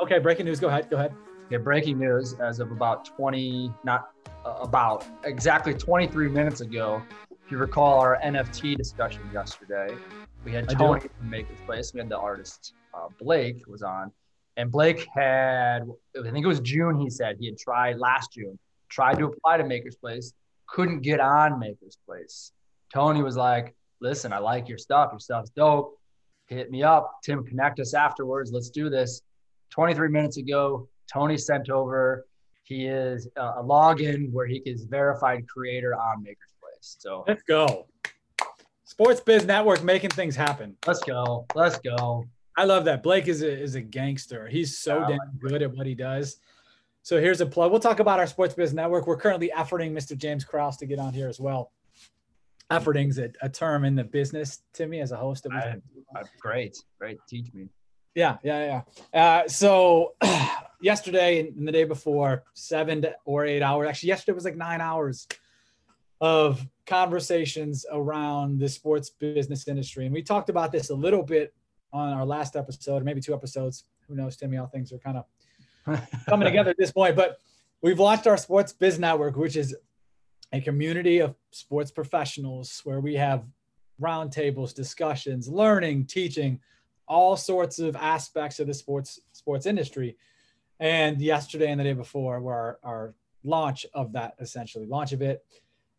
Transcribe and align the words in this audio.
Okay, 0.00 0.18
breaking 0.18 0.46
news. 0.46 0.58
Go 0.58 0.68
ahead. 0.68 0.88
Go 0.88 0.96
ahead. 0.96 1.14
Okay, 1.46 1.58
breaking 1.58 1.98
news 1.98 2.32
as 2.40 2.58
of 2.58 2.72
about 2.72 3.04
20, 3.04 3.70
not 3.84 4.12
uh, 4.46 4.56
about 4.62 5.04
exactly 5.24 5.74
23 5.74 6.28
minutes 6.28 6.62
ago. 6.62 7.02
If 7.30 7.52
you 7.52 7.58
recall 7.58 8.00
our 8.00 8.18
NFT 8.24 8.78
discussion 8.78 9.20
yesterday, 9.30 9.94
we 10.42 10.52
had 10.52 10.70
Tony 10.70 11.00
from 11.00 11.28
Maker's 11.28 11.58
Place. 11.66 11.92
We 11.92 12.00
had 12.00 12.08
the 12.08 12.18
artist 12.18 12.72
uh, 12.94 13.08
Blake 13.18 13.62
was 13.66 13.82
on, 13.82 14.10
and 14.56 14.70
Blake 14.72 15.06
had, 15.14 15.80
I 16.18 16.30
think 16.30 16.44
it 16.44 16.48
was 16.48 16.60
June. 16.60 16.98
He 16.98 17.10
said 17.10 17.36
he 17.38 17.46
had 17.46 17.58
tried 17.58 17.98
last 17.98 18.32
June, 18.32 18.58
tried 18.88 19.18
to 19.18 19.26
apply 19.26 19.58
to 19.58 19.64
Maker's 19.64 19.96
Place, 19.96 20.32
couldn't 20.66 21.02
get 21.02 21.20
on 21.20 21.58
Maker's 21.58 21.98
Place. 22.06 22.52
Tony 22.90 23.22
was 23.22 23.36
like, 23.36 23.74
"Listen, 24.00 24.32
I 24.32 24.38
like 24.38 24.66
your 24.66 24.78
stuff. 24.78 25.10
Your 25.12 25.20
stuff's 25.20 25.50
dope. 25.50 25.98
Hit 26.46 26.70
me 26.70 26.82
up, 26.82 27.18
Tim. 27.22 27.44
Connect 27.44 27.80
us 27.80 27.92
afterwards. 27.92 28.50
Let's 28.50 28.70
do 28.70 28.88
this." 28.88 29.20
23 29.70 30.08
minutes 30.08 30.36
ago, 30.36 30.88
Tony 31.12 31.36
sent 31.38 31.70
over. 31.70 32.26
He 32.64 32.86
is 32.86 33.28
uh, 33.36 33.54
a 33.58 33.62
login 33.62 34.30
where 34.32 34.46
he 34.46 34.62
is 34.64 34.84
verified 34.84 35.46
creator 35.48 35.94
on 35.94 36.22
Maker's 36.22 36.54
Place. 36.60 36.96
So 36.98 37.24
Let's 37.26 37.42
go. 37.42 37.86
Sports 38.84 39.20
Biz 39.20 39.44
Network 39.44 39.82
making 39.84 40.10
things 40.10 40.34
happen. 40.36 40.76
let's 40.86 41.00
go. 41.00 41.46
Let's 41.54 41.78
go. 41.78 42.24
I 42.56 42.64
love 42.64 42.84
that. 42.86 43.02
Blake 43.02 43.28
is 43.28 43.42
a, 43.42 43.50
is 43.50 43.74
a 43.76 43.80
gangster. 43.80 44.46
He's 44.48 44.78
so 44.78 44.98
Yeah, 45.00 45.16
damn 45.16 45.38
good 45.48 45.62
at 45.62 45.72
what 45.76 45.86
he 45.86 45.94
does. 45.94 46.36
So 47.02 47.18
here's 47.20 47.40
a 47.40 47.46
plug. 47.46 47.70
We'll 47.70 47.80
talk 47.80 48.00
about 48.00 48.18
our 48.18 48.26
Sports 48.26 48.54
Biz 48.54 48.74
Network. 48.74 49.06
We're 49.06 49.16
currently 49.16 49.50
efforting 49.56 49.92
Mr. 49.92 50.16
James 50.16 50.44
Krause 50.44 50.76
to 50.78 50.86
get 50.86 50.98
on 50.98 51.12
here 51.14 51.28
as 51.28 51.40
well. 51.40 51.72
Efforting's 52.70 53.18
a, 53.18 53.30
a 53.42 53.48
term 53.48 53.84
in 53.84 53.94
the 53.96 54.04
business 54.04 54.62
to 54.74 54.86
me 54.86 55.00
as 55.00 55.10
a 55.12 55.16
host. 55.16 55.46
Of 55.46 55.52
I- 55.52 55.76
Uh, 56.14 56.24
great, 56.40 56.76
great. 56.98 57.18
Teach 57.28 57.52
me. 57.54 57.68
Yeah, 58.14 58.38
yeah, 58.42 58.82
yeah. 59.12 59.20
Uh, 59.20 59.48
so 59.48 60.14
yesterday 60.80 61.40
and 61.40 61.66
the 61.66 61.72
day 61.72 61.84
before, 61.84 62.44
seven 62.54 63.06
or 63.24 63.44
eight 63.44 63.62
hours. 63.62 63.88
Actually, 63.88 64.08
yesterday 64.08 64.34
was 64.34 64.44
like 64.44 64.56
nine 64.56 64.80
hours 64.80 65.26
of 66.20 66.66
conversations 66.86 67.86
around 67.90 68.58
the 68.58 68.68
sports 68.68 69.10
business 69.10 69.68
industry, 69.68 70.06
and 70.06 70.14
we 70.14 70.22
talked 70.22 70.50
about 70.50 70.72
this 70.72 70.90
a 70.90 70.94
little 70.94 71.22
bit 71.22 71.54
on 71.92 72.12
our 72.12 72.26
last 72.26 72.56
episode, 72.56 73.02
or 73.02 73.04
maybe 73.04 73.20
two 73.20 73.34
episodes. 73.34 73.84
Who 74.08 74.16
knows, 74.16 74.36
Timmy? 74.36 74.56
How 74.56 74.66
things 74.66 74.92
are 74.92 74.98
kind 74.98 75.18
of 75.18 76.08
coming 76.28 76.46
together 76.46 76.70
at 76.70 76.78
this 76.78 76.92
point. 76.92 77.16
But 77.16 77.38
we've 77.80 77.98
launched 77.98 78.26
our 78.26 78.36
Sports 78.36 78.72
Biz 78.72 78.98
Network, 78.98 79.36
which 79.36 79.56
is 79.56 79.74
a 80.52 80.60
community 80.60 81.20
of 81.20 81.36
sports 81.52 81.90
professionals 81.90 82.80
where 82.84 83.00
we 83.00 83.14
have 83.14 83.44
roundtables, 84.00 84.74
discussions, 84.74 85.48
learning, 85.48 86.06
teaching, 86.06 86.60
all 87.10 87.36
sorts 87.36 87.80
of 87.80 87.96
aspects 87.96 88.60
of 88.60 88.68
the 88.68 88.72
sports 88.72 89.20
sports 89.32 89.66
industry. 89.66 90.16
And 90.78 91.20
yesterday 91.20 91.70
and 91.70 91.78
the 91.78 91.84
day 91.84 91.92
before 91.92 92.40
were 92.40 92.78
our, 92.82 93.14
launch 93.42 93.86
of 93.94 94.12
that 94.12 94.34
essentially 94.38 94.84
launch 94.84 95.12
of 95.12 95.22
it. 95.22 95.42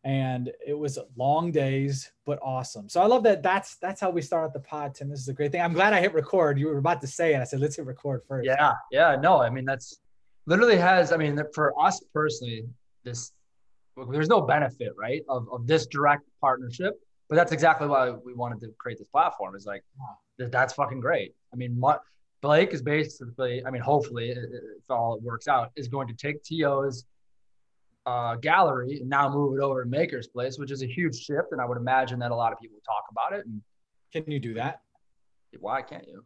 And 0.04 0.52
it 0.64 0.78
was 0.78 1.00
long 1.17 1.52
days, 1.52 2.12
but 2.23 2.38
awesome. 2.44 2.88
So 2.88 3.02
I 3.02 3.08
love 3.08 3.23
that. 3.23 3.42
That's 3.42 3.78
that's 3.78 4.00
how 4.00 4.12
we 4.12 4.22
start 4.22 4.45
out 4.45 4.54
the 4.54 4.59
pod, 4.59 4.94
Tim. 4.94 5.09
This 5.09 5.22
is 5.22 5.28
a 5.28 5.34
great 5.34 5.52
thing. 5.52 5.62
I'm 5.62 5.73
glad 5.73 5.92
I 5.94 6.00
hit 6.02 6.14
record. 6.14 6.59
You 6.59 6.67
were 6.67 6.78
about 6.78 7.02
to 7.02 7.08
say 7.08 7.34
it. 7.34 7.39
I 7.39 7.45
said, 7.45 7.59
let's 7.59 7.78
hit 7.78 7.86
record 7.88 8.22
first. 8.28 8.45
Yeah, 8.45 8.73
yeah. 8.92 9.16
No, 9.16 9.42
I 9.42 9.50
mean 9.50 9.66
that's 9.66 10.02
literally 10.45 10.78
has. 10.78 11.12
I 11.12 11.17
mean, 11.17 11.39
for 11.52 11.73
us 11.82 12.00
personally, 12.14 12.66
this 13.04 13.32
there's 14.12 14.30
no 14.30 14.42
benefit, 14.42 14.94
right, 14.95 15.23
of 15.28 15.48
of 15.52 15.66
this 15.66 15.88
direct 15.88 16.23
partnership. 16.39 16.94
But 17.31 17.37
that's 17.37 17.53
exactly 17.53 17.87
why 17.87 18.09
we 18.11 18.33
wanted 18.33 18.59
to 18.59 18.73
create 18.77 18.99
this 18.99 19.07
platform. 19.07 19.55
Is 19.55 19.65
like 19.65 19.85
that- 20.37 20.51
that's 20.51 20.73
fucking 20.73 20.99
great. 20.99 21.33
I 21.53 21.55
mean, 21.55 21.79
Mu- 21.79 21.93
Blake 22.41 22.73
is 22.73 22.81
basically. 22.81 23.65
I 23.65 23.71
mean, 23.71 23.81
hopefully, 23.81 24.31
if 24.31 24.83
all 24.89 25.15
it 25.15 25.23
works 25.23 25.47
out, 25.47 25.71
is 25.77 25.87
going 25.87 26.09
to 26.09 26.13
take 26.13 26.43
To's 26.43 27.05
uh, 28.05 28.35
gallery 28.35 28.99
and 28.99 29.09
now 29.09 29.29
move 29.33 29.57
it 29.57 29.61
over 29.61 29.81
to 29.85 29.89
Maker's 29.89 30.27
Place, 30.27 30.59
which 30.59 30.71
is 30.71 30.81
a 30.83 30.87
huge 30.87 31.15
shift. 31.15 31.53
And 31.53 31.61
I 31.61 31.65
would 31.65 31.77
imagine 31.77 32.20
that 32.20 32.31
a 32.31 32.36
lot 32.36 32.52
of 32.52 32.59
people 32.59 32.80
talk 32.86 33.05
about 33.11 33.31
it. 33.39 33.45
And 33.45 33.61
Can 34.11 34.30
you 34.30 34.39
do 34.39 34.53
that? 34.55 34.81
why 35.59 35.81
can't 35.81 36.08
you? 36.08 36.25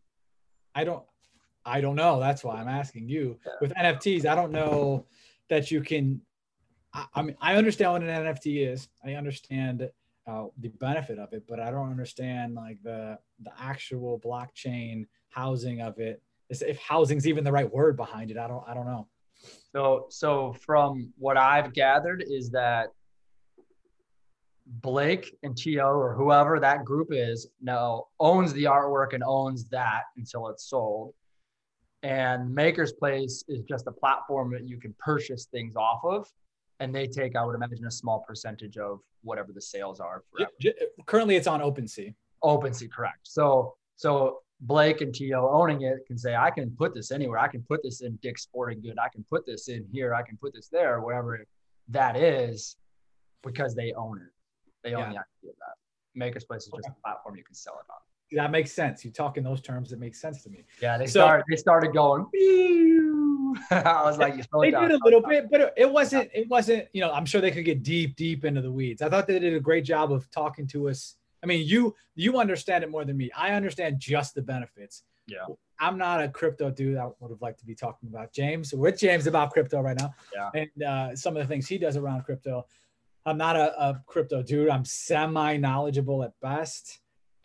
I 0.73 0.83
don't 0.85 1.03
I 1.65 1.81
don't 1.81 1.95
know. 1.95 2.19
That's 2.19 2.43
why 2.43 2.55
I'm 2.55 2.67
asking 2.67 3.09
you. 3.09 3.39
Yeah. 3.45 3.51
With 3.61 3.73
NFTs, 3.73 4.25
I 4.25 4.33
don't 4.35 4.51
know 4.51 5.05
that 5.49 5.69
you 5.69 5.81
can 5.81 6.21
I, 6.93 7.05
I 7.13 7.21
mean 7.21 7.35
I 7.41 7.55
understand 7.57 7.91
what 7.91 8.01
an 8.03 8.09
NFT 8.09 8.67
is. 8.71 8.87
I 9.03 9.13
understand 9.13 9.87
uh, 10.27 10.45
the 10.59 10.69
benefit 10.69 11.19
of 11.19 11.33
it, 11.33 11.43
but 11.47 11.59
I 11.59 11.71
don't 11.71 11.89
understand 11.89 12.55
like 12.55 12.81
the 12.83 13.17
the 13.43 13.51
actual 13.59 14.19
blockchain 14.19 15.05
housing 15.29 15.81
of 15.81 15.99
it. 15.99 16.21
If 16.49 16.79
housing's 16.79 17.27
even 17.27 17.43
the 17.43 17.51
right 17.51 17.71
word 17.71 17.97
behind 17.97 18.31
it, 18.31 18.37
I 18.37 18.47
don't 18.47 18.63
I 18.67 18.73
don't 18.73 18.85
know. 18.85 19.07
So, 19.73 20.07
so 20.09 20.53
from 20.53 21.11
what 21.17 21.37
I've 21.37 21.73
gathered 21.73 22.23
is 22.27 22.49
that 22.51 22.89
Blake 24.65 25.37
and 25.43 25.55
To 25.57 25.79
or 25.79 26.15
whoever 26.15 26.59
that 26.59 26.85
group 26.85 27.09
is 27.11 27.47
now 27.61 28.05
owns 28.19 28.53
the 28.53 28.63
artwork 28.63 29.13
and 29.13 29.23
owns 29.23 29.65
that 29.69 30.03
until 30.17 30.47
it's 30.47 30.67
sold. 30.69 31.13
And 32.01 32.53
Maker's 32.53 32.93
Place 32.93 33.43
is 33.47 33.63
just 33.63 33.87
a 33.87 33.91
platform 33.91 34.51
that 34.53 34.67
you 34.67 34.77
can 34.79 34.95
purchase 34.99 35.45
things 35.45 35.75
off 35.75 36.01
of, 36.03 36.27
and 36.79 36.93
they 36.93 37.07
take, 37.07 37.35
I 37.35 37.43
would 37.43 37.55
imagine, 37.55 37.85
a 37.85 37.91
small 37.91 38.23
percentage 38.27 38.77
of 38.77 38.99
whatever 39.25 39.51
the 39.51 39.61
sales 39.61 39.99
are 39.99 40.23
for 40.31 40.39
J- 40.39 40.45
j- 40.61 40.73
currently, 41.05 41.35
it's 41.35 41.47
on 41.47 41.59
OpenSea. 41.59 42.13
OpenSea, 42.43 42.89
correct. 42.91 43.19
So 43.23 43.75
so 43.97 44.39
Blake 44.61 45.01
and 45.01 45.13
To 45.13 45.33
owning 45.33 45.81
it 45.81 45.97
can 46.07 46.17
say, 46.17 46.35
I 46.35 46.49
can 46.49 46.71
put 46.71 46.93
this 46.95 47.11
anywhere. 47.11 47.39
I 47.39 47.47
can 47.49 47.61
put 47.63 47.81
this 47.83 48.01
in 48.01 48.17
Dick's 48.21 48.43
Sporting 48.43 48.81
Good. 48.81 48.97
I 48.97 49.09
can 49.09 49.25
put 49.29 49.45
this 49.45 49.67
in 49.67 49.85
here. 49.91 50.13
I 50.13 50.21
can 50.21 50.37
put 50.37 50.53
this 50.53 50.69
there, 50.69 51.01
wherever 51.01 51.43
that 51.89 52.15
is, 52.15 52.77
because 53.43 53.75
they 53.75 53.91
own 53.93 54.17
it. 54.21 54.31
They 54.83 54.93
own 54.93 55.01
Yeah. 55.01 55.05
the 55.07 55.19
idea 55.43 55.51
of 55.51 55.57
that. 55.59 55.75
Maker's 56.13 56.45
Place 56.45 56.63
is 56.63 56.71
just 56.73 56.87
a 56.87 56.95
platform 57.03 57.35
you 57.35 57.43
can 57.43 57.53
sell 57.55 57.73
it 57.75 57.91
on. 57.91 57.99
That 58.31 58.51
makes 58.51 58.71
sense. 58.71 59.05
You 59.05 59.11
talk 59.11 59.37
in 59.37 59.43
those 59.43 59.61
terms, 59.61 59.91
it 59.91 59.99
makes 59.99 60.19
sense 60.19 60.43
to 60.43 60.49
me. 60.49 60.65
Yeah, 60.81 60.97
they 60.97 61.05
So- 61.07 61.19
started. 61.21 61.45
They 61.49 61.55
started 61.57 61.93
going. 61.93 62.25
I 63.71 64.03
was 64.03 64.17
like, 64.17 64.35
you 64.35 64.43
slow 64.43 64.61
it 64.61 64.65
they 64.67 64.71
down, 64.71 64.89
did 64.89 64.99
a 64.99 65.03
little 65.03 65.21
down. 65.21 65.29
bit, 65.29 65.51
but 65.51 65.61
it- 65.61 65.73
it 65.77 65.91
wasn't. 65.91 66.29
It 66.33 66.47
wasn't. 66.49 66.87
You 66.93 67.01
know, 67.01 67.11
I'm 67.11 67.25
sure 67.25 67.39
they 67.41 67.51
could 67.51 67.65
get 67.65 67.83
deep, 67.83 68.15
deep 68.15 68.43
into 68.45 68.61
the 68.61 68.71
weeds. 68.71 69.01
I 69.01 69.09
thought 69.09 69.27
they 69.27 69.39
did 69.39 69.53
a 69.53 69.59
great 69.59 69.85
job 69.85 70.11
of 70.11 70.29
talking 70.31 70.67
to 70.67 70.89
us. 70.89 71.15
I 71.43 71.47
mean, 71.47 71.65
you 71.67 71.95
you 72.15 72.39
understand 72.39 72.83
it 72.83 72.89
more 72.89 73.05
than 73.05 73.15
me. 73.17 73.29
I 73.37 73.51
understand 73.51 73.99
just 73.99 74.33
the 74.35 74.41
benefits. 74.41 75.03
Yeah. 75.27 75.37
I'm 75.79 75.97
not 75.97 76.21
a 76.23 76.29
crypto 76.29 76.69
dude. 76.71 76.97
I 76.97 77.07
would 77.19 77.29
have 77.31 77.41
liked 77.41 77.59
to 77.59 77.65
be 77.65 77.75
talking 77.75 78.09
about 78.09 78.31
James 78.33 78.73
with 78.73 78.97
James 78.99 79.27
about 79.27 79.51
crypto 79.51 79.81
right 79.81 79.97
now. 79.99 80.13
Yeah. 80.33 80.49
And 80.53 80.83
uh, 80.83 81.15
some 81.15 81.35
of 81.35 81.43
the 81.43 81.47
things 81.47 81.67
he 81.67 81.77
does 81.77 81.97
around 81.97 82.23
crypto. 82.23 82.65
I'm 83.25 83.37
not 83.37 83.55
a, 83.55 83.79
a 83.81 84.01
crypto 84.05 84.41
dude. 84.43 84.69
I'm 84.69 84.85
semi 84.85 85.57
knowledgeable 85.57 86.23
at 86.23 86.33
best. 86.41 86.99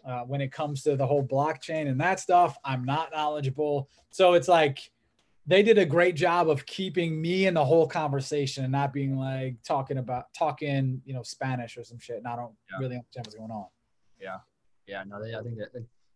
Uh, 0.04 0.20
when 0.22 0.40
it 0.40 0.50
comes 0.52 0.82
to 0.82 0.96
the 0.96 1.06
whole 1.06 1.22
blockchain 1.26 1.88
and 1.88 2.00
that 2.00 2.20
stuff, 2.20 2.56
I'm 2.64 2.84
not 2.84 3.10
knowledgeable. 3.12 3.88
So 4.10 4.34
it's 4.34 4.48
like 4.48 4.90
they 5.46 5.62
did 5.62 5.78
a 5.78 5.84
great 5.84 6.14
job 6.16 6.48
of 6.48 6.64
keeping 6.66 7.20
me 7.20 7.46
in 7.46 7.54
the 7.54 7.64
whole 7.64 7.86
conversation 7.86 8.64
and 8.64 8.72
not 8.72 8.92
being 8.92 9.16
like 9.16 9.56
talking 9.64 9.98
about 9.98 10.26
talking, 10.36 11.02
you 11.04 11.12
know, 11.14 11.22
Spanish 11.22 11.76
or 11.76 11.84
some 11.84 11.98
shit. 11.98 12.16
And 12.18 12.26
I 12.26 12.36
don't 12.36 12.54
Yeah. 12.70 12.78
really 12.78 12.96
understand 12.96 13.26
what's 13.26 13.34
going 13.36 13.50
on. 13.50 13.66
Yeah, 14.18 14.38
Yeah. 14.86 15.04
no, 15.06 15.22
they, 15.22 15.34
I 15.34 15.42
think 15.42 15.58
that, 15.58 15.68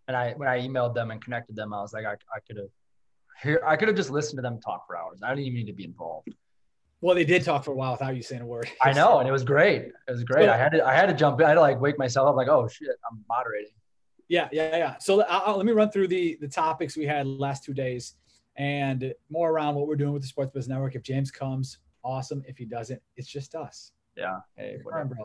and 0.09 0.17
I 0.17 0.33
when 0.35 0.49
I 0.49 0.61
emailed 0.61 0.95
them 0.95 1.11
and 1.11 1.23
connected 1.23 1.57
them, 1.57 1.73
I 1.75 1.81
was 1.81 1.93
like, 1.93 2.05
I, 2.07 2.13
I 2.35 2.41
could 2.47 2.57
have 2.57 2.69
here, 3.43 3.61
I 3.67 3.77
could 3.77 3.89
have 3.89 3.97
just 3.97 4.11
listened 4.11 4.39
to 4.39 4.43
them 4.43 4.61
talk 4.61 4.87
for 4.87 4.97
hours. 4.97 5.21
I 5.23 5.31
didn't 5.31 5.47
even 5.47 5.57
need 5.57 5.67
to 5.67 5.73
be 5.73 5.85
involved. 5.85 6.29
Well, 7.05 7.15
they 7.15 7.27
did 7.27 7.45
talk 7.45 7.65
for 7.65 7.73
a 7.73 7.75
while 7.75 7.93
without 7.93 8.17
you 8.17 8.23
saying 8.23 8.41
a 8.41 8.47
word. 8.47 8.67
I 8.81 8.93
know, 8.99 9.19
and 9.19 9.29
it 9.29 9.33
was 9.33 9.45
great. 9.45 9.83
It 10.09 10.11
was 10.11 10.25
great. 10.25 10.49
I 10.49 10.57
had 10.57 10.73
to, 10.73 10.83
I 10.87 10.95
had 10.95 11.05
to 11.11 11.15
jump 11.15 11.39
in. 11.39 11.45
I 11.45 11.51
had 11.51 11.57
to 11.57 11.61
like 11.61 11.79
wake 11.79 11.99
myself 11.99 12.31
up, 12.31 12.35
like, 12.35 12.49
oh 12.49 12.67
shit, 12.67 12.89
I'm 13.11 13.23
moderating. 13.29 13.73
Yeah, 14.29 14.49
yeah, 14.51 14.75
yeah. 14.79 14.95
So 15.01 15.21
I'll, 15.25 15.43
I'll- 15.49 15.57
let 15.59 15.67
me 15.67 15.73
run 15.73 15.91
through 15.91 16.09
the 16.09 16.39
the 16.41 16.49
topics 16.49 16.97
we 16.97 17.05
had 17.05 17.27
last 17.27 17.63
two 17.63 17.75
days, 17.75 18.15
and 18.57 19.13
more 19.29 19.51
around 19.51 19.75
what 19.75 19.87
we're 19.87 19.97
doing 19.97 20.15
with 20.15 20.23
the 20.23 20.29
Sports 20.29 20.53
Business 20.55 20.71
Network. 20.71 20.95
If 20.95 21.03
James 21.03 21.31
comes, 21.31 21.77
awesome. 22.03 22.43
If 22.49 22.57
he 22.57 22.65
doesn't, 22.65 23.03
it's 23.19 23.29
just 23.29 23.55
us. 23.55 23.93
Yeah. 24.17 24.39
Hey. 24.57 24.79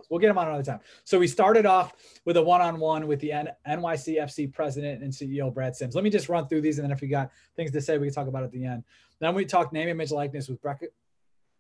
We'll 0.09 0.19
get 0.19 0.31
him 0.31 0.37
on 0.37 0.47
another 0.47 0.63
time. 0.63 0.81
So 1.05 1.17
we 1.17 1.27
started 1.27 1.65
off 1.65 1.93
with 2.25 2.35
a 2.37 2.41
one-on-one 2.41 3.05
with 3.07 3.19
the 3.21 3.31
N- 3.31 3.49
NYCFC 3.67 4.51
president 4.51 5.03
and 5.03 5.13
CEO 5.13 5.53
Brad 5.53 5.75
Sims. 5.77 5.93
Let 5.95 6.03
me 6.03 6.09
just 6.09 6.27
run 6.27 6.47
through 6.49 6.61
these, 6.61 6.77
and 6.79 6.83
then 6.85 6.91
if 6.91 6.99
we 6.99 7.07
got 7.07 7.29
things 7.55 7.71
to 7.71 7.79
say, 7.81 7.97
we 7.99 8.07
can 8.07 8.15
talk 8.15 8.27
about 8.27 8.41
it 8.41 8.47
at 8.47 8.51
the 8.51 8.65
end. 8.65 8.83
Then 9.19 9.33
we 9.35 9.45
talked 9.45 9.73
name, 9.73 9.87
image, 9.89 10.11
likeness 10.11 10.49
with 10.49 10.61
Becca, 10.61 10.87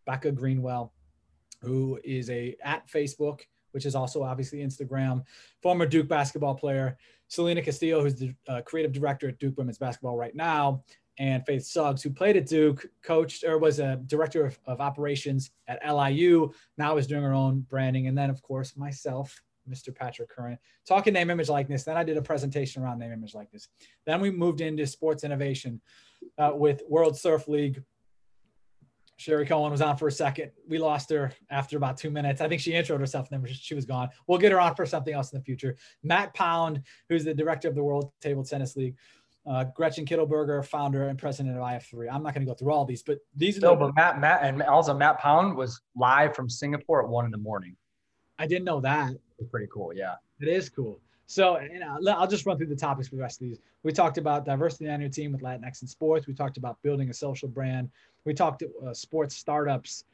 Becca 0.09 0.31
Greenwell, 0.31 0.91
who 1.61 1.99
is 2.03 2.31
a 2.31 2.55
at 2.63 2.87
Facebook, 2.89 3.41
which 3.73 3.85
is 3.85 3.93
also 3.93 4.23
obviously 4.23 4.59
Instagram, 4.59 5.23
former 5.61 5.85
Duke 5.85 6.07
basketball 6.07 6.55
player. 6.55 6.97
Selena 7.27 7.61
Castillo, 7.61 8.01
who's 8.01 8.15
the 8.15 8.33
uh, 8.47 8.61
creative 8.61 8.91
director 8.91 9.27
at 9.27 9.37
Duke 9.37 9.55
Women's 9.55 9.77
Basketball 9.77 10.17
right 10.17 10.33
now, 10.33 10.83
and 11.19 11.45
Faith 11.45 11.63
Suggs, 11.63 12.01
who 12.01 12.09
played 12.09 12.37
at 12.37 12.47
Duke, 12.47 12.87
coached 13.03 13.43
or 13.43 13.59
was 13.59 13.77
a 13.77 13.97
director 14.07 14.47
of, 14.47 14.57
of 14.65 14.81
operations 14.81 15.51
at 15.67 15.79
LIU, 15.87 16.51
now 16.79 16.97
is 16.97 17.05
doing 17.05 17.21
her 17.21 17.33
own 17.33 17.59
branding. 17.69 18.07
And 18.07 18.17
then, 18.17 18.31
of 18.31 18.41
course, 18.41 18.75
myself, 18.75 19.39
Mr. 19.69 19.93
Patrick 19.93 20.29
Curran, 20.29 20.57
talking 20.87 21.13
name, 21.13 21.29
image, 21.29 21.49
likeness. 21.49 21.83
Then 21.83 21.97
I 21.97 22.03
did 22.03 22.17
a 22.17 22.21
presentation 22.23 22.81
around 22.81 22.97
name, 22.97 23.11
image, 23.11 23.35
likeness. 23.35 23.67
Then 24.07 24.21
we 24.21 24.31
moved 24.31 24.61
into 24.61 24.87
sports 24.87 25.23
innovation. 25.23 25.81
uh, 26.39 26.51
with 26.55 26.81
World 26.89 27.15
Surf 27.15 27.47
League. 27.47 27.83
Sherry 29.19 29.45
Cohen 29.45 29.69
was 29.69 29.81
on 29.81 29.97
for 29.97 30.07
a 30.07 30.11
second. 30.11 30.51
We 30.65 30.77
lost 30.77 31.09
her 31.09 31.33
after 31.49 31.75
about 31.75 31.97
two 31.97 32.09
minutes. 32.09 32.39
I 32.39 32.47
think 32.47 32.61
she 32.61 32.71
introed 32.71 32.99
herself 33.01 33.29
and 33.29 33.43
then 33.43 33.53
she 33.53 33.75
was 33.75 33.83
gone. 33.85 34.07
We'll 34.27 34.37
get 34.37 34.53
her 34.53 34.61
on 34.61 34.75
for 34.75 34.85
something 34.85 35.13
else 35.13 35.33
in 35.33 35.37
the 35.39 35.43
future. 35.43 35.75
Matt 36.03 36.33
Pound, 36.33 36.83
who's 37.09 37.25
the 37.25 37.33
director 37.33 37.67
of 37.67 37.75
the 37.75 37.83
World 37.83 38.13
Table 38.21 38.45
Tennis 38.45 38.77
League. 38.77 38.95
Uh, 39.45 39.65
Gretchen 39.75 40.05
Kittleberger, 40.05 40.65
founder 40.65 41.09
and 41.09 41.19
president 41.19 41.57
of 41.57 41.61
IF3. 41.63 42.07
I'm 42.09 42.23
not 42.23 42.33
going 42.33 42.45
to 42.45 42.49
go 42.49 42.53
through 42.53 42.71
all 42.71 42.85
these, 42.85 43.03
but 43.03 43.17
these 43.35 43.57
are 43.57 43.61
no. 43.61 43.71
The- 43.71 43.87
but 43.87 43.95
Matt, 43.95 44.21
Matt, 44.21 44.43
and 44.43 44.61
also 44.63 44.93
Matt 44.93 45.19
Pound 45.19 45.57
was 45.57 45.81
live 45.97 46.33
from 46.33 46.49
Singapore 46.49 47.03
at 47.03 47.09
one 47.09 47.25
in 47.25 47.31
the 47.31 47.37
morning. 47.37 47.75
I 48.37 48.47
didn't 48.47 48.63
know 48.65 48.79
that. 48.81 49.11
It's 49.37 49.49
pretty 49.49 49.67
cool. 49.73 49.93
Yeah, 49.93 50.15
it 50.39 50.47
is 50.47 50.69
cool. 50.69 51.01
So, 51.29 51.59
you 51.59 51.77
know, 51.77 51.95
I'll 52.17 52.25
just 52.25 52.47
run 52.47 52.57
through 52.57 52.65
the 52.67 52.75
topics 52.75 53.07
for 53.07 53.15
the 53.15 53.21
rest 53.21 53.39
of 53.39 53.47
these. 53.47 53.59
We 53.83 53.91
talked 53.91 54.17
about 54.17 54.45
diversity 54.45 54.89
on 54.89 54.99
your 54.99 55.11
team 55.11 55.31
with 55.31 55.43
Latinx 55.43 55.83
in 55.83 55.87
sports. 55.87 56.25
We 56.25 56.33
talked 56.33 56.57
about 56.57 56.81
building 56.81 57.11
a 57.11 57.13
social 57.13 57.47
brand. 57.47 57.91
We 58.25 58.33
talked 58.33 58.63
uh, 58.63 58.95
sports 58.95 59.35
startups, 59.35 60.05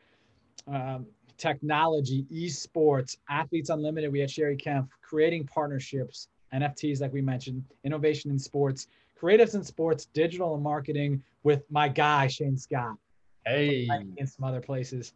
um, 0.68 1.06
technology, 1.38 2.26
esports, 2.34 3.16
athletes 3.30 3.70
unlimited. 3.70 4.12
We 4.12 4.20
had 4.20 4.30
Sherry 4.30 4.58
Kemp 4.58 4.92
creating 5.02 5.46
partnerships, 5.46 6.28
NFTs, 6.54 7.00
like 7.00 7.14
we 7.14 7.22
mentioned, 7.22 7.64
innovation 7.86 8.30
in 8.30 8.38
sports, 8.38 8.90
creatives 9.18 9.56
in 9.56 9.64
sports, 9.64 10.10
digital 10.14 10.54
and 10.54 10.62
marketing 10.62 11.24
with 11.44 11.64
my 11.72 11.88
guy 11.88 12.28
Shane 12.28 12.58
Scott. 12.58 12.98
Hey, 13.46 13.88
in 14.18 14.28
some 14.28 14.44
other 14.44 14.60
places, 14.60 15.14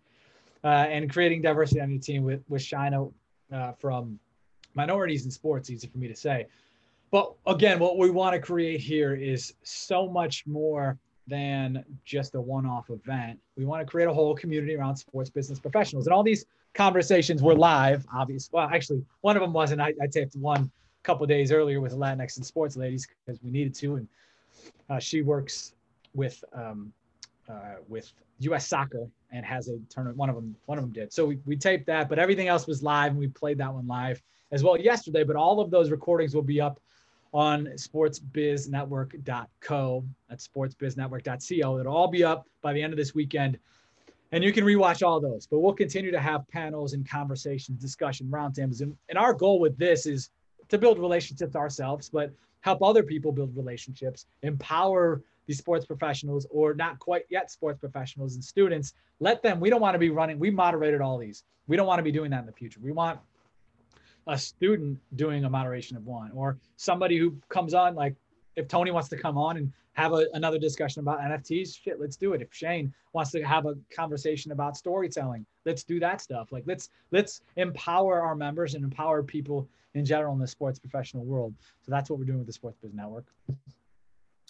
uh, 0.63 0.67
and 0.67 1.11
creating 1.11 1.41
diversity 1.41 1.81
on 1.81 1.91
your 1.91 1.99
team 1.99 2.23
with 2.23 2.41
with 2.47 2.61
Shina 2.61 3.11
uh, 3.51 3.73
from 3.73 4.17
minorities 4.79 5.25
in 5.25 5.31
sports, 5.31 5.69
easy 5.69 5.87
for 5.87 5.97
me 5.97 6.07
to 6.07 6.15
say. 6.15 6.47
But 7.11 7.33
again, 7.45 7.79
what 7.79 7.97
we 7.97 8.09
want 8.09 8.33
to 8.33 8.39
create 8.39 8.79
here 8.79 9.13
is 9.13 9.53
so 9.63 10.07
much 10.07 10.45
more 10.47 10.97
than 11.27 11.83
just 12.05 12.35
a 12.35 12.41
one-off 12.41 12.89
event. 12.89 13.39
We 13.57 13.65
want 13.65 13.85
to 13.85 13.89
create 13.91 14.07
a 14.07 14.13
whole 14.13 14.35
community 14.35 14.75
around 14.75 14.95
sports 14.95 15.29
business 15.29 15.59
professionals. 15.59 16.07
And 16.07 16.13
all 16.13 16.23
these 16.23 16.45
conversations 16.73 17.43
were 17.43 17.55
live, 17.55 18.05
obviously. 18.13 18.51
Well, 18.53 18.69
actually, 18.71 19.03
one 19.21 19.35
of 19.35 19.41
them 19.41 19.53
wasn't. 19.53 19.81
I, 19.81 19.93
I 20.01 20.07
taped 20.07 20.35
one 20.35 20.61
a 20.61 21.03
couple 21.03 21.25
days 21.27 21.51
earlier 21.51 21.81
with 21.81 21.93
Latinx 21.93 22.37
and 22.37 22.45
sports 22.45 22.77
ladies 22.77 23.07
because 23.25 23.41
we 23.43 23.51
needed 23.51 23.75
to. 23.75 23.95
And 23.97 24.07
uh, 24.89 24.99
she 24.99 25.21
works 25.21 25.73
with 26.13 26.43
um, 26.53 26.93
uh, 27.49 27.75
with 27.87 28.11
U.S. 28.39 28.67
Soccer 28.67 29.07
and 29.31 29.45
has 29.45 29.67
a 29.67 29.77
tournament. 29.89 30.17
One 30.17 30.29
of 30.29 30.35
them, 30.35 30.55
one 30.67 30.77
of 30.77 30.83
them 30.83 30.93
did. 30.93 31.11
So 31.11 31.25
we, 31.25 31.39
we 31.45 31.55
taped 31.55 31.85
that, 31.87 32.07
but 32.07 32.17
everything 32.17 32.47
else 32.47 32.65
was 32.65 32.81
live, 32.81 33.11
and 33.11 33.19
we 33.19 33.27
played 33.27 33.57
that 33.57 33.73
one 33.73 33.87
live 33.87 34.21
as 34.51 34.63
well 34.63 34.79
yesterday. 34.79 35.23
But 35.23 35.35
all 35.35 35.59
of 35.59 35.71
those 35.71 35.91
recordings 35.91 36.33
will 36.35 36.41
be 36.41 36.61
up 36.61 36.79
on 37.33 37.65
sportsbiznetwork.co. 37.65 40.05
That's 40.29 40.47
sportsbiznetwork.co. 40.47 41.79
It'll 41.79 41.95
all 41.95 42.07
be 42.07 42.23
up 42.23 42.47
by 42.61 42.71
the 42.73 42.81
end 42.81 42.93
of 42.93 42.97
this 42.97 43.13
weekend. 43.13 43.59
And 44.31 44.43
you 44.43 44.51
can 44.53 44.63
rewatch 44.63 45.05
all 45.05 45.19
those. 45.19 45.45
But 45.47 45.59
we'll 45.59 45.73
continue 45.73 46.11
to 46.11 46.19
have 46.19 46.47
panels 46.47 46.93
and 46.93 47.09
conversations, 47.09 47.81
discussion, 47.81 48.27
roundtables. 48.27 48.81
And, 48.81 48.95
and 49.09 49.17
our 49.17 49.33
goal 49.33 49.59
with 49.59 49.75
this 49.77 50.05
is 50.05 50.29
to 50.69 50.77
build 50.77 50.99
relationships 50.99 51.55
ourselves, 51.55 52.09
but 52.09 52.31
help 52.61 52.83
other 52.83 53.03
people 53.03 53.31
build 53.31 53.55
relationships, 53.55 54.25
empower 54.43 55.23
these 55.47 55.57
sports 55.57 55.85
professionals 55.85 56.45
or 56.51 56.75
not 56.75 56.99
quite 56.99 57.23
yet 57.29 57.49
sports 57.49 57.79
professionals 57.79 58.35
and 58.35 58.43
students. 58.43 58.93
Let 59.19 59.41
them, 59.41 59.59
we 59.59 59.71
don't 59.71 59.81
want 59.81 59.95
to 59.95 59.99
be 59.99 60.11
running, 60.11 60.37
we 60.37 60.51
moderated 60.51 61.01
all 61.01 61.17
these. 61.17 61.43
We 61.67 61.75
don't 61.75 61.87
want 61.87 61.97
to 61.99 62.03
be 62.03 62.11
doing 62.11 62.29
that 62.31 62.41
in 62.41 62.45
the 62.45 62.51
future. 62.51 62.79
We 62.81 62.91
want 62.91 63.19
a 64.27 64.37
student 64.37 64.99
doing 65.15 65.45
a 65.45 65.49
moderation 65.49 65.97
of 65.97 66.05
one 66.05 66.31
or 66.31 66.57
somebody 66.75 67.17
who 67.17 67.35
comes 67.49 67.73
on 67.73 67.95
like 67.95 68.15
if 68.55 68.67
tony 68.67 68.91
wants 68.91 69.09
to 69.09 69.17
come 69.17 69.37
on 69.37 69.57
and 69.57 69.71
have 69.93 70.13
a, 70.13 70.27
another 70.33 70.57
discussion 70.57 71.01
about 71.01 71.19
nfts 71.19 71.81
shit 71.81 71.99
let's 71.99 72.15
do 72.15 72.33
it. 72.33 72.41
If 72.41 72.53
shane 72.53 72.93
wants 73.13 73.31
to 73.31 73.41
have 73.43 73.65
a 73.65 73.75
conversation 73.93 74.51
about 74.51 74.77
storytelling 74.77 75.45
let's 75.69 75.83
do 75.83 75.99
that 75.99 76.21
stuff. 76.21 76.51
Like 76.51 76.63
let's 76.65 76.89
let's 77.11 77.41
empower 77.55 78.21
our 78.21 78.35
members 78.35 78.73
and 78.73 78.83
empower 78.83 79.21
people 79.23 79.67
in 79.93 80.05
general 80.05 80.33
in 80.33 80.39
the 80.39 80.47
sports 80.47 80.79
professional 80.79 81.23
world. 81.25 81.53
So 81.81 81.91
that's 81.91 82.09
what 82.09 82.19
we're 82.19 82.25
doing 82.25 82.39
with 82.39 82.47
the 82.47 82.53
sports 82.53 82.77
biz 82.81 82.93
network 82.93 83.25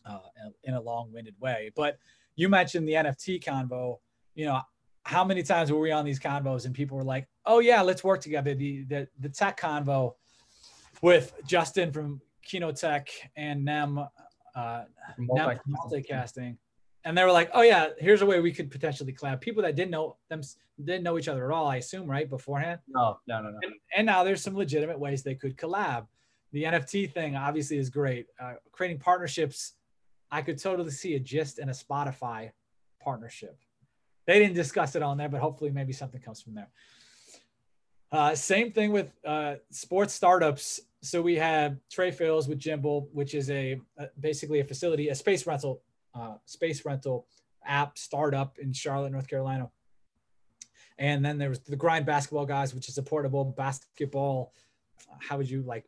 uh, 0.05 0.19
in 0.63 0.73
a 0.73 0.81
long-winded 0.81 1.35
way. 1.39 1.71
But 1.75 1.97
you 2.35 2.49
mentioned 2.49 2.87
the 2.87 2.93
nft 2.93 3.43
convo. 3.43 3.99
You 4.35 4.45
know 4.45 4.61
how 5.03 5.23
many 5.23 5.43
times 5.43 5.71
were 5.71 5.79
we 5.79 5.91
on 5.91 6.05
these 6.05 6.19
convos 6.19 6.65
and 6.65 6.73
people 6.73 6.97
were 6.97 7.03
like, 7.03 7.27
"Oh 7.49 7.59
yeah, 7.59 7.81
let's 7.81 8.03
work 8.03 8.21
together." 8.21 8.53
The 8.53 8.83
the 8.83 9.07
the 9.19 9.29
tech 9.29 9.59
convo 9.59 10.13
with 11.01 11.33
Justin 11.45 11.91
from 11.91 12.21
Kino 12.43 12.71
Tech 12.71 13.09
and 13.35 13.65
Nem, 13.65 13.99
uh, 14.55 14.83
Nem 15.17 15.59
multicasting, 15.67 16.57
and 17.03 17.17
they 17.17 17.23
were 17.23 17.31
like, 17.31 17.49
"Oh 17.53 17.61
yeah, 17.61 17.89
here's 17.97 18.21
a 18.21 18.25
way 18.25 18.39
we 18.39 18.53
could 18.53 18.71
potentially 18.71 19.11
collab." 19.11 19.41
People 19.41 19.63
that 19.63 19.75
didn't 19.75 19.91
know 19.91 20.15
them 20.29 20.41
didn't 20.81 21.03
know 21.03 21.17
each 21.17 21.27
other 21.27 21.45
at 21.45 21.51
all, 21.51 21.67
I 21.67 21.77
assume, 21.77 22.07
right 22.07 22.29
beforehand. 22.29 22.79
No, 22.87 23.19
no, 23.27 23.41
no, 23.41 23.49
no. 23.49 23.59
And, 23.63 23.73
and 23.97 24.05
now 24.05 24.23
there's 24.23 24.41
some 24.41 24.55
legitimate 24.55 24.97
ways 24.97 25.23
they 25.23 25.35
could 25.35 25.57
collab. 25.57 26.07
The 26.53 26.63
NFT 26.63 27.11
thing 27.11 27.35
obviously 27.35 27.77
is 27.77 27.89
great. 27.89 28.27
Uh, 28.39 28.53
creating 28.71 28.99
partnerships, 28.99 29.73
I 30.31 30.41
could 30.41 30.57
totally 30.57 30.91
see 30.91 31.15
a 31.15 31.19
Gist 31.19 31.59
and 31.59 31.69
a 31.69 31.73
Spotify 31.73 32.51
partnership 33.01 33.59
they 34.29 34.37
didn't 34.37 34.53
discuss 34.53 34.95
it 34.95 35.01
on 35.01 35.17
there, 35.17 35.27
but 35.27 35.41
hopefully 35.41 35.71
maybe 35.71 35.91
something 35.91 36.21
comes 36.21 36.39
from 36.39 36.53
there. 36.53 36.69
Uh, 38.11 38.33
same 38.33 38.71
thing 38.71 38.91
with 38.91 39.11
uh, 39.25 39.55
sports 39.71 40.13
startups. 40.13 40.79
So 41.01 41.21
we 41.21 41.35
have 41.35 41.77
Trey 41.89 42.11
Fields 42.11 42.47
with 42.47 42.59
Jimble, 42.59 43.07
which 43.13 43.35
is 43.35 43.49
a, 43.49 43.79
a, 43.97 44.07
basically 44.19 44.59
a 44.59 44.63
facility, 44.63 45.09
a 45.09 45.15
space 45.15 45.45
rental, 45.45 45.81
uh, 46.15 46.35
space 46.45 46.85
rental 46.85 47.27
app 47.65 47.97
startup 47.97 48.57
in 48.57 48.73
Charlotte, 48.73 49.11
North 49.11 49.27
Carolina. 49.27 49.69
And 50.97 51.23
then 51.23 51.37
there 51.37 51.49
was 51.49 51.59
the 51.59 51.75
Grind 51.75 52.05
Basketball 52.05 52.45
guys, 52.45 52.73
which 52.75 52.89
is 52.89 52.97
a 52.97 53.03
portable 53.03 53.45
basketball. 53.45 54.53
How 55.19 55.37
would 55.37 55.49
you 55.49 55.61
like 55.61 55.85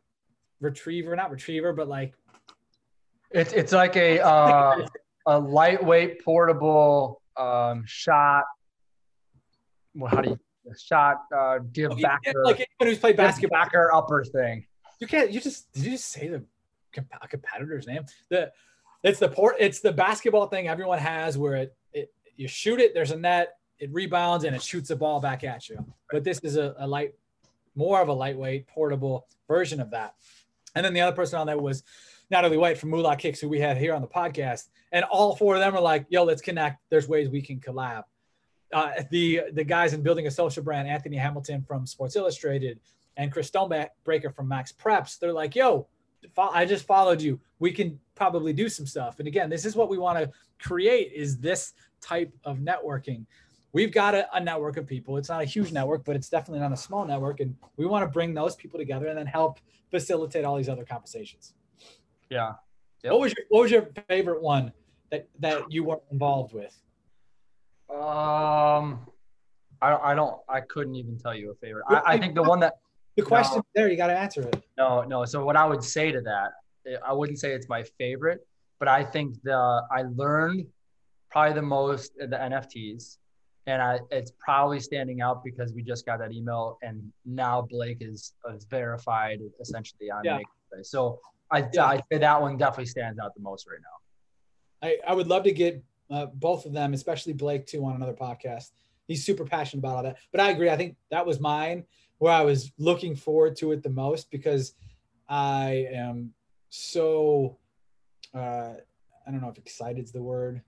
retriever? 0.60 1.14
Not 1.14 1.30
retriever, 1.30 1.74
but 1.74 1.88
like 1.88 2.14
it's 3.30 3.52
it's 3.52 3.72
like 3.72 3.96
a 3.96 4.20
uh, 4.20 4.86
a 5.26 5.38
lightweight 5.38 6.24
portable 6.24 7.20
um, 7.36 7.84
shot. 7.86 8.44
Well, 9.94 10.10
how 10.10 10.22
do 10.22 10.30
you 10.30 10.40
shot 10.78 11.22
uh, 11.36 11.58
give 11.72 11.90
back 12.00 12.20
like 12.44 12.56
anyone 12.56 12.92
who's 12.92 12.98
played 12.98 13.16
basketball 13.16 13.60
backer 13.60 13.92
upper 13.92 14.24
thing? 14.24 14.66
You 15.00 15.06
can't. 15.06 15.30
You 15.32 15.40
just 15.40 15.72
did 15.72 15.84
you 15.84 15.90
just 15.92 16.08
say 16.10 16.28
the 16.28 16.44
comp- 16.92 17.30
competitor's 17.30 17.86
name? 17.86 18.04
The 18.30 18.52
it's 19.02 19.18
the 19.18 19.28
port. 19.28 19.56
It's 19.58 19.80
the 19.80 19.92
basketball 19.92 20.46
thing 20.46 20.68
everyone 20.68 20.98
has 20.98 21.36
where 21.36 21.56
it, 21.56 21.76
it 21.92 22.12
you 22.36 22.48
shoot 22.48 22.80
it. 22.80 22.94
There's 22.94 23.10
a 23.10 23.16
net. 23.16 23.56
It 23.78 23.92
rebounds 23.92 24.44
and 24.44 24.54
it 24.54 24.62
shoots 24.62 24.90
a 24.90 24.96
ball 24.96 25.20
back 25.20 25.42
at 25.42 25.68
you. 25.68 25.84
But 26.10 26.22
this 26.22 26.38
is 26.44 26.56
a, 26.56 26.74
a 26.78 26.86
light, 26.86 27.14
more 27.74 28.00
of 28.00 28.08
a 28.08 28.12
lightweight, 28.12 28.68
portable 28.68 29.26
version 29.48 29.80
of 29.80 29.90
that. 29.90 30.14
And 30.76 30.84
then 30.84 30.94
the 30.94 31.00
other 31.00 31.16
person 31.16 31.40
on 31.40 31.48
that 31.48 31.60
was 31.60 31.82
Natalie 32.30 32.56
White 32.56 32.78
from 32.78 32.90
Moolah 32.90 33.16
Kicks, 33.16 33.40
who 33.40 33.48
we 33.48 33.58
had 33.58 33.76
here 33.76 33.92
on 33.92 34.00
the 34.00 34.08
podcast, 34.08 34.68
and 34.92 35.04
all 35.04 35.34
four 35.34 35.54
of 35.54 35.60
them 35.60 35.74
are 35.74 35.80
like, 35.80 36.06
"Yo, 36.08 36.22
let's 36.22 36.40
connect. 36.40 36.80
There's 36.88 37.08
ways 37.08 37.28
we 37.28 37.42
can 37.42 37.58
collab." 37.58 38.04
Uh, 38.72 38.92
the 39.10 39.42
the 39.52 39.64
guys 39.64 39.92
in 39.92 40.02
building 40.02 40.26
a 40.26 40.30
social 40.30 40.62
brand, 40.62 40.88
Anthony 40.88 41.16
Hamilton 41.16 41.62
from 41.62 41.86
Sports 41.86 42.16
Illustrated, 42.16 42.80
and 43.16 43.30
Chris 43.30 43.50
Stonebreaker 43.50 44.34
from 44.34 44.48
MaxPreps, 44.48 45.18
they're 45.18 45.32
like, 45.32 45.54
"Yo, 45.54 45.88
I 46.36 46.64
just 46.64 46.86
followed 46.86 47.20
you. 47.20 47.40
We 47.58 47.72
can 47.72 48.00
probably 48.14 48.52
do 48.52 48.68
some 48.68 48.86
stuff." 48.86 49.18
And 49.18 49.28
again, 49.28 49.50
this 49.50 49.64
is 49.64 49.76
what 49.76 49.88
we 49.88 49.98
want 49.98 50.18
to 50.18 50.30
create: 50.58 51.12
is 51.12 51.38
this 51.38 51.74
type 52.00 52.32
of 52.44 52.58
networking. 52.58 53.26
We've 53.72 53.92
got 53.92 54.14
a, 54.14 54.28
a 54.36 54.40
network 54.40 54.76
of 54.76 54.86
people. 54.86 55.16
It's 55.16 55.28
not 55.28 55.40
a 55.40 55.46
huge 55.46 55.72
network, 55.72 56.04
but 56.04 56.16
it's 56.16 56.28
definitely 56.28 56.60
not 56.60 56.72
a 56.72 56.76
small 56.76 57.06
network, 57.06 57.40
and 57.40 57.54
we 57.76 57.86
want 57.86 58.04
to 58.04 58.10
bring 58.10 58.34
those 58.34 58.56
people 58.56 58.78
together 58.78 59.06
and 59.06 59.18
then 59.18 59.26
help 59.26 59.60
facilitate 59.90 60.44
all 60.44 60.56
these 60.56 60.68
other 60.68 60.84
conversations. 60.84 61.54
Yeah. 62.30 62.54
Yep. 63.04 63.12
What 63.12 63.20
was 63.20 63.34
your 63.36 63.46
What 63.48 63.62
was 63.62 63.70
your 63.70 63.88
favorite 64.08 64.42
one 64.42 64.72
that 65.10 65.28
that 65.40 65.70
you 65.70 65.84
weren't 65.84 66.02
involved 66.10 66.52
with? 66.54 66.81
Um, 67.92 69.06
I 69.82 69.90
don't. 69.90 70.04
I 70.04 70.14
don't 70.14 70.40
I 70.48 70.60
couldn't 70.60 70.94
even 70.94 71.18
tell 71.18 71.34
you 71.34 71.50
a 71.50 71.54
favorite. 71.54 71.84
I, 71.88 72.14
I 72.14 72.18
think 72.18 72.34
the 72.34 72.42
one 72.42 72.60
that 72.60 72.74
the 73.16 73.22
question 73.22 73.58
no, 73.58 73.62
there 73.74 73.90
you 73.90 73.96
got 73.96 74.06
to 74.06 74.18
answer 74.18 74.42
it. 74.42 74.62
No, 74.78 75.02
no. 75.02 75.24
So 75.24 75.44
what 75.44 75.56
I 75.56 75.66
would 75.66 75.84
say 75.84 76.12
to 76.12 76.20
that, 76.22 76.52
I 77.06 77.12
wouldn't 77.12 77.38
say 77.38 77.52
it's 77.52 77.68
my 77.68 77.84
favorite, 77.98 78.46
but 78.78 78.88
I 78.88 79.04
think 79.04 79.36
the 79.42 79.82
I 79.90 80.02
learned 80.14 80.66
probably 81.30 81.54
the 81.54 81.62
most 81.62 82.12
the 82.16 82.26
NFTs, 82.26 83.18
and 83.66 83.82
I 83.82 84.00
it's 84.10 84.32
probably 84.38 84.80
standing 84.80 85.20
out 85.20 85.44
because 85.44 85.72
we 85.74 85.82
just 85.82 86.06
got 86.06 86.20
that 86.20 86.32
email, 86.32 86.78
and 86.82 87.12
now 87.26 87.60
Blake 87.60 87.98
is, 88.00 88.32
is 88.54 88.64
verified 88.64 89.40
essentially 89.60 90.10
on 90.10 90.22
yeah. 90.24 90.36
Maker's 90.36 90.52
Place. 90.72 90.90
So 90.90 91.20
I 91.50 91.68
yeah. 91.72 91.86
I'd 91.86 92.02
say 92.10 92.18
that 92.18 92.40
one 92.40 92.56
definitely 92.56 92.86
stands 92.86 93.18
out 93.18 93.34
the 93.34 93.42
most 93.42 93.66
right 93.68 93.80
now. 93.80 94.88
I, 94.88 94.96
I 95.06 95.14
would 95.14 95.28
love 95.28 95.44
to 95.44 95.52
get 95.52 95.82
uh, 96.12 96.26
both 96.26 96.66
of 96.66 96.72
them, 96.72 96.92
especially 96.92 97.32
Blake, 97.32 97.66
too, 97.66 97.84
on 97.84 97.94
another 97.96 98.12
podcast. 98.12 98.70
He's 99.08 99.24
super 99.24 99.44
passionate 99.44 99.80
about 99.80 99.96
all 99.96 100.02
that. 100.04 100.18
But 100.30 100.40
I 100.40 100.50
agree. 100.50 100.70
I 100.70 100.76
think 100.76 100.96
that 101.10 101.26
was 101.26 101.40
mine 101.40 101.84
where 102.18 102.32
I 102.32 102.42
was 102.42 102.70
looking 102.78 103.16
forward 103.16 103.56
to 103.56 103.72
it 103.72 103.82
the 103.82 103.90
most 103.90 104.30
because 104.30 104.74
I 105.28 105.88
am 105.92 106.32
so 106.68 107.58
uh, 108.34 108.74
I 109.26 109.30
don't 109.30 109.40
know 109.40 109.48
if 109.48 109.58
excited's 109.58 110.12
the 110.12 110.22
word. 110.22 110.62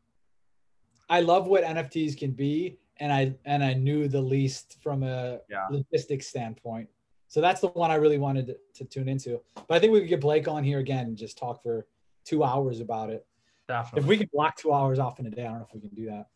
I 1.09 1.21
love 1.21 1.47
what 1.47 1.65
NFTs 1.65 2.17
can 2.19 2.33
be, 2.33 2.79
and 2.99 3.13
I 3.13 3.35
and 3.45 3.63
I 3.63 3.75
knew 3.75 4.09
the 4.09 4.21
least 4.21 4.79
from 4.83 5.03
a 5.03 5.41
Yeah. 5.51 5.67
logistics 5.71 6.27
standpoint. 6.27 6.89
So 7.29 7.41
that's 7.41 7.61
the 7.61 7.69
one 7.69 7.91
I 7.91 7.97
really 7.97 8.19
wanted 8.19 8.47
to, 8.47 8.57
to 8.75 8.85
tune 8.85 9.09
into. 9.09 9.41
But 9.55 9.71
I 9.75 9.79
think 9.81 9.93
we 9.93 10.01
could 10.01 10.09
get 10.09 10.21
Blake 10.21 10.47
on 10.49 10.63
here 10.63 10.79
again 10.79 11.07
and 11.07 11.17
just 11.17 11.37
talk 11.37 11.63
for 11.63 11.87
two 12.25 12.45
hours 12.45 12.81
about 12.81 13.11
it. 13.11 13.27
Definitely. 13.69 14.01
If 14.03 14.07
we 14.09 14.17
can 14.19 14.29
block 14.33 14.57
two 14.57 14.73
hours 14.73 14.99
off 14.99 15.19
in 15.21 15.27
a 15.27 15.31
day, 15.31 15.43
I 15.43 15.49
don't 15.51 15.59
know 15.59 15.67
if 15.69 15.75
we 15.75 15.81
can 15.81 15.95
do 15.97 16.07
that. 16.07 16.27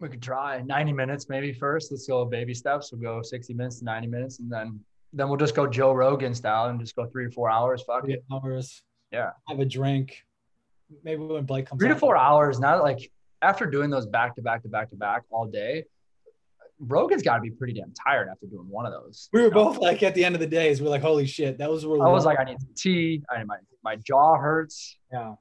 we 0.00 0.08
could 0.08 0.22
try 0.22 0.60
90 0.62 0.92
minutes 0.92 1.28
maybe 1.28 1.52
first. 1.52 1.90
Let's 1.92 2.06
go 2.06 2.24
baby 2.24 2.54
steps. 2.54 2.92
We'll 2.92 3.00
go 3.00 3.22
60 3.22 3.52
minutes 3.54 3.78
to 3.80 3.84
90 3.84 4.06
minutes, 4.08 4.38
and 4.38 4.50
then 4.50 4.80
then 5.12 5.28
we'll 5.28 5.38
just 5.38 5.54
go 5.54 5.66
Joe 5.66 5.92
Rogan 5.92 6.34
style 6.34 6.68
and 6.70 6.80
just 6.80 6.96
go 6.96 7.06
three 7.06 7.26
or 7.26 7.30
four 7.30 7.48
hours. 7.48 7.82
Fuck 7.86 8.04
Three 8.04 8.14
it. 8.14 8.24
hours. 8.32 8.82
Yeah. 9.12 9.30
Have 9.48 9.60
a 9.60 9.64
drink. 9.64 10.16
Maybe 11.04 11.22
when 11.22 11.44
Blake 11.44 11.66
comes 11.66 11.78
Three 11.80 11.88
to 11.88 11.94
four 11.96 12.16
hours. 12.16 12.58
Not 12.58 12.82
like 12.82 13.12
after 13.40 13.64
doing 13.66 13.90
those 13.90 14.06
back 14.06 14.34
to 14.36 14.42
back 14.42 14.62
to 14.62 14.68
back 14.68 14.90
to 14.90 14.96
back 14.96 15.22
all 15.30 15.46
day. 15.46 15.84
Rogan's 16.80 17.22
got 17.22 17.36
to 17.36 17.40
be 17.40 17.50
pretty 17.50 17.74
damn 17.74 17.92
tired 17.92 18.28
after 18.28 18.46
doing 18.46 18.68
one 18.68 18.84
of 18.84 18.92
those. 18.92 19.28
We 19.32 19.40
were 19.40 19.46
you 19.46 19.54
know? 19.54 19.64
both 19.66 19.78
like 19.78 20.02
at 20.02 20.14
the 20.16 20.24
end 20.24 20.34
of 20.34 20.40
the 20.40 20.46
days, 20.48 20.80
we 20.80 20.88
are 20.88 20.90
like, 20.90 21.02
holy 21.02 21.26
shit, 21.26 21.58
that 21.58 21.70
was 21.70 21.84
I 21.84 21.88
was 21.88 22.24
like, 22.24 22.40
I 22.40 22.44
need 22.44 22.60
some 22.60 22.70
tea. 22.74 23.22
I 23.30 23.44
my 23.44 23.58
my 23.84 23.94
jaw 23.96 24.36
hurts. 24.36 24.98
yeah. 25.12 25.34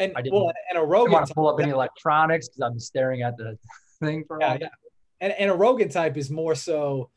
And 0.00 0.12
I 0.16 0.22
didn't- 0.22 0.34
well, 0.34 0.52
and 0.70 0.78
a 0.78 0.80
I 0.80 0.84
Rogan 0.84 1.12
don't 1.12 1.20
want 1.20 1.26
to 1.28 1.34
pull 1.34 1.48
up 1.48 1.60
any 1.60 1.70
electronics 1.70 2.48
because 2.48 2.62
I'm 2.62 2.78
staring 2.80 3.22
at 3.22 3.36
the 3.36 3.58
thing 4.00 4.24
for 4.26 4.38
yeah, 4.40 4.58
yeah. 4.60 4.68
And, 5.20 5.32
and 5.34 5.50
a 5.50 5.54
Rogan 5.54 5.90
type 5.90 6.16
is 6.16 6.30
more 6.30 6.54
so 6.54 7.10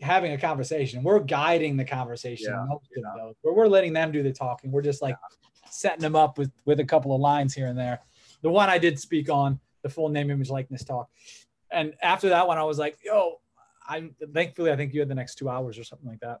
having 0.00 0.32
a 0.32 0.38
conversation. 0.38 1.02
We're 1.02 1.18
guiding 1.18 1.76
the 1.76 1.84
conversation. 1.84 2.52
Yeah, 2.52 2.64
most 2.68 2.86
of 2.96 3.02
yeah. 3.04 3.22
those. 3.22 3.34
Where 3.42 3.54
we're 3.54 3.66
letting 3.66 3.92
them 3.92 4.12
do 4.12 4.22
the 4.22 4.32
talking. 4.32 4.70
We're 4.70 4.82
just 4.82 5.02
like 5.02 5.16
setting 5.68 6.00
them 6.00 6.16
up 6.16 6.38
with 6.38 6.52
with 6.64 6.80
a 6.80 6.84
couple 6.84 7.14
of 7.14 7.20
lines 7.20 7.54
here 7.54 7.66
and 7.66 7.78
there. 7.78 8.00
The 8.42 8.50
one 8.50 8.70
I 8.70 8.78
did 8.78 8.98
speak 8.98 9.28
on, 9.28 9.60
the 9.82 9.88
full 9.88 10.08
name, 10.08 10.30
image, 10.30 10.48
likeness 10.50 10.84
talk. 10.84 11.10
And 11.72 11.94
after 12.02 12.28
that 12.30 12.46
one, 12.46 12.58
I 12.58 12.64
was 12.64 12.78
like, 12.78 12.98
yo, 13.04 13.40
I'm 13.86 14.14
thankfully 14.32 14.70
I 14.70 14.76
think 14.76 14.94
you 14.94 15.00
had 15.00 15.08
the 15.08 15.14
next 15.14 15.36
two 15.36 15.48
hours 15.48 15.78
or 15.78 15.84
something 15.84 16.08
like 16.08 16.20
that. 16.20 16.40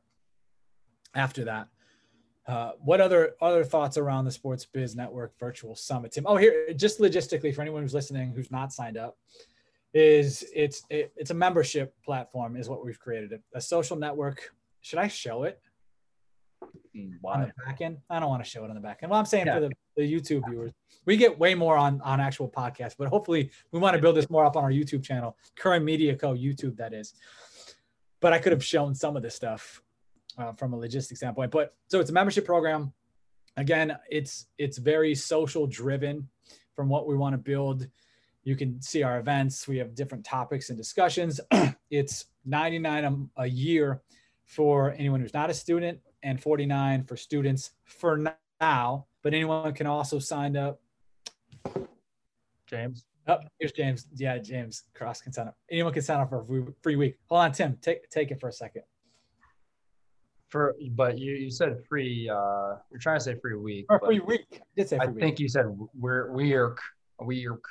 After 1.14 1.44
that. 1.44 1.68
Uh, 2.46 2.72
what 2.80 3.00
other 3.00 3.34
other 3.40 3.62
thoughts 3.64 3.96
around 3.96 4.24
the 4.24 4.30
Sports 4.30 4.64
Biz 4.64 4.96
Network 4.96 5.38
Virtual 5.38 5.76
Summit, 5.76 6.12
Tim? 6.12 6.24
Oh, 6.26 6.36
here, 6.36 6.72
just 6.74 6.98
logistically 6.98 7.54
for 7.54 7.60
anyone 7.62 7.82
who's 7.82 7.94
listening 7.94 8.32
who's 8.34 8.50
not 8.50 8.72
signed 8.72 8.96
up, 8.96 9.18
is 9.94 10.44
it's 10.54 10.82
it, 10.90 11.12
it's 11.16 11.30
a 11.30 11.34
membership 11.34 11.94
platform 12.04 12.56
is 12.56 12.68
what 12.68 12.84
we've 12.84 12.98
created. 12.98 13.32
A, 13.32 13.58
a 13.58 13.60
social 13.60 13.96
network. 13.96 14.52
Should 14.80 14.98
i 14.98 15.08
show 15.08 15.42
it? 15.44 15.60
Mm, 16.96 17.12
on 17.24 17.40
the 17.42 17.52
back 17.64 17.80
end? 17.80 17.98
I 18.08 18.18
don't 18.18 18.28
want 18.28 18.42
to 18.44 18.50
show 18.50 18.64
it 18.64 18.70
on 18.70 18.74
the 18.74 18.80
back 18.82 19.00
end. 19.02 19.10
Well 19.10 19.18
i'm 19.20 19.26
saying 19.26 19.46
Yeah. 19.46 19.54
for 19.54 19.60
the, 19.60 19.70
the 19.96 20.12
youtube 20.12 20.42
viewers 20.48 20.72
we 21.06 21.16
get 21.16 21.38
way 21.38 21.54
more 21.54 21.76
on 21.76 22.00
on 22.02 22.20
actual 22.20 22.48
podcasts 22.48 22.94
but 22.98 23.08
hopefully 23.08 23.50
we 23.72 23.78
want 23.78 23.94
to 23.96 24.02
build 24.02 24.16
this 24.16 24.28
more 24.28 24.44
up 24.44 24.56
on 24.56 24.64
our 24.64 24.70
youtube 24.70 25.02
channel. 25.02 25.36
Curran 25.56 25.84
media 25.84 26.14
co 26.16 26.34
youtube 26.34 26.76
that 26.76 26.92
is. 26.92 27.14
But 28.20 28.32
i 28.32 28.38
could 28.38 28.52
have 28.52 28.64
shown 28.64 28.94
some 28.94 29.16
of 29.16 29.22
this 29.22 29.34
stuff 29.34 29.82
uh, 30.38 30.52
from 30.52 30.72
a 30.72 30.76
logistics 30.76 31.20
standpoint. 31.20 31.50
But 31.50 31.74
so 31.88 32.00
it's 32.00 32.10
a 32.10 32.12
membership 32.12 32.44
program. 32.44 32.92
Again 33.56 33.96
it's 34.08 34.46
it's 34.58 34.78
very 34.78 35.14
social 35.14 35.66
driven 35.66 36.28
from 36.74 36.88
what 36.88 37.06
we 37.06 37.16
want 37.16 37.34
to 37.34 37.38
build. 37.38 37.86
You 38.42 38.56
can 38.56 38.80
see 38.80 39.02
our 39.02 39.18
events. 39.18 39.68
We 39.68 39.78
have 39.78 39.94
different 39.94 40.24
topics 40.24 40.70
and 40.70 40.78
discussions. 40.78 41.40
It's 41.90 42.26
99 42.46 43.30
a, 43.36 43.42
a 43.42 43.46
year 43.48 44.00
for 44.44 44.92
anyone 44.96 45.20
who's 45.20 45.34
not 45.34 45.50
a 45.50 45.54
student 45.54 45.98
and 46.22 46.40
49 46.40 47.02
for 47.02 47.16
students 47.16 47.72
for 47.84 48.32
now. 48.60 49.06
But 49.24 49.34
anyone 49.34 49.74
can 49.74 49.88
also 49.88 50.20
sign 50.20 50.56
up. 50.56 50.80
James. 52.66 53.06
oh 53.26 53.38
here's 53.58 53.72
james. 53.72 54.06
Yeah 54.14 54.38
james 54.38 54.84
Krause 54.94 55.20
can 55.20 55.32
sign 55.32 55.48
up. 55.48 55.56
Anyone 55.68 55.92
can 55.92 56.02
sign 56.02 56.20
up 56.20 56.28
for 56.28 56.42
a 56.42 56.46
free- 56.46 56.74
free 56.80 56.96
week. 56.96 57.18
Hold 57.26 57.40
on 57.40 57.52
tim. 57.52 57.76
Take 57.82 58.08
take 58.08 58.30
it 58.30 58.38
for 58.38 58.48
a 58.48 58.52
second 58.52 58.82
For 60.50 60.74
but 60.92 61.18
you 61.18 61.32
you 61.34 61.50
said 61.50 61.82
free. 61.88 62.28
uh 62.28 62.76
You're 62.90 63.00
trying 63.00 63.18
to 63.18 63.24
say 63.24 63.34
free 63.40 63.54
week. 63.56 63.86
for 63.88 64.00
free 64.00 64.20
week 64.20 64.46
I 64.52 64.58
did 64.76 64.88
say 64.88 64.98
I 64.98 65.06
week 65.06 65.20
think 65.20 65.40
you 65.40 65.48
said 65.48 65.66
we're 65.98 66.32
weirk 66.32 66.80
weirk. 67.20 67.64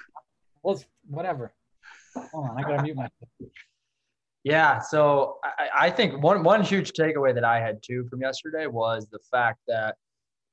well 0.63 0.75
it's 0.75 0.85
whatever 1.07 1.51
hold 2.31 2.49
on 2.49 2.57
i 2.57 2.61
gotta 2.61 2.83
mute 2.83 2.95
myself 2.95 3.29
Yeah. 4.43 4.79
So 4.79 5.37
I, 5.43 5.87
I 5.87 5.89
think 5.89 6.23
one 6.23 6.43
one 6.43 6.61
huge 6.63 6.93
takeaway 6.93 7.33
that 7.35 7.43
I 7.43 7.59
had 7.59 7.83
too 7.83 8.05
from 8.09 8.21
yesterday 8.21 8.65
was 8.67 9.07
the 9.11 9.19
fact 9.31 9.59
that 9.67 9.95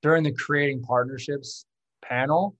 during 0.02 0.22
the 0.24 0.32
creating 0.32 0.82
partnerships 0.82 1.64
panel, 2.04 2.56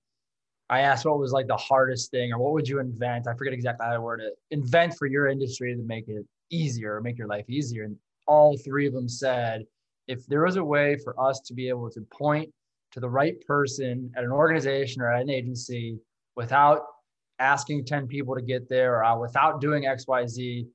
I 0.69 0.79
asked 0.81 1.05
what 1.05 1.19
was 1.19 1.31
like 1.33 1.47
the 1.47 1.57
hardest 1.57 2.11
thing 2.11 2.31
or 2.33 2.39
what 2.39 2.53
would 2.53 2.67
you 2.67 2.79
invent? 2.79 3.27
I 3.27 3.33
forget 3.35 3.53
exactly 3.53 3.85
how 3.85 3.93
I 3.93 3.97
worded 3.97 4.27
it. 4.27 4.33
Invent 4.51 4.95
for 4.97 5.05
your 5.05 5.27
industry 5.27 5.75
to 5.75 5.81
make 5.81 6.07
it 6.07 6.25
easier, 6.49 6.95
or 6.95 7.01
make 7.01 7.17
your 7.17 7.27
life 7.27 7.45
easier. 7.49 7.83
And 7.83 7.95
all 8.27 8.57
three 8.57 8.87
of 8.87 8.93
them 8.93 9.09
said, 9.09 9.63
if 10.07 10.25
there 10.27 10.43
was 10.43 10.55
a 10.55 10.63
way 10.63 10.97
for 11.03 11.19
us 11.19 11.39
to 11.41 11.53
be 11.53 11.69
able 11.69 11.89
to 11.91 12.01
point 12.11 12.49
to 12.91 12.99
the 12.99 13.09
right 13.09 13.39
person 13.45 14.11
at 14.15 14.23
an 14.23 14.31
organization 14.31 15.01
or 15.01 15.11
at 15.11 15.21
an 15.21 15.29
agency 15.29 15.99
without 16.35 16.81
asking 17.39 17.85
10 17.85 18.07
people 18.07 18.35
to 18.35 18.41
get 18.41 18.67
there 18.69 18.97
or 18.97 19.03
uh, 19.03 19.17
without 19.17 19.61
doing 19.61 19.83
XYZ. 19.83 20.65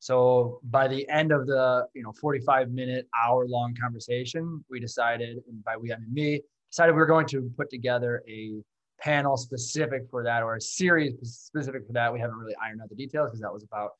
So 0.00 0.60
by 0.64 0.88
the 0.88 1.08
end 1.08 1.30
of 1.30 1.46
the, 1.46 1.86
you 1.94 2.02
know, 2.02 2.12
45 2.20 2.70
minute, 2.70 3.06
hour 3.24 3.46
long 3.46 3.74
conversation, 3.80 4.64
we 4.68 4.80
decided, 4.80 5.38
and 5.48 5.62
by 5.64 5.76
we, 5.76 5.92
I 5.92 5.98
mean 5.98 6.12
me, 6.12 6.40
decided 6.70 6.92
we 6.92 6.98
were 6.98 7.06
going 7.06 7.26
to 7.28 7.50
put 7.56 7.70
together 7.70 8.22
a 8.28 8.62
panel 9.00 9.36
specific 9.36 10.02
for 10.10 10.22
that 10.24 10.42
or 10.42 10.56
a 10.56 10.60
series 10.60 11.14
specific 11.22 11.86
for 11.86 11.92
that. 11.92 12.12
We 12.12 12.20
haven't 12.20 12.36
really 12.36 12.54
ironed 12.62 12.82
out 12.82 12.88
the 12.88 12.94
details 12.94 13.30
because 13.30 13.40
that 13.40 13.52
was 13.52 13.64
about, 13.64 13.90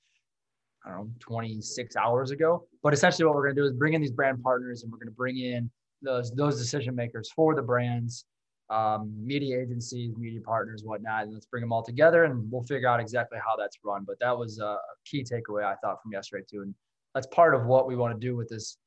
I 0.84 0.90
don't 0.90 0.98
know, 0.98 1.10
26 1.20 1.96
hours 1.96 2.30
ago. 2.30 2.66
But 2.82 2.94
essentially 2.94 3.26
what 3.26 3.34
we're 3.34 3.44
going 3.44 3.56
to 3.56 3.62
do 3.62 3.66
is 3.66 3.72
bring 3.72 3.94
in 3.94 4.00
these 4.00 4.12
brand 4.12 4.42
partners 4.42 4.82
and 4.82 4.90
we're 4.90 4.98
going 4.98 5.08
to 5.08 5.14
bring 5.14 5.38
in 5.38 5.70
those, 6.02 6.30
those 6.32 6.58
decision 6.58 6.94
makers 6.94 7.30
for 7.34 7.54
the 7.54 7.62
brands 7.62 8.24
um, 8.70 9.12
media 9.20 9.60
agencies, 9.60 10.16
media 10.16 10.40
partners, 10.40 10.82
whatnot, 10.84 11.24
and 11.24 11.34
let's 11.34 11.46
bring 11.46 11.60
them 11.60 11.72
all 11.72 11.82
together 11.82 12.24
and 12.24 12.50
we'll 12.50 12.62
figure 12.62 12.88
out 12.88 13.00
exactly 13.00 13.38
how 13.44 13.56
that's 13.56 13.76
run. 13.84 14.04
But 14.06 14.18
that 14.20 14.36
was 14.36 14.58
a 14.60 14.78
key 15.04 15.24
takeaway 15.24 15.64
I 15.64 15.74
thought 15.82 16.00
from 16.02 16.12
yesterday 16.12 16.44
too, 16.48 16.62
and 16.62 16.74
that's 17.14 17.26
part 17.26 17.54
of 17.54 17.66
what 17.66 17.88
we 17.88 17.96
want 17.96 18.18
to 18.18 18.26
do 18.26 18.36
with 18.36 18.48
this 18.48 18.78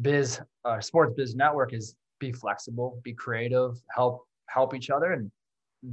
biz 0.00 0.40
uh, 0.64 0.80
sports 0.80 1.14
biz 1.16 1.34
network 1.34 1.72
is 1.72 1.94
be 2.18 2.30
flexible, 2.30 3.00
be 3.02 3.14
creative, 3.14 3.80
help 3.90 4.20
help 4.48 4.74
each 4.74 4.90
other, 4.90 5.12
and 5.12 5.30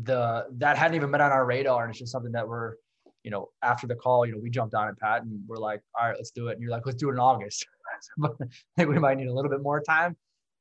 the 0.03 0.45
that 0.57 0.77
hadn't 0.77 0.95
even 0.95 1.09
been 1.09 1.21
on 1.21 1.31
our 1.31 1.45
radar, 1.45 1.83
and 1.83 1.91
it's 1.91 1.99
just 1.99 2.11
something 2.11 2.33
that 2.33 2.47
we're 2.47 2.75
you 3.23 3.31
know 3.31 3.49
after 3.63 3.87
the 3.87 3.95
call, 3.95 4.25
you 4.25 4.33
know, 4.33 4.39
we 4.39 4.49
jumped 4.49 4.73
on 4.75 4.87
it, 4.89 4.97
Pat, 4.99 5.23
and 5.23 5.39
we're 5.47 5.57
like, 5.57 5.81
all 5.99 6.07
right, 6.07 6.15
let's 6.17 6.31
do 6.31 6.47
it, 6.47 6.53
and 6.53 6.61
you're 6.61 6.71
like, 6.71 6.85
let's 6.85 6.97
do 6.97 7.09
it 7.09 7.13
in 7.13 7.19
August. 7.19 7.65
I 8.23 8.29
think 8.77 8.89
we 8.89 8.99
might 8.99 9.17
need 9.17 9.27
a 9.27 9.33
little 9.33 9.51
bit 9.51 9.61
more 9.61 9.81
time, 9.81 10.15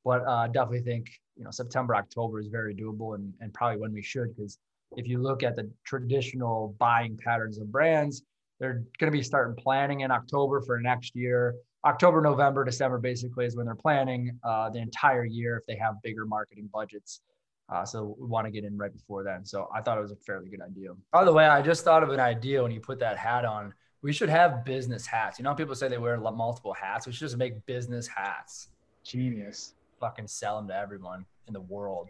but 0.04 0.26
uh, 0.26 0.46
definitely 0.48 0.82
think 0.82 1.08
you 1.36 1.44
know 1.44 1.50
September 1.50 1.94
October 1.96 2.40
is 2.40 2.48
very 2.48 2.74
doable 2.74 3.14
and 3.14 3.32
and 3.40 3.52
probably 3.54 3.80
when 3.80 3.92
we 3.92 4.02
should 4.02 4.34
because 4.36 4.58
if 4.96 5.06
you 5.06 5.18
look 5.18 5.42
at 5.42 5.54
the 5.54 5.70
traditional 5.84 6.74
buying 6.78 7.18
patterns 7.22 7.58
of 7.58 7.70
brands 7.70 8.22
they're 8.58 8.84
going 8.98 9.10
to 9.12 9.16
be 9.16 9.22
starting 9.22 9.54
planning 9.56 10.00
in 10.00 10.10
October 10.10 10.60
for 10.60 10.80
next 10.80 11.14
year. 11.14 11.54
October 11.84 12.20
November 12.20 12.64
December 12.64 12.98
basically 12.98 13.46
is 13.46 13.56
when 13.56 13.66
they're 13.66 13.74
planning 13.76 14.38
uh, 14.42 14.68
the 14.70 14.80
entire 14.80 15.24
year 15.24 15.56
if 15.58 15.66
they 15.66 15.76
have 15.76 15.94
bigger 16.02 16.26
marketing 16.26 16.68
budgets 16.72 17.20
uh, 17.68 17.84
so 17.84 18.16
we 18.18 18.26
want 18.26 18.46
to 18.46 18.50
get 18.50 18.64
in 18.64 18.76
right 18.76 18.92
before 18.92 19.22
then 19.22 19.44
so 19.44 19.68
I 19.75 19.80
thought 19.80 19.98
it 19.98 20.02
was 20.02 20.12
a 20.12 20.16
fairly 20.16 20.48
good 20.48 20.60
idea 20.60 20.90
by 21.12 21.25
the 21.25 21.32
way 21.32 21.46
I 21.46 21.62
just 21.62 21.84
thought 21.84 22.02
of 22.02 22.10
an 22.10 22.20
idea 22.20 22.62
when 22.62 22.72
you 22.72 22.80
put 22.80 22.98
that 23.00 23.16
hat 23.18 23.44
on 23.44 23.72
we 24.02 24.12
should 24.12 24.28
have 24.28 24.64
business 24.64 25.06
hats 25.06 25.38
you 25.38 25.42
know 25.42 25.50
how 25.50 25.56
people 25.56 25.75
say 25.75 25.88
they 25.88 25.98
wear 25.98 26.18
multiple 26.18 26.75
hats 26.75 27.06
we 27.06 27.12
should 27.12 27.26
just 27.26 27.37
make 27.37 27.64
business 27.66 28.06
hats 28.06 28.68
genius 29.04 29.75
fucking 30.00 30.26
sell 30.26 30.56
them 30.56 30.68
to 30.68 30.76
everyone 30.76 31.25
in 31.46 31.52
the 31.52 31.60
world. 31.60 32.08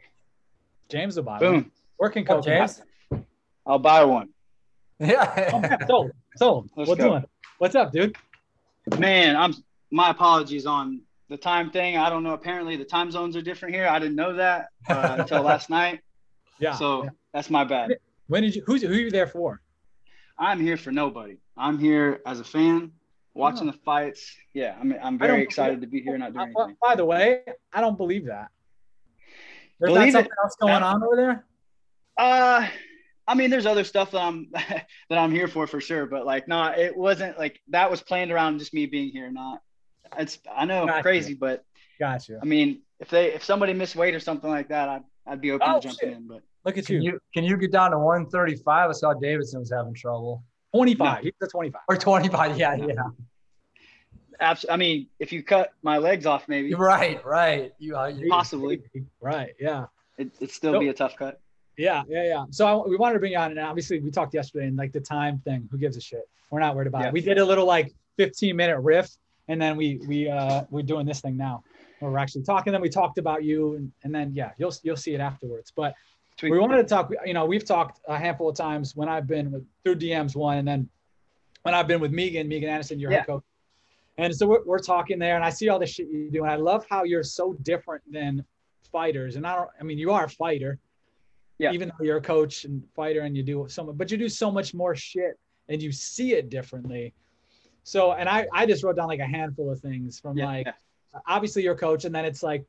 james 0.90 1.16
will 1.16 1.22
buy 1.24 1.32
one. 1.32 1.40
Boom. 1.40 1.72
working 1.98 2.24
Oh, 2.28 2.36
coach 2.36 2.44
James? 2.44 2.82
I'll 3.66 3.78
buy 3.78 4.04
one. 4.04 4.30
Yeah. 4.98 5.86
sold 5.86 6.10
sold 6.36 6.70
Let's 6.76 6.88
what's 6.88 7.00
go. 7.00 7.08
doing 7.08 7.24
what's 7.58 7.74
up 7.74 7.92
dude 7.92 8.16
Man, 8.96 9.36
I'm 9.36 9.54
my 9.90 10.10
apologies 10.10 10.66
on 10.66 11.00
the 11.28 11.36
time 11.36 11.70
thing. 11.70 11.96
I 11.96 12.08
don't 12.10 12.22
know. 12.22 12.32
Apparently 12.32 12.76
the 12.76 12.84
time 12.84 13.10
zones 13.10 13.36
are 13.36 13.42
different 13.42 13.74
here. 13.74 13.86
I 13.86 13.98
didn't 13.98 14.16
know 14.16 14.34
that 14.34 14.68
uh, 14.88 15.16
until 15.20 15.42
last 15.42 15.68
night. 15.80 16.00
yeah 16.58 16.74
So 16.74 17.08
that's 17.34 17.50
my 17.50 17.64
bad. 17.64 17.96
when 18.28 18.42
did 18.42 18.54
you 18.56 18.62
who's 18.66 18.82
who 18.82 18.88
are 18.90 18.94
you 18.94 19.10
there 19.10 19.26
for 19.26 19.60
I'm 20.38 20.60
here 20.60 20.76
for 20.76 20.92
nobody. 20.92 21.36
I'm 21.56 21.78
here 21.78 22.20
as 22.24 22.38
a 22.38 22.44
fan, 22.44 22.92
watching 23.34 23.66
the 23.66 23.72
fights. 23.72 24.36
Yeah, 24.54 24.76
I'm 24.80 24.94
I'm 25.02 25.18
very 25.18 25.42
excited 25.42 25.80
to 25.80 25.86
be 25.88 26.00
here, 26.00 26.16
not 26.16 26.32
doing 26.32 26.52
anything. 26.56 26.76
by 26.80 26.94
the 26.94 27.04
way 27.04 27.42
i 27.72 27.80
don't 27.80 27.96
believe 27.96 28.26
that 28.26 28.48
there's 29.78 29.92
Believe 29.92 30.00
not 30.00 30.08
it. 30.08 30.12
something 30.12 30.32
else 30.42 30.56
going 30.60 30.82
on 30.82 31.02
over 31.02 31.16
there 31.16 31.44
Uh 32.16 32.68
I 33.30 33.34
mean, 33.34 33.50
there's 33.50 33.66
other 33.66 33.84
stuff 33.84 34.12
that 34.12 34.22
I'm 34.22 34.48
that 35.10 35.18
I'm 35.18 35.30
here 35.30 35.48
for 35.48 35.66
for 35.66 35.82
sure, 35.82 36.06
but 36.06 36.24
like, 36.24 36.48
no, 36.48 36.64
it 36.72 36.96
wasn't 36.96 37.38
like 37.38 37.60
that 37.68 37.90
was 37.90 38.00
planned 38.00 38.30
around 38.32 38.58
just 38.58 38.72
me 38.72 38.86
being 38.86 39.10
here. 39.10 39.30
Not, 39.30 39.60
it's 40.18 40.38
I 40.54 40.64
know 40.64 40.86
Gotcha. 40.86 41.02
crazy, 41.02 41.34
but 41.34 41.64
gotcha 41.98 42.38
I 42.40 42.44
mean, 42.44 42.80
if 43.00 43.08
they 43.10 43.32
if 43.34 43.42
somebody 43.44 43.72
missed 43.72 43.96
weight 43.96 44.14
or 44.14 44.20
something 44.20 44.50
like 44.50 44.68
that, 44.68 44.88
I'd 44.88 45.02
I'd 45.26 45.40
be 45.40 45.52
open 45.52 45.66
Oh, 45.68 45.74
to 45.80 45.88
jumping 45.88 46.08
shit. 46.08 46.16
in. 46.16 46.26
But 46.26 46.42
Look 46.64 46.76
at 46.78 46.86
Can 46.86 47.02
you. 47.02 47.12
you 47.12 47.20
can 47.34 47.44
you 47.44 47.56
get 47.56 47.72
down 47.72 47.90
to 47.92 47.98
135? 47.98 48.90
I 48.90 48.92
saw 48.92 49.14
Davidson 49.14 49.60
was 49.60 49.70
having 49.70 49.94
trouble. 49.94 50.42
25. 50.74 51.22
He's 51.24 51.32
at 51.42 51.50
25. 51.50 51.80
Or 51.88 51.96
25. 51.96 52.58
Yeah, 52.58 52.74
yeah. 52.74 52.94
abs- 54.40 54.66
I 54.68 54.76
mean, 54.76 55.06
if 55.18 55.32
you 55.32 55.42
cut 55.42 55.72
my 55.82 55.98
legs 55.98 56.26
off, 56.26 56.48
maybe 56.48 56.68
You're 56.68 56.78
right, 56.78 57.24
right. 57.24 57.72
You, 57.78 57.96
uh, 57.96 58.12
possibly 58.28 58.82
Right. 59.20 59.54
Yeah. 59.58 59.86
it, 60.18 60.30
it'd 60.40 60.50
still 60.50 60.78
be 60.78 60.88
a 60.88 60.94
tough 60.94 61.16
cut. 61.16 61.40
Yeah. 61.76 62.02
Yeah. 62.08 62.24
Yeah. 62.24 62.44
So 62.50 62.66
I, 62.66 62.86
we 62.88 62.96
wanted 62.96 63.14
to 63.14 63.20
bring 63.20 63.32
you 63.32 63.38
on, 63.38 63.50
and 63.52 63.60
obviously 63.60 64.00
we 64.00 64.10
talked 64.10 64.34
yesterday, 64.34 64.66
and 64.66 64.76
like 64.76 64.92
the 64.92 65.00
time 65.00 65.38
thing. 65.38 65.68
Who 65.70 65.78
gives 65.78 65.96
a 65.96 66.00
shit? 66.00 66.28
We're 66.50 66.60
not 66.60 66.74
worried 66.74 66.88
about 66.88 67.02
Yeah. 67.02 67.08
it. 67.08 67.12
We 67.12 67.20
did 67.20 67.38
a 67.38 67.44
little 67.44 67.66
like 67.66 67.94
15 68.16 68.56
minute 68.56 68.78
riff, 68.80 69.08
and 69.48 69.60
then 69.60 69.76
we 69.76 70.00
we 70.06 70.28
uh 70.28 70.62
we're 70.70 70.82
doing 70.82 71.06
this 71.06 71.20
thing 71.20 71.36
now. 71.36 71.62
Where 72.00 72.10
we're 72.12 72.18
actually 72.18 72.44
talking. 72.44 72.72
Then 72.72 72.80
we 72.82 72.88
talked 72.88 73.18
about 73.18 73.42
you, 73.44 73.74
and, 73.74 73.92
and 74.04 74.14
then 74.14 74.32
yeah, 74.32 74.52
you'll 74.58 74.72
you'll 74.82 74.96
see 74.96 75.14
it 75.14 75.20
afterwards. 75.20 75.72
But 75.74 75.94
Sweet. 76.38 76.52
we 76.52 76.58
wanted 76.58 76.76
to 76.76 76.84
talk. 76.84 77.12
You 77.24 77.34
know, 77.34 77.44
we've 77.46 77.64
talked 77.64 78.00
a 78.06 78.16
handful 78.16 78.48
of 78.48 78.56
times 78.56 78.94
when 78.94 79.08
I've 79.08 79.26
been 79.26 79.50
with, 79.50 79.64
through 79.84 79.96
DMs 79.96 80.36
one, 80.36 80.58
and 80.58 80.68
then 80.68 80.88
when 81.62 81.74
I've 81.74 81.88
been 81.88 82.00
with 82.00 82.12
Megan, 82.12 82.46
Megan 82.48 82.68
Anderson, 82.68 83.00
your 83.00 83.10
Yeah. 83.10 83.18
head 83.18 83.26
coach. 83.26 83.42
And 84.18 84.34
so 84.34 84.46
we're, 84.46 84.64
we're 84.64 84.78
talking 84.80 85.18
there, 85.18 85.36
and 85.36 85.44
I 85.44 85.50
see 85.50 85.68
all 85.68 85.78
the 85.78 85.86
shit 85.86 86.08
you 86.08 86.30
do, 86.30 86.42
and 86.42 86.50
I 86.52 86.56
love 86.56 86.84
how 86.90 87.04
you're 87.04 87.22
so 87.22 87.54
different 87.62 88.02
than 88.10 88.44
fighters. 88.90 89.36
And 89.36 89.46
I 89.46 89.54
don't, 89.56 89.68
I 89.80 89.84
mean, 89.84 89.96
you 89.98 90.10
are 90.12 90.24
a 90.24 90.28
fighter, 90.28 90.78
Yeah. 91.58 91.72
Even 91.72 91.88
though 91.88 92.04
you're 92.04 92.16
a 92.18 92.20
coach 92.22 92.64
and 92.64 92.82
fighter, 92.94 93.20
and 93.22 93.36
you 93.36 93.42
do 93.42 93.66
so 93.68 93.84
much, 93.84 93.96
but 93.96 94.10
you 94.10 94.16
do 94.16 94.28
so 94.28 94.50
much 94.50 94.74
more 94.74 94.94
shit, 94.96 95.38
and 95.68 95.82
you 95.82 95.90
see 95.92 96.34
it 96.34 96.50
differently. 96.50 97.14
So, 97.88 98.12
and 98.12 98.28
I, 98.28 98.46
I 98.52 98.66
just 98.66 98.84
wrote 98.84 98.96
down 98.96 99.08
like 99.08 99.20
a 99.20 99.26
handful 99.26 99.72
of 99.72 99.80
things 99.80 100.20
from 100.20 100.36
Yeah, 100.36 100.44
like, 100.44 100.68
obviously 101.26 101.62
you're 101.62 101.74
coach, 101.74 102.04
and 102.04 102.14
then 102.14 102.26
it's 102.26 102.42
like, 102.42 102.66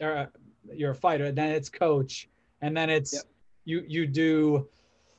uh, 0.00 0.26
you're 0.74 0.90
a 0.90 0.94
fighter, 0.94 1.26
and 1.26 1.38
then 1.38 1.50
it's 1.50 1.68
coach, 1.68 2.28
and 2.60 2.76
then 2.76 2.90
it's 2.90 3.12
Yep. 3.14 3.22
you 3.64 3.84
you 3.86 4.06
do 4.08 4.68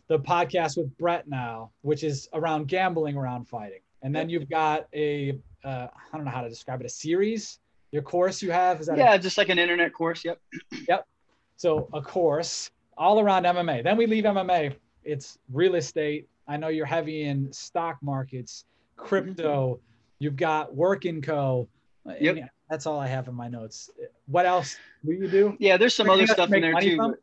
the 0.08 0.20
podcast 0.20 0.76
with 0.76 0.96
Brett 0.98 1.30
now, 1.30 1.72
which 1.82 2.04
is 2.04 2.28
around 2.34 2.68
gambling 2.68 3.16
around 3.16 3.48
fighting, 3.48 3.80
and 4.02 4.14
then 4.14 4.30
you've 4.30 4.50
got 4.50 4.88
a 4.94 5.40
uh, 5.64 5.88
I 6.12 6.18
don't 6.18 6.26
know 6.26 6.32
how 6.32 6.42
to 6.42 6.50
describe 6.50 6.82
it, 6.82 6.86
a 6.86 6.90
series. 6.90 7.60
Your 7.92 8.02
course 8.02 8.42
you 8.42 8.52
have 8.52 8.82
is 8.82 8.88
that 8.88 8.96
a- 8.98 9.00
Yeah, 9.00 9.18
just 9.18 9.38
like 9.38 9.48
an 9.48 9.60
internet 9.60 9.94
course. 9.94 10.26
Yep. 10.26 10.40
yep. 10.90 11.08
so 11.56 11.88
a 11.94 12.02
course 12.02 12.70
all 12.98 13.20
around 13.22 13.46
MMA. 13.46 13.82
Then 13.82 13.96
we 13.96 14.08
leave 14.08 14.26
MMA. 14.26 14.76
It's 15.06 15.40
real 15.54 15.76
estate. 15.76 16.28
I 16.48 16.58
know 16.58 16.68
you're 16.68 16.86
heavy 16.86 17.24
in 17.24 17.52
stock 17.54 17.98
markets, 18.02 18.66
crypto. 19.02 19.80
You've 20.20 20.36
got 20.36 20.76
Work 20.76 21.06
and 21.06 21.24
Co. 21.24 21.68
Yep. 22.06 22.38
Yeah, 22.38 22.48
that's 22.70 22.86
all 22.86 23.00
I 23.00 23.08
have 23.08 23.28
in 23.28 23.36
my 23.36 23.48
notes. 23.48 23.90
What 24.28 24.46
else 24.46 24.78
do 25.06 25.12
you 25.12 25.28
do? 25.28 25.56
Yeah, 25.60 25.78
there's 25.78 25.96
some 25.96 26.10
other 26.10 26.28
stuff 26.28 26.52
in 26.52 26.62
there 26.62 26.80
too. 26.80 26.96
from? 26.96 27.16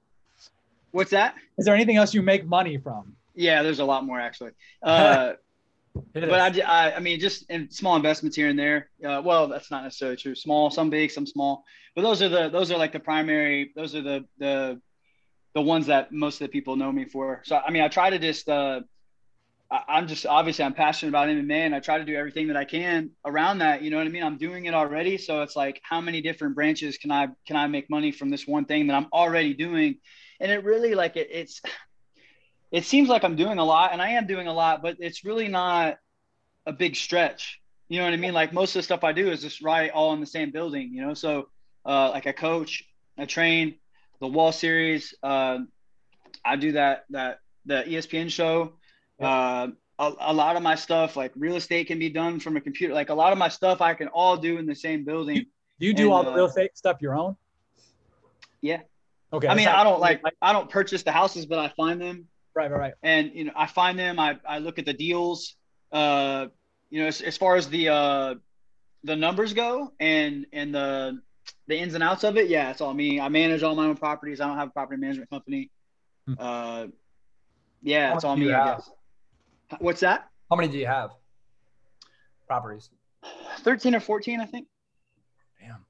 What's 0.91 1.11
that? 1.11 1.35
Is 1.59 1.65
there 1.65 1.75
anything 1.75 1.97
else 1.97 2.15
you 2.15 2.23
make 2.23 2.47
money 2.47 2.79
from? 2.79 3.15
Yeah, 3.35 3.63
there's 3.63 3.79
a 3.79 3.85
lot 3.85 4.05
more 4.05 4.21
actually. 4.21 4.53
Uh, 4.83 5.35
but 6.13 6.63
I, 6.65 6.93
I, 6.93 7.01
mean, 7.01 7.19
just 7.19 7.51
in 7.51 7.71
small 7.71 7.97
investments 7.97 8.37
here 8.37 8.49
and 8.49 8.57
there. 8.57 8.89
Uh, 9.05 9.21
well, 9.25 9.49
that's 9.49 9.69
not 9.69 9.83
necessarily 9.83 10.17
true. 10.17 10.37
Small, 10.37 10.71
some 10.71 10.91
big, 10.91 11.11
some 11.11 11.27
small. 11.27 11.65
But 11.97 12.03
those 12.03 12.23
are 12.23 12.29
the 12.29 12.49
those 12.51 12.71
are 12.71 12.79
like 12.79 12.93
the 12.93 13.01
primary. 13.01 13.73
Those 13.75 13.97
are 13.97 14.03
the 14.03 14.25
the 14.39 14.81
the 15.55 15.61
ones 15.61 15.87
that 15.87 16.13
most 16.13 16.41
of 16.41 16.47
the 16.47 16.53
people 16.53 16.77
know 16.77 16.93
me 16.93 17.05
for. 17.05 17.43
So 17.45 17.57
I 17.57 17.73
mean, 17.73 17.83
I 17.83 17.89
try 17.89 18.11
to 18.11 18.19
just. 18.19 18.49
Uh, 18.49 18.81
I'm 19.71 20.07
just 20.09 20.25
obviously 20.25 20.65
I'm 20.65 20.73
passionate 20.73 21.11
about 21.11 21.29
MMA, 21.29 21.67
and 21.67 21.75
I 21.75 21.81
try 21.81 21.99
to 21.99 22.05
do 22.05 22.15
everything 22.15 22.49
that 22.49 22.57
I 22.57 22.65
can 22.65 23.11
around 23.25 23.59
that. 23.59 23.83
You 23.83 23.91
know 23.91 23.99
what 23.99 24.07
I 24.07 24.11
mean? 24.11 24.23
I'm 24.23 24.39
doing 24.39 24.65
it 24.65 24.73
already, 24.73 25.19
so 25.19 25.43
it's 25.43 25.57
like, 25.57 25.81
how 25.83 26.01
many 26.01 26.23
different 26.23 26.55
branches 26.55 26.97
can 26.97 27.11
I 27.11 27.29
can 27.47 27.57
I 27.57 27.67
make 27.67 27.91
money 27.91 28.11
from 28.11 28.31
this 28.31 28.47
one 28.47 28.65
thing 28.65 28.87
that 28.87 28.95
I'm 28.95 29.09
already 29.13 29.53
doing? 29.53 29.97
And 30.41 30.51
it 30.51 30.65
really 30.65 30.95
like 30.95 31.17
it, 31.17 31.29
it's 31.31 31.61
it 32.73 32.85
seems 32.85 33.11
like 33.11 33.25
I'm 33.25 33.37
doing 33.37 33.59
a 33.59 33.65
lot, 33.65 33.93
and 33.93 34.01
I 34.01 34.11
am 34.11 34.27
doing 34.27 34.47
a 34.47 34.55
lot, 34.55 34.81
but 34.81 34.97
it's 35.01 35.25
really 35.25 35.49
not 35.49 35.99
a 36.65 36.73
big 36.73 36.97
stretch. 36.97 37.61
You 37.89 37.99
know 37.99 38.05
what 38.05 38.15
I 38.15 38.19
mean? 38.19 38.33
Like 38.35 38.55
most 38.55 38.71
of 38.71 38.81
the 38.81 38.85
stuff 38.85 39.05
I 39.05 39.13
do 39.13 39.31
is 39.31 39.43
just 39.43 39.61
right 39.61 39.91
all 39.91 40.15
in 40.15 40.21
the 40.21 40.27
same 40.27 40.51
building. 40.51 40.95
You 40.95 41.07
know, 41.07 41.15
so 41.15 41.49
uh, 41.85 42.09
like 42.11 42.27
I 42.27 42.33
coach, 42.33 42.85
I 43.19 43.27
train, 43.27 43.75
the 44.21 44.29
Wall 44.29 44.53
Series. 44.53 45.15
Uh, 45.23 45.59
I 46.43 46.57
do 46.57 46.73
that 46.73 47.05
that 47.11 47.41
the 47.67 47.85
ESPN 47.87 48.31
show. 48.31 48.78
Uh, 49.27 49.69
a, 49.99 50.13
a 50.21 50.33
lot 50.33 50.57
of 50.57 50.63
my 50.63 50.75
stuff, 50.75 51.17
like 51.17 51.33
real 51.37 51.57
estate, 51.57 51.89
can 51.89 51.99
be 51.99 52.09
done 52.09 52.39
from 52.39 52.57
a 52.57 52.61
computer. 52.61 52.95
Like 52.95 53.09
a 53.09 53.15
lot 53.15 53.33
of 53.33 53.39
my 53.39 53.49
stuff, 53.49 53.81
I 53.81 53.95
can 53.95 54.09
all 54.09 54.37
do 54.37 54.59
in 54.59 54.67
the 54.67 54.75
same 54.75 55.05
building. 55.05 55.47
Do 55.81 55.87
you 55.87 55.93
do 55.93 56.05
And, 56.05 56.13
all 56.13 56.25
the 56.25 56.31
uh, 56.31 56.37
real 56.37 56.47
estate 56.47 56.77
stuff 56.77 56.99
your 57.01 57.17
own? 57.17 57.37
Yeah. 58.61 58.81
Okay. 59.33 59.49
I 59.49 59.55
mean, 59.55 59.69
I 59.69 59.85
don't 59.85 60.01
like 60.01 60.23
I 60.41 60.53
don't 60.53 60.71
purchase 60.71 61.03
the 61.03 61.13
houses, 61.13 61.47
but 61.47 61.59
I 61.59 61.69
find 61.77 62.01
them 62.01 62.29
Right, 62.55 62.73
right, 62.73 62.81
right. 62.81 62.95
and 63.05 63.31
you 63.35 63.45
know 63.45 63.53
i 63.55 63.67
find 63.67 63.97
them 63.97 64.19
i, 64.19 64.37
I 64.45 64.59
look 64.59 64.81
at 64.81 64.85
the 64.85 64.93
deals 64.93 65.55
uh 65.93 66.47
you 66.91 67.01
know 67.01 67.07
as, 67.07 67.21
as 67.21 67.37
far 67.37 67.55
as 67.55 67.69
the 67.69 67.89
uh 67.91 68.35
the 69.05 69.15
numbers 69.15 69.53
go 69.53 69.93
and 70.01 70.45
and 70.53 70.75
the 70.75 71.21
the 71.69 71.79
ins 71.79 71.95
and 71.95 72.03
outs 72.03 72.25
of 72.25 72.37
it 72.37 72.49
yeah 72.49 72.71
it's 72.71 72.81
all 72.81 72.93
me 72.93 73.21
i 73.21 73.29
manage 73.29 73.63
all 73.63 73.77
my 73.77 73.87
own 73.87 73.97
properties 73.97 74.41
i 74.41 74.49
don't 74.49 74.57
have 74.59 74.69
a 74.69 74.73
property 74.73 75.01
management 75.01 75.31
company 75.31 75.71
Hmm. 76.27 76.35
uh 76.37 76.87
yeah 77.83 78.13
it's 78.15 78.25
all 78.25 78.37
me 78.37 78.53
i 78.53 78.75
guess 78.75 78.91
what's 79.79 80.01
that 80.01 80.29
How 80.51 80.57
many 80.57 80.69
do 80.69 80.79
you 80.79 80.87
have? 80.87 81.11
Properties. 82.47 82.91
13 83.61 83.95
or 83.95 84.01
14 84.01 84.41
i 84.41 84.47
think 84.47 84.67
Damn. 85.61 85.85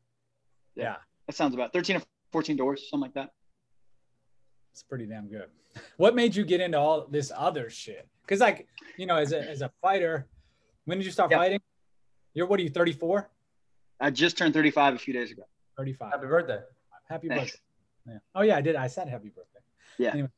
Yeah. 0.74 0.82
Yeah, 0.84 0.96
that 1.26 1.36
sounds 1.36 1.54
about 1.54 1.72
13 1.72 1.96
or 1.96 2.02
14 2.32 2.56
doors 2.56 2.88
something 2.90 3.02
like 3.02 3.14
that 3.14 3.30
it's 4.78 4.82
pretty 4.84 5.06
damn 5.06 5.28
good. 5.28 5.46
What 5.96 6.14
made 6.14 6.36
you 6.36 6.44
get 6.44 6.60
into 6.60 6.78
all 6.78 7.06
this 7.10 7.32
other 7.36 7.68
shit? 7.68 8.08
Because 8.22 8.40
like, 8.40 8.68
you 8.96 9.06
know, 9.06 9.16
as 9.16 9.32
a 9.32 9.40
as 9.40 9.60
a 9.60 9.70
fighter, 9.82 10.26
when 10.84 10.98
did 10.98 11.04
you 11.04 11.10
start 11.10 11.30
Yeah. 11.32 11.38
fighting? 11.38 11.60
You're 12.34 12.46
what 12.46 12.60
are 12.60 12.62
you, 12.62 12.70
34? 12.70 13.28
i 14.00 14.10
just 14.10 14.38
turned 14.38 14.54
35 14.54 14.94
a 14.94 14.98
few 14.98 15.12
days 15.12 15.32
ago 15.32 15.42
35. 15.76 16.12
Happy 16.12 16.26
birthday. 16.26 16.60
Happy 17.08 17.28
Thanks. 17.28 17.52
birthday. 17.52 17.58
Yeah. 18.06 18.18
Oh 18.36 18.42
yeah, 18.42 18.56
I 18.56 18.60
did. 18.60 18.76
I 18.76 18.86
said 18.86 19.08
happy 19.08 19.30
birthday. 19.30 19.60
Yeah. 19.98 20.12
Anyway. 20.12 20.28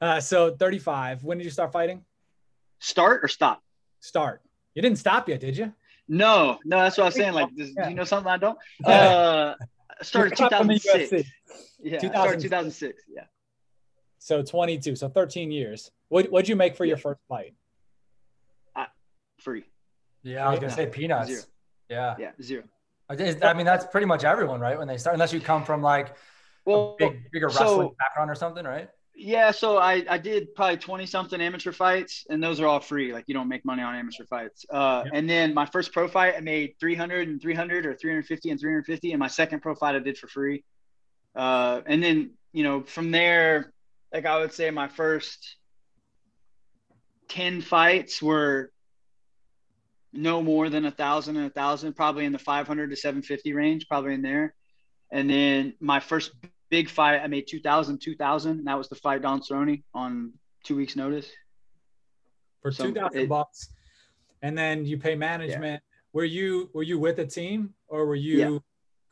Uh, 0.00 0.20
so 0.20 0.56
35. 0.56 1.22
When 1.24 1.36
did 1.38 1.44
you 1.44 1.50
start 1.50 1.70
fighting? 1.70 2.04
Start 2.84 3.24
or 3.24 3.28
stop 3.28 3.62
Start. 4.00 4.42
You 4.74 4.82
didn't 4.82 4.98
stop 4.98 5.28
yet, 5.28 5.40
did 5.40 5.56
you? 5.56 5.72
no 6.06 6.58
no 6.66 6.76
that's 6.82 6.98
what 6.98 7.04
i 7.04 7.06
was 7.06 7.14
saying 7.14 7.32
like 7.32 7.48
does, 7.56 7.72
Yeah. 7.74 7.84
do 7.84 7.90
you 7.90 7.96
know 7.96 8.04
something 8.04 8.30
i 8.30 8.36
don't 8.36 8.58
uh 8.84 9.54
started 10.02 10.38
You're 10.38 10.50
from 10.50 10.66
the 10.66 10.74
2006 10.78 11.30
Yeah, 11.82 11.98
2000 11.98 12.10
started 12.10 12.40
2006. 12.42 13.02
Yeah. 13.08 13.22
So 14.18 14.42
22. 14.42 14.96
So 14.96 15.08
13 15.08 15.50
years. 15.50 15.90
What 16.08 16.30
what'd 16.30 16.48
you 16.48 16.56
make 16.56 16.76
for 16.76 16.84
your 16.84 16.96
first 16.98 17.20
fight? 17.28 17.54
Free. 19.40 19.64
Yeah, 20.22 20.46
I 20.46 20.50
was 20.50 20.60
gonna 20.60 20.72
say 20.72 20.86
peanuts. 20.86 21.28
Zero. 21.28 21.42
Yeah. 21.90 22.14
Yeah. 22.18 22.30
Zero. 22.42 22.64
I 23.10 23.52
mean, 23.54 23.66
that's 23.66 23.84
pretty 23.86 24.06
much 24.06 24.24
everyone, 24.24 24.60
right? 24.60 24.78
When 24.78 24.88
they 24.88 24.96
start, 24.96 25.14
unless 25.14 25.32
you 25.34 25.40
come 25.40 25.64
from 25.64 25.82
like 25.82 26.08
a 26.08 26.14
Well, 26.64 26.96
big, 26.98 27.30
bigger 27.30 27.50
so- 27.50 27.60
wrestling 27.60 27.90
background 27.98 28.30
or 28.30 28.34
something, 28.34 28.64
right? 28.64 28.88
Yeah. 29.14 29.50
So 29.50 29.78
I, 29.78 30.04
I 30.08 30.18
did 30.18 30.54
probably 30.54 30.76
20 30.76 31.06
something 31.06 31.40
amateur 31.40 31.72
fights, 31.72 32.26
and 32.28 32.42
those 32.42 32.60
are 32.60 32.66
all 32.66 32.80
free. 32.80 33.12
Like 33.12 33.24
you 33.26 33.34
don't 33.34 33.48
make 33.48 33.64
money 33.64 33.82
on 33.82 33.94
amateur 33.94 34.24
fights. 34.24 34.64
Uh, 34.70 35.02
Yep. 35.04 35.12
And 35.14 35.30
then 35.30 35.54
my 35.54 35.66
first 35.66 35.92
pro 35.92 36.08
fight, 36.08 36.34
I 36.36 36.40
made 36.40 36.74
300 36.80 37.28
and 37.28 37.40
300 37.40 37.86
or 37.86 37.94
350 37.94 38.50
and 38.50 38.60
350. 38.60 39.12
And 39.12 39.18
my 39.18 39.28
second 39.28 39.60
pro 39.60 39.74
fight, 39.74 39.94
I 39.94 39.98
did 39.98 40.18
for 40.18 40.28
free. 40.28 40.64
Uh, 41.34 41.80
and 41.86 42.02
then, 42.02 42.32
you 42.52 42.62
know, 42.62 42.82
from 42.82 43.10
there, 43.10 43.72
like 44.12 44.26
I 44.26 44.38
would 44.38 44.52
say 44.52 44.70
my 44.70 44.88
first 44.88 45.56
10 47.28 47.60
fights 47.62 48.22
were 48.22 48.70
no 50.12 50.42
more 50.42 50.70
than 50.70 50.84
a 50.84 50.90
thousand 50.90 51.36
and 51.36 51.46
a 51.46 51.50
thousand, 51.50 51.94
probably 51.94 52.24
in 52.24 52.32
the 52.32 52.38
500 52.38 52.90
to 52.90 52.96
750 52.96 53.52
range, 53.52 53.88
probably 53.88 54.14
in 54.14 54.22
there. 54.22 54.54
And 55.10 55.28
then 55.28 55.74
my 55.80 56.00
first 56.00 56.32
big 56.70 56.88
fight, 56.88 57.20
I 57.22 57.26
made 57.26 57.46
2000, 57.46 57.98
2000. 58.00 58.58
And 58.58 58.66
that 58.66 58.76
was 58.78 58.88
the 58.88 58.94
fight 58.96 59.22
Don 59.22 59.40
Cerrone 59.40 59.82
on 59.94 60.32
two 60.64 60.76
weeks 60.76 60.96
notice. 60.96 61.30
For 62.62 62.72
So 62.72 62.84
2000 62.86 63.20
it- 63.20 63.28
bucks. 63.28 63.70
And 64.42 64.56
then 64.58 64.84
you 64.84 64.98
pay 64.98 65.14
management. 65.14 65.82
Were 66.12 66.24
you 66.24 66.70
were 66.74 66.82
you 66.82 66.98
with 66.98 67.18
a 67.18 67.26
team 67.26 67.74
or 67.88 68.06
were 68.06 68.14
you 68.14 68.38
Yeah. 68.38 68.58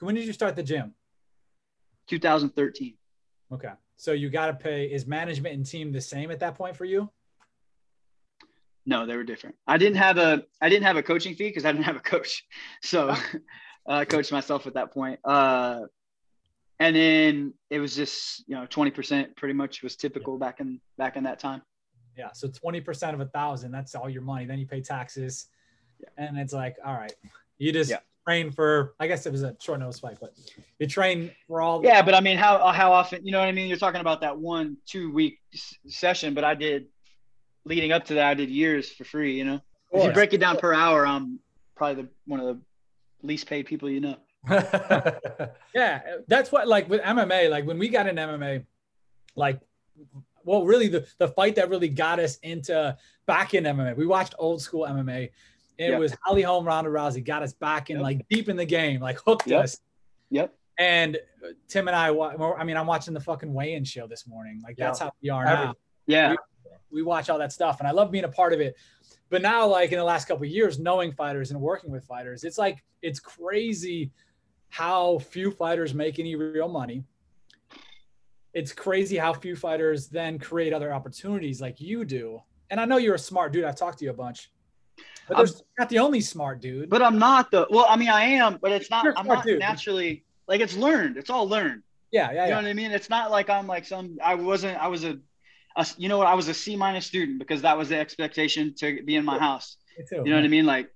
when 0.01 0.15
did 0.15 0.25
you 0.27 0.33
start 0.33 0.57
the 0.57 0.63
gym? 0.63 0.95
2013. 2.09 2.97
Okay. 3.51 3.73
So 3.97 4.13
you 4.13 4.31
got 4.31 4.47
to 4.47 4.55
pay. 4.55 4.87
Is 4.87 5.07
management 5.07 5.55
and 5.55 5.65
team 5.65 5.93
the 5.93 6.01
same 6.01 6.31
at 6.31 6.41
that 6.41 6.55
point 6.55 6.77
for 6.77 6.85
you? 6.85 7.11
No, 8.85 9.07
they 9.07 9.17
were 9.17 9.25
different. 9.25 9.57
I 9.67 9.79
didn't 9.79 9.97
have 9.99 10.19
a 10.19 10.45
I 10.61 10.69
didn't 10.69 10.85
have 10.85 10.97
a 10.97 11.03
coaching 11.03 11.35
fee 11.35 11.49
because 11.49 11.65
I 11.65 11.73
didn't 11.73 11.85
have 11.85 11.97
a 11.97 12.01
coach. 12.01 12.45
So 12.83 13.15
I 13.87 14.05
coached 14.05 14.33
myself 14.33 14.67
at 14.67 14.75
that 14.75 14.93
point. 14.93 15.19
Uh, 15.25 15.83
and 16.87 16.97
then 16.97 17.55
it 17.71 17.79
was 17.81 17.95
just 17.97 18.45
you 18.49 18.55
know 18.57 18.67
20% 18.67 19.37
pretty 19.37 19.55
much 19.55 19.83
was 19.83 19.97
typical 19.97 20.39
back 20.39 20.61
in 20.61 20.81
back 20.99 21.17
in 21.17 21.25
that 21.25 21.39
time. 21.39 21.63
Yeah. 22.17 22.29
So 22.35 22.49
20% 22.49 23.15
of 23.15 23.21
a 23.21 23.27
thousand, 23.27 23.73
that's 23.73 23.95
all 23.95 24.09
your 24.11 24.23
money. 24.23 24.45
Then 24.45 24.59
you 24.59 24.67
pay 24.67 24.83
taxes. 24.83 25.47
And 26.19 26.37
it's 26.39 26.53
like, 26.53 26.77
all 26.85 26.93
right, 26.95 27.13
you 27.59 27.73
just, 27.73 27.91
Yeah. 27.91 28.01
train 28.27 28.51
for. 28.51 28.95
I 29.01 29.07
guess 29.07 29.25
it 29.25 29.33
was 29.33 29.43
a 29.45 29.57
short 29.61 29.81
notice 29.81 30.01
fight, 30.01 30.19
but 30.21 30.35
you 30.79 30.87
train 30.87 31.31
for 31.47 31.61
all. 31.63 31.83
Yeah, 31.85 32.03
but 32.03 32.15
I 32.15 32.21
mean, 32.21 32.37
how 32.37 32.67
how 32.73 32.93
often? 32.93 33.25
You 33.25 33.33
know 33.33 33.39
what 33.39 33.49
I 33.49 33.53
mean? 33.53 33.69
You're 33.69 33.79
talking 33.79 34.01
about 34.03 34.21
that 34.21 34.37
one 34.37 34.77
two 34.87 35.11
week 35.13 35.39
s- 35.55 35.75
session, 35.87 36.35
but 36.35 36.45
I 36.45 36.55
did 36.55 36.87
leading 37.65 37.93
up 37.93 38.05
to 38.07 38.15
that. 38.15 38.27
I 38.29 38.35
did 38.35 38.51
years 38.51 38.91
for 38.91 39.05
free. 39.05 39.39
You 39.39 39.45
know, 39.45 39.61
if 39.93 40.05
you 40.05 40.13
break 40.13 40.33
it 40.35 40.39
down 40.39 40.57
per 40.59 40.75
hour, 40.75 41.07
I'm 41.07 41.39
probably 41.77 42.03
the 42.03 42.09
one 42.27 42.41
of 42.41 42.47
the 42.47 42.61
least 43.27 43.47
paid 43.47 43.67
people 43.67 43.89
you 43.89 44.01
know. 44.01 44.17
yeah, 45.75 46.01
that's 46.29 46.51
what 46.53 46.69
like 46.69 46.89
with 46.89 47.01
MMA. 47.03 47.51
Like 47.51 47.67
when 47.67 47.79
we 47.79 47.89
got 47.89 48.07
in 48.07 48.17
MMA, 48.17 48.65
like 49.37 49.61
well, 50.45 50.65
really 50.65 50.89
the 50.89 51.07
the 51.19 51.29
fight 51.29 51.55
that 51.57 51.69
really 51.71 51.89
got 51.89 52.19
us 52.19 52.37
into 52.39 52.97
back 53.27 53.55
in 53.55 53.65
MMA. 53.65 53.97
We 53.97 54.07
watched 54.07 54.35
old 54.39 54.61
school 54.63 54.85
MMA. 54.87 55.31
It 55.79 55.91
Yep. 55.91 56.01
was 56.01 56.15
Holly 56.23 56.43
Holm, 56.43 56.65
Ronda 56.65 56.91
Rousey 56.91 57.25
got 57.25 57.43
us 57.43 57.53
back 57.53 57.91
in 57.91 57.97
Yep. 57.97 58.03
like 58.03 58.29
deep 58.29 58.49
in 58.49 58.57
the 58.57 58.65
game, 58.65 59.01
like 59.01 59.19
hooked 59.25 59.47
Yep. 59.47 59.65
us. 59.65 59.81
Yep. 60.31 60.55
And 60.79 61.19
Tim 61.69 61.89
and 61.89 61.97
I, 61.97 62.09
I 62.09 62.65
mean, 62.65 62.77
I'm 62.77 62.87
watching 62.87 63.15
the 63.15 63.21
fucking 63.21 63.53
weigh-in 63.53 63.85
show 63.85 64.07
this 64.07 64.27
morning. 64.27 64.61
Like 64.63 64.77
that's 64.77 64.99
how 64.99 65.13
we 65.23 65.29
are 65.31 65.45
now. 65.45 65.75
Yeah. 66.07 66.35
We 66.91 67.03
watch 67.03 67.31
all 67.31 67.39
that 67.39 67.53
stuff, 67.53 67.79
and 67.79 67.89
I 67.89 67.93
love 67.93 68.11
being 68.11 68.25
a 68.25 68.29
part 68.29 68.53
of 68.53 68.61
it. 68.61 68.75
But 69.31 69.41
now, 69.41 69.67
like 69.67 69.93
in 69.93 69.99
the 69.99 70.05
last 70.05 70.29
couple 70.29 70.45
of 70.45 70.51
years, 70.51 70.79
knowing 70.79 71.11
fighters 71.13 71.51
and 71.51 71.61
working 71.61 71.91
with 71.91 72.05
fighters, 72.05 72.45
it's 72.45 72.59
like 72.59 72.85
it's 73.01 73.19
crazy 73.19 74.11
how 74.73 75.19
few 75.19 75.51
fighters 75.51 75.93
make 75.93 76.19
any 76.19 76.35
real 76.35 76.67
money. 76.67 77.05
It's 78.55 78.73
crazy 78.73 79.19
how 79.19 79.35
few 79.35 79.55
fighters 79.55 80.09
then 80.09 80.39
create 80.39 80.73
other 80.73 80.95
opportunities 80.95 81.61
like 81.61 81.79
you 81.79 82.07
do. 82.07 82.41
And 82.71 82.81
I 82.81 82.87
know 82.87 82.97
you're 82.97 83.15
a 83.15 83.19
smart 83.19 83.53
dude. 83.53 83.65
I've 83.65 83.77
talked 83.77 83.99
to 83.99 84.07
you 84.07 84.11
a 84.11 84.15
bunch. 84.15 84.51
But 85.29 85.37
I'm- 85.37 85.45
there's 85.45 85.63
not 85.79 85.91
the 85.91 85.99
only 85.99 86.23
smart 86.23 86.63
dude. 86.63 86.89
But 86.89 87.03
I'm 87.03 87.19
not 87.19 87.51
the. 87.51 87.67
Well, 87.69 87.85
I 87.87 87.97
mean, 87.97 88.09
I 88.09 88.25
am, 88.25 88.59
but 88.63 88.73
it's 88.73 88.89
not. 88.89 89.07
I'm 89.15 89.27
not 89.27 89.45
dude. 89.45 89.59
naturally 89.59 90.25
like 90.49 90.63
it's 90.63 90.75
learned. 90.75 91.19
It's 91.19 91.29
all 91.29 91.47
learned. 91.47 91.83
yeah, 92.11 92.33
yeah, 92.33 92.45
You 92.47 92.51
know 92.53 92.57
yeah. 92.57 92.63
what 92.63 92.71
I 92.71 92.73
mean? 92.73 92.91
It's 92.93 93.11
not 93.11 93.31
like 93.31 93.51
I'm 93.51 93.67
like 93.67 93.85
some. 93.85 94.17
I 94.25 94.37
wasn't. 94.37 94.79
I 94.79 94.89
was 94.89 95.05
a. 95.05 95.19
a 95.77 95.87
you 95.99 96.09
know 96.09 96.17
what? 96.17 96.29
I 96.29 96.35
was 96.35 96.49
a 96.49 96.55
C 96.55 96.77
minus 96.77 97.05
student 97.05 97.39
because 97.39 97.61
that 97.61 97.77
was 97.77 97.91
the 97.91 97.99
expectation 97.99 98.75
to 98.77 99.03
be 99.03 99.17
in 99.17 99.25
my 99.27 99.39
house. 99.39 99.77
Too. 100.09 100.17
You 100.25 100.31
know 100.31 100.37
what 100.37 100.45
I 100.47 100.49
mean? 100.49 100.65
Like, 100.65 100.91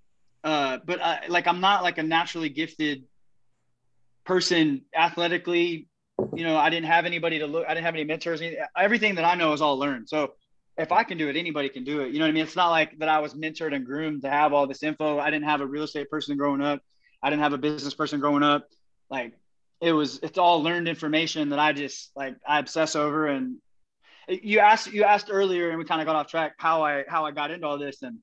uh, 0.45 0.79
but 0.83 1.03
I, 1.03 1.27
like 1.29 1.47
I'm 1.47 1.61
not 1.61 1.83
like 1.83 1.99
a 1.99 2.03
naturally 2.03 2.49
gifted 2.49 3.05
person 4.27 4.83
athletically. 4.95 5.89
You 6.35 6.45
know, 6.45 6.57
I 6.57 6.71
didn't 6.71 6.87
have 6.87 7.07
anybody 7.07 7.39
to 7.39 7.47
look. 7.47 7.65
I 7.67 7.75
didn't 7.75 7.85
have 7.85 7.95
any 7.95 8.05
mentors. 8.05 8.43
Everything 8.77 9.15
that 9.15 9.25
I 9.25 9.35
know 9.35 9.53
is 9.53 9.61
all 9.61 9.79
learned. 9.79 10.09
So 10.09 10.33
if 10.77 10.93
I 10.93 11.05
can 11.05 11.17
do 11.17 11.29
it, 11.29 11.37
anybody 11.37 11.69
can 11.69 11.85
do 11.85 12.01
it. 12.01 12.13
You 12.13 12.19
know 12.19 12.25
what 12.25 12.31
I 12.31 12.33
mean? 12.33 12.43
It's 12.45 12.57
not 12.57 12.71
like 12.71 12.99
that 12.99 13.09
I 13.09 13.21
was 13.21 13.35
mentored 13.35 13.75
and 13.75 13.85
groomed 13.85 14.23
to 14.23 14.31
have 14.31 14.53
all 14.53 14.67
this 14.67 14.83
info. 14.83 15.19
I 15.19 15.31
didn't 15.31 15.49
have 15.49 15.61
a 15.61 15.67
real 15.67 15.85
estate 15.85 16.11
person 16.11 16.37
growing 16.37 16.61
up. 16.61 16.81
I 17.23 17.31
didn't 17.31 17.43
have 17.43 17.55
a 17.55 17.59
business 17.59 17.95
person 17.95 18.21
growing 18.21 18.43
up. 18.43 18.69
Like 19.11 19.35
it 19.81 19.93
was, 19.93 20.19
it's 20.23 20.39
all 20.39 20.63
learned 20.63 20.89
information 20.89 21.51
that 21.51 21.59
I 21.59 21.73
just 21.73 22.11
like 22.15 22.37
I 22.47 22.59
obsess 22.59 22.97
over. 22.97 23.27
And 23.27 23.57
you 24.29 24.59
asked, 24.59 24.93
you 24.93 25.05
asked 25.05 25.29
earlier, 25.31 25.71
and 25.71 25.79
we 25.79 25.85
kind 25.85 26.01
of 26.01 26.07
got 26.07 26.17
off 26.17 26.29
track 26.29 26.55
how 26.59 26.83
I 26.83 27.05
how 27.09 27.25
I 27.25 27.31
got 27.31 27.51
into 27.51 27.67
all 27.67 27.79
this. 27.79 28.03
And 28.03 28.19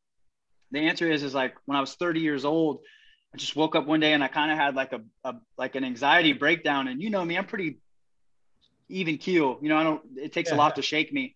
the 0.72 0.80
answer 0.80 1.10
is 1.10 1.24
is 1.24 1.34
like 1.34 1.56
when 1.66 1.78
I 1.78 1.82
was 1.82 1.96
30 1.96 2.20
years 2.20 2.46
old, 2.46 2.80
I 3.34 3.38
just 3.38 3.56
woke 3.56 3.76
up 3.76 3.88
one 3.88 4.00
day 4.00 4.14
and 4.14 4.24
I 4.24 4.28
kind 4.28 4.52
of 4.52 4.58
had 4.58 4.76
like 4.76 4.94
a, 4.94 5.02
a 5.24 5.36
like 5.58 5.76
an 5.76 5.84
anxiety 5.84 6.34
breakdown. 6.34 6.88
And 6.88 7.02
you 7.02 7.10
know 7.10 7.26
me, 7.26 7.38
I'm 7.38 7.46
pretty 7.46 7.80
even 8.90 9.18
keel. 9.18 9.58
You 9.62 9.70
know, 9.70 9.78
I 9.78 9.84
don't. 9.84 10.02
It 10.18 10.34
takes 10.34 10.50
Yeah. 10.50 10.56
a 10.56 10.58
lot 10.58 10.76
to 10.76 10.82
shake 10.82 11.12
me. 11.12 11.36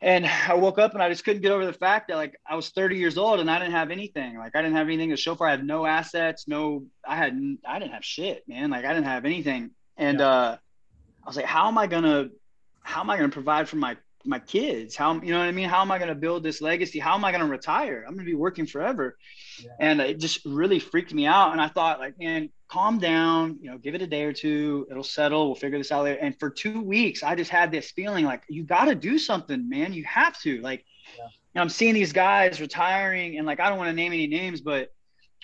And 0.00 0.26
I 0.26 0.54
woke 0.54 0.78
up 0.78 0.94
and 0.94 1.02
I 1.02 1.08
just 1.10 1.24
couldn't 1.24 1.42
get 1.42 1.52
over 1.52 1.64
the 1.66 1.72
fact 1.74 2.08
that 2.08 2.16
like 2.16 2.34
I 2.48 2.56
was 2.56 2.70
30 2.70 2.96
years 2.96 3.18
old 3.18 3.38
and 3.38 3.50
I 3.50 3.58
didn't 3.58 3.72
have 3.74 3.90
anything. 3.90 4.36
Like 4.38 4.56
I 4.56 4.62
didn't 4.62 4.76
have 4.76 4.86
anything 4.88 5.10
to 5.10 5.16
show 5.16 5.34
for. 5.34 5.46
I 5.46 5.50
had 5.52 5.64
no 5.64 5.86
assets. 5.86 6.48
No, 6.48 6.86
I 7.06 7.16
had. 7.16 7.38
I 7.64 7.78
didn't 7.78 7.92
have 7.92 8.04
shit, 8.04 8.42
man. 8.48 8.70
Like 8.70 8.84
I 8.84 8.92
didn't 8.92 9.06
have 9.06 9.24
anything. 9.24 9.70
And 9.96 10.18
Yeah. 10.20 10.26
uh, 10.28 10.56
I 11.22 11.26
was 11.28 11.36
like, 11.36 11.44
how 11.44 11.68
am 11.68 11.78
I 11.78 11.86
gonna? 11.86 12.30
How 12.82 13.02
am 13.02 13.10
I 13.10 13.16
gonna 13.16 13.28
provide 13.28 13.68
for 13.68 13.76
my 13.76 13.96
my 14.24 14.38
kids? 14.38 14.94
How 14.96 15.14
you 15.14 15.32
know 15.32 15.38
what 15.38 15.48
I 15.48 15.52
mean? 15.52 15.68
How 15.68 15.80
am 15.80 15.90
I 15.90 15.98
gonna 15.98 16.14
build 16.14 16.42
this 16.42 16.60
legacy? 16.60 16.98
How 16.98 17.14
am 17.14 17.24
I 17.24 17.32
gonna 17.32 17.46
retire? 17.46 18.04
I'm 18.06 18.14
gonna 18.14 18.26
be 18.26 18.34
working 18.34 18.66
forever. 18.66 19.16
Yeah. 19.62 19.70
And 19.80 20.00
it 20.00 20.18
just 20.18 20.44
really 20.44 20.78
freaked 20.78 21.14
me 21.14 21.26
out. 21.26 21.52
And 21.52 21.60
I 21.60 21.68
thought, 21.68 21.98
like, 22.00 22.18
man, 22.18 22.50
calm 22.68 22.98
down. 22.98 23.58
You 23.60 23.70
know, 23.70 23.78
give 23.78 23.94
it 23.94 24.02
a 24.02 24.06
day 24.06 24.24
or 24.24 24.32
two. 24.32 24.86
It'll 24.90 25.02
settle. 25.02 25.46
We'll 25.46 25.54
figure 25.54 25.78
this 25.78 25.92
out 25.92 26.04
later. 26.04 26.18
And 26.20 26.38
for 26.38 26.50
two 26.50 26.80
weeks, 26.80 27.22
I 27.22 27.34
just 27.34 27.50
had 27.50 27.70
this 27.70 27.90
feeling 27.90 28.24
like 28.24 28.42
you 28.48 28.62
got 28.62 28.86
to 28.86 28.94
do 28.94 29.18
something, 29.18 29.68
man. 29.68 29.92
You 29.92 30.04
have 30.04 30.38
to. 30.40 30.60
Like, 30.60 30.84
Yeah. 31.18 31.62
I'm 31.62 31.68
seeing 31.68 31.94
these 31.94 32.12
guys 32.12 32.60
retiring, 32.60 33.38
and 33.38 33.46
like, 33.46 33.58
I 33.58 33.68
don't 33.68 33.78
want 33.78 33.88
to 33.88 33.94
name 33.94 34.12
any 34.12 34.28
names, 34.28 34.60
but 34.60 34.92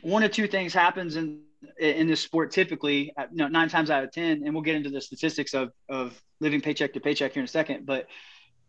one 0.02 0.22
or 0.22 0.28
two 0.28 0.46
things 0.46 0.72
happens 0.72 1.16
in 1.16 1.40
in 1.80 2.06
this 2.06 2.20
sport 2.20 2.52
typically. 2.52 3.12
uh, 3.16 3.24
You 3.30 3.38
know, 3.38 3.48
nine 3.48 3.68
times 3.68 3.90
out 3.90 4.04
of 4.04 4.12
ten, 4.12 4.42
and 4.44 4.54
we'll 4.54 4.62
get 4.62 4.76
into 4.76 4.90
the 4.90 5.00
statistics 5.00 5.52
of 5.54 5.72
of 5.88 6.20
living 6.38 6.60
paycheck 6.60 6.92
to 6.92 7.00
paycheck 7.00 7.32
here 7.32 7.40
in 7.40 7.44
a 7.44 7.48
second. 7.48 7.86
But 7.86 8.06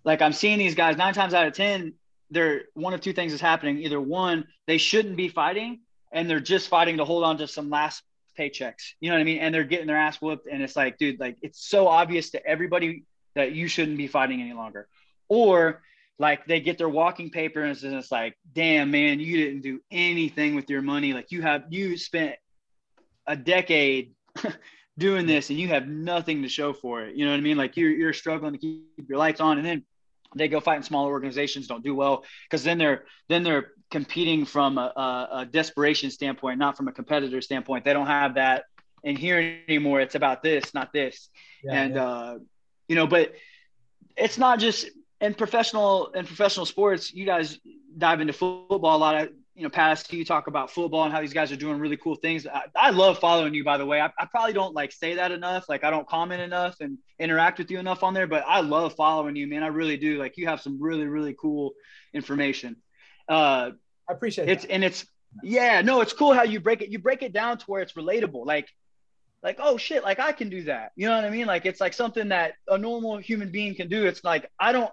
like, 0.07 0.23
I'm 0.23 0.33
seeing 0.33 0.57
these 0.57 0.73
guys 0.73 0.97
nine 0.97 1.13
times 1.13 1.35
out 1.35 1.45
of 1.45 1.53
ten 1.53 1.93
they're 2.29 2.63
one 2.73 2.93
of 2.93 3.01
two 3.01 3.13
things 3.13 3.33
is 3.33 3.41
happening. 3.41 3.79
Either 3.79 4.01
one, 4.01 4.47
they 4.65 4.77
shouldn't 4.77 5.15
be 5.15 5.29
fighting 5.29 5.79
and 6.11 6.29
they're 6.29 6.39
just 6.39 6.67
fighting 6.69 6.97
to 6.97 7.05
hold 7.05 7.23
on 7.23 7.37
to 7.37 7.47
some 7.47 7.69
last 7.69 8.03
paychecks. 8.37 8.93
You 8.99 9.09
know 9.09 9.15
what 9.15 9.21
I 9.21 9.25
mean? 9.25 9.39
And 9.39 9.53
they're 9.53 9.63
getting 9.63 9.87
their 9.87 9.97
ass 9.97 10.21
whooped. 10.21 10.47
And 10.47 10.61
it's 10.61 10.75
like, 10.75 10.97
dude, 10.97 11.19
like 11.19 11.37
it's 11.41 11.65
so 11.65 11.87
obvious 11.87 12.31
to 12.31 12.45
everybody 12.45 13.03
that 13.35 13.53
you 13.53 13.67
shouldn't 13.67 13.97
be 13.97 14.07
fighting 14.07 14.41
any 14.41 14.53
longer. 14.53 14.87
Or 15.29 15.81
like 16.19 16.45
they 16.45 16.59
get 16.59 16.77
their 16.77 16.89
walking 16.89 17.29
paper 17.29 17.61
and 17.61 17.71
it's, 17.71 17.83
and 17.83 17.93
it's 17.93 18.11
like, 18.11 18.37
damn, 18.53 18.91
man, 18.91 19.19
you 19.19 19.37
didn't 19.37 19.61
do 19.61 19.79
anything 19.91 20.55
with 20.55 20.69
your 20.69 20.81
money. 20.81 21.13
Like 21.13 21.31
you 21.31 21.41
have, 21.41 21.65
you 21.69 21.97
spent 21.97 22.35
a 23.25 23.35
decade 23.35 24.13
doing 24.97 25.25
this 25.27 25.49
and 25.49 25.59
you 25.59 25.69
have 25.69 25.87
nothing 25.87 26.41
to 26.41 26.49
show 26.49 26.73
for 26.73 27.03
it. 27.03 27.15
You 27.15 27.25
know 27.25 27.31
what 27.31 27.37
I 27.37 27.41
mean? 27.41 27.57
Like 27.57 27.77
you're, 27.77 27.91
you're 27.91 28.13
struggling 28.13 28.53
to 28.53 28.59
keep 28.59 29.07
your 29.07 29.17
lights 29.17 29.41
on. 29.41 29.57
And 29.57 29.65
then 29.65 29.83
they 30.37 30.47
go 30.47 30.59
fight 30.59 30.77
in 30.77 30.83
smaller 30.83 31.11
organizations, 31.11 31.67
don't 31.67 31.83
do 31.83 31.95
well 31.95 32.23
because 32.45 32.63
then 32.63 32.77
they're 32.77 33.05
then 33.29 33.43
they're 33.43 33.71
competing 33.89 34.45
from 34.45 34.77
a, 34.77 34.91
a, 34.95 35.29
a 35.39 35.45
desperation 35.45 36.11
standpoint, 36.11 36.59
not 36.59 36.75
from 36.77 36.87
a 36.87 36.91
competitor 36.91 37.41
standpoint. 37.41 37.85
They 37.85 37.93
don't 37.93 38.07
have 38.07 38.35
that 38.35 38.65
in 39.03 39.15
here 39.15 39.61
anymore. 39.67 40.01
It's 40.01 40.15
about 40.15 40.43
this, 40.43 40.73
not 40.73 40.91
this. 40.93 41.29
Yeah, 41.63 41.73
and 41.73 41.95
yeah. 41.95 42.05
uh, 42.05 42.37
you 42.87 42.95
know, 42.95 43.07
but 43.07 43.33
it's 44.15 44.37
not 44.37 44.59
just 44.59 44.89
in 45.21 45.33
professional 45.33 46.07
in 46.07 46.25
professional 46.25 46.65
sports. 46.65 47.13
You 47.13 47.25
guys 47.25 47.59
dive 47.97 48.21
into 48.21 48.33
football 48.33 48.97
a 48.97 48.99
lot. 48.99 49.29
You 49.57 49.63
know, 49.63 49.69
past 49.69 50.13
you 50.13 50.23
talk 50.23 50.45
about 50.45 50.69
football 50.69 51.03
and 51.05 51.11
how 51.11 51.19
these 51.19 51.33
guys 51.33 51.51
are 51.51 51.55
doing 51.55 51.79
really 51.79 51.97
cool 51.97 52.13
things. 52.13 52.45
I, 52.45 52.65
I 52.75 52.89
love 52.91 53.17
following 53.17 53.55
you, 53.55 53.63
by 53.63 53.77
the 53.77 53.87
way. 53.87 53.99
I, 53.99 54.11
I 54.19 54.25
probably 54.25 54.53
don't 54.53 54.75
like 54.75 54.91
say 54.91 55.15
that 55.15 55.31
enough. 55.31 55.67
Like 55.67 55.83
I 55.83 55.89
don't 55.89 56.07
comment 56.07 56.41
enough 56.43 56.75
and 56.79 56.99
interact 57.17 57.57
with 57.57 57.71
you 57.71 57.79
enough 57.79 58.03
on 58.03 58.13
there, 58.13 58.27
but 58.27 58.43
I 58.47 58.61
love 58.61 58.93
following 58.93 59.35
you, 59.35 59.47
man. 59.47 59.63
I 59.63 59.67
really 59.67 59.97
do. 59.97 60.19
Like 60.19 60.37
you 60.37 60.45
have 60.47 60.61
some 60.61 60.79
really, 60.79 61.07
really 61.07 61.33
cool 61.33 61.73
information. 62.13 62.75
Uh, 63.27 63.71
I 64.07 64.13
appreciate 64.13 64.47
it. 64.47 64.67
and 64.69 64.83
it's 64.83 65.07
yeah, 65.43 65.81
no, 65.81 66.01
it's 66.01 66.13
cool 66.13 66.33
how 66.33 66.43
you 66.43 66.59
break 66.59 66.81
it. 66.81 66.89
You 66.89 66.99
break 66.99 67.23
it 67.23 67.33
down 67.33 67.57
to 67.57 67.65
where 67.65 67.81
it's 67.81 67.93
relatable. 67.93 68.45
Like, 68.45 68.69
like 69.41 69.57
oh 69.59 69.77
shit, 69.77 70.03
like 70.03 70.19
I 70.19 70.33
can 70.33 70.49
do 70.49 70.65
that. 70.65 70.91
You 70.95 71.07
know 71.07 71.15
what 71.15 71.25
I 71.25 71.29
mean? 71.31 71.47
Like 71.47 71.65
it's 71.65 71.81
like 71.81 71.93
something 71.93 72.29
that 72.29 72.53
a 72.67 72.77
normal 72.77 73.17
human 73.17 73.51
being 73.51 73.75
can 73.75 73.87
do. 73.87 74.05
It's 74.05 74.23
like 74.23 74.49
I 74.59 74.71
don't, 74.71 74.91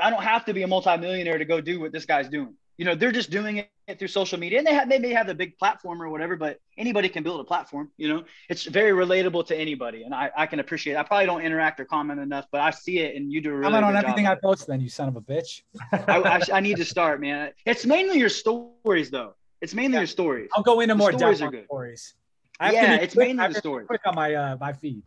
I 0.00 0.08
don't 0.08 0.22
have 0.22 0.46
to 0.46 0.54
be 0.54 0.62
a 0.62 0.66
multimillionaire 0.66 1.38
to 1.38 1.44
go 1.44 1.60
do 1.60 1.80
what 1.80 1.92
this 1.92 2.06
guy's 2.06 2.28
doing. 2.28 2.56
You 2.78 2.86
know, 2.86 2.94
they're 2.94 3.12
just 3.12 3.30
doing 3.30 3.58
it 3.86 3.98
through 3.98 4.08
social 4.08 4.38
media, 4.38 4.58
and 4.58 4.66
they 4.66 4.72
have 4.74 4.88
maybe 4.88 5.10
have 5.12 5.26
the 5.26 5.34
big 5.34 5.58
platform 5.58 6.02
or 6.02 6.08
whatever. 6.08 6.36
But 6.36 6.58
anybody 6.78 7.08
can 7.08 7.22
build 7.22 7.38
a 7.40 7.44
platform. 7.44 7.90
You 7.98 8.08
know, 8.08 8.24
it's 8.48 8.64
very 8.64 8.92
relatable 8.92 9.46
to 9.48 9.56
anybody, 9.56 10.04
and 10.04 10.14
I, 10.14 10.30
I 10.36 10.46
can 10.46 10.58
appreciate. 10.58 10.94
It. 10.94 10.98
I 10.98 11.02
probably 11.02 11.26
don't 11.26 11.42
interact 11.42 11.78
or 11.80 11.84
comment 11.84 12.18
enough, 12.18 12.46
but 12.50 12.60
I 12.62 12.70
see 12.70 12.98
it, 13.00 13.14
and 13.14 13.30
you 13.30 13.40
do 13.42 13.50
a 13.50 13.52
really 13.52 13.64
Comment 13.64 13.84
on 13.84 13.96
everything 13.96 14.26
I 14.26 14.36
post, 14.36 14.66
then 14.66 14.80
you 14.80 14.88
son 14.88 15.08
of 15.08 15.16
a 15.16 15.20
bitch. 15.20 15.62
I, 15.92 15.98
I, 16.08 16.40
I 16.54 16.60
need 16.60 16.76
to 16.78 16.84
start, 16.84 17.20
man. 17.20 17.50
It's 17.66 17.84
mainly 17.84 18.18
your 18.18 18.30
stories, 18.30 19.10
though. 19.10 19.34
It's 19.60 19.74
mainly 19.74 19.94
Yeah. 19.96 20.00
your 20.00 20.06
stories. 20.06 20.48
I'll 20.56 20.62
go 20.62 20.80
into 20.80 20.94
The 20.94 20.98
more 20.98 21.12
stories 21.12 21.38
depth 21.38 21.42
are 21.42 21.46
on 21.46 21.52
good. 21.52 21.64
stories. 21.66 22.14
I 22.58 22.64
have 22.66 22.74
to 22.74 22.80
Yeah, 22.80 22.96
be 22.98 23.04
it's 23.04 23.14
quick- 23.14 23.28
mainly 23.28 23.48
the 23.48 23.54
to 23.54 23.60
story. 23.60 23.84
Quick 23.86 24.00
on 24.06 24.14
my 24.14 24.34
uh, 24.34 24.56
my 24.58 24.72
feed. 24.72 25.02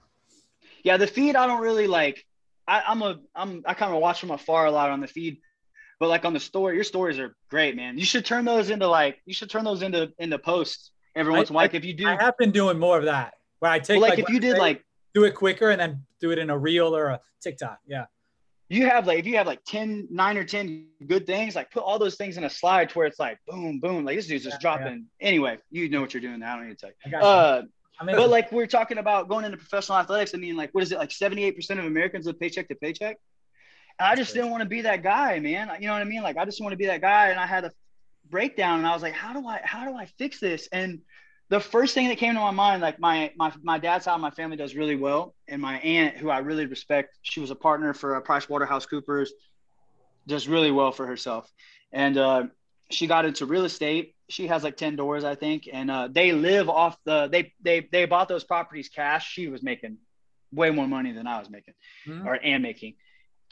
Yeah, 0.84 0.98
the 0.98 1.08
feed 1.08 1.36
I 1.36 1.48
don't 1.48 1.62
really 1.62 1.88
like. 1.88 2.24
I, 2.68 2.84
I'm 2.88 3.02
a 3.02 3.20
I'm 3.34 3.64
I 3.66 3.74
kind 3.74 3.94
of 3.94 4.00
watch 4.02 4.20
from 4.20 4.32
afar 4.32 4.66
a 4.68 4.72
lot 4.72 4.92
on 4.92 5.00
the 5.02 5.08
feed, 5.08 5.38
but 6.00 6.10
like 6.10 6.26
on 6.26 6.34
the 6.34 6.40
story, 6.40 6.76
your 6.76 6.84
stories 6.84 7.20
are 7.20 7.36
great, 7.50 7.76
man. 7.76 7.98
You 7.98 8.06
should 8.06 8.26
turn 8.26 8.46
those 8.46 8.70
into 8.70 8.88
like 8.88 9.20
you 9.26 9.34
should 9.34 9.50
turn 9.50 9.64
those 9.64 9.82
into 9.82 10.12
into 10.20 10.38
posts 10.40 10.92
every 11.16 11.32
once 11.34 11.50
in 11.50 11.54
a 11.54 11.58
while. 11.58 11.64
Like 11.66 11.74
if 11.74 11.86
you 11.86 11.94
do, 11.94 12.08
I 12.08 12.22
have 12.22 12.38
been 12.38 12.52
doing 12.52 12.78
more 12.78 12.98
of 12.98 13.06
that, 13.06 13.36
where 13.60 13.72
I 13.72 13.80
take 13.80 14.02
well, 14.02 14.10
like 14.10 14.18
like, 14.18 14.20
if 14.20 14.30
you 14.30 14.40
did 14.40 14.58
like 14.58 14.84
do 15.14 15.24
it 15.24 15.36
quicker 15.36 15.70
and 15.70 15.80
then 15.80 16.06
do 16.20 16.32
it 16.32 16.38
in 16.38 16.50
a 16.50 16.58
reel 16.58 16.96
or 16.96 17.08
a 17.08 17.22
TikTok. 17.42 17.80
Yeah, 17.88 18.06
you 18.70 18.88
have 18.88 19.08
like 19.08 19.20
if 19.20 19.26
you 19.28 19.38
have 19.38 19.48
like 19.48 19.64
10 19.66 20.08
9 20.10 20.38
or 20.38 20.44
10 20.44 20.88
good 21.08 21.26
things 21.26 21.56
like 21.56 21.72
put 21.72 21.84
all 21.84 22.00
those 22.00 22.16
things 22.16 22.38
in 22.38 22.44
a 22.44 22.50
slide 22.50 22.90
to 22.90 22.98
where 22.98 23.08
it's 23.08 23.20
like 23.20 23.38
boom 23.48 23.80
boom 23.80 24.06
like 24.06 24.16
this 24.18 24.28
dude's 24.28 24.44
just 24.44 24.56
Yeah, 24.58 24.78
dropping 24.78 25.06
anyway 25.22 25.58
you 25.70 25.90
know 25.90 26.02
what 26.02 26.14
you're 26.14 26.22
doing 26.22 26.40
now 26.40 26.54
i 26.54 26.58
don't 26.58 26.68
need 26.68 26.78
to 26.78 26.86
tell 26.86 26.90
you 26.90 26.96
I 27.06 27.10
got 27.10 27.22
you. 27.22 27.28
uh 27.28 27.62
but 28.18 28.30
like 28.30 28.52
we're 28.52 28.68
talking 28.68 28.98
about 28.98 29.30
going 29.30 29.46
into 29.46 29.58
professional 29.58 29.98
athletics 30.00 30.34
i 30.34 30.38
mean 30.38 30.58
like 30.58 30.72
what 30.74 30.84
is 30.84 30.92
it 30.92 30.98
like 30.98 31.10
78% 31.10 31.58
of 31.72 31.86
americans 31.86 32.26
live 32.26 32.40
paycheck 32.40 32.68
to 32.70 32.76
paycheck 32.76 33.18
i 34.00 34.16
just 34.16 34.34
didn't 34.34 34.52
want 34.52 34.62
to 34.62 34.70
be 34.70 34.82
that 34.82 35.04
guy 35.04 35.40
man 35.40 35.70
you 35.80 35.88
know 35.88 35.94
what 35.94 36.02
i 36.02 36.06
mean 36.06 36.24
like 36.24 36.38
i 36.38 36.46
just 36.46 36.62
want 36.62 36.72
to 36.72 36.78
be 36.78 36.86
that 36.86 37.02
guy 37.02 37.30
and 37.30 37.40
i 37.40 37.46
had 37.46 37.64
a 37.66 37.72
breakdown 38.30 38.80
and 38.80 38.88
i 38.88 38.94
was 38.94 39.02
like 39.02 39.14
how 39.14 39.34
do 39.34 39.48
i 39.48 39.60
how 39.64 39.86
do 39.90 39.96
i 39.96 40.06
fix 40.18 40.40
this 40.40 40.68
and 40.72 41.00
the 41.50 41.60
first 41.60 41.94
thing 41.94 42.08
that 42.08 42.18
came 42.18 42.34
to 42.34 42.40
my 42.40 42.52
mind, 42.52 42.82
like 42.82 43.00
my 43.00 43.32
my 43.36 43.54
my 43.62 43.78
dad's 43.78 44.06
side 44.06 44.16
of 44.16 44.22
my 44.22 44.32
family 44.32 44.58
does 44.58 44.76
really 44.76 44.96
well, 44.96 45.36
and 45.48 45.62
my 45.62 45.78
aunt, 45.80 46.18
who 46.18 46.30
I 46.30 46.40
really 46.40 46.66
respect, 46.66 47.18
she 47.22 47.40
was 47.40 47.52
a 47.52 47.56
partner 47.56 47.94
for 47.94 48.16
uh, 48.16 48.22
Price 48.22 48.50
Waterhouse 48.50 48.86
Coopers, 48.86 49.32
does 50.28 50.48
really 50.48 50.72
well 50.72 50.92
for 50.92 51.06
herself, 51.06 51.52
and 51.92 52.18
uh, 52.18 52.44
she 52.90 53.06
got 53.06 53.26
into 53.26 53.46
real 53.46 53.66
estate. 53.66 54.16
She 54.28 54.48
has 54.48 54.64
like 54.64 54.76
ten 54.76 54.96
doors, 54.96 55.24
I 55.24 55.36
think, 55.36 55.70
and 55.72 55.92
uh, 55.92 56.08
they 56.12 56.32
live 56.32 56.68
off 56.68 56.98
the 57.06 57.28
they 57.28 57.54
they 57.62 57.88
they 57.92 58.06
bought 58.06 58.28
those 58.28 58.44
properties 58.44 58.90
cash. 58.90 59.32
She 59.32 59.48
was 59.48 59.62
making 59.62 59.98
way 60.52 60.72
more 60.72 60.88
money 60.88 61.12
than 61.12 61.28
I 61.28 61.40
was 61.40 61.50
making, 61.50 61.76
mm-hmm. 62.08 62.28
or 62.28 62.44
am 62.44 62.64
making. 62.64 62.96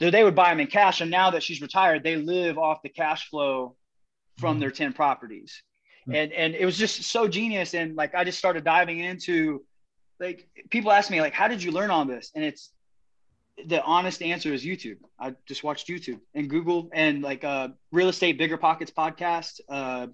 So 0.00 0.10
they 0.10 0.24
would 0.24 0.34
buy 0.34 0.50
them 0.50 0.60
in 0.60 0.66
cash, 0.66 1.00
and 1.00 1.10
now 1.10 1.30
that 1.30 1.42
she's 1.42 1.62
retired, 1.62 2.02
they 2.02 2.16
live 2.16 2.58
off 2.58 2.82
the 2.82 2.88
cash 2.88 3.28
flow 3.30 3.76
from 4.38 4.54
mm-hmm. 4.54 4.60
their 4.60 4.70
ten 4.70 4.92
properties. 4.92 5.62
Hmm. 6.06 6.14
and 6.14 6.32
and 6.32 6.54
it 6.54 6.66
was 6.66 6.76
just 6.76 7.02
so 7.04 7.26
genius 7.26 7.72
and 7.74 7.96
like 7.96 8.14
i 8.14 8.24
just 8.24 8.38
started 8.38 8.62
diving 8.62 8.98
into 8.98 9.64
like 10.20 10.46
people 10.70 10.92
ask 10.92 11.10
me 11.10 11.20
like 11.20 11.32
how 11.32 11.48
did 11.48 11.62
you 11.62 11.72
learn 11.72 11.90
all 11.90 12.04
this? 12.04 12.30
And 12.34 12.44
it's 12.44 12.70
the 13.66 13.82
honest 13.82 14.22
answer 14.22 14.52
is 14.52 14.64
youtube. 14.64 14.98
I 15.18 15.34
just 15.46 15.64
watched 15.64 15.88
youtube 15.88 16.20
and 16.34 16.48
google 16.48 16.90
and 16.92 17.22
like 17.22 17.44
uh 17.44 17.68
real 17.92 18.08
estate 18.08 18.38
BiggerPockets 18.38 18.92
podcast. 18.92 19.60
Uh 19.68 20.08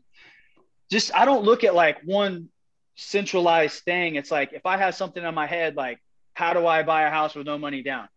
just 0.90 1.14
i 1.14 1.25
don't 1.25 1.45
look 1.45 1.64
at 1.64 1.75
like 1.75 1.99
one 2.05 2.49
centralized 2.97 3.83
thing. 3.85 4.16
It's 4.16 4.31
like 4.31 4.53
if 4.53 4.66
i 4.66 4.77
have 4.77 4.95
something 4.95 5.23
in 5.23 5.35
my 5.35 5.47
head 5.47 5.77
like 5.77 5.99
how 6.35 6.53
do 6.53 6.66
i 6.66 6.83
buy 6.83 7.03
a 7.03 7.11
house 7.11 7.35
with 7.35 7.47
no 7.47 7.59
money 7.59 7.83
down 7.83 8.09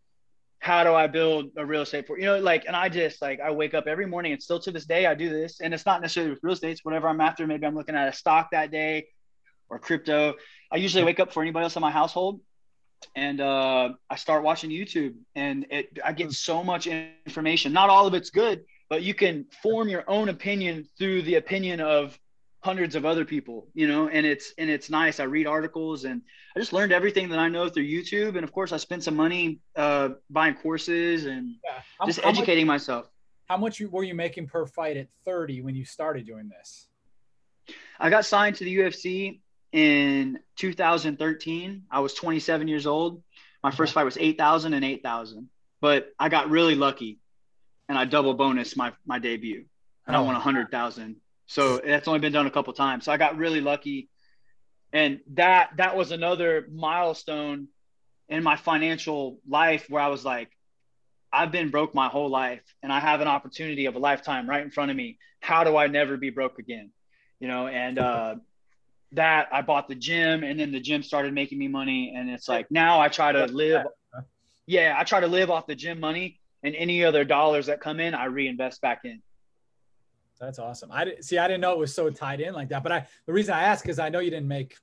how 0.63 0.81
do 0.85 0.93
I 0.93 1.07
build 1.07 1.47
a 1.57 1.65
real 1.65 1.81
estate 1.81 2.07
for 2.07 2.17
you 2.17 2.25
know 2.25 2.39
like 2.39 2.63
and 2.65 2.75
I 2.75 2.87
just 2.87 3.21
like 3.21 3.41
I 3.41 3.51
wake 3.51 3.73
up 3.73 3.85
every 3.85 4.05
morning 4.05 4.31
and 4.31 4.41
still 4.41 4.59
to 4.61 4.71
this 4.71 4.85
day 4.85 5.05
I 5.05 5.13
do 5.13 5.29
this 5.29 5.59
and 5.59 5.73
it's 5.73 5.85
not 5.85 6.01
necessarily 6.01 6.31
with 6.31 6.39
real 6.41 6.53
estate 6.53 6.71
it's 6.71 6.85
whatever 6.85 7.09
I'm 7.09 7.19
after 7.19 7.45
maybe 7.45 7.65
I'm 7.65 7.75
looking 7.75 7.95
at 7.95 8.07
a 8.07 8.13
stock 8.13 8.49
that 8.51 8.71
day 8.71 9.07
or 9.69 9.77
crypto. 9.77 10.35
I 10.71 10.77
usually 10.77 11.03
wake 11.03 11.19
up 11.19 11.33
for 11.33 11.41
anybody 11.43 11.65
else 11.65 11.75
in 11.75 11.81
my 11.81 11.91
household 11.91 12.39
and 13.13 13.41
uh, 13.41 13.89
I 14.09 14.15
start 14.15 14.43
watching 14.43 14.69
YouTube 14.69 15.15
and 15.35 15.65
it 15.69 15.99
I 16.03 16.13
get 16.13 16.31
so 16.31 16.63
much 16.63 16.87
information. 16.87 17.73
Not 17.73 17.89
all 17.89 18.07
of 18.07 18.13
it's 18.13 18.29
good 18.29 18.63
but 18.89 19.01
you 19.01 19.13
can 19.13 19.45
form 19.61 19.89
your 19.89 20.03
own 20.07 20.29
opinion 20.29 20.87
through 20.97 21.23
the 21.23 21.35
opinion 21.35 21.81
of 21.81 22.17
hundreds 22.63 22.95
of 22.95 23.05
other 23.05 23.25
people 23.25 23.67
you 23.73 23.87
know 23.87 24.07
and 24.07 24.25
it's 24.25 24.53
and 24.57 24.69
it's 24.69 24.89
nice. 24.89 25.19
I 25.19 25.23
read 25.25 25.47
articles 25.47 26.05
and 26.05 26.21
i 26.55 26.59
just 26.59 26.71
learned 26.71 26.93
everything 26.93 27.27
that 27.29 27.39
i 27.39 27.49
know 27.49 27.67
through 27.67 27.83
youtube. 27.83 28.35
And 28.35 28.43
of 28.45 28.53
course 28.53 28.71
i 28.71 28.77
spent 28.77 29.03
some 29.03 29.15
money 29.15 29.59
uh, 29.75 30.09
buying 30.29 30.55
courses 30.55 31.25
and 31.25 31.55
yeah. 31.63 31.81
how, 31.99 32.05
just 32.05 32.21
how 32.21 32.29
educating 32.29 32.65
much, 32.65 32.75
myself. 32.75 33.09
How 33.47 33.57
much 33.57 33.81
were 33.81 34.03
you 34.03 34.15
making 34.15 34.47
per 34.47 34.65
fight 34.65 34.95
at 34.95 35.07
30 35.25 35.61
when 35.61 35.75
you 35.75 35.83
started 35.83 36.25
doing 36.25 36.49
this? 36.49 36.87
I 37.99 38.09
got 38.09 38.25
signed 38.25 38.55
to 38.57 38.63
the 38.63 38.77
ufc 38.77 39.39
in 39.73 40.39
2013 40.55 41.83
i 41.91 41.99
was 41.99 42.13
27 42.13 42.67
years 42.69 42.87
old. 42.87 43.21
My 43.61 43.71
first 43.71 43.93
fight 43.93 44.05
was 44.05 44.17
8000 44.17 44.73
and 44.73 44.85
8000 44.85 45.49
but 45.81 46.13
i 46.17 46.29
got 46.29 46.49
really 46.49 46.75
lucky 46.75 47.19
and 47.89 47.97
i 47.97 48.05
double 48.05 48.33
bonus 48.35 48.77
my 48.77 48.93
my 49.05 49.19
debut. 49.19 49.65
And 50.07 50.15
oh. 50.15 50.19
i 50.19 50.21
won 50.21 50.33
100000 50.33 51.17
so 51.45 51.79
that's 51.83 52.07
only 52.07 52.19
been 52.19 52.33
done 52.33 52.47
a 52.47 52.51
couple 52.51 52.73
times. 52.73 53.05
So 53.05 53.11
I 53.11 53.17
got 53.17 53.37
really 53.37 53.61
lucky, 53.61 54.09
and 54.91 55.19
that 55.33 55.71
that 55.77 55.95
was 55.95 56.11
another 56.11 56.67
milestone 56.71 57.67
in 58.29 58.43
my 58.43 58.55
financial 58.55 59.39
life 59.47 59.85
where 59.89 60.01
I 60.01 60.07
was 60.07 60.23
like, 60.23 60.49
I've 61.31 61.51
been 61.51 61.69
broke 61.69 61.93
my 61.93 62.07
whole 62.07 62.29
life, 62.29 62.63
and 62.81 62.91
I 62.91 62.99
have 62.99 63.21
an 63.21 63.27
opportunity 63.27 63.85
of 63.87 63.95
a 63.95 63.99
lifetime 63.99 64.49
right 64.49 64.63
in 64.63 64.71
front 64.71 64.91
of 64.91 64.97
me. 64.97 65.17
How 65.41 65.63
do 65.63 65.75
I 65.75 65.87
never 65.87 66.17
be 66.17 66.29
broke 66.29 66.59
again? 66.59 66.91
You 67.39 67.47
know, 67.47 67.67
and 67.67 67.99
uh, 67.99 68.35
that 69.13 69.49
I 69.51 69.61
bought 69.61 69.87
the 69.87 69.95
gym, 69.95 70.43
and 70.43 70.59
then 70.59 70.71
the 70.71 70.79
gym 70.79 71.03
started 71.03 71.33
making 71.33 71.59
me 71.59 71.67
money, 71.67 72.13
and 72.15 72.29
it's 72.29 72.47
like 72.47 72.71
now 72.71 73.01
I 73.01 73.09
try 73.09 73.31
to 73.31 73.45
live. 73.47 73.85
Yeah, 74.65 74.95
I 74.97 75.03
try 75.03 75.19
to 75.19 75.27
live 75.27 75.51
off 75.51 75.67
the 75.67 75.75
gym 75.75 75.99
money, 75.99 76.39
and 76.63 76.73
any 76.75 77.03
other 77.03 77.25
dollars 77.25 77.65
that 77.65 77.81
come 77.81 77.99
in, 77.99 78.13
I 78.13 78.25
reinvest 78.25 78.81
back 78.81 79.01
in. 79.03 79.21
That's 80.45 80.59
awesome. 80.59 80.91
I 80.91 81.13
see. 81.21 81.37
I 81.37 81.47
didn't 81.47 81.61
know 81.61 81.71
it 81.71 81.79
was 81.79 81.93
so 81.93 82.09
tied 82.09 82.41
in 82.41 82.53
like 82.53 82.69
that. 82.69 82.83
But 82.83 82.91
I, 82.91 83.07
the 83.25 83.33
reason 83.33 83.53
I 83.53 83.63
asked 83.63 83.83
because 83.83 83.99
I 83.99 84.09
know 84.09 84.19
you 84.19 84.29
didn't 84.29 84.47
make 84.47 84.75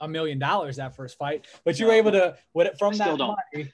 a 0.00 0.08
million 0.08 0.38
dollars 0.38 0.76
that 0.76 0.96
first 0.96 1.18
fight, 1.18 1.46
but 1.64 1.78
you 1.78 1.86
were 1.86 1.92
able 1.92 2.12
to 2.12 2.36
what 2.52 2.78
from 2.78 2.96
that 2.98 3.18
don't. 3.18 3.36
money. 3.52 3.70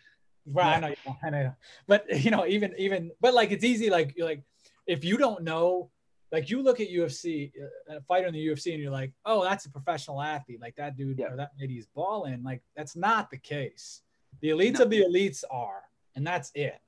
Well, 0.47 0.67
yeah. 0.67 0.77
I 0.77 0.81
know, 0.81 1.17
I 1.23 1.31
know, 1.31 1.55
but 1.87 2.25
you 2.25 2.31
know, 2.31 2.47
even 2.47 2.75
even, 2.79 3.11
but 3.21 3.35
like 3.35 3.51
it's 3.51 3.65
easy. 3.65 3.91
Like 3.91 4.15
you're 4.17 4.27
like, 4.27 4.43
if 4.87 5.05
you 5.05 5.17
don't 5.17 5.43
know, 5.43 5.91
like 6.33 6.51
you 6.51 6.63
look 6.63 6.81
at 6.81 6.89
UFC, 6.89 7.53
uh, 7.61 7.97
a 7.97 8.01
fighter 8.03 8.27
in 8.27 8.35
the 8.35 8.47
UFC, 8.47 8.73
and 8.73 8.83
you're 8.83 8.91
like, 8.91 9.13
oh, 9.25 9.45
that's 9.45 9.67
a 9.67 9.71
professional 9.71 10.21
athlete. 10.21 10.61
Like 10.61 10.77
that 10.77 10.97
dude 10.97 11.19
yeah. 11.19 11.33
or 11.33 11.37
that 11.37 11.53
lady's 11.61 11.87
balling. 11.87 12.43
Like 12.43 12.63
that's 12.77 12.97
not 12.97 13.31
the 13.31 13.39
case. 13.39 14.03
The 14.41 14.49
elites 14.49 14.79
no. 14.79 14.85
of 14.85 14.91
the 14.91 15.03
elites 15.03 15.45
are, 15.51 15.83
and 16.17 16.27
that's 16.27 16.51
it. 16.55 16.81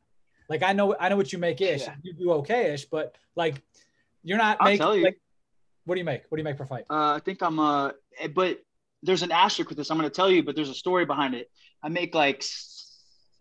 Like 0.49 0.63
I 0.63 0.73
know, 0.73 0.97
I 0.99 1.09
know 1.09 1.17
what 1.17 1.33
you 1.33 1.39
make 1.39 1.61
ish. 1.61 1.83
Yeah. 1.83 1.95
You 2.03 2.13
do 2.15 2.33
okay 2.33 2.73
ish, 2.75 2.85
but 2.87 3.17
like 3.37 3.63
you're 4.23 4.39
not 4.39 4.59
I'll 4.61 4.67
making. 4.67 4.87
You. 4.87 5.05
Like, 5.05 5.21
what 5.85 5.95
do 5.95 6.01
you 6.01 6.05
make? 6.05 6.23
What 6.29 6.37
do 6.37 6.41
you 6.41 6.45
make 6.45 6.57
per 6.57 6.67
fight? 6.67 6.85
Uh, 6.91 7.15
I 7.15 7.21
think 7.25 7.43
I'm. 7.43 7.59
Uh, 7.59 7.91
eh, 8.19 8.29
but 8.29 8.61
there's 9.03 9.23
an 9.23 9.33
asterisk 9.33 9.69
with 9.69 9.79
this. 9.79 9.91
I'm 9.91 9.99
going 9.99 10.09
to 10.09 10.15
tell 10.15 10.31
you, 10.31 10.43
but 10.43 10.55
there's 10.55 10.71
a 10.71 10.75
story 10.75 11.05
behind 11.05 11.35
it. 11.35 11.51
I 11.83 11.89
make 11.89 12.15
like. 12.15 12.45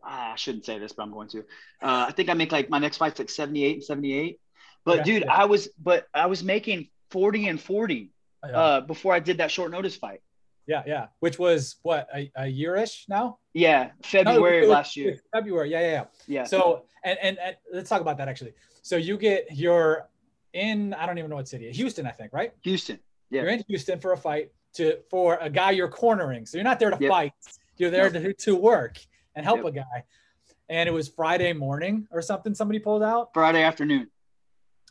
Ah, 0.04 0.34
I 0.34 0.36
shouldn't 0.36 0.66
say 0.66 0.80
this, 0.80 0.94
but 0.94 1.04
I'm 1.04 1.12
going 1.12 1.30
to. 1.30 1.40
Uh, 1.82 2.06
I 2.08 2.12
think 2.12 2.30
I 2.30 2.34
make 2.34 2.52
like 2.52 2.70
my 2.70 2.80
next 2.80 2.98
fight's 2.98 3.20
like 3.20 3.30
78 3.30 3.74
and 3.74 3.84
78. 3.84 4.40
But 4.84 5.02
okay, 5.02 5.04
dude, 5.04 5.24
yeah. 5.26 5.34
I 5.34 5.46
was 5.46 5.70
but 5.82 6.08
I 6.14 6.26
was 6.26 6.44
making 6.44 6.90
40 7.12 7.50
and 7.50 7.62
40 7.62 8.10
yeah. 8.44 8.52
uh, 8.52 8.82
before 8.82 9.14
I 9.14 9.20
did 9.20 9.38
that 9.38 9.52
short 9.52 9.72
notice 9.72 9.96
fight. 9.96 10.22
Yeah, 10.68 10.84
yeah. 10.86 11.08
Which 11.20 11.38
was 11.38 11.76
what 11.84 12.08
a, 12.16 12.32
a 12.36 12.44
yearish 12.44 13.10
now? 13.10 13.38
Yeah, 13.54 13.92
February 14.04 14.62
no, 14.62 14.68
last 14.70 14.96
year. 14.96 15.20
February. 15.34 15.72
Yeah, 15.72 15.82
yeah, 15.82 15.92
yeah. 15.92 16.04
Yeah. 16.28 16.44
So 16.46 16.86
and, 17.04 17.18
and 17.22 17.38
and 17.40 17.56
let's 17.74 17.90
talk 17.90 18.02
about 18.02 18.18
that 18.18 18.28
actually. 18.28 18.54
So 18.82 18.96
you 18.96 19.18
get 19.18 19.56
your 19.56 20.10
in 20.54 20.94
I 20.94 21.06
don't 21.06 21.18
even 21.18 21.30
know 21.30 21.38
what 21.38 21.48
city, 21.48 21.72
Houston, 21.72 22.06
I 22.06 22.12
think, 22.12 22.34
right? 22.34 22.54
Houston. 22.62 23.00
Yeah. 23.30 23.42
You're 23.42 23.52
in 23.52 23.64
Houston 23.68 24.00
for 24.00 24.14
a 24.14 24.18
fight 24.18 24.52
to 24.74 24.98
for 25.10 25.38
a 25.42 25.50
guy 25.50 25.72
you're 25.72 25.90
cornering. 25.90 26.46
So 26.46 26.58
you're 26.58 26.64
not 26.64 26.80
there 26.80 26.92
to 26.92 26.98
yep. 27.00 27.10
fight. 27.10 27.34
You're 27.78 27.90
there 27.90 28.10
to, 28.10 28.34
to 28.34 28.56
work 28.56 29.00
and 29.36 29.46
help 29.46 29.58
yep. 29.58 29.66
a 29.66 29.72
guy. 29.72 30.04
And 30.70 30.88
it 30.88 30.92
was 30.92 31.10
Friday 31.10 31.54
morning 31.54 32.08
or 32.12 32.22
something. 32.22 32.54
Somebody 32.54 32.80
pulled 32.80 33.04
out. 33.04 33.32
Friday 33.34 33.64
afternoon. 33.64 34.10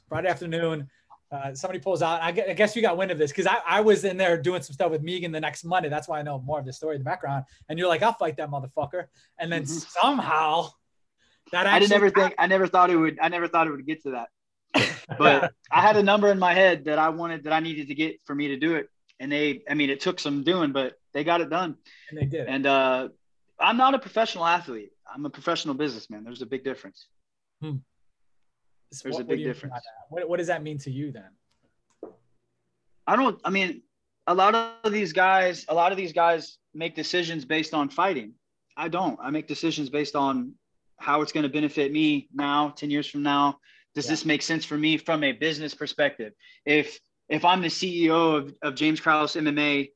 Friday 0.09 0.29
afternoon. 0.29 0.89
Uh, 1.33 1.55
somebody 1.55 1.79
pulls 1.79 2.03
out. 2.03 2.21
I 2.21 2.33
guess 2.33 2.75
you 2.75 2.83
got 2.83 2.97
wind 2.97 3.13
of 3.13 3.19
this 3.19 3.31
because 3.31 3.47
I, 3.47 3.59
I 3.65 3.81
was 3.81 4.05
in 4.05 4.17
there 4.17 4.37
doing 4.37 4.63
some 4.63 4.75
stuff 4.75 4.91
with 4.91 5.03
Megan 5.03 5.31
the 5.31 5.41
next 5.41 5.65
Monday. 5.65 5.89
That's 5.89 6.09
why 6.09 6.19
I 6.19 6.23
know 6.23 6.41
more 6.41 6.59
of 6.59 6.67
the 6.67 6.73
story 6.73 6.97
in 6.97 7.01
the 7.01 7.05
background. 7.05 7.45
And 7.69 7.79
you're 7.79 7.87
like, 7.87 8.03
I'll 8.03 8.15
fight 8.15 8.37
that 8.39 8.51
motherfucker. 8.51 9.05
And 9.39 9.53
then 9.53 9.63
mm-hmm. 9.63 10.01
somehow 10.01 10.71
that 11.53 11.69
I 11.69 11.79
didn't 11.79 11.93
never 11.93 12.11
think 12.11 12.35
I 12.37 12.47
never 12.49 12.67
thought 12.67 12.91
it 12.91 12.97
would 12.97 13.19
I 13.21 13.29
never 13.29 13.47
thought 13.47 13.67
it 13.67 13.71
would 13.71 13.87
get 13.87 14.03
to 14.03 14.11
that 14.13 14.29
but 15.19 15.53
I 15.71 15.81
had 15.81 15.97
a 15.97 16.03
number 16.03 16.31
in 16.31 16.39
my 16.39 16.55
head 16.55 16.85
that 16.85 16.99
I 16.99 17.09
wanted 17.11 17.45
that 17.45 17.53
I 17.53 17.61
needed 17.61 17.89
to 17.89 17.95
get 17.95 18.21
for 18.25 18.35
me 18.35 18.49
to 18.49 18.57
do 18.57 18.77
it. 18.77 18.89
And 19.19 19.31
they, 19.31 19.63
I 19.69 19.75
mean, 19.75 19.91
it 19.91 20.01
took 20.01 20.19
some 20.19 20.45
doing, 20.45 20.73
but 20.73 20.95
they 21.13 21.25
got 21.25 21.41
it 21.41 21.51
done. 21.51 21.77
And 22.09 22.19
they 22.19 22.25
did. 22.25 22.47
And 22.49 22.67
uh, 22.67 23.09
I'm 23.59 23.77
not 23.77 23.95
a 23.95 23.99
professional 23.99 24.47
athlete. 24.47 24.93
I'm 25.13 25.27
a 25.27 25.31
professional 25.31 25.75
businessman. 25.75 26.25
There's 26.25 26.43
a 26.43 26.47
big 26.47 26.65
difference. 26.65 27.07
Hmm. 27.61 27.77
There's 29.03 29.15
what, 29.15 29.23
a 29.23 29.25
big 29.25 29.45
difference. 29.45 29.75
What, 30.09 30.29
what 30.29 30.39
does 30.39 30.47
that 30.47 30.63
mean 30.63 30.79
to 30.79 30.91
you 30.91 31.13
then? 31.13 31.31
I 33.07 33.17
don't, 33.17 33.41
I 33.45 33.51
mean, 33.51 33.83
a 34.27 34.35
lot 34.35 34.55
of 34.55 34.93
these 34.93 35.13
guys, 35.13 35.67
a 35.69 35.75
lot 35.75 35.93
of 35.93 35.99
these 35.99 36.13
guys 36.13 36.59
make 36.75 36.95
decisions 36.95 37.45
based 37.45 37.75
on 37.75 37.89
fighting. 37.89 38.35
I 38.77 38.89
don't. 38.89 39.19
I 39.21 39.31
make 39.31 39.47
decisions 39.47 39.91
based 39.91 40.17
on 40.17 40.55
how 40.97 41.23
it's 41.23 41.33
going 41.33 41.43
to 41.43 41.49
benefit 41.49 41.93
me 41.93 42.29
now, 42.33 42.71
10 42.71 42.91
years 42.91 43.09
from 43.09 43.23
now, 43.23 43.59
does 44.01 44.07
yeah. 44.07 44.13
this 44.13 44.25
make 44.25 44.41
sense 44.41 44.65
for 44.65 44.79
me 44.79 44.97
from 44.97 45.23
a 45.23 45.33
business 45.33 45.75
perspective? 45.75 46.33
If 46.65 46.99
if 47.29 47.45
I'm 47.45 47.61
the 47.61 47.69
CEO 47.69 48.37
of, 48.39 48.55
of 48.63 48.75
James 48.75 48.99
Krause 48.99 49.35
MMA 49.35 49.91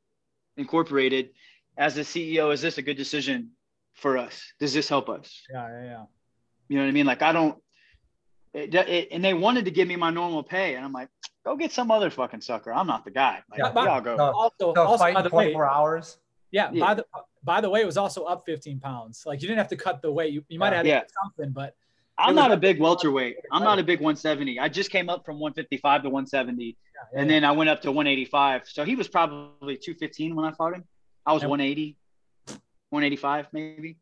Incorporated, 0.57 1.31
as 1.77 1.95
the 1.95 2.03
CEO, 2.03 2.53
is 2.53 2.61
this 2.61 2.79
a 2.79 2.83
good 2.83 2.97
decision 2.97 3.51
for 3.95 4.19
us? 4.19 4.41
Does 4.61 4.75
this 4.75 4.89
help 4.89 5.09
us? 5.09 5.43
Yeah, 5.51 5.69
yeah, 5.69 5.85
yeah. 5.85 6.05
You 6.69 6.77
know 6.77 6.83
what 6.83 6.89
I 6.89 6.93
mean? 6.93 7.07
Like 7.07 7.23
I 7.23 7.33
don't. 7.33 7.59
It, 8.53 8.75
it, 8.75 9.09
and 9.11 9.25
they 9.25 9.35
wanted 9.35 9.65
to 9.65 9.73
give 9.73 9.89
me 9.89 9.97
my 9.97 10.11
normal 10.11 10.43
pay, 10.43 10.77
and 10.77 10.85
I'm 10.85 10.93
like, 10.93 11.09
go 11.45 11.57
get 11.57 11.73
some 11.73 11.91
other 11.91 12.11
fucking 12.11 12.43
sucker. 12.43 12.73
I'm 12.73 12.87
not 12.87 13.05
the 13.05 13.11
guy. 13.11 13.43
Like, 13.51 13.59
yeah, 13.59 13.73
by, 13.73 13.87
y'all 13.87 14.01
go. 14.01 14.17
No, 14.17 14.31
also, 14.31 14.73
no, 14.75 14.83
also 14.83 15.13
by 15.13 15.23
the 15.23 15.31
24 15.31 15.61
way, 15.61 15.69
hours. 15.69 16.19
Yeah, 16.53 16.71
yeah, 16.73 16.85
By 16.87 16.95
the 16.95 17.07
by 17.43 17.61
the 17.61 17.71
way, 17.71 17.81
it 17.81 17.87
was 17.87 17.97
also 17.97 18.25
up 18.25 18.45
15 18.47 18.79
pounds. 18.79 19.25
Like 19.27 19.43
you 19.43 19.49
didn't 19.49 19.59
have 19.59 19.69
to 19.69 19.77
cut 19.77 20.03
the 20.03 20.13
weight. 20.13 20.33
You, 20.33 20.45
you 20.49 20.59
might 20.61 20.73
have 20.73 20.87
yeah. 20.87 21.03
something, 21.23 21.53
but 21.53 21.75
I'm 22.19 22.35
not 22.35 22.53
a 22.53 22.57
big 22.57 22.79
welterweight. 22.81 23.37
I'm 23.51 23.65
not 23.65 23.79
a 23.79 23.83
big 23.83 23.99
170. 24.01 24.59
I 24.61 24.69
just 24.69 24.91
came 24.91 25.09
up 25.09 25.25
from 25.25 25.41
155 25.41 26.03
to 26.03 26.09
170, 26.11 26.65
yeah, 26.65 26.73
yeah, 27.13 27.21
and 27.21 27.29
then 27.29 27.45
I 27.45 27.53
went 27.53 27.71
up 27.71 27.83
to 27.83 27.91
185. 27.93 28.63
So 28.69 28.85
he 28.85 28.95
was 28.95 29.09
probably 29.09 29.77
215 29.77 30.35
when 30.37 30.45
I 30.45 30.53
fought 30.53 30.75
him. 30.75 30.85
I 31.27 31.33
was 31.33 31.43
180, 31.45 31.97
185 32.91 33.49
maybe. 33.53 33.97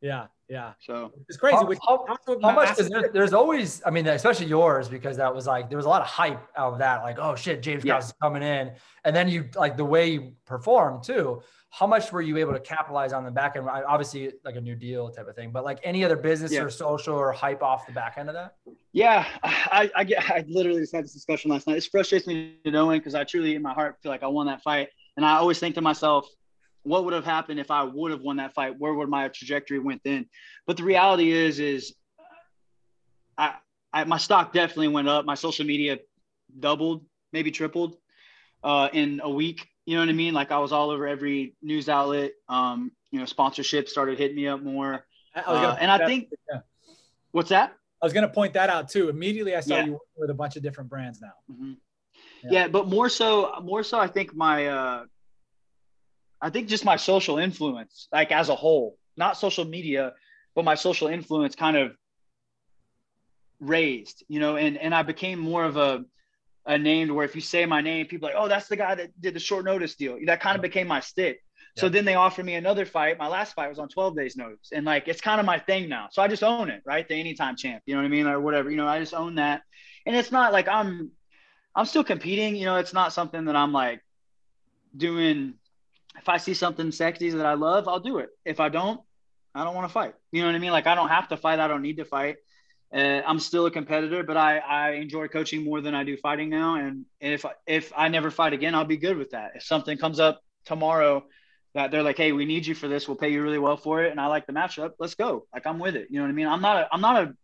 Yeah, 0.00 0.26
Yeah. 0.50 0.72
So 0.80 1.12
it's 1.28 1.38
crazy. 1.38 1.56
How, 1.56 1.64
Which- 1.64 1.78
how- 1.86 2.04
how 2.42 2.52
much? 2.52 2.68
ass- 2.68 2.90
there, 2.90 3.08
there's 3.10 3.32
always, 3.32 3.80
I 3.86 3.90
mean, 3.90 4.06
especially 4.06 4.46
yours, 4.46 4.86
because 4.86 5.16
that 5.16 5.34
was 5.34 5.46
like 5.46 5.70
there 5.70 5.78
was 5.78 5.86
a 5.86 5.88
lot 5.88 6.02
of 6.02 6.06
hype 6.08 6.46
out 6.58 6.74
of 6.74 6.78
that. 6.80 7.02
Like, 7.02 7.18
oh 7.18 7.34
shit, 7.36 7.62
James 7.62 7.82
Yeah. 7.84 7.94
Krause 7.94 8.06
is 8.08 8.14
coming 8.20 8.42
in, 8.42 8.72
and 9.04 9.16
then 9.16 9.28
you 9.30 9.48
like 9.56 9.78
the 9.78 9.84
way 9.86 10.08
you 10.08 10.32
perform 10.44 11.02
too. 11.02 11.40
How 11.76 11.88
much 11.88 12.12
were 12.12 12.22
you 12.22 12.36
able 12.36 12.52
to 12.52 12.60
capitalize 12.60 13.12
on 13.12 13.24
the 13.24 13.32
back 13.32 13.56
end? 13.56 13.68
Obviously, 13.68 14.32
like 14.44 14.54
a 14.54 14.60
new 14.60 14.76
deal 14.76 15.10
type 15.10 15.26
of 15.26 15.34
thing, 15.34 15.50
but 15.50 15.64
like 15.64 15.80
any 15.82 16.04
other 16.04 16.14
business 16.16 16.52
Yeah. 16.52 16.62
or 16.62 16.70
social 16.70 17.14
or 17.16 17.32
hype 17.32 17.64
off 17.64 17.84
the 17.86 17.92
back 17.92 18.14
end 18.16 18.28
of 18.28 18.34
that. 18.36 18.54
yeah, 18.92 19.26
I, 19.42 19.90
I 19.96 20.04
get. 20.04 20.30
I 20.30 20.44
literally 20.46 20.80
just 20.80 20.94
had 20.94 21.02
this 21.02 21.12
discussion 21.12 21.50
last 21.50 21.66
night. 21.66 21.76
It 21.78 21.88
frustrates 21.90 22.28
me 22.28 22.58
to 22.64 22.70
no 22.70 22.90
end 22.90 23.00
because 23.00 23.16
I 23.16 23.24
truly, 23.24 23.56
in 23.56 23.62
my 23.62 23.72
heart, 23.72 23.96
feel 24.02 24.12
like 24.12 24.22
I 24.22 24.28
won 24.28 24.46
that 24.46 24.62
fight, 24.62 24.88
and 25.16 25.26
I 25.26 25.36
always 25.36 25.58
think 25.58 25.74
to 25.74 25.80
myself, 25.80 26.28
what 26.84 27.04
would 27.04 27.12
have 27.14 27.24
happened 27.24 27.58
if 27.58 27.72
I 27.72 27.82
would 27.82 28.12
have 28.12 28.20
won 28.20 28.36
that 28.36 28.54
fight? 28.54 28.78
Where 28.78 28.94
would 28.94 29.08
my 29.08 29.26
trajectory 29.28 29.80
went 29.80 30.00
then? 30.04 30.26
But 30.68 30.76
the 30.76 30.84
reality 30.84 31.32
is, 31.32 31.58
is 31.58 31.92
I, 33.36 33.54
I 33.92 34.04
my 34.04 34.18
stock 34.18 34.52
definitely 34.52 34.88
went 34.88 35.08
up. 35.08 35.24
My 35.24 35.34
social 35.34 35.66
media 35.66 35.98
doubled, 36.56 37.04
maybe 37.32 37.50
tripled, 37.50 37.96
uh, 38.62 38.90
in 38.92 39.20
a 39.24 39.30
week. 39.30 39.66
You 39.86 39.94
know 39.96 40.00
what 40.02 40.08
I 40.08 40.12
mean? 40.12 40.32
Like 40.34 40.50
I 40.50 40.58
was 40.58 40.72
all 40.72 40.90
over 40.90 41.06
every 41.06 41.54
news 41.62 41.88
outlet. 41.88 42.32
Um, 42.48 42.90
you 43.10 43.18
know, 43.18 43.26
sponsorship 43.26 43.88
started 43.88 44.18
hitting 44.18 44.36
me 44.36 44.48
up 44.48 44.62
more. 44.62 45.04
I 45.34 45.40
Uh, 45.40 45.76
and 45.80 45.90
I 45.90 46.06
think, 46.06 46.30
yeah. 46.50 46.60
what's 47.32 47.50
that? 47.50 47.76
I 48.00 48.06
was 48.06 48.12
gonna 48.12 48.28
point 48.28 48.54
that 48.54 48.70
out 48.70 48.88
too. 48.88 49.08
Immediately, 49.08 49.54
I 49.56 49.60
saw 49.60 49.76
Yeah. 49.76 49.84
you 49.86 49.92
working 49.92 50.08
with 50.16 50.30
a 50.30 50.34
bunch 50.34 50.56
of 50.56 50.62
different 50.62 50.88
brands 50.90 51.20
now. 51.20 51.32
Mhm. 51.50 51.76
Yeah. 52.42 52.50
Yeah. 52.52 52.68
but 52.68 52.86
more 52.88 53.08
so, 53.08 53.60
more 53.62 53.82
so, 53.82 53.98
I 53.98 54.06
think 54.06 54.34
my, 54.34 54.66
uh, 54.68 55.06
I 56.40 56.50
think 56.50 56.68
just 56.68 56.84
my 56.84 56.96
social 56.96 57.38
influence, 57.38 58.08
like 58.12 58.30
as 58.32 58.48
a 58.48 58.54
whole, 58.54 58.98
not 59.16 59.36
social 59.36 59.64
media, 59.64 60.14
but 60.54 60.64
my 60.64 60.74
social 60.74 61.08
influence 61.08 61.54
kind 61.54 61.76
of 61.76 61.96
raised, 63.60 64.24
you 64.28 64.40
know, 64.40 64.56
and 64.56 64.76
and 64.78 64.94
I 64.94 65.02
became 65.02 65.38
more 65.38 65.64
of 65.64 65.76
a 65.76 66.04
a 66.66 66.78
name 66.78 67.14
where 67.14 67.24
if 67.24 67.34
you 67.34 67.40
say 67.40 67.66
my 67.66 67.80
name, 67.80 68.06
people 68.06 68.28
are 68.28 68.32
like, 68.32 68.42
oh, 68.42 68.48
that's 68.48 68.68
the 68.68 68.76
guy 68.76 68.94
that 68.94 69.20
did 69.20 69.34
the 69.34 69.40
short 69.40 69.64
notice 69.64 69.94
deal. 69.94 70.18
That 70.26 70.40
kind 70.40 70.56
of 70.56 70.62
became 70.62 70.86
my 70.86 71.00
stick. 71.00 71.40
So 71.76 71.88
then 71.88 72.04
they 72.04 72.14
offered 72.14 72.46
me 72.46 72.54
another 72.54 72.86
fight. 72.86 73.18
My 73.18 73.26
last 73.26 73.54
fight 73.54 73.68
was 73.68 73.80
on 73.80 73.88
12 73.88 74.16
days 74.16 74.36
notice. 74.36 74.70
And 74.72 74.86
like 74.86 75.08
it's 75.08 75.20
kind 75.20 75.40
of 75.40 75.46
my 75.46 75.58
thing 75.58 75.88
now. 75.88 76.08
So 76.10 76.22
I 76.22 76.28
just 76.28 76.44
own 76.44 76.70
it, 76.70 76.82
right? 76.86 77.06
The 77.06 77.16
anytime 77.16 77.56
champ. 77.56 77.82
You 77.86 77.94
know 77.94 78.00
what 78.00 78.06
I 78.06 78.10
mean? 78.10 78.26
Or 78.28 78.40
whatever. 78.40 78.70
You 78.70 78.76
know, 78.76 78.86
I 78.86 79.00
just 79.00 79.14
own 79.14 79.36
that. 79.36 79.62
And 80.06 80.14
it's 80.14 80.30
not 80.30 80.52
like 80.52 80.68
I'm 80.68 81.10
I'm 81.74 81.86
still 81.86 82.04
competing. 82.04 82.54
You 82.54 82.66
know, 82.66 82.76
it's 82.76 82.92
not 82.92 83.12
something 83.12 83.46
that 83.46 83.56
I'm 83.56 83.72
like 83.72 84.00
doing. 84.96 85.54
If 86.16 86.28
I 86.28 86.36
see 86.36 86.54
something 86.54 86.92
sexy 86.92 87.30
that 87.30 87.46
I 87.46 87.54
love, 87.54 87.88
I'll 87.88 87.98
do 87.98 88.18
it. 88.18 88.28
If 88.44 88.60
I 88.60 88.68
don't, 88.68 89.00
I 89.52 89.64
don't 89.64 89.74
want 89.74 89.88
to 89.88 89.92
fight. 89.92 90.14
You 90.30 90.42
know 90.42 90.46
what 90.46 90.54
I 90.54 90.60
mean? 90.60 90.70
Like 90.70 90.86
I 90.86 90.94
don't 90.94 91.08
have 91.08 91.28
to 91.28 91.36
fight. 91.36 91.58
I 91.58 91.66
don't 91.66 91.82
need 91.82 91.96
to 91.96 92.04
fight. 92.04 92.36
Uh, 92.94 93.22
I'm 93.26 93.40
still 93.40 93.66
a 93.66 93.70
competitor, 93.70 94.22
but 94.22 94.36
I, 94.36 94.58
I 94.58 94.90
enjoy 94.92 95.26
coaching 95.28 95.64
more 95.64 95.80
than 95.80 95.94
I 95.94 96.04
do 96.04 96.16
fighting 96.16 96.48
now. 96.48 96.76
And 96.76 97.04
if 97.20 97.44
if 97.66 97.92
I 97.96 98.08
never 98.08 98.30
fight 98.30 98.52
again, 98.52 98.74
I'll 98.74 98.84
be 98.84 98.96
good 98.96 99.16
with 99.16 99.30
that. 99.30 99.52
If 99.56 99.64
something 99.64 99.98
comes 99.98 100.20
up 100.20 100.40
tomorrow 100.64 101.24
that 101.74 101.90
they're 101.90 102.04
like, 102.04 102.16
hey, 102.16 102.30
we 102.30 102.44
need 102.44 102.64
you 102.66 102.74
for 102.74 102.86
this, 102.86 103.08
we'll 103.08 103.16
pay 103.16 103.30
you 103.32 103.42
really 103.42 103.58
well 103.58 103.76
for 103.76 104.04
it, 104.04 104.12
and 104.12 104.20
I 104.20 104.26
like 104.28 104.46
the 104.46 104.52
matchup, 104.52 104.92
let's 105.00 105.16
go. 105.16 105.46
Like 105.52 105.66
I'm 105.66 105.80
with 105.80 105.96
it. 105.96 106.06
You 106.10 106.18
know 106.18 106.24
what 106.24 106.30
I 106.30 106.34
mean? 106.34 106.46
I'm 106.46 106.60
not 106.62 106.76
a 106.76 106.88
I'm 106.92 107.00
not 107.00 107.24
a 107.24 107.34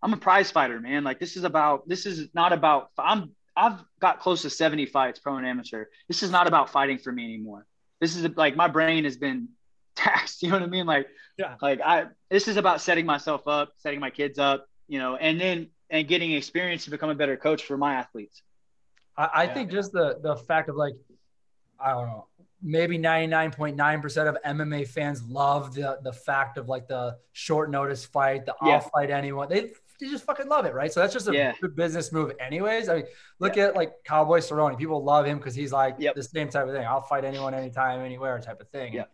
I'm 0.00 0.12
a 0.12 0.16
prize 0.16 0.50
fighter, 0.52 0.78
man. 0.80 1.02
Like 1.02 1.18
this 1.18 1.36
is 1.36 1.42
about 1.44 1.88
this 1.88 2.06
is 2.06 2.28
not 2.34 2.52
about 2.52 2.90
I'm 2.96 3.32
I've 3.56 3.80
got 4.00 4.20
close 4.20 4.42
to 4.42 4.50
70 4.50 4.86
fights, 4.86 5.18
pro 5.18 5.36
and 5.36 5.46
amateur. 5.46 5.86
This 6.08 6.22
is 6.22 6.30
not 6.30 6.46
about 6.46 6.70
fighting 6.70 6.98
for 6.98 7.10
me 7.12 7.24
anymore. 7.24 7.66
This 8.00 8.14
is 8.16 8.28
like 8.36 8.54
my 8.54 8.68
brain 8.68 9.04
has 9.04 9.16
been 9.16 9.48
taxed. 9.96 10.42
You 10.42 10.50
know 10.50 10.56
what 10.56 10.62
I 10.64 10.66
mean? 10.68 10.86
Like, 10.86 11.08
Yeah. 11.36 11.56
like 11.60 11.80
I 11.80 12.06
this 12.30 12.46
is 12.46 12.56
about 12.58 12.80
setting 12.80 13.06
myself 13.06 13.48
up, 13.48 13.72
setting 13.78 13.98
my 13.98 14.10
kids 14.10 14.38
up, 14.38 14.66
you 14.88 14.98
know, 14.98 15.16
and 15.16 15.40
then 15.40 15.68
and 15.90 16.06
getting 16.08 16.32
experience 16.32 16.84
to 16.84 16.90
become 16.90 17.10
a 17.10 17.14
better 17.14 17.36
coach 17.36 17.64
for 17.64 17.76
my 17.76 17.94
athletes. 17.94 18.42
I, 19.16 19.24
I 19.24 19.42
Yeah. 19.44 19.54
think 19.54 19.70
just 19.70 19.92
the 19.92 20.18
the 20.22 20.36
fact 20.36 20.68
of 20.68 20.76
like, 20.76 20.94
I 21.78 21.90
don't 21.90 22.06
know, 22.06 22.26
maybe 22.62 22.98
ninety 22.98 23.26
nine 23.26 23.50
point 23.50 23.76
nine 23.76 24.00
percent 24.00 24.28
of 24.28 24.36
MMA 24.44 24.86
fans 24.88 25.22
love 25.22 25.74
the 25.74 25.98
the 26.02 26.12
fact 26.12 26.58
of 26.58 26.68
like 26.68 26.88
the 26.88 27.16
short 27.32 27.70
notice 27.70 28.04
fight, 28.04 28.46
the 28.46 28.54
Yeah. 28.62 28.74
I'll 28.74 28.80
fight 28.80 29.10
anyone. 29.10 29.48
They 29.48 29.72
they 30.00 30.08
just 30.08 30.24
fucking 30.24 30.48
love 30.48 30.66
it, 30.66 30.74
right? 30.74 30.92
So 30.92 30.98
that's 31.00 31.12
just 31.12 31.28
a 31.28 31.32
Yeah. 31.32 31.52
good 31.60 31.76
business 31.76 32.10
move, 32.12 32.32
anyways. 32.40 32.88
I 32.88 32.96
mean, 32.96 33.04
look 33.38 33.56
at 33.56 33.76
like 33.76 33.92
Cowboy 34.04 34.38
Cerrone. 34.40 34.76
People 34.76 35.04
love 35.04 35.24
him 35.24 35.38
because 35.38 35.54
he's 35.54 35.72
like 35.72 35.94
Yep. 35.98 36.16
the 36.16 36.22
same 36.24 36.48
type 36.48 36.66
of 36.66 36.74
thing. 36.74 36.84
I'll 36.84 37.00
fight 37.00 37.24
anyone, 37.24 37.54
anytime, 37.54 38.00
anywhere, 38.00 38.38
type 38.40 38.60
of 38.60 38.68
thing. 38.70 38.94
Yep. 38.94 39.10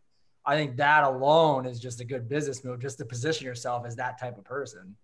I 0.47 0.57
think 0.57 0.77
that 0.79 1.05
alone 1.05 1.67
is 1.67 1.79
just 1.81 2.01
a 2.01 2.05
good 2.05 2.31
business 2.31 2.65
move, 2.65 2.81
just 2.81 2.97
to 2.97 3.05
position 3.05 3.45
yourself 3.47 3.85
as 3.87 3.95
that 3.97 4.19
type 4.19 4.39
of 4.39 4.45
person. 4.45 4.97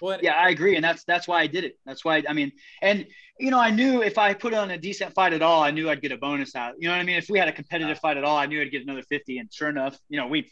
Well, 0.00 0.18
Yeah, 0.22 0.34
I 0.34 0.50
agree, 0.50 0.76
and 0.76 0.84
that's 0.84 1.04
that's 1.04 1.26
why 1.28 1.40
I 1.40 1.46
did 1.46 1.64
it. 1.64 1.78
That's 1.86 2.04
why 2.04 2.22
I 2.28 2.32
mean, 2.32 2.52
and 2.82 3.06
you 3.38 3.50
know, 3.50 3.58
I 3.60 3.70
knew 3.70 4.02
if 4.02 4.18
I 4.18 4.34
put 4.34 4.54
on 4.54 4.70
a 4.70 4.78
decent 4.78 5.14
fight 5.14 5.32
at 5.32 5.42
all, 5.42 5.62
I 5.62 5.70
knew 5.70 5.88
I'd 5.90 6.02
get 6.02 6.12
a 6.12 6.16
bonus 6.16 6.54
out. 6.54 6.74
You 6.78 6.88
know 6.88 6.94
what 6.94 7.00
I 7.00 7.04
mean? 7.04 7.16
If 7.16 7.28
we 7.28 7.38
had 7.38 7.48
a 7.48 7.52
competitive 7.52 7.98
fight 7.98 8.16
at 8.16 8.24
all, 8.24 8.36
I 8.36 8.46
knew 8.46 8.60
I'd 8.60 8.70
get 8.70 8.82
another 8.82 9.02
fifty. 9.02 9.38
And 9.38 9.52
sure 9.52 9.68
enough, 9.68 9.98
you 10.08 10.18
know, 10.18 10.26
we 10.26 10.50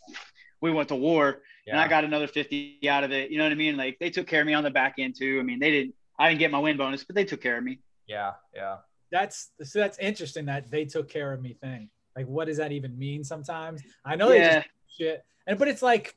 we 0.61 0.71
went 0.71 0.89
to 0.89 0.97
war, 0.97 1.43
and 1.67 1.79
I 1.81 1.89
got 1.89 2.05
another 2.05 2.27
fifty 2.29 2.79
out 2.89 3.05
of 3.05 3.13
it. 3.13 3.31
You 3.31 3.39
know 3.39 3.45
what 3.45 3.53
I 3.53 3.57
mean? 3.57 3.77
Like 3.77 3.99
they 4.01 4.11
took 4.11 4.27
care 4.27 4.41
of 4.41 4.47
me 4.47 4.55
on 4.55 4.65
the 4.65 4.71
back 4.71 4.95
end 4.99 5.17
too. 5.19 5.39
I 5.41 5.43
mean, 5.43 5.59
they 5.59 5.71
didn't. 5.71 5.95
I 6.19 6.29
didn't 6.29 6.41
get 6.41 6.51
my 6.51 6.59
win 6.59 6.77
bonus, 6.77 7.05
but 7.05 7.17
they 7.17 7.25
took 7.25 7.41
care 7.41 7.59
of 7.59 7.65
me. 7.65 7.81
yeah, 8.07 8.33
yeah. 8.55 8.77
that's 9.11 9.51
so 9.63 9.81
that's 9.81 9.99
interesting 9.99 10.47
that 10.47 10.71
they 10.71 10.85
took 10.85 11.09
care 11.09 11.33
of 11.33 11.43
me 11.43 11.55
thing. 11.55 11.89
Like, 12.17 12.27
what 12.27 12.47
does 12.47 12.59
that 12.59 12.73
even 12.73 12.99
mean? 12.99 13.25
Sometimes 13.25 13.83
I 14.05 14.17
know 14.17 14.29
they 14.29 14.39
Yeah, 14.39 14.55
just 14.55 14.67
shit, 14.99 15.25
and 15.47 15.59
but 15.59 15.69
it's 15.69 15.83
like, 15.83 16.15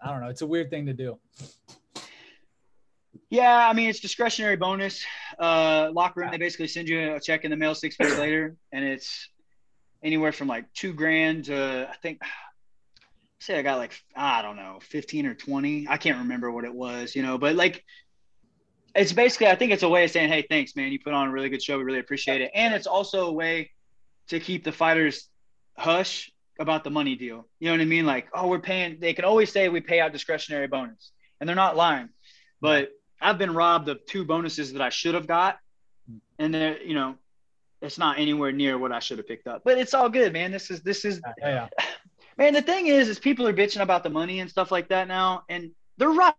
I 0.00 0.10
don't 0.10 0.20
know. 0.22 0.28
It's 0.28 0.42
a 0.42 0.46
weird 0.46 0.70
thing 0.70 0.86
to 0.86 0.92
do. 0.92 1.18
Yeah. 3.30 3.68
I 3.68 3.72
mean, 3.72 3.88
it's 3.88 4.00
discretionary 4.00 4.56
bonus. 4.56 5.04
Uh, 5.38 5.90
locker 5.92 6.20
room, 6.20 6.30
they 6.30 6.38
basically 6.38 6.68
send 6.68 6.88
you 6.88 7.14
a 7.14 7.20
check 7.20 7.44
in 7.44 7.50
the 7.50 7.56
mail 7.56 7.74
six 7.74 7.98
weeks 7.98 8.18
later, 8.18 8.56
and 8.72 8.84
it's 8.84 9.28
anywhere 10.02 10.32
from 10.32 10.48
like 10.48 10.72
two 10.74 10.92
grand 10.92 11.46
to 11.46 11.88
I 11.90 11.96
think. 12.02 12.20
Say 13.40 13.58
I 13.58 13.62
got 13.62 13.78
like 13.78 13.92
I 14.14 14.40
don't 14.42 14.56
know, 14.56 14.78
fifteen 14.82 15.26
or 15.26 15.34
twenty. 15.34 15.86
I 15.88 15.96
can't 15.96 16.18
remember 16.18 16.52
what 16.52 16.64
it 16.64 16.72
was, 16.72 17.16
you 17.16 17.22
know, 17.22 17.38
but 17.38 17.56
like 17.56 17.84
it's 18.94 19.12
basically 19.12 19.48
I 19.48 19.56
think 19.56 19.72
it's 19.72 19.82
a 19.82 19.88
way 19.88 20.04
of 20.04 20.10
saying, 20.10 20.28
hey, 20.28 20.46
thanks, 20.48 20.76
man. 20.76 20.92
You 20.92 21.00
put 21.00 21.12
on 21.12 21.28
a 21.28 21.32
really 21.32 21.48
good 21.48 21.62
show. 21.62 21.78
We 21.78 21.84
really 21.84 21.98
appreciate 21.98 22.40
it. 22.40 22.50
And 22.54 22.74
it's 22.74 22.86
also 22.86 23.26
a 23.26 23.32
way 23.32 23.70
to 24.28 24.38
keep 24.38 24.64
the 24.64 24.72
fighters 24.72 25.28
hush 25.76 26.30
about 26.58 26.84
the 26.84 26.90
money 26.90 27.16
deal. 27.16 27.48
You 27.58 27.68
know 27.68 27.72
what 27.72 27.80
I 27.80 27.86
mean? 27.86 28.06
Like, 28.06 28.28
oh, 28.34 28.48
we're 28.48 28.60
paying. 28.60 28.98
They 29.00 29.14
can 29.14 29.24
always 29.24 29.50
say 29.50 29.68
we 29.68 29.80
pay 29.80 30.00
out 30.00 30.12
discretionary 30.12 30.68
bonus, 30.68 31.10
and 31.40 31.48
they're 31.48 31.56
not 31.56 31.76
lying. 31.76 32.10
But 32.60 32.90
I've 33.22 33.38
been 33.38 33.54
robbed 33.54 33.88
of 33.88 34.04
two 34.06 34.24
bonuses 34.24 34.72
that 34.72 34.82
I 34.82 34.88
should 34.90 35.14
have 35.14 35.26
got, 35.26 35.58
and 36.38 36.54
they're 36.54 36.82
you 36.82 36.94
know, 36.94 37.16
it's 37.80 37.98
not 37.98 38.18
anywhere 38.18 38.52
near 38.52 38.78
what 38.78 38.92
I 38.92 38.98
should 38.98 39.18
have 39.18 39.28
picked 39.28 39.46
up. 39.46 39.62
But 39.64 39.78
it's 39.78 39.94
all 39.94 40.08
good, 40.08 40.32
man. 40.32 40.50
This 40.50 40.70
is 40.70 40.82
this 40.82 41.04
is 41.04 41.20
Yeah, 41.38 41.68
yeah. 41.78 41.84
man. 42.38 42.52
The 42.54 42.62
thing 42.62 42.86
is, 42.88 43.08
is 43.08 43.18
people 43.18 43.46
are 43.46 43.52
bitching 43.54 43.80
about 43.80 44.02
the 44.02 44.10
money 44.10 44.40
and 44.40 44.50
stuff 44.50 44.70
like 44.70 44.88
that 44.88 45.08
now, 45.08 45.44
and 45.48 45.70
they're 45.98 46.10
right. 46.10 46.34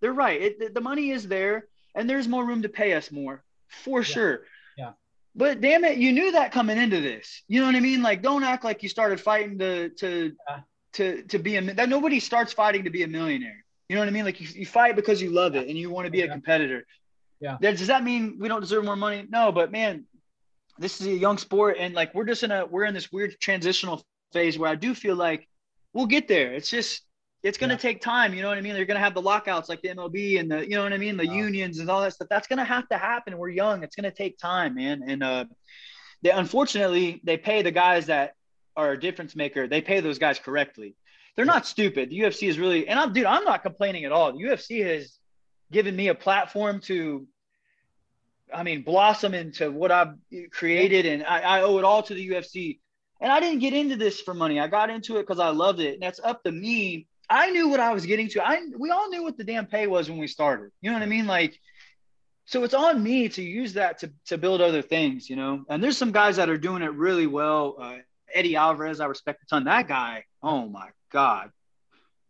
They're 0.00 0.12
right. 0.12 0.40
It, 0.40 0.74
the 0.74 0.80
money 0.80 1.10
is 1.10 1.26
there, 1.26 1.66
and 1.94 2.08
there's 2.08 2.28
more 2.28 2.44
room 2.44 2.62
to 2.62 2.68
pay 2.68 2.92
us 2.94 3.10
more 3.10 3.42
for 3.68 4.02
sure. 4.02 4.44
Yeah. 4.76 4.92
But 5.34 5.60
damn 5.60 5.84
it, 5.84 5.98
you 5.98 6.12
knew 6.12 6.32
that 6.32 6.52
coming 6.52 6.78
into 6.78 7.00
this. 7.00 7.42
You 7.48 7.60
know 7.60 7.66
what 7.66 7.74
I 7.76 7.80
mean? 7.80 8.02
Like, 8.02 8.22
don't 8.22 8.44
act 8.44 8.64
like 8.64 8.82
you 8.82 8.88
started 8.88 9.20
fighting 9.20 9.58
to 9.58 9.88
to 9.90 10.32
Yeah. 10.48 10.60
to 10.94 11.22
to 11.24 11.38
be 11.38 11.56
a 11.56 11.62
that 11.74 11.88
nobody 11.88 12.20
starts 12.20 12.52
fighting 12.52 12.84
to 12.84 12.90
be 12.90 13.02
a 13.02 13.08
millionaire. 13.08 13.64
You 13.88 13.96
know 13.96 14.02
what 14.02 14.08
I 14.08 14.12
mean? 14.12 14.24
Like 14.24 14.40
you, 14.40 14.48
you 14.54 14.66
fight 14.66 14.96
because 14.96 15.20
you 15.22 15.30
love 15.30 15.54
it 15.56 15.68
and 15.68 15.76
you 15.78 15.90
want 15.90 16.04
to 16.06 16.10
be 16.10 16.20
a 16.22 16.28
competitor. 16.28 16.84
Yeah. 17.40 17.56
That- 17.60 17.78
Does 17.78 17.86
that 17.86 18.04
mean 18.04 18.36
we 18.38 18.48
don't 18.48 18.60
deserve 18.60 18.84
more 18.84 18.96
money? 18.96 19.24
No, 19.28 19.50
but 19.52 19.72
man, 19.72 20.04
this 20.78 21.00
is 21.00 21.06
a 21.06 21.12
young 21.16 21.38
sport 21.38 21.76
and 21.78 21.94
like 21.94 22.14
we're 22.14 22.24
just 22.26 22.42
in 22.42 22.50
a 22.52 22.66
we're 22.66 22.84
in 22.84 22.94
this 22.94 23.10
weird 23.10 23.34
transitional 23.40 24.02
phase 24.32 24.58
where 24.58 24.70
I 24.70 24.74
do 24.74 24.94
feel 24.94 25.16
like 25.16 25.48
we'll 25.94 26.06
get 26.06 26.28
there. 26.28 26.52
It's 26.52 26.68
just 26.70 27.02
it's 27.42 27.56
going 27.56 27.68
to 27.70 27.74
Yeah. 27.76 27.78
take 27.92 28.00
time. 28.00 28.34
You 28.34 28.42
know 28.42 28.48
what 28.48 28.58
I 28.58 28.60
mean? 28.60 28.74
They're 28.74 28.84
going 28.84 28.96
to 28.96 29.02
have 29.02 29.14
the 29.14 29.22
lockouts 29.22 29.68
like 29.68 29.80
the 29.80 29.88
MLB 29.88 30.38
and 30.40 30.50
the 30.50 30.62
you 30.68 30.76
know 30.76 30.82
what 30.82 30.92
I 30.92 30.98
mean, 30.98 31.16
the 31.16 31.26
unions 31.26 31.78
and 31.78 31.88
all 31.88 32.02
that 32.02 32.12
stuff. 32.12 32.28
That's 32.28 32.46
going 32.48 32.58
to 32.58 32.64
have 32.64 32.88
to 32.88 32.98
happen. 32.98 33.38
We're 33.38 33.48
young. 33.48 33.82
It's 33.84 33.96
going 33.96 34.10
to 34.10 34.16
take 34.16 34.38
time, 34.38 34.74
man. 34.74 35.02
And 35.06 35.22
uh, 35.22 35.44
they 36.22 36.30
unfortunately 36.30 37.20
they 37.24 37.36
pay 37.38 37.62
the 37.62 37.70
guys 37.70 38.06
that 38.06 38.34
are 38.76 38.92
a 38.92 39.00
difference 39.00 39.34
maker. 39.34 39.66
They 39.66 39.80
pay 39.80 40.00
those 40.00 40.18
guys 40.18 40.38
correctly. 40.38 40.94
They're 41.38 41.46
not 41.46 41.68
stupid. 41.68 42.10
The 42.10 42.18
UFC 42.18 42.48
is 42.48 42.58
really, 42.58 42.88
and 42.88 42.98
I'm 42.98 43.12
dude, 43.12 43.24
I'm 43.24 43.44
not 43.44 43.62
complaining 43.62 44.04
at 44.04 44.10
all. 44.10 44.32
The 44.32 44.42
UFC 44.42 44.84
has 44.84 45.16
given 45.70 45.94
me 45.94 46.08
a 46.08 46.14
platform 46.16 46.80
to 46.80 47.28
I 48.52 48.64
mean, 48.64 48.82
blossom 48.82 49.34
into 49.34 49.70
what 49.70 49.92
I've 49.92 50.14
created, 50.50 51.06
and 51.06 51.22
I, 51.22 51.38
I 51.58 51.62
owe 51.62 51.78
it 51.78 51.84
all 51.84 52.02
to 52.02 52.12
the 52.12 52.30
UFC. 52.30 52.80
And 53.20 53.30
I 53.30 53.38
didn't 53.38 53.60
get 53.60 53.72
into 53.72 53.94
this 53.94 54.20
for 54.20 54.34
money. 54.34 54.58
I 54.58 54.66
got 54.66 54.90
into 54.90 55.18
it 55.18 55.28
because 55.28 55.38
I 55.38 55.50
loved 55.50 55.78
it, 55.78 55.94
and 55.94 56.02
that's 56.02 56.18
up 56.18 56.42
to 56.42 56.50
me. 56.50 57.06
I 57.30 57.52
knew 57.52 57.68
what 57.68 57.78
I 57.78 57.92
was 57.92 58.04
getting 58.04 58.28
to. 58.30 58.44
I 58.44 58.60
we 58.76 58.90
all 58.90 59.08
knew 59.08 59.22
what 59.22 59.36
the 59.36 59.44
damn 59.44 59.66
pay 59.66 59.86
was 59.86 60.10
when 60.10 60.18
we 60.18 60.26
started. 60.26 60.72
You 60.80 60.90
know 60.90 60.96
what 60.96 61.04
I 61.04 61.08
mean? 61.08 61.28
Like, 61.28 61.56
so 62.46 62.64
it's 62.64 62.74
on 62.74 63.00
me 63.00 63.28
to 63.28 63.42
use 63.44 63.74
that 63.74 63.98
to 63.98 64.10
to 64.26 64.38
build 64.38 64.60
other 64.60 64.82
things. 64.82 65.30
You 65.30 65.36
know, 65.36 65.64
and 65.68 65.84
there's 65.84 65.98
some 65.98 66.10
guys 66.10 66.34
that 66.34 66.50
are 66.50 66.58
doing 66.58 66.82
it 66.82 66.94
really 66.94 67.28
well. 67.28 67.76
Uh, 67.80 67.98
Eddie 68.34 68.56
Alvarez, 68.56 68.98
I 68.98 69.06
respect 69.06 69.44
a 69.44 69.46
ton. 69.46 69.64
That 69.64 69.86
guy, 69.86 70.24
oh 70.42 70.66
my 70.66 70.88
god, 71.10 71.50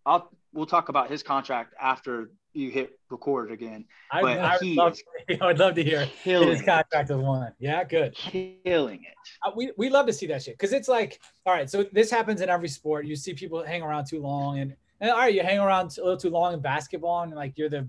I'll 0.06 0.30
we'll 0.52 0.66
talk 0.66 0.88
about 0.88 1.10
his 1.10 1.22
contract 1.22 1.74
after 1.80 2.30
you 2.54 2.70
hit 2.70 2.98
record 3.10 3.52
again. 3.52 3.84
I, 4.10 4.22
But 4.22 4.38
I, 4.38 4.56
would 4.60 4.76
love, 4.76 4.92
is 5.28 5.38
I 5.40 5.46
would 5.46 5.58
love 5.58 5.74
to 5.74 5.84
hear 5.84 6.06
his 6.24 6.62
contract 6.62 7.10
of 7.10 7.20
one. 7.20 7.52
Yeah, 7.58 7.84
good. 7.84 8.14
Killing 8.14 9.04
it. 9.04 9.14
Uh, 9.44 9.50
we, 9.54 9.72
we 9.76 9.90
love 9.90 10.06
to 10.06 10.12
see 10.12 10.26
that 10.26 10.42
shit 10.42 10.54
because 10.54 10.72
it's 10.72 10.88
like, 10.88 11.20
all 11.44 11.52
right, 11.52 11.68
so 11.70 11.84
this 11.92 12.10
happens 12.10 12.40
in 12.40 12.48
every 12.48 12.68
sport. 12.68 13.06
You 13.06 13.14
see 13.16 13.34
people 13.34 13.62
hang 13.62 13.82
around 13.82 14.06
too 14.06 14.20
long, 14.20 14.58
and, 14.60 14.74
and 15.00 15.10
all 15.10 15.18
right, 15.18 15.34
you 15.34 15.42
hang 15.42 15.58
around 15.58 15.96
a 15.98 16.02
little 16.02 16.16
too 16.16 16.30
long 16.30 16.54
in 16.54 16.60
basketball, 16.60 17.22
and 17.22 17.32
like 17.34 17.52
you're 17.56 17.68
the 17.68 17.86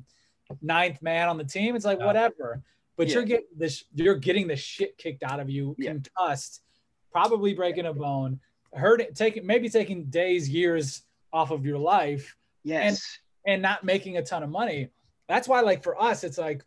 ninth 0.62 1.02
man 1.02 1.30
on 1.30 1.38
the 1.38 1.44
team. 1.46 1.76
It's 1.76 1.86
like 1.86 2.00
whatever, 2.00 2.62
but 2.98 3.08
Yeah. 3.08 3.14
you're 3.16 3.24
getting 3.24 3.48
this, 3.58 3.86
you're 3.96 4.16
getting 4.16 4.48
the 4.48 4.56
shit 4.58 4.98
kicked 4.98 5.24
out 5.24 5.40
of 5.40 5.50
you, 5.50 5.76
Yeah. 5.80 5.92
concussed, 5.94 6.62
probably 7.12 7.54
breaking 7.54 7.86
a 7.86 7.94
bone, 7.94 8.40
hurt, 8.74 9.02
taking 9.16 9.46
maybe 9.46 9.70
taking 9.70 10.06
days, 10.06 10.50
years 10.50 11.04
off 11.34 11.52
of 11.52 11.66
your 11.66 11.78
life, 11.78 12.36
Yes. 12.64 13.20
and 13.46 13.62
not 13.62 13.84
making 13.84 14.18
a 14.18 14.24
ton 14.24 14.44
of 14.44 14.50
money. 14.50 14.90
That's 15.28 15.48
why, 15.48 15.62
like 15.62 15.84
for 15.84 16.00
us, 16.02 16.24
it's 16.24 16.38
like 16.38 16.64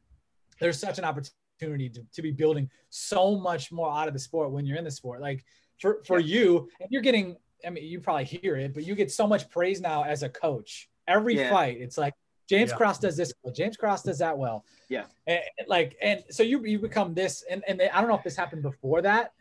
there's 0.60 0.78
such 0.78 0.98
an 0.98 1.04
opportunity 1.04 1.88
to, 1.90 2.02
to 2.12 2.22
be 2.22 2.30
building 2.30 2.70
so 2.90 3.36
much 3.36 3.72
more 3.72 3.90
out 3.92 4.08
of 4.08 4.14
the 4.14 4.20
sport 4.20 4.50
when 4.52 4.64
you're 4.66 4.78
in 4.78 4.84
the 4.84 4.90
sport. 4.90 5.20
Like 5.20 5.44
for 5.80 6.02
for 6.04 6.18
you, 6.20 6.68
and 6.80 6.88
you're 6.90 7.02
getting. 7.02 7.36
I 7.64 7.70
mean, 7.70 7.84
you 7.84 8.00
probably 8.00 8.24
hear 8.24 8.56
it, 8.56 8.74
but 8.74 8.84
you 8.84 8.96
get 8.96 9.12
so 9.12 9.24
much 9.24 9.48
praise 9.48 9.80
now 9.80 10.02
as 10.04 10.24
a 10.24 10.28
coach. 10.28 10.88
Every 11.06 11.36
Yeah. 11.36 11.50
fight, 11.50 11.76
it's 11.80 11.96
like 11.96 12.12
James 12.48 12.70
Yeah. 12.70 12.76
Krause 12.76 12.98
does 12.98 13.16
this 13.16 13.32
well. 13.42 13.54
James 13.54 13.76
Krause 13.76 14.02
does 14.02 14.18
that 14.18 14.36
well. 14.36 14.64
Yeah. 14.88 15.04
And, 15.28 15.40
like, 15.68 15.96
and 16.02 16.24
so 16.30 16.42
you 16.42 16.64
you 16.64 16.78
become 16.80 17.14
this, 17.14 17.42
and 17.48 17.62
and 17.68 17.80
I 17.80 18.00
don't 18.00 18.08
know 18.08 18.16
if 18.16 18.24
this 18.24 18.36
happened 18.36 18.62
before 18.62 19.02
that, 19.02 19.32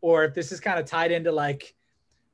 or 0.00 0.24
if 0.24 0.32
this 0.34 0.52
is 0.52 0.60
kind 0.60 0.78
of 0.80 0.86
tied 0.86 1.12
into 1.12 1.30
like 1.32 1.74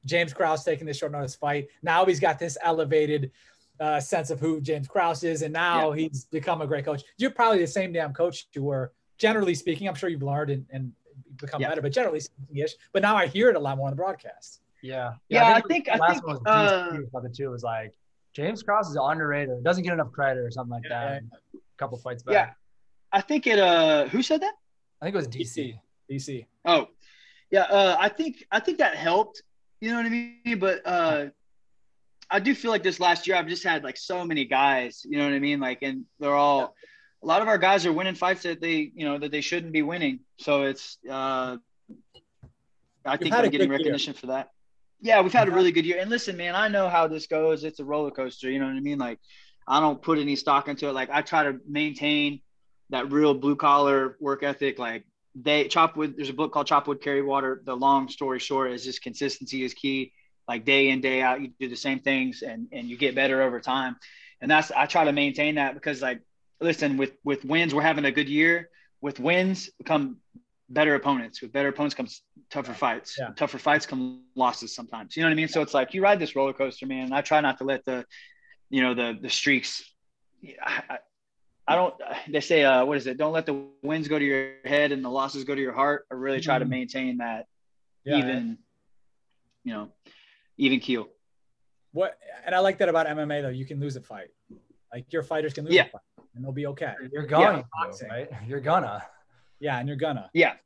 James 0.07 0.33
Krause 0.33 0.65
taking 0.65 0.87
this 0.87 0.97
short 0.97 1.13
notice 1.13 1.35
fight. 1.35 1.69
Now 1.83 2.05
he's 2.07 2.21
got 2.21 2.39
this 2.39 2.57
elevated 2.63 3.31
uh, 3.79 4.01
sense 4.01 4.31
of 4.31 4.41
who 4.41 4.61
James 4.61 4.89
Krause 4.89 5.23
is, 5.25 5.43
and 5.43 5.53
now 5.53 5.93
he's 5.93 6.25
become 6.25 6.63
a 6.63 6.67
great 6.67 6.85
coach. 6.87 7.03
You're 7.19 7.31
probably 7.33 7.59
the 7.61 7.67
same 7.67 7.93
damn 7.93 8.15
coach 8.15 8.47
you 8.55 8.63
were, 8.63 8.93
generally 9.19 9.55
speaking. 9.55 9.87
I'm 9.89 9.95
sure 9.95 10.09
you've 10.09 10.23
learned 10.23 10.51
and, 10.51 10.65
and 10.71 10.93
become 11.37 11.61
Yeah. 11.61 11.69
better, 11.69 11.83
but 11.83 11.93
generally 11.93 12.21
speaking, 12.21 12.57
ish. 12.65 12.73
But 12.95 13.03
now 13.03 13.17
I 13.17 13.27
hear 13.27 13.51
it 13.51 13.57
a 13.57 13.59
lot 13.59 13.77
more 13.77 13.87
on 13.89 13.93
the 13.93 13.97
broadcast. 13.97 14.63
Yeah. 14.83 15.15
Yeah, 15.29 15.45
I 15.45 15.51
it 15.51 15.55
was- 15.57 15.63
think- 15.69 15.85
the 15.87 15.95
I 15.95 15.97
last 15.99 16.13
think, 16.15 16.27
one 16.27 16.37
was 16.37 16.43
uh, 16.47 16.91
DC 16.93 17.09
about 17.09 17.23
the 17.25 17.29
two 17.29 17.51
was 17.51 17.63
like 17.63 17.93
James 18.33 18.63
Krause 18.63 18.89
is 18.91 18.99
underrated, 19.01 19.63
doesn't 19.65 19.83
get 19.83 19.93
enough 19.93 20.13
credit 20.13 20.41
or 20.41 20.51
something 20.51 20.71
like 20.73 20.85
Yeah, 20.89 21.19
that. 21.21 21.23
A 21.55 21.59
couple 21.79 21.99
fights 21.99 22.23
back. 22.23 22.33
Yeah. 22.33 22.51
I 23.13 23.21
think 23.21 23.47
it. 23.47 23.59
Uh, 23.59 24.07
who 24.09 24.23
said 24.23 24.41
that? 24.43 24.55
I 25.01 25.07
think 25.07 25.15
it 25.15 25.19
was 25.19 25.29
DC. 25.29 25.79
DC. 26.11 26.47
Oh, 26.67 26.89
yeah. 27.51 27.63
Uh, 27.63 27.97
I 27.99 28.09
think 28.11 28.45
I 28.51 28.61
think 28.61 28.79
that 28.79 28.95
helped. 28.97 29.43
You 29.81 29.91
know 29.91 29.97
what 29.97 30.07
I 30.07 30.09
mean? 30.09 30.59
But 30.59 30.87
uh, 30.87 31.27
I 32.31 32.41
do 32.41 32.55
feel 32.55 32.70
like 32.70 32.83
this 32.83 32.99
last 33.01 33.27
year 33.27 33.37
I've 33.37 33.49
just 33.49 33.64
had 33.64 33.85
like 33.85 33.97
so 33.97 34.24
many 34.24 34.45
guys. 34.45 35.03
You 35.05 35.18
know 35.18 35.24
what 35.24 35.35
I 35.35 35.39
mean? 35.39 35.61
Like, 35.61 35.83
and 35.83 36.05
they're 36.18 36.35
all. 36.35 36.74
A 37.22 37.27
lot 37.27 37.43
of 37.43 37.49
our 37.49 37.59
guys 37.59 37.87
are 37.87 37.93
winning 37.93 38.14
fights 38.14 38.43
that 38.43 38.61
they, 38.61 38.91
you 38.95 39.05
know, 39.05 39.18
that 39.18 39.33
they 39.33 39.41
shouldn't 39.41 39.72
be 39.72 39.83
winning. 39.83 40.20
So 40.39 40.62
it's. 40.62 40.99
Uh, 41.09 41.57
I 43.05 43.16
think 43.16 43.33
had 43.35 43.45
a 43.45 43.47
I'm 43.47 43.51
getting 43.51 43.68
good 43.68 43.74
year. 43.74 43.79
recognition 43.79 44.14
for 44.14 44.27
that. 44.29 44.51
Yeah, 45.01 45.20
we've 45.20 45.33
had 45.33 45.49
a 45.49 45.51
really 45.51 45.72
good 45.72 45.87
year. 45.87 45.99
And 46.01 46.11
listen, 46.11 46.37
man, 46.37 46.55
I 46.55 46.68
know 46.68 46.89
how 46.89 47.07
this 47.07 47.27
goes. 47.27 47.64
It's 47.64 47.81
a 47.81 47.85
roller 47.85 48.11
coaster. 48.11 48.51
You 48.51 48.59
know 48.59 48.66
what 48.66 48.77
I 48.77 48.81
mean? 48.81 48.99
Like, 48.99 49.18
I 49.66 49.81
don't 49.81 50.01
put 50.01 50.18
any 50.18 50.37
stock 50.37 50.68
into 50.68 50.89
it. 50.89 50.93
Like, 50.93 51.11
I 51.11 51.22
try 51.22 51.45
to 51.45 51.59
maintain 51.68 52.41
that 52.91 53.12
real 53.12 53.35
blue 53.35 53.57
collar 53.57 54.16
work 54.20 54.43
ethic. 54.43 54.79
Like, 54.79 55.05
they 55.43 55.68
chop 55.68 55.97
wood. 55.97 56.14
There's 56.16 56.30
a 56.30 56.34
book 56.34 56.53
called 56.53 56.66
Chop 56.66 56.89
Wood 56.89 57.03
Carry 57.03 57.22
Water. 57.22 57.62
The 57.64 57.76
long 57.76 58.09
story 58.09 58.39
short 58.39 58.72
is 58.72 58.84
just 58.84 59.03
consistency 59.03 59.62
is 59.64 59.74
key. 59.74 60.12
Like 60.49 60.64
day 60.64 60.89
in 60.89 61.01
day 61.01 61.20
out, 61.20 61.43
you 61.43 61.53
do 61.61 61.68
the 61.68 61.76
same 61.76 61.99
things 61.99 62.43
and 62.43 62.68
and 62.72 62.89
you 62.89 62.97
get 62.97 63.14
better 63.14 63.43
over 63.43 63.61
time. 63.61 63.97
And 64.41 64.51
that's 64.51 64.70
I 64.70 64.87
try 64.87 65.05
to 65.05 65.12
maintain 65.12 65.57
that 65.57 65.74
because 65.74 66.01
like 66.01 66.20
listen 66.61 66.97
with 66.97 67.12
with 67.24 67.45
wins 67.45 67.74
we're 67.74 67.82
having 67.82 68.05
a 68.05 68.12
good 68.12 68.28
year. 68.28 68.70
With 69.01 69.20
wins 69.20 69.68
come 69.84 70.18
better 70.68 70.95
opponents. 70.95 71.43
With 71.43 71.53
better 71.53 71.68
opponents 71.68 71.95
comes 71.95 72.22
tougher 72.51 72.72
fights. 72.72 73.16
Yeah. 73.18 73.30
Tougher 73.37 73.59
fights 73.59 73.87
come 73.87 74.22
losses 74.34 74.74
sometimes. 74.74 75.16
You 75.16 75.22
know 75.22 75.28
what 75.28 75.32
I 75.32 75.37
mean? 75.37 75.49
So 75.49 75.61
it's 75.61 75.74
like 75.74 75.93
you 75.93 76.03
ride 76.03 76.18
this 76.18 76.34
roller 76.34 76.55
coaster, 76.55 76.87
man. 76.87 77.05
And 77.05 77.14
I 77.14 77.20
try 77.20 77.41
not 77.41 77.59
to 77.59 77.64
let 77.64 77.84
the 77.84 78.07
you 78.70 78.82
know 78.82 78.95
the 78.95 79.18
the 79.20 79.30
streaks. 79.30 79.82
I, 80.62 80.82
I, 80.89 80.99
I 81.69 81.75
don't. 81.75 81.95
They 82.29 82.41
say, 82.41 82.62
uh, 82.64 82.85
what 82.85 82.97
is 82.97 83.07
it? 83.07 83.17
Don't 83.17 83.33
let 83.33 83.45
the 83.47 83.64
wins 83.83 84.07
go 84.09 84.19
to 84.19 84.25
your 84.25 84.53
head 84.64 84.93
and 84.93 85.05
the 85.05 85.09
losses 85.11 85.45
go 85.45 85.55
to 85.55 85.61
your 85.61 85.73
heart. 85.73 86.07
I 86.11 86.14
really 86.14 86.41
try 86.41 86.59
to 86.59 86.64
Mhm. 86.64 86.69
maintain 86.69 87.17
that 87.19 87.47
Yeah. 88.05 88.19
even, 88.19 88.59
you 89.64 89.73
know, 89.73 89.93
even 90.59 90.79
keel. 90.81 91.09
What 91.93 92.19
and 92.45 92.55
I 92.55 92.61
like 92.61 92.79
that 92.79 92.89
about 92.89 93.07
MMA 93.07 93.41
though. 93.43 93.49
You 93.49 93.67
can 93.67 93.81
lose 93.81 93.97
a 93.97 94.01
fight. 94.01 94.29
Like 94.93 95.12
your 95.12 95.23
fighters 95.25 95.53
can 95.55 95.64
lose 95.64 95.75
Yeah. 95.75 95.87
a 95.87 95.89
fight 95.89 96.03
and 96.35 96.45
they'll 96.45 96.53
be 96.53 96.67
okay. 96.69 96.95
You're 97.12 97.27
gonna, 97.27 97.64
boxing. 97.73 98.09
right? 98.09 98.31
You're 98.47 98.61
gonna. 98.61 99.03
Yeah, 99.59 99.79
and 99.79 99.89
you're 99.89 99.97
gonna 99.97 100.31
Yeah, 100.35 100.57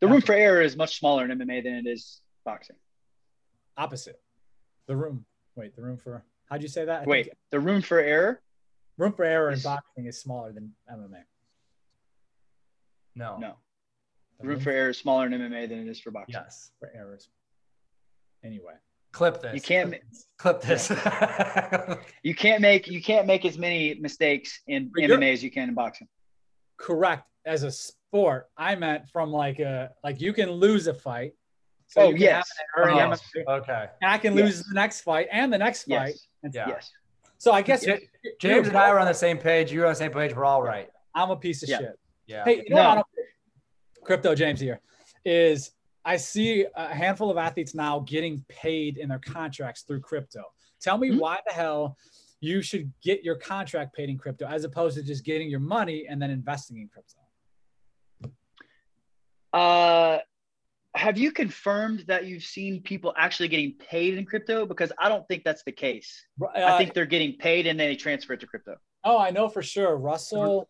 the 0.00 0.08
room 0.08 0.20
for 0.20 0.34
error 0.34 0.60
is 0.60 0.76
much 0.76 0.98
smaller 0.98 1.24
in 1.24 1.30
MMA 1.30 1.60
than 1.62 1.74
it 1.74 1.86
is 1.86 2.20
boxing. 2.44 2.76
opposite. 3.78 4.20
The 4.86 4.96
room. 4.96 5.24
Wait, 5.54 5.74
the 5.76 5.82
room 5.82 5.96
for 5.96 6.24
how'd 6.50 6.60
you 6.62 6.68
say 6.68 6.84
that? 6.84 7.02
I 7.02 7.04
Wait, 7.04 7.26
think 7.26 7.38
the 7.50 7.60
room 7.60 7.80
for 7.80 7.98
error? 8.00 8.42
Room 8.98 9.12
for 9.12 9.24
error 9.24 9.48
in 9.48 9.54
is- 9.54 9.62
boxing 9.64 10.06
is 10.06 10.20
smaller 10.20 10.52
than 10.52 10.72
MMA. 10.90 11.22
No. 13.14 13.36
No, 13.38 13.54
The 14.38 14.44
the 14.44 14.48
room 14.48 14.60
for 14.60 14.70
error 14.70 14.90
is 14.90 14.98
smaller 14.98 15.26
in 15.26 15.32
MMA 15.32 15.68
than 15.68 15.80
it 15.80 15.88
is 15.88 16.00
for 16.00 16.10
boxing. 16.10 16.34
Yes. 16.34 16.70
for 16.78 16.90
errors. 16.94 17.28
Anyway, 18.44 18.74
Clip 19.12 19.40
this. 19.42 19.54
You 19.54 19.60
can't. 19.60 19.94
clip 20.38 20.62
this. 20.62 20.90
You 22.22 22.34
can't 22.34 22.62
make 22.62 22.88
you 22.88 23.02
can't 23.02 23.26
make 23.26 23.44
as 23.44 23.58
many 23.58 23.94
mistakes 24.00 24.60
in 24.66 24.90
But 24.94 25.02
you're- 25.02 25.16
MMA 25.16 25.32
as 25.32 25.42
you 25.44 25.50
can 25.50 25.68
in 25.68 25.74
boxing. 25.74 26.08
correct. 26.78 27.24
As 27.44 27.64
a 27.64 27.70
sport, 27.72 28.48
I 28.56 28.74
meant 28.76 29.08
from 29.10 29.30
like 29.30 29.58
a 29.58 29.90
like 30.02 30.20
you 30.20 30.32
can 30.32 30.50
lose 30.50 30.86
a 30.86 30.94
fight. 30.94 31.32
So 31.88 32.02
Oh, 32.02 32.10
yes. 32.10 32.48
have 32.76 32.86
an 32.86 32.90
error 32.94 33.02
in 33.04 33.06
oh, 33.06 33.10
Yes. 33.10 33.30
Okay. 33.62 33.86
and 34.00 34.10
I 34.10 34.16
can 34.18 34.34
Yes. 34.34 34.44
lose 34.46 34.64
the 34.64 34.74
next 34.74 35.02
fight 35.02 35.28
and 35.30 35.52
the 35.52 35.58
next 35.58 35.82
fight. 35.84 36.08
Yes. 36.14 36.26
And 36.42 36.54
Yeah. 36.54 36.68
Yes. 36.68 36.90
So 37.42 37.50
I 37.50 37.60
guess 37.60 37.84
Ja- 37.84 37.94
you're- 37.94 38.36
James 38.38 38.68
and 38.68 38.74
you're 38.74 38.82
I 38.84 38.92
were 38.92 39.00
on 39.00 39.06
the 39.08 39.12
same 39.12 39.36
page. 39.36 39.72
You're 39.72 39.84
on 39.86 39.90
the 39.90 39.96
same 39.96 40.12
page. 40.12 40.32
We're 40.32 40.44
all 40.44 40.62
right. 40.62 40.88
I'm 41.12 41.30
a 41.30 41.36
piece 41.36 41.64
of 41.64 41.68
Yeah. 41.70 41.78
shit. 41.78 41.98
Yeah. 42.26 42.44
Hey, 42.44 42.58
you 42.58 42.70
know 42.70 42.76
No. 42.76 42.82
what? 42.82 42.90
I 42.90 42.94
don't- 42.94 43.06
Crypto 44.04 44.34
James 44.36 44.60
here 44.60 44.80
is 45.24 45.72
I 46.04 46.18
see 46.18 46.66
a 46.76 46.94
handful 46.94 47.32
of 47.32 47.36
athletes 47.38 47.74
now 47.74 47.98
getting 47.98 48.44
paid 48.48 48.96
in 48.96 49.08
their 49.08 49.18
contracts 49.18 49.82
through 49.82 50.02
crypto. 50.02 50.44
Tell 50.80 50.98
me 50.98 51.10
Mhm. 51.10 51.18
why 51.18 51.40
the 51.44 51.52
hell 51.52 51.98
you 52.38 52.62
should 52.62 52.92
get 53.00 53.24
your 53.24 53.34
contract 53.34 53.92
paid 53.96 54.08
in 54.08 54.18
crypto 54.18 54.46
as 54.46 54.62
opposed 54.62 54.96
to 54.98 55.02
just 55.02 55.24
getting 55.24 55.50
your 55.50 55.58
money 55.58 56.06
and 56.06 56.22
then 56.22 56.30
investing 56.30 56.76
in 56.78 56.88
crypto. 56.88 57.18
Uh, 59.52 60.20
have 60.94 61.16
you 61.18 61.32
confirmed 61.32 62.04
that 62.08 62.26
you've 62.26 62.42
seen 62.44 62.82
people 62.82 63.14
actually 63.16 63.48
getting 63.48 63.74
paid 63.78 64.18
in 64.18 64.26
crypto? 64.26 64.66
Because 64.66 64.92
I 64.98 65.08
don't 65.08 65.26
think 65.26 65.42
that's 65.44 65.62
the 65.64 65.72
case. 65.72 66.26
I 66.54 66.62
Uh, 66.62 66.78
think 66.78 66.92
they're 66.94 67.06
getting 67.06 67.36
paid 67.38 67.66
and 67.66 67.78
then 67.80 67.88
they 67.88 67.96
transfer 67.96 68.34
it 68.34 68.40
to 68.40 68.46
crypto. 68.46 68.76
oh, 69.04 69.18
I 69.18 69.30
know 69.30 69.48
for 69.48 69.62
sure. 69.62 69.96
Russell. 69.96 70.68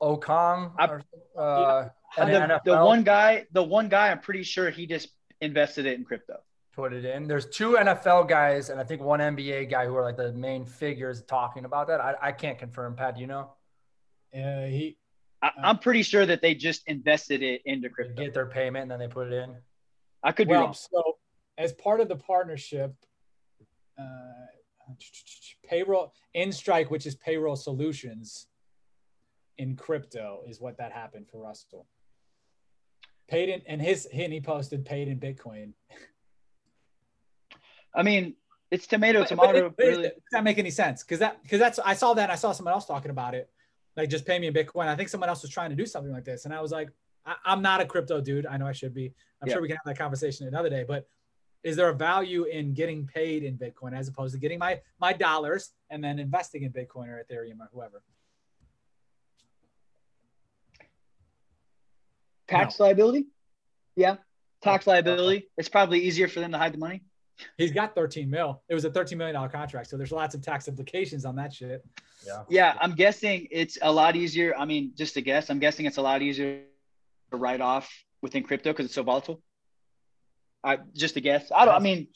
Okung. 0.00 0.72
I- 0.78 0.86
or, 0.86 1.02
uh, 1.36 1.88
And 2.18 2.30
and 2.30 2.50
the, 2.50 2.60
the 2.64 2.84
one 2.84 3.02
guy, 3.02 3.46
the 3.52 3.62
one 3.62 3.88
guy, 3.88 4.10
I'm 4.10 4.20
pretty 4.20 4.42
sure 4.42 4.70
he 4.70 4.86
just 4.86 5.08
invested 5.40 5.86
it 5.86 5.94
in 5.98 6.04
crypto. 6.04 6.38
put 6.72 6.92
it 6.92 7.04
in. 7.06 7.26
There's 7.26 7.46
two 7.48 7.76
NFL 7.76 8.28
guys 8.28 8.68
and 8.70 8.78
I 8.78 8.84
think 8.84 9.00
one 9.02 9.20
NBA 9.20 9.70
guy 9.70 9.86
who 9.86 9.96
are 9.96 10.02
like 10.02 10.16
the 10.18 10.32
main 10.32 10.64
figures 10.66 11.22
talking 11.24 11.64
about 11.64 11.86
that. 11.88 12.00
I, 12.00 12.14
I 12.20 12.32
can't 12.32 12.58
confirm. 12.58 12.94
Pat, 12.94 13.14
do 13.16 13.20
you 13.22 13.26
know? 13.26 13.50
Uh, 14.34 14.66
he 14.66 14.98
I, 15.42 15.50
I'm 15.62 15.78
pretty 15.78 16.02
sure 16.02 16.24
that 16.26 16.40
they 16.40 16.54
just 16.54 16.82
invested 16.86 17.42
it 17.42 17.62
into 17.64 17.88
crypto. 17.88 18.22
get 18.22 18.34
their 18.34 18.46
payment 18.46 18.82
and 18.82 18.90
then 18.90 18.98
they 18.98 19.08
put 19.08 19.32
it 19.32 19.34
in. 19.34 19.54
I 20.22 20.32
could 20.32 20.48
be 20.48 20.54
wrong. 20.54 20.74
so 20.74 21.18
as 21.58 21.72
part 21.74 22.00
of 22.00 22.08
the 22.08 22.16
partnership, 22.16 22.94
uh, 23.98 24.02
payroll 25.64 26.12
in 26.34 26.52
Strike, 26.52 26.90
which 26.90 27.06
is 27.06 27.14
payroll 27.14 27.56
solutions 27.56 28.46
in 29.58 29.76
crypto, 29.76 30.42
is 30.46 30.60
what 30.60 30.78
that 30.78 30.92
happened 30.92 31.26
for 31.30 31.38
Russell. 31.38 31.86
Paid 33.28 33.48
in, 33.48 33.62
and 33.66 33.80
his 33.82 34.06
and 34.06 34.32
he 34.32 34.40
posted 34.40 34.84
paid 34.84 35.08
in 35.08 35.18
Bitcoin. 35.18 35.72
I 37.94 38.02
mean, 38.02 38.34
it's 38.70 38.86
tomato, 38.86 39.20
but 39.20 39.28
tomato. 39.28 39.66
it- 39.66 39.76
but 39.76 39.84
really. 39.86 40.02
Does 40.04 40.12
that 40.32 40.44
make 40.44 40.58
any 40.58 40.70
sense? 40.70 41.02
Because 41.02 41.20
that 41.20 41.42
because 41.42 41.58
that's 41.58 41.78
I 41.78 41.94
saw 41.94 42.14
that 42.14 42.24
and 42.24 42.32
I 42.32 42.36
saw 42.36 42.52
someone 42.52 42.74
else 42.74 42.86
talking 42.86 43.10
about 43.10 43.34
it, 43.34 43.50
like 43.96 44.10
just 44.10 44.26
pay 44.26 44.38
me 44.38 44.46
in 44.46 44.54
Bitcoin. 44.54 44.88
I 44.88 44.96
think 44.96 45.08
someone 45.08 45.28
else 45.28 45.42
was 45.42 45.50
trying 45.50 45.70
to 45.70 45.76
do 45.76 45.86
something 45.86 46.12
like 46.12 46.24
this, 46.24 46.44
and 46.44 46.54
I 46.54 46.60
was 46.60 46.70
like, 46.72 46.90
I, 47.24 47.34
I'm 47.44 47.62
not 47.62 47.80
a 47.80 47.86
crypto 47.86 48.20
dude. 48.20 48.46
I 48.46 48.56
know 48.56 48.66
I 48.66 48.72
should 48.72 48.94
be. 48.94 49.12
I'm 49.40 49.48
Yeah. 49.48 49.54
sure 49.54 49.62
we 49.62 49.68
can 49.68 49.76
have 49.76 49.86
that 49.86 49.98
conversation 49.98 50.46
another 50.46 50.70
day. 50.70 50.84
But 50.86 51.08
is 51.62 51.76
there 51.76 51.88
a 51.88 51.94
value 51.94 52.44
in 52.44 52.74
getting 52.74 53.06
paid 53.06 53.42
in 53.42 53.56
Bitcoin 53.58 53.92
as 53.96 54.08
opposed 54.08 54.34
to 54.34 54.40
getting 54.40 54.58
my 54.58 54.80
my 55.00 55.12
dollars 55.12 55.72
and 55.90 56.02
then 56.04 56.18
investing 56.18 56.62
in 56.62 56.72
Bitcoin 56.72 57.08
or 57.08 57.24
Ethereum 57.24 57.58
or 57.60 57.68
whoever? 57.72 58.02
Tax 62.48 62.78
liability? 62.78 63.26
Yeah. 63.96 64.16
Tax 64.62 64.86
liability. 64.86 65.48
It's 65.56 65.68
probably 65.68 66.00
easier 66.00 66.28
for 66.28 66.40
them 66.40 66.52
to 66.52 66.58
hide 66.58 66.72
the 66.72 66.78
money. 66.78 67.02
He's 67.58 67.72
got 67.72 67.94
13 67.94 68.30
mil. 68.30 68.62
It 68.68 68.74
was 68.74 68.84
a 68.84 68.90
13 68.90 69.18
million 69.18 69.34
dollar 69.34 69.48
contract, 69.48 69.88
so 69.88 69.96
there's 69.96 70.12
lots 70.12 70.34
of 70.34 70.42
tax 70.42 70.68
implications 70.68 71.24
on 71.24 71.36
that 71.36 71.52
shit. 71.52 71.84
Yeah. 72.26 72.42
Yeah, 72.48 72.74
I'm 72.80 72.94
guessing 72.94 73.48
it's 73.50 73.78
a 73.82 73.92
lot 73.92 74.16
easier. 74.16 74.54
I 74.56 74.64
mean, 74.64 74.92
just 74.96 75.14
to 75.14 75.20
guess, 75.20 75.50
I'm 75.50 75.58
guessing 75.58 75.86
it's 75.86 75.98
a 75.98 76.02
lot 76.02 76.22
easier 76.22 76.62
to 77.30 77.36
write 77.36 77.60
off 77.60 77.90
within 78.22 78.42
crypto 78.42 78.72
because 78.72 78.86
it's 78.86 78.94
so 78.94 79.02
volatile. 79.02 79.42
I 80.64 80.78
just 80.94 81.16
a 81.16 81.20
guess. 81.20 81.50
I 81.54 81.64
don't. 81.64 81.74
I 81.74 81.78
mean, 81.78 82.08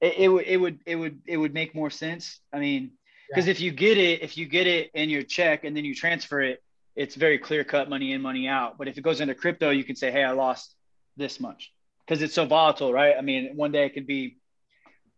it, 0.00 0.14
it 0.18 0.28
would 0.28 0.44
it 0.46 0.56
would 0.56 0.80
it 0.86 0.96
would 0.96 1.20
it 1.26 1.36
would 1.36 1.54
make 1.54 1.74
more 1.74 1.90
sense. 1.90 2.40
I 2.52 2.58
mean, 2.58 2.92
because 3.28 3.48
if 3.48 3.60
you 3.60 3.72
get 3.72 3.98
it, 3.98 4.22
if 4.22 4.36
you 4.36 4.46
get 4.46 4.66
it 4.66 4.90
in 4.94 5.08
your 5.08 5.22
check 5.22 5.64
and 5.64 5.76
then 5.76 5.84
you 5.84 5.94
transfer 5.94 6.40
it, 6.42 6.62
it's 6.94 7.14
very 7.14 7.38
clear 7.38 7.64
cut 7.64 7.88
money 7.88 8.12
in, 8.12 8.22
money 8.22 8.46
out. 8.46 8.78
But 8.78 8.88
if 8.88 8.98
it 8.98 9.02
goes 9.02 9.20
into 9.20 9.34
crypto, 9.34 9.70
you 9.70 9.84
can 9.84 9.96
say, 9.96 10.10
hey, 10.10 10.22
I 10.22 10.32
lost 10.32 10.74
this 11.16 11.40
much 11.40 11.72
because 12.06 12.22
it's 12.22 12.34
so 12.34 12.46
volatile, 12.46 12.92
right? 12.92 13.14
I 13.18 13.20
mean, 13.20 13.52
one 13.56 13.72
day 13.72 13.86
it 13.86 13.94
could 13.94 14.06
be 14.06 14.38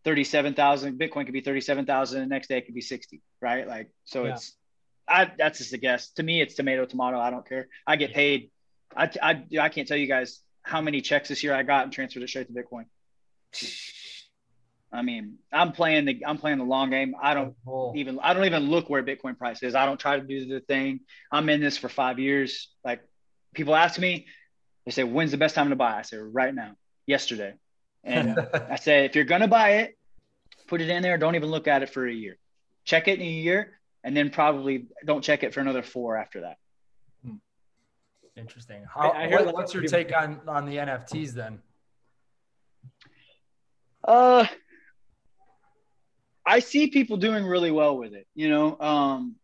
37,000, 0.05 0.97
Bitcoin 0.99 1.25
could 1.25 1.33
be 1.33 1.41
37,000, 1.41 2.21
the 2.21 2.25
next 2.25 2.47
day 2.47 2.57
it 2.57 2.65
could 2.65 2.75
be 2.75 2.81
60, 2.81 3.21
right? 3.41 3.67
Like, 3.67 3.91
so 4.05 4.25
yeah. 4.25 4.33
it's, 4.33 4.55
I, 5.07 5.31
that's 5.37 5.59
just 5.59 5.73
a 5.73 5.77
guess. 5.77 6.09
To 6.11 6.23
me, 6.23 6.41
it's 6.41 6.55
tomato, 6.55 6.85
tomato. 6.85 7.19
I 7.19 7.29
don't 7.29 7.47
care. 7.47 7.67
I 7.85 7.95
get 7.95 8.13
paid. 8.13 8.51
I, 8.95 9.09
I, 9.21 9.43
I 9.59 9.69
can't 9.69 9.87
tell 9.87 9.97
you 9.97 10.07
guys 10.07 10.39
how 10.63 10.81
many 10.81 11.01
checks 11.01 11.29
this 11.29 11.43
year 11.43 11.53
I 11.53 11.63
got 11.63 11.83
and 11.83 11.93
transferred 11.93 12.23
it 12.23 12.29
straight 12.29 12.47
to 12.47 12.53
Bitcoin. 12.53 12.85
I 14.91 15.03
mean, 15.03 15.35
I'm 15.51 15.71
playing 15.71 16.05
the 16.05 16.25
I'm 16.25 16.37
playing 16.37 16.57
the 16.57 16.63
long 16.63 16.89
game. 16.89 17.13
I 17.21 17.35
don't 17.35 17.55
oh. 17.67 17.93
even 17.95 18.19
I 18.21 18.33
don't 18.33 18.45
even 18.45 18.69
look 18.69 18.89
where 18.89 19.03
Bitcoin 19.03 19.37
price 19.37 19.61
is. 19.61 19.75
I 19.75 19.85
don't 19.85 19.99
try 19.99 20.19
to 20.19 20.25
do 20.25 20.47
the 20.47 20.61
thing. 20.61 21.01
I'm 21.31 21.47
in 21.49 21.61
this 21.61 21.77
for 21.77 21.89
five 21.89 22.17
years. 22.17 22.69
Like 22.83 23.01
people 23.53 23.75
ask 23.75 23.99
me, 23.99 24.25
they 24.85 24.91
say, 24.91 25.03
"When's 25.03 25.31
the 25.31 25.37
best 25.37 25.55
time 25.55 25.69
to 25.69 25.75
buy?" 25.75 25.97
I 25.97 26.01
say, 26.03 26.17
"Right 26.17 26.53
now, 26.53 26.75
yesterday." 27.05 27.53
And 28.03 28.39
I 28.69 28.75
say, 28.75 29.05
if 29.05 29.15
you're 29.15 29.25
gonna 29.25 29.47
buy 29.47 29.71
it, 29.81 29.97
put 30.67 30.81
it 30.81 30.89
in 30.89 31.03
there. 31.03 31.17
Don't 31.17 31.35
even 31.35 31.49
look 31.49 31.67
at 31.67 31.83
it 31.83 31.89
for 31.89 32.07
a 32.07 32.13
year. 32.13 32.37
Check 32.85 33.07
it 33.07 33.19
in 33.19 33.25
a 33.25 33.29
year, 33.29 33.79
and 34.03 34.15
then 34.15 34.29
probably 34.29 34.87
don't 35.05 35.23
check 35.23 35.43
it 35.43 35.53
for 35.53 35.59
another 35.59 35.83
four 35.83 36.17
after 36.17 36.41
that. 36.41 36.57
Hmm. 37.25 37.35
Interesting. 38.35 38.85
How, 38.91 39.09
I, 39.09 39.25
I 39.25 39.27
what, 39.43 39.53
what's 39.53 39.73
your 39.73 39.83
take 39.83 40.15
on 40.15 40.41
on 40.47 40.65
the 40.65 40.77
NFTs 40.77 41.33
then? 41.33 41.59
Uh, 44.03 44.45
I 46.45 46.59
see 46.59 46.87
people 46.87 47.17
doing 47.17 47.45
really 47.45 47.71
well 47.71 47.97
with 47.97 48.13
it. 48.13 48.25
You 48.33 48.49
know, 48.49 48.79
um, 48.79 49.35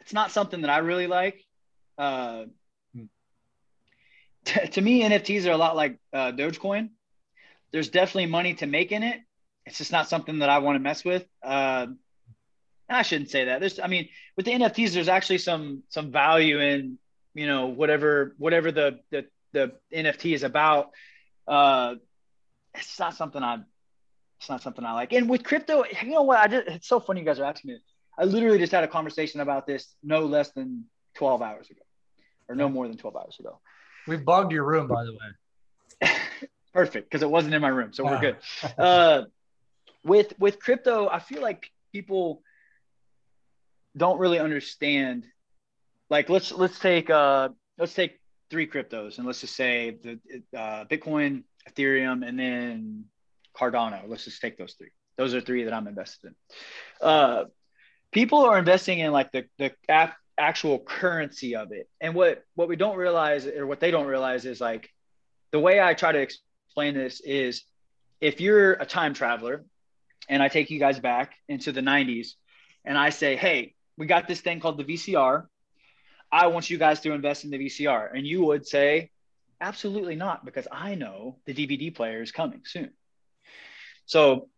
it's 0.00 0.12
not 0.12 0.30
something 0.30 0.62
that 0.62 0.70
I 0.70 0.78
really 0.78 1.06
like. 1.06 1.42
Uh, 1.98 2.44
t- 4.46 4.66
to 4.68 4.80
me, 4.80 5.02
NFTs 5.02 5.46
are 5.46 5.52
a 5.52 5.56
lot 5.56 5.76
like 5.76 5.98
uh, 6.12 6.32
Dogecoin. 6.32 6.90
There's 7.72 7.88
definitely 7.90 8.26
money 8.26 8.54
to 8.54 8.66
make 8.66 8.92
in 8.92 9.02
it. 9.02 9.20
It's 9.66 9.78
just 9.78 9.92
not 9.92 10.08
something 10.08 10.38
that 10.38 10.48
I 10.48 10.58
want 10.58 10.76
to 10.76 10.80
mess 10.80 11.04
with. 11.04 11.26
Uh, 11.42 11.88
I 12.88 13.02
shouldn't 13.02 13.30
say 13.30 13.46
that. 13.46 13.60
There's, 13.60 13.80
I 13.80 13.88
mean, 13.88 14.08
with 14.36 14.46
the 14.46 14.52
NFTs, 14.52 14.92
there's 14.92 15.08
actually 15.08 15.38
some 15.38 15.82
some 15.88 16.12
value 16.12 16.60
in 16.60 16.98
you 17.34 17.46
know 17.46 17.66
whatever 17.66 18.34
whatever 18.38 18.70
the 18.70 19.00
the, 19.10 19.26
the 19.52 19.72
NFT 19.92 20.34
is 20.34 20.44
about. 20.44 20.90
Uh, 21.48 21.96
it's 22.74 22.98
not 22.98 23.14
something 23.14 23.42
I 23.42 23.58
it's 24.38 24.48
not 24.48 24.62
something 24.62 24.84
I 24.84 24.92
like. 24.92 25.12
And 25.12 25.28
with 25.28 25.42
crypto, 25.42 25.84
you 26.02 26.10
know 26.10 26.22
what? 26.22 26.38
I 26.38 26.46
just 26.46 26.68
it's 26.68 26.88
so 26.88 27.00
funny 27.00 27.20
you 27.20 27.26
guys 27.26 27.40
are 27.40 27.44
asking 27.44 27.72
me. 27.72 27.78
I 28.18 28.24
literally 28.24 28.58
just 28.58 28.72
had 28.72 28.84
a 28.84 28.88
conversation 28.88 29.40
about 29.40 29.66
this 29.66 29.94
no 30.02 30.24
less 30.24 30.50
than 30.52 30.84
12 31.16 31.42
hours 31.42 31.70
ago, 31.70 31.82
or 32.48 32.54
no 32.54 32.68
more 32.68 32.86
than 32.88 32.96
12 32.96 33.16
hours 33.16 33.36
ago. 33.38 33.60
We 34.06 34.16
bugged 34.16 34.52
your 34.52 34.64
room, 34.64 34.86
by 34.88 35.04
the 35.04 35.12
way. 35.12 36.10
Perfect, 36.72 37.10
because 37.10 37.22
it 37.22 37.30
wasn't 37.30 37.54
in 37.54 37.62
my 37.62 37.68
room, 37.68 37.92
so 37.92 38.04
we're 38.04 38.20
good. 38.20 38.36
Uh, 38.78 39.22
with 40.04 40.38
with 40.38 40.60
crypto, 40.60 41.08
I 41.08 41.18
feel 41.18 41.42
like 41.42 41.70
people 41.92 42.42
don't 43.96 44.18
really 44.18 44.38
understand. 44.38 45.26
Like 46.10 46.28
let's 46.28 46.52
let's 46.52 46.78
take 46.78 47.10
uh 47.10 47.48
let's 47.78 47.94
take 47.94 48.20
three 48.50 48.66
cryptos 48.66 49.18
and 49.18 49.26
let's 49.26 49.40
just 49.40 49.56
say 49.56 49.96
the 50.02 50.20
uh, 50.56 50.84
Bitcoin, 50.84 51.42
Ethereum, 51.68 52.26
and 52.26 52.38
then 52.38 53.04
Cardano. 53.56 54.02
Let's 54.06 54.24
just 54.24 54.40
take 54.40 54.56
those 54.56 54.74
three. 54.74 54.90
Those 55.16 55.34
are 55.34 55.40
three 55.40 55.64
that 55.64 55.72
I'm 55.72 55.88
invested 55.88 56.28
in. 56.28 56.34
Uh, 57.00 57.44
people 58.12 58.40
are 58.40 58.58
investing 58.58 59.00
in 59.00 59.12
like 59.12 59.32
the 59.32 59.46
the 59.58 59.72
actual 60.38 60.78
currency 60.78 61.56
of 61.56 61.72
it, 61.72 61.88
and 62.00 62.14
what 62.14 62.44
what 62.54 62.68
we 62.68 62.76
don't 62.76 62.96
realize 62.96 63.46
or 63.46 63.66
what 63.66 63.80
they 63.80 63.90
don't 63.90 64.06
realize 64.06 64.44
is 64.44 64.60
like 64.60 64.90
the 65.50 65.60
way 65.60 65.80
I 65.80 65.94
try 65.94 66.12
to 66.12 66.18
explain 66.18 66.94
this 66.94 67.20
is 67.20 67.62
if 68.20 68.40
you're 68.40 68.72
a 68.72 68.86
time 68.86 69.14
traveler 69.14 69.64
and 70.28 70.42
I 70.42 70.48
take 70.48 70.70
you 70.70 70.78
guys 70.78 70.98
back 70.98 71.34
into 71.48 71.72
the 71.72 71.80
90s 71.80 72.32
and 72.84 72.98
I 72.98 73.10
say, 73.10 73.36
hey, 73.36 73.74
we 73.96 74.06
got 74.06 74.28
this 74.28 74.40
thing 74.40 74.60
called 74.60 74.78
the 74.78 74.84
VCR. 74.84 75.46
I 76.30 76.48
want 76.48 76.70
you 76.70 76.78
guys 76.78 77.00
to 77.00 77.12
invest 77.12 77.44
in 77.44 77.50
the 77.50 77.58
VCR. 77.58 78.10
And 78.14 78.26
you 78.26 78.44
would 78.44 78.66
say, 78.66 79.10
absolutely 79.60 80.16
not, 80.16 80.44
because 80.44 80.66
I 80.70 80.94
know 80.94 81.38
the 81.46 81.54
DVD 81.54 81.94
player 81.94 82.22
is 82.22 82.32
coming 82.32 82.62
soon. 82.64 82.90
So 84.06 84.48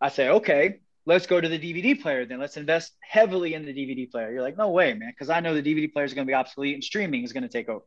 I 0.00 0.08
say, 0.08 0.28
okay, 0.28 0.80
let's 1.10 1.26
go 1.26 1.40
to 1.40 1.48
the 1.48 1.58
DVD 1.58 2.00
player 2.00 2.24
then. 2.24 2.38
Let's 2.38 2.56
invest 2.56 2.92
heavily 3.00 3.54
in 3.54 3.64
the 3.64 3.72
DVD 3.72 4.10
player. 4.10 4.30
You're 4.30 4.42
like, 4.42 4.56
no 4.56 4.70
way, 4.70 4.94
man, 4.94 5.10
because 5.10 5.28
I 5.28 5.40
know 5.40 5.54
the 5.54 5.62
DVD 5.62 5.92
player 5.92 6.04
is 6.04 6.14
going 6.14 6.26
to 6.26 6.30
be 6.30 6.34
obsolete 6.34 6.74
and 6.74 6.84
streaming 6.84 7.24
is 7.24 7.32
going 7.32 7.42
to 7.42 7.48
take 7.48 7.68
over. 7.68 7.84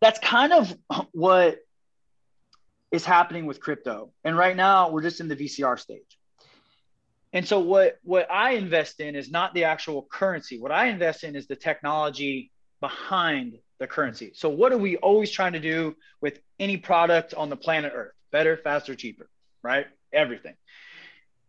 That's 0.00 0.18
kind 0.18 0.52
of 0.52 0.74
what 1.12 1.58
is 2.90 3.04
happening 3.04 3.44
with 3.44 3.60
crypto. 3.60 4.10
And 4.24 4.36
right 4.36 4.56
now, 4.56 4.90
we're 4.90 5.02
just 5.02 5.20
in 5.20 5.28
the 5.28 5.36
VCR 5.36 5.78
stage. 5.78 6.18
And 7.32 7.46
so 7.46 7.60
what 7.60 7.98
what 8.02 8.30
I 8.30 8.52
invest 8.52 9.00
in 9.00 9.14
is 9.14 9.30
not 9.30 9.52
the 9.52 9.64
actual 9.64 10.06
currency. 10.10 10.58
What 10.58 10.72
I 10.72 10.86
invest 10.86 11.24
in 11.24 11.36
is 11.36 11.46
the 11.46 11.56
technology 11.56 12.50
behind 12.80 13.58
the 13.78 13.86
currency. 13.86 14.32
So 14.34 14.48
what 14.48 14.72
are 14.72 14.78
we 14.78 14.96
always 14.96 15.30
trying 15.30 15.52
to 15.52 15.60
do 15.60 15.94
with 16.22 16.40
any 16.58 16.78
product 16.78 17.34
on 17.34 17.50
the 17.50 17.56
planet 17.56 17.92
Earth? 17.94 18.14
Better, 18.30 18.56
faster, 18.56 18.94
cheaper 18.94 19.28
right? 19.66 19.86
Everything. 20.12 20.54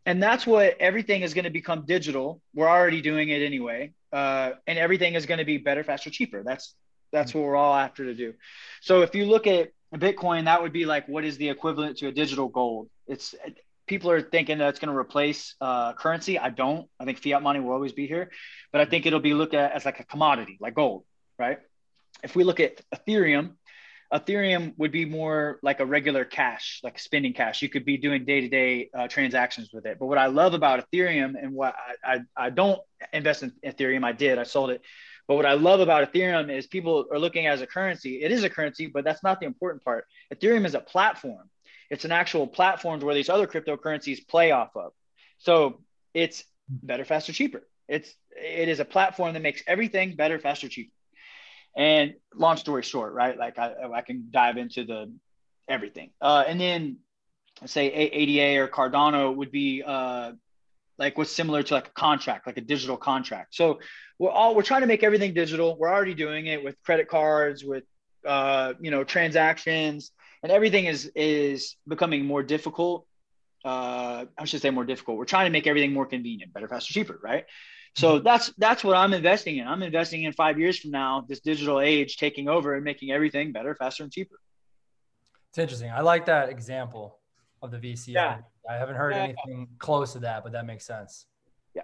And 0.08 0.24
that's 0.24 0.48
what 0.48 0.78
everything 0.80 1.22
is 1.22 1.34
going 1.34 1.44
to 1.44 1.52
become 1.52 1.86
digital. 1.86 2.42
We're 2.56 2.70
already 2.70 3.02
doing 3.02 3.28
it 3.28 3.42
anyway. 3.42 3.92
Uh, 4.12 4.52
and 4.66 4.80
everything 4.80 5.16
is 5.16 5.26
going 5.26 5.40
to 5.40 5.46
be 5.46 5.58
better, 5.58 5.84
faster, 5.84 6.10
cheaper. 6.10 6.44
That's 6.44 6.74
that's 7.12 7.34
what 7.34 7.44
we're 7.44 7.58
all 7.58 7.76
after 7.76 8.06
to 8.06 8.14
do. 8.14 8.34
So 8.82 9.02
if 9.02 9.16
you 9.16 9.26
look 9.26 9.48
at 9.48 9.72
Bitcoin, 9.94 10.46
that 10.46 10.62
would 10.62 10.72
be 10.72 10.86
like 10.86 11.10
what 11.10 11.26
is 11.26 11.38
the 11.38 11.50
equivalent 11.50 11.98
to 11.98 12.08
a 12.08 12.12
digital 12.14 12.48
gold? 12.48 12.90
It's 13.06 13.36
people 13.86 14.10
are 14.10 14.22
thinking 14.22 14.60
that 14.60 14.70
it's 14.70 14.80
going 14.80 14.94
to 14.94 14.98
replace 14.98 15.56
uh, 15.60 15.92
currency. 15.94 16.40
I 16.40 16.52
don't. 16.52 16.88
I 17.02 17.04
think 17.04 17.22
fiat 17.22 17.44
money 17.44 17.60
will 17.60 17.72
always 17.72 17.92
be 17.92 18.08
here, 18.08 18.32
but 18.72 18.80
I 18.80 18.86
think 18.86 19.06
it'll 19.06 19.20
be 19.20 19.34
looked 19.34 19.54
at 19.54 19.74
as 19.74 19.84
like 19.84 20.00
a 20.00 20.06
commodity, 20.06 20.58
like 20.62 20.74
gold, 20.74 21.04
right? 21.38 21.60
If 22.24 22.34
we 22.34 22.46
look 22.46 22.62
at 22.62 22.82
Ethereum, 22.96 23.56
Ethereum 24.14 24.74
would 24.78 24.92
be 24.92 25.04
more 25.04 25.60
like 25.62 25.82
a 25.82 25.86
regular 25.86 26.24
cash, 26.24 26.80
like 26.84 26.98
spending 26.98 27.34
cash. 27.34 27.62
You 27.62 27.70
could 27.70 27.84
be 27.84 27.98
doing 27.98 28.24
day 28.24 28.42
to 28.42 28.48
day 28.48 28.90
transactions 29.10 29.72
with 29.74 29.86
it. 29.86 29.98
But 30.00 30.06
what 30.06 30.18
I 30.18 30.28
love 30.28 30.54
about 30.54 30.90
Ethereum 30.90 31.36
and 31.42 31.54
what 31.54 31.76
I, 32.06 32.14
I, 32.14 32.46
I 32.46 32.50
don't 32.50 32.80
invest 33.12 33.44
in 33.44 33.52
Ethereum, 33.66 34.06
I 34.06 34.14
did, 34.14 34.38
I 34.38 34.44
sold 34.44 34.70
it. 34.70 34.82
But 35.28 35.36
what 35.36 35.46
I 35.46 35.54
love 35.54 35.82
about 35.82 36.12
Ethereum 36.12 36.50
is 36.56 36.68
people 36.68 37.06
are 37.12 37.20
looking 37.20 37.48
as 37.48 37.62
a 37.62 37.68
currency. 37.68 38.24
It 38.24 38.32
is 38.32 38.46
a 38.46 38.50
currency, 38.50 38.88
but 38.88 39.04
that's 39.04 39.24
not 39.24 39.42
the 39.42 39.46
important 39.46 39.84
part. 39.84 40.06
Ethereum 40.34 40.66
is 40.66 40.74
a 40.74 40.80
platform. 40.80 41.50
It's 41.90 42.06
an 42.06 42.14
actual 42.14 42.48
platform 42.48 43.02
where 43.02 43.16
these 43.16 43.30
other 43.30 43.48
cryptocurrencies 43.48 44.26
play 44.26 44.52
off 44.52 44.70
of. 44.76 44.94
So 45.38 45.82
it's 46.14 46.46
better, 46.70 47.04
faster, 47.04 47.34
cheaper. 47.34 47.68
It's 47.90 48.14
it 48.32 48.70
is 48.70 48.80
a 48.80 48.86
platform 48.86 49.34
that 49.34 49.42
makes 49.42 49.62
everything 49.68 50.16
better, 50.16 50.40
faster, 50.40 50.70
cheaper. 50.70 50.92
And 51.78 52.16
long 52.36 52.58
story 52.58 52.82
short, 52.82 53.14
right? 53.14 53.38
Like 53.38 53.58
I, 53.60 53.74
I 53.94 54.02
can 54.02 54.30
dive 54.32 54.58
into 54.58 54.84
the 54.84 55.14
everything. 55.70 56.10
Uh, 56.20 56.44
and 56.48 56.60
then 56.60 56.98
say 57.66 57.88
ADA 57.92 58.62
or 58.62 58.68
Cardano 58.68 59.36
would 59.36 59.52
be 59.52 59.84
uh, 59.86 60.32
like 60.98 61.18
what's 61.18 61.32
similar 61.32 61.64
to 61.64 61.74
like 61.76 61.88
a 61.88 61.92
contract, 61.92 62.48
like 62.48 62.58
a 62.58 62.62
digital 62.62 62.98
contract. 62.98 63.56
So 63.56 63.80
we're 64.20 64.32
all 64.32 64.56
we're 64.56 64.64
trying 64.64 64.82
to 64.82 64.88
make 64.88 65.04
everything 65.04 65.34
digital. 65.34 65.78
We're 65.78 65.94
already 65.94 66.16
doing 66.16 66.48
it 66.48 66.64
with 66.64 66.76
credit 66.84 67.08
cards, 67.08 67.64
with 67.64 67.84
uh, 68.26 68.74
you 68.80 68.92
know 68.92 69.04
transactions, 69.04 70.12
and 70.44 70.52
everything 70.52 70.86
is 70.86 71.12
is 71.16 71.76
becoming 71.88 72.26
more 72.26 72.44
difficult. 72.44 73.06
Uh, 73.64 74.26
I 74.38 74.46
should 74.46 74.62
say 74.62 74.70
more 74.70 74.86
difficult. 74.86 75.18
We're 75.18 75.26
trying 75.26 75.46
to 75.46 75.52
make 75.52 75.68
everything 75.68 75.94
more 75.94 76.06
convenient, 76.06 76.54
better, 76.54 76.68
faster, 76.68 76.94
cheaper, 76.94 77.20
right? 77.22 77.46
So 77.98 78.20
that's 78.20 78.54
that's 78.60 78.84
what 78.84 78.96
I'm 78.96 79.12
investing 79.12 79.58
in. 79.58 79.68
I'm 79.68 79.82
investing 79.82 80.24
in 80.24 80.32
five 80.32 80.60
years 80.60 80.78
from 80.78 80.92
now, 80.92 81.26
this 81.28 81.40
digital 81.40 81.80
age 81.80 82.18
taking 82.18 82.48
over 82.48 82.76
and 82.76 82.84
making 82.84 83.12
everything 83.12 83.52
better, 83.52 83.74
faster, 83.74 84.04
and 84.04 84.12
cheaper. 84.12 84.40
It's 85.50 85.58
interesting. 85.58 85.90
I 85.90 86.02
like 86.02 86.28
that 86.28 86.50
example 86.50 87.18
of 87.64 87.72
the 87.72 87.78
VC. 87.78 88.10
Yeah. 88.10 88.38
I 88.70 88.76
haven't 88.76 88.98
heard 88.98 89.16
yeah. 89.16 89.24
anything 89.24 89.68
close 89.80 90.14
to 90.14 90.20
that, 90.20 90.44
but 90.44 90.52
that 90.52 90.68
makes 90.68 90.86
sense. 90.86 91.26
Yeah. 91.74 91.84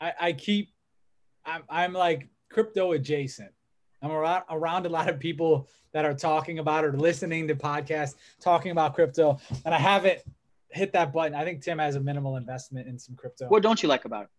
I, 0.00 0.12
I 0.20 0.32
keep 0.32 0.70
I'm 1.46 1.62
I'm 1.70 1.92
like 1.92 2.26
crypto 2.50 2.92
adjacent. 2.92 3.52
I'm 4.02 4.10
around, 4.10 4.42
around 4.50 4.86
a 4.86 4.88
lot 4.88 5.08
of 5.08 5.20
people 5.20 5.68
that 5.92 6.04
are 6.04 6.14
talking 6.14 6.58
about 6.58 6.84
or 6.84 6.92
listening 6.92 7.46
to 7.46 7.54
podcasts 7.54 8.14
talking 8.40 8.72
about 8.72 8.96
crypto, 8.96 9.38
and 9.64 9.72
I 9.72 9.78
haven't 9.78 10.20
hit 10.70 10.92
that 10.94 11.12
button. 11.12 11.34
I 11.36 11.44
think 11.44 11.62
Tim 11.62 11.78
has 11.78 11.94
a 11.94 12.00
minimal 12.00 12.36
investment 12.36 12.88
in 12.88 12.98
some 12.98 13.14
crypto. 13.14 13.46
What 13.46 13.62
don't 13.62 13.80
you 13.80 13.88
like 13.88 14.04
about 14.04 14.24
it? 14.24 14.30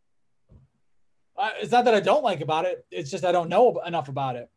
Uh, 1.39 1.51
it's 1.61 1.71
not 1.71 1.85
that 1.85 1.95
I 1.95 2.01
don't 2.01 2.23
like 2.23 2.41
about 2.41 2.65
it. 2.65 2.85
It's 2.91 3.09
just 3.09 3.23
I 3.23 3.31
don't 3.31 3.47
know 3.47 3.79
enough 3.85 4.09
about 4.09 4.35
it, 4.35 4.49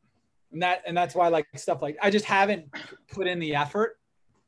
and 0.50 0.60
that 0.62 0.82
and 0.84 0.96
that's 0.96 1.14
why 1.14 1.26
I 1.26 1.28
like 1.28 1.46
stuff 1.54 1.80
like 1.80 1.96
I 2.02 2.10
just 2.10 2.24
haven't 2.24 2.66
put 3.12 3.28
in 3.28 3.38
the 3.38 3.54
effort. 3.54 3.98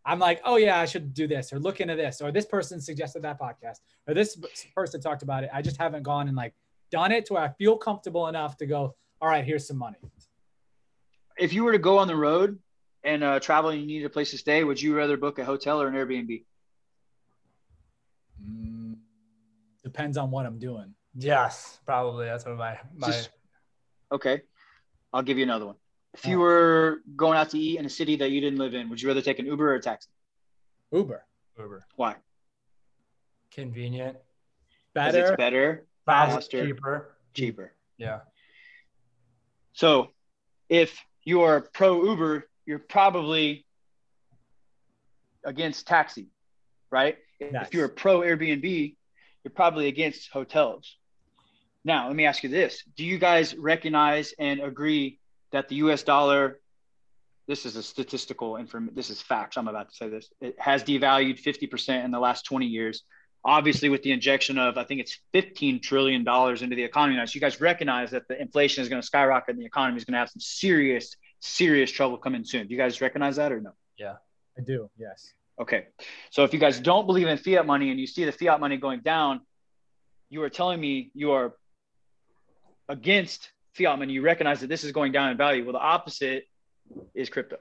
I'm 0.05 0.19
like, 0.19 0.41
oh 0.45 0.57
yeah, 0.57 0.79
I 0.81 0.85
should 0.85 1.15
do 1.15 1.27
this 1.29 1.53
or 1.53 1.61
look 1.61 1.81
into 1.81 1.95
this 1.95 2.21
or 2.21 2.33
this 2.33 2.45
person 2.45 2.81
suggested 2.81 3.23
that 3.23 3.41
podcast 3.41 3.79
or 4.07 4.15
this 4.15 4.37
person 4.75 5.01
talked 5.01 5.23
about 5.23 5.45
it. 5.45 5.51
I 5.53 5.63
just 5.63 5.79
haven't 5.79 6.03
gone 6.03 6.27
and 6.27 6.37
like 6.37 6.55
done 6.91 7.13
it 7.13 7.25
to 7.27 7.35
where 7.35 7.43
I 7.43 7.49
feel 7.51 7.77
comfortable 7.77 8.27
enough 8.27 8.57
to 8.59 8.67
go. 8.67 8.97
All 9.23 9.29
right, 9.29 9.45
here's 9.45 9.67
some 9.67 9.79
money. 9.79 9.97
If 11.39 11.53
you 11.53 11.65
were 11.65 11.73
to 11.73 11.79
go 11.79 11.99
on 11.99 12.09
the 12.09 12.17
road 12.17 12.59
and 13.05 13.25
uh, 13.25 13.41
travel 13.41 13.71
and 13.71 13.81
you 13.81 13.87
needed 13.87 14.07
a 14.07 14.11
place 14.11 14.33
to 14.33 14.39
stay, 14.39 14.65
would 14.65 14.81
you 14.83 14.97
rather 14.97 15.17
book 15.17 15.39
a 15.39 15.45
hotel 15.45 15.81
or 15.81 15.89
an 15.89 15.95
Airbnb? 15.95 16.45
Mm, 18.45 18.97
depends 19.83 20.17
on 20.17 20.31
what 20.31 20.47
I'm 20.47 20.59
doing. 20.59 20.95
Yes, 21.17 21.79
probably. 21.87 22.27
That's 22.27 22.45
what 22.45 22.57
my 22.57 22.79
my. 22.97 23.07
Just- 23.07 23.31
okay, 24.11 24.43
I'll 25.13 25.23
give 25.23 25.39
you 25.39 25.45
another 25.45 25.67
one. 25.67 25.77
If 26.15 26.27
you 26.27 26.37
oh. 26.37 26.41
were 26.41 26.99
going 27.17 27.37
out 27.37 27.51
to 27.51 27.59
eat 27.59 27.79
in 27.79 27.87
a 27.87 27.91
city 27.91 28.17
that 28.17 28.31
you 28.31 28.41
didn't 28.41 28.59
live 28.59 28.75
in, 28.75 28.89
would 28.89 29.03
you 29.03 29.09
rather 29.09 29.23
take 29.23 29.39
an 29.39 29.47
Uber 29.47 29.73
or 29.73 29.75
a 29.75 29.81
taxi? 29.81 30.09
Uber 30.93 31.25
Uber. 31.59 31.85
Why? 31.97 32.17
Convenient. 33.51 34.17
better. 34.95 35.19
It's 35.19 35.37
better, 35.37 35.87
fast, 36.07 36.33
Faster. 36.33 36.67
cheaper. 36.67 37.17
cheaper. 37.33 37.73
Yeah. 37.99 38.21
So, 39.73 40.11
if 40.69 41.01
you 41.25 41.43
are 41.43 41.61
pro 41.61 42.05
Uber, 42.05 42.49
you're 42.67 42.79
probably 42.79 43.67
against 45.45 45.87
taxi, 45.87 46.29
right? 46.91 47.19
If- 47.41 47.53
Yes. 47.53 47.67
If 47.67 47.75
you're 47.75 47.87
a 47.87 47.91
pro 47.91 48.21
Airbnb, 48.21 48.97
you're 49.43 49.53
probably 49.53 49.89
against 49.89 50.31
hotels. 50.31 50.97
Now, 51.85 52.07
let 52.07 52.17
me 52.17 52.27
ask 52.27 52.43
you 52.43 52.49
this: 52.49 52.83
Do 52.97 53.05
you 53.05 53.19
guys 53.19 53.55
recognize 53.55 54.35
and 54.39 54.61
agree 54.61 55.19
that 55.53 55.69
the 55.69 55.77
U.S. 55.77 56.03
dollar? 56.03 56.61
This 57.47 57.67
is 57.67 57.77
a 57.77 57.83
statistical 57.83 58.57
inform. 58.57 58.89
This 58.95 59.11
is 59.11 59.21
facts. 59.21 59.59
I'm 59.59 59.69
about 59.69 59.91
to 59.91 59.95
say 59.95 60.09
this. 60.09 60.31
It 60.41 60.59
has 60.59 60.83
devalued 60.83 61.43
50% 61.43 62.03
in 62.03 62.11
the 62.11 62.19
last 62.19 62.47
20 62.47 62.65
years. 62.65 63.03
Obviously, 63.45 63.91
with 63.91 64.03
the 64.03 64.13
injection 64.13 64.57
of 64.57 64.79
I 64.79 64.85
think 64.85 65.01
it's 65.01 65.19
15 65.35 65.83
trillion 65.83 66.25
dollars 66.25 66.63
into 66.63 66.75
the 66.75 66.85
economy 66.85 67.19
now. 67.19 67.27
So 67.27 67.35
you 67.35 67.43
guys 67.43 67.61
recognize 67.61 68.13
that 68.13 68.27
the 68.29 68.41
inflation 68.41 68.83
is 68.83 68.89
going 68.89 69.03
to 69.03 69.07
skyrocket 69.07 69.57
and 69.57 69.61
the 69.61 69.67
economy 69.67 69.99
is 69.99 70.07
going 70.07 70.15
to 70.15 70.21
have 70.21 70.31
some 70.31 70.41
serious, 70.41 71.15
serious 71.41 71.91
trouble 71.91 72.17
coming 72.17 72.45
soon. 72.45 72.67
Do 72.67 72.73
you 72.73 72.81
guys 72.81 73.03
recognize 73.03 73.37
that 73.37 73.53
or 73.53 73.61
no? 73.61 73.73
Yeah, 73.99 74.15
I 74.57 74.63
do. 74.63 74.89
Yes. 74.97 75.35
Okay. 75.61 75.89
So 76.31 76.45
if 76.45 76.55
you 76.55 76.59
guys 76.59 76.81
don't 76.81 77.07
believe 77.07 77.27
in 77.27 77.37
fiat 77.37 77.67
money 77.67 77.91
and 77.91 78.01
you 78.01 78.07
see 78.07 78.25
the 78.25 78.33
fiat 78.33 78.59
money 78.59 78.79
going 78.79 79.01
down, 79.01 79.43
you 80.31 80.43
are 80.43 80.49
telling 80.49 80.81
me 80.81 81.11
you 81.15 81.33
are 81.33 81.55
against 82.89 83.51
fiat 83.75 83.99
money. 83.99 84.13
You 84.13 84.23
recognize 84.23 84.61
that 84.61 84.69
this 84.69 84.85
is 84.85 84.93
going 84.93 85.13
down 85.13 85.31
in 85.31 85.37
value. 85.37 85.65
Well, 85.65 85.73
the 85.73 85.79
opposite 85.81 86.45
is 87.15 87.29
crypto. 87.29 87.57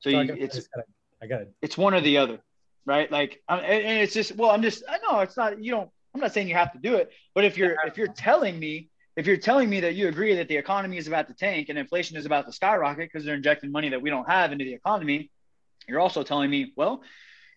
So 0.00 0.10
So 0.10 0.18
I 0.18 0.22
you, 0.22 0.28
got- 0.28 0.38
I 0.38 0.40
it's 0.40 0.54
just 0.54 0.70
gotta- 0.72 0.86
I 1.22 1.26
got 1.26 1.40
it. 1.42 1.52
it's 1.60 1.76
one 1.76 1.92
or 1.94 2.00
the 2.00 2.16
other, 2.16 2.38
right? 2.86 3.10
Like, 3.10 3.42
and, 3.48 3.60
and 3.60 3.98
it's 3.98 4.14
just 4.14 4.34
well, 4.36 4.50
I'm 4.50 4.62
just 4.62 4.82
I 4.88 4.98
know 4.98 5.20
it's 5.20 5.36
not 5.36 5.62
you 5.62 5.70
don't. 5.72 5.90
I'm 6.14 6.20
not 6.20 6.32
saying 6.32 6.48
you 6.48 6.54
have 6.54 6.72
to 6.72 6.78
do 6.78 6.94
it, 6.96 7.12
but 7.34 7.44
if 7.44 7.56
you're 7.58 7.76
if 7.86 7.96
you're 7.98 8.08
telling 8.08 8.58
me 8.58 8.88
if 9.16 9.26
you're 9.26 9.36
telling 9.36 9.68
me 9.68 9.80
that 9.80 9.94
you 9.94 10.08
agree 10.08 10.34
that 10.36 10.48
the 10.48 10.56
economy 10.56 10.96
is 10.96 11.06
about 11.06 11.28
to 11.28 11.34
tank 11.34 11.68
and 11.68 11.78
inflation 11.78 12.16
is 12.16 12.24
about 12.24 12.46
to 12.46 12.52
skyrocket 12.52 13.10
because 13.12 13.24
they're 13.24 13.34
injecting 13.34 13.70
money 13.70 13.90
that 13.90 14.00
we 14.00 14.08
don't 14.08 14.28
have 14.30 14.50
into 14.52 14.64
the 14.64 14.72
economy, 14.72 15.30
you're 15.86 16.00
also 16.00 16.22
telling 16.22 16.48
me, 16.48 16.72
well, 16.76 17.02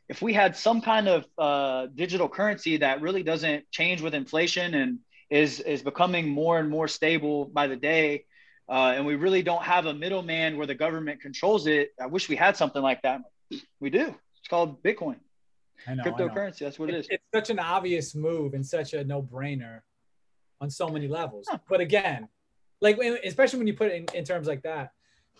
if 0.10 0.22
we 0.22 0.34
had 0.34 0.58
some 0.58 0.82
kind 0.82 1.08
of 1.08 1.26
uh, 1.38 1.88
digital 1.96 2.28
currency 2.28 2.78
that 2.78 3.02
really 3.02 3.24
doesn't 3.24 3.70
change 3.72 4.02
with 4.02 4.14
inflation 4.14 4.74
and 4.74 5.00
is 5.30 5.60
is 5.60 5.82
becoming 5.82 6.28
more 6.28 6.60
and 6.60 6.70
more 6.70 6.88
stable 6.88 7.46
by 7.46 7.68
the 7.68 7.76
day, 7.76 8.26
uh, 8.70 8.94
and 8.96 9.06
we 9.06 9.16
really 9.16 9.44
don't 9.44 9.64
have 9.64 9.86
a 9.86 9.94
middleman 9.94 10.58
where 10.58 10.68
the 10.68 10.76
government 10.76 11.22
controls 11.22 11.68
it. 11.68 11.94
I 12.00 12.08
wish 12.08 12.30
we 12.30 12.36
had 12.36 12.58
something 12.58 12.82
like 12.82 13.02
that. 13.04 13.22
We 13.80 13.90
do. 13.90 14.16
It's 14.40 14.50
called 14.50 14.82
Bitcoin, 14.84 15.18
I 15.88 15.96
know. 15.96 16.04
I 16.04 16.06
know. 16.06 16.12
cryptocurrency. 16.12 16.60
That's 16.60 16.80
what 16.80 16.90
it 16.90 16.96
is. 16.96 17.08
It's 17.10 17.24
such 17.34 17.50
an 17.50 17.60
obvious 17.60 18.16
move 18.16 18.54
and 18.54 18.66
such 18.66 18.94
a 18.94 19.04
no-brainer 19.04 19.82
on 20.62 20.70
so 20.70 20.88
many 20.88 21.08
levels. 21.08 21.48
Yeah. 21.52 21.60
But 21.70 21.82
again, 21.82 22.28
like 22.82 22.98
especially 23.24 23.60
when 23.60 23.68
you 23.68 23.74
put 23.74 23.88
it 23.88 23.96
in, 23.96 24.18
in 24.18 24.26
terms 24.26 24.48
like 24.48 24.64
that, 24.64 24.92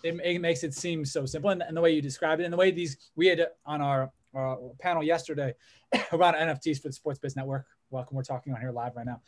it, 0.02 0.14
it 0.24 0.40
makes 0.40 0.64
it 0.64 0.74
seem 0.74 1.04
so 1.04 1.26
simple. 1.26 1.50
And, 1.50 1.62
and 1.62 1.76
the 1.76 1.80
way 1.80 1.92
you 1.92 2.02
described 2.02 2.40
it, 2.40 2.44
and 2.44 2.52
the 2.52 2.56
way 2.56 2.70
these 2.70 3.10
we 3.16 3.26
had 3.26 3.46
on 3.66 3.80
our, 3.80 4.10
our 4.34 4.58
panel 4.80 5.02
yesterday 5.02 5.54
around 6.12 6.34
NFTs 6.34 6.80
for 6.80 6.88
the 6.88 6.94
Sports 6.94 7.18
Biz 7.18 7.36
Network. 7.36 7.66
Welcome, 7.94 8.16
we're 8.16 8.24
talking 8.24 8.52
on 8.52 8.60
here 8.60 8.72
live 8.72 8.96
right 8.96 9.06
now. 9.06 9.20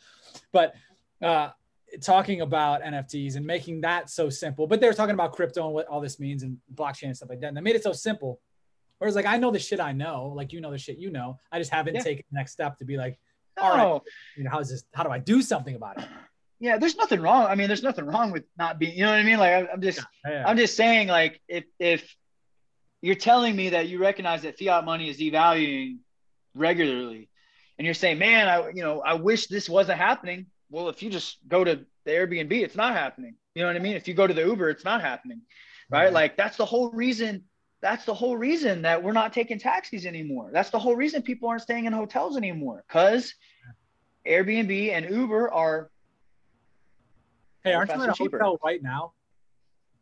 But 0.51 0.75
uh, 1.21 1.51
talking 2.01 2.41
about 2.41 2.81
NFTs 2.83 3.37
and 3.37 3.45
making 3.45 3.79
that 3.81 4.09
so 4.09 4.29
simple. 4.29 4.67
But 4.67 4.81
they 4.81 4.87
were 4.87 4.93
talking 4.93 5.13
about 5.13 5.31
crypto 5.31 5.63
and 5.65 5.73
what 5.73 5.87
all 5.87 6.01
this 6.01 6.19
means 6.19 6.43
and 6.43 6.57
blockchain 6.75 7.03
and 7.03 7.15
stuff 7.15 7.29
like 7.29 7.39
that. 7.39 7.47
And 7.47 7.55
they 7.55 7.61
made 7.61 7.77
it 7.77 7.83
so 7.83 7.93
simple. 7.93 8.41
Whereas, 8.97 9.15
like, 9.15 9.25
I 9.25 9.37
know 9.37 9.51
the 9.51 9.59
shit 9.59 9.79
I 9.79 9.93
know, 9.93 10.33
like 10.35 10.51
you 10.51 10.59
know 10.59 10.69
the 10.71 10.77
shit 10.77 10.97
you 10.97 11.11
know. 11.11 11.39
I 11.49 11.59
just 11.59 11.71
haven't 11.71 11.95
Yeah. 11.95 12.01
taken 12.01 12.25
the 12.29 12.35
next 12.37 12.51
step 12.51 12.77
to 12.79 12.85
be 12.85 12.97
like, 12.97 13.17
all 13.57 13.69
right. 13.77 14.01
You 14.35 14.43
know, 14.43 14.49
how's 14.51 14.69
this? 14.69 14.83
How 14.93 15.03
do 15.03 15.11
I 15.11 15.19
do 15.19 15.41
something 15.41 15.75
about 15.75 15.99
it? 15.99 16.05
Yeah, 16.59 16.77
there's 16.77 16.97
nothing 16.97 17.21
wrong. 17.21 17.45
I 17.45 17.55
mean, 17.55 17.67
there's 17.67 17.83
nothing 17.83 18.05
wrong 18.05 18.31
with 18.31 18.43
not 18.57 18.79
being. 18.79 18.97
You 18.97 19.05
know 19.05 19.11
what 19.11 19.19
I 19.19 19.23
mean? 19.23 19.39
Like, 19.39 19.69
I'm 19.71 19.81
just. 19.81 20.01
Yeah. 20.27 20.43
I'm 20.45 20.57
just 20.57 20.75
saying, 20.75 21.07
like, 21.07 21.39
if 21.47 21.63
if 21.79 22.13
you're 23.01 23.15
telling 23.15 23.55
me 23.55 23.69
that 23.69 23.87
you 23.87 23.97
recognize 23.99 24.41
that 24.41 24.59
fiat 24.59 24.83
money 24.83 25.09
is 25.09 25.17
devaluing 25.17 25.99
regularly, 26.53 27.29
and 27.77 27.85
you're 27.85 27.93
saying, 27.93 28.17
man, 28.19 28.47
I 28.47 28.69
you 28.69 28.83
know, 28.83 29.01
I 29.01 29.13
wish 29.13 29.47
this 29.47 29.69
wasn't 29.69 29.97
happening. 29.99 30.47
Well, 30.69 30.89
if 30.89 31.01
you 31.01 31.09
just 31.09 31.37
go 31.47 31.63
to 31.63 31.79
the 32.05 32.11
Airbnb, 32.11 32.51
it's 32.51 32.75
not 32.75 32.93
happening. 32.93 33.35
You 33.55 33.61
know 33.63 33.67
what 33.67 33.75
I 33.75 33.79
mean? 33.79 33.95
If 33.95 34.07
you 34.07 34.13
go 34.13 34.27
to 34.27 34.33
the 34.33 34.41
Uber, 34.43 34.69
it's 34.69 34.83
not 34.85 35.01
happening, 35.01 35.41
right? 35.89 36.09
Mhm. 36.09 36.13
Like 36.13 36.37
that's 36.37 36.57
the 36.57 36.65
whole 36.65 36.91
reason. 36.91 37.43
That's 37.81 38.05
the 38.05 38.13
whole 38.13 38.35
reason 38.35 38.81
that 38.81 39.03
we're 39.03 39.11
not 39.13 39.33
taking 39.33 39.59
taxis 39.59 40.05
anymore. 40.07 40.49
That's 40.51 40.71
the 40.71 40.79
whole 40.79 40.95
reason 40.95 41.21
people 41.21 41.47
aren't 41.49 41.61
staying 41.61 41.85
in 41.85 41.93
hotels 41.93 42.35
anymore 42.35 42.83
because 42.87 43.33
Airbnb 44.25 44.91
and 44.91 45.09
Uber 45.09 45.51
are. 45.51 45.89
hey, 47.63 47.73
aren't 47.73 47.93
you 47.93 48.01
in 48.03 48.09
a 48.09 48.13
cheaper. 48.13 48.37
hotel 48.39 48.59
right 48.63 48.81
now? 48.81 49.13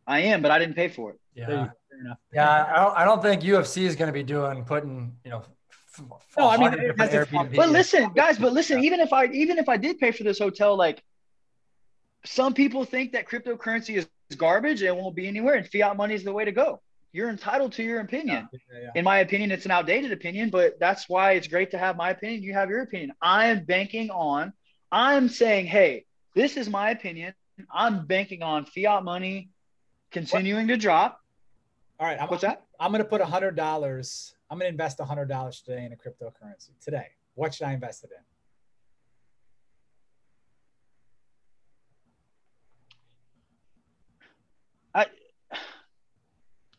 I 0.08 0.20
am, 0.22 0.42
but 0.42 0.52
I 0.52 0.60
didn't 0.60 0.76
pay 0.76 0.88
for 0.88 1.12
it. 1.12 1.20
There 1.36 1.50
Yeah. 1.50 1.66
Fair 1.90 2.00
enough. 2.00 2.18
Yeah. 2.34 2.66
I 2.74 2.76
don't, 2.84 2.98
I 2.98 3.06
don't 3.06 3.22
think 3.22 3.42
UFC 3.42 3.84
is 3.84 3.96
going 3.96 4.08
to 4.08 4.14
be 4.14 4.24
doing 4.24 4.64
putting, 4.64 5.16
you 5.24 5.32
know, 5.32 5.40
f- 5.40 5.50
No, 6.38 6.50
I 6.50 6.58
mean, 6.58 6.74
it 6.74 7.00
has 7.00 7.10
Airbnb. 7.12 7.56
But 7.56 7.70
listen, 7.70 8.12
guys, 8.14 8.38
but 8.38 8.54
listen, 8.54 8.84
even 8.84 9.00
if 9.00 9.14
I 9.14 9.26
even 9.28 9.58
if 9.58 9.70
I 9.70 9.78
did 9.78 10.00
pay 10.00 10.12
for 10.12 10.24
this 10.24 10.40
hotel, 10.40 10.76
like 10.76 11.04
some 12.26 12.54
people 12.54 12.86
think 12.86 13.14
that 13.14 13.28
cryptocurrency 13.28 13.98
is 13.98 14.08
garbage 14.38 14.82
and 14.82 14.98
won't 14.98 15.16
be 15.16 15.28
anywhere, 15.28 15.56
and 15.56 15.68
fiat 15.68 15.96
money 15.96 16.16
is 16.16 16.24
the 16.24 16.34
way 16.34 16.46
to 16.46 16.52
go. 16.52 16.82
You're 17.14 17.30
entitled 17.30 17.72
to 17.74 17.84
your 17.84 18.02
opinion. 18.02 18.50
Yeah, 18.52 18.60
yeah, 18.74 18.80
yeah. 18.84 18.90
In 18.96 19.06
my 19.06 19.20
opinion, 19.20 19.52
it's 19.52 19.64
an 19.64 19.72
outdated 19.72 20.12
opinion, 20.12 20.50
but 20.50 20.78
that's 20.82 21.08
why 21.08 21.32
it's 21.34 21.48
great 21.48 21.72
to 21.72 21.78
have 21.78 21.96
my 21.96 22.10
opinion. 22.10 22.44
You 22.44 22.54
have 22.54 22.70
your 22.70 22.82
opinion. 22.82 23.14
I 23.22 23.48
am 23.48 23.64
banking 23.64 24.10
on, 24.10 24.52
I'm 24.92 25.30
saying, 25.30 25.68
hey, 25.68 26.06
this 26.34 26.58
is 26.58 26.70
my 26.70 26.90
opinion. 26.90 27.34
I'm 27.74 28.06
banking 28.06 28.44
on 28.44 28.66
fiat 28.66 29.06
money 29.06 29.50
continuing 30.12 30.68
to 30.68 30.76
drop. 30.76 31.22
All 32.02 32.08
right, 32.08 32.22
I'm, 32.22 32.28
What's 32.28 32.42
that? 32.42 32.66
I'm 32.82 32.92
going 32.92 33.02
to 33.02 33.10
put 33.10 33.22
a 33.22 33.26
hundred 33.26 33.56
dollars. 33.56 34.35
I'm 34.50 34.58
going 34.58 34.68
to 34.70 34.72
invest 34.72 35.00
a 35.00 35.06
hundred 35.06 35.26
dollars 35.26 35.62
today 35.62 35.86
in 35.86 35.94
a 35.94 35.96
cryptocurrency 35.96 36.70
today. 36.82 37.08
What 37.34 37.54
should 37.54 37.68
I 37.68 37.74
invest 37.74 38.04
it 38.04 38.12
in? 38.12 38.24
I 44.94 45.08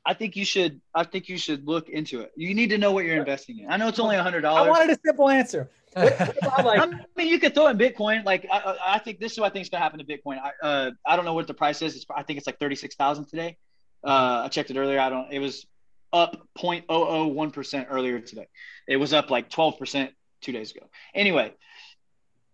I 0.07 0.15
think 0.15 0.37
you 0.37 0.45
should. 0.45 0.81
I 0.95 1.05
think 1.05 1.29
you 1.29 1.37
should 1.37 1.67
look 1.67 1.89
into 1.89 2.21
it. 2.21 2.31
You 2.37 2.55
need 2.55 2.71
to 2.71 2.79
know 2.79 2.93
what 2.93 3.05
you're 3.05 3.17
investing 3.17 3.59
in. 3.59 3.71
I 3.71 3.77
know 3.77 3.89
it's 3.89 3.99
only 3.99 4.17
a 4.17 4.23
hundred 4.23 4.45
I 4.45 4.69
wanted 4.69 4.97
a 4.97 4.99
simple 5.05 5.29
answer. 5.29 5.69
What, 5.97 6.13
what 6.43 6.65
like, 6.67 6.81
I 6.81 6.87
mean, 7.17 7.29
you 7.29 7.39
could 7.39 7.55
throw 7.55 7.69
in 7.69 7.79
Bitcoin. 7.79 8.23
Like, 8.23 8.47
I, 8.53 8.59
I 8.59 8.95
I 8.97 8.99
think 8.99 9.19
this 9.19 9.33
is 9.33 9.41
what 9.41 9.47
I 9.47 9.49
think 9.51 9.63
is 9.63 9.71
going 9.71 9.81
to 9.81 9.83
happen 9.83 9.99
to 9.99 10.05
Bitcoin. 10.05 10.39
I, 10.39 10.51
uh, 10.63 10.91
I 11.07 11.17
don't 11.17 11.25
know 11.25 11.33
what 11.33 11.47
the 11.47 11.55
price 11.55 11.81
is. 11.81 11.97
It's, 11.97 12.05
I 12.15 12.23
think 12.23 12.37
it's 12.37 12.47
like 12.47 12.59
thirty 12.59 12.75
six 12.75 12.95
thousand 12.97 13.29
today. 13.29 13.57
Uh, 14.05 14.43
I 14.45 14.49
checked 14.49 14.71
it 14.71 14.77
earlier. 14.77 15.01
I 15.01 15.09
don't. 15.09 15.33
It 15.33 15.39
was 15.39 15.67
up 16.13 16.37
0.001 16.59 17.53
percent 17.53 17.89
earlier 17.91 18.21
today. 18.21 18.47
It 18.89 18.97
was 18.97 19.13
up 19.13 19.31
like 19.31 19.51
twelve 19.51 19.79
percent 19.79 20.13
two 20.41 20.53
days 20.53 20.71
ago. 20.73 20.87
Anyway, 21.15 21.53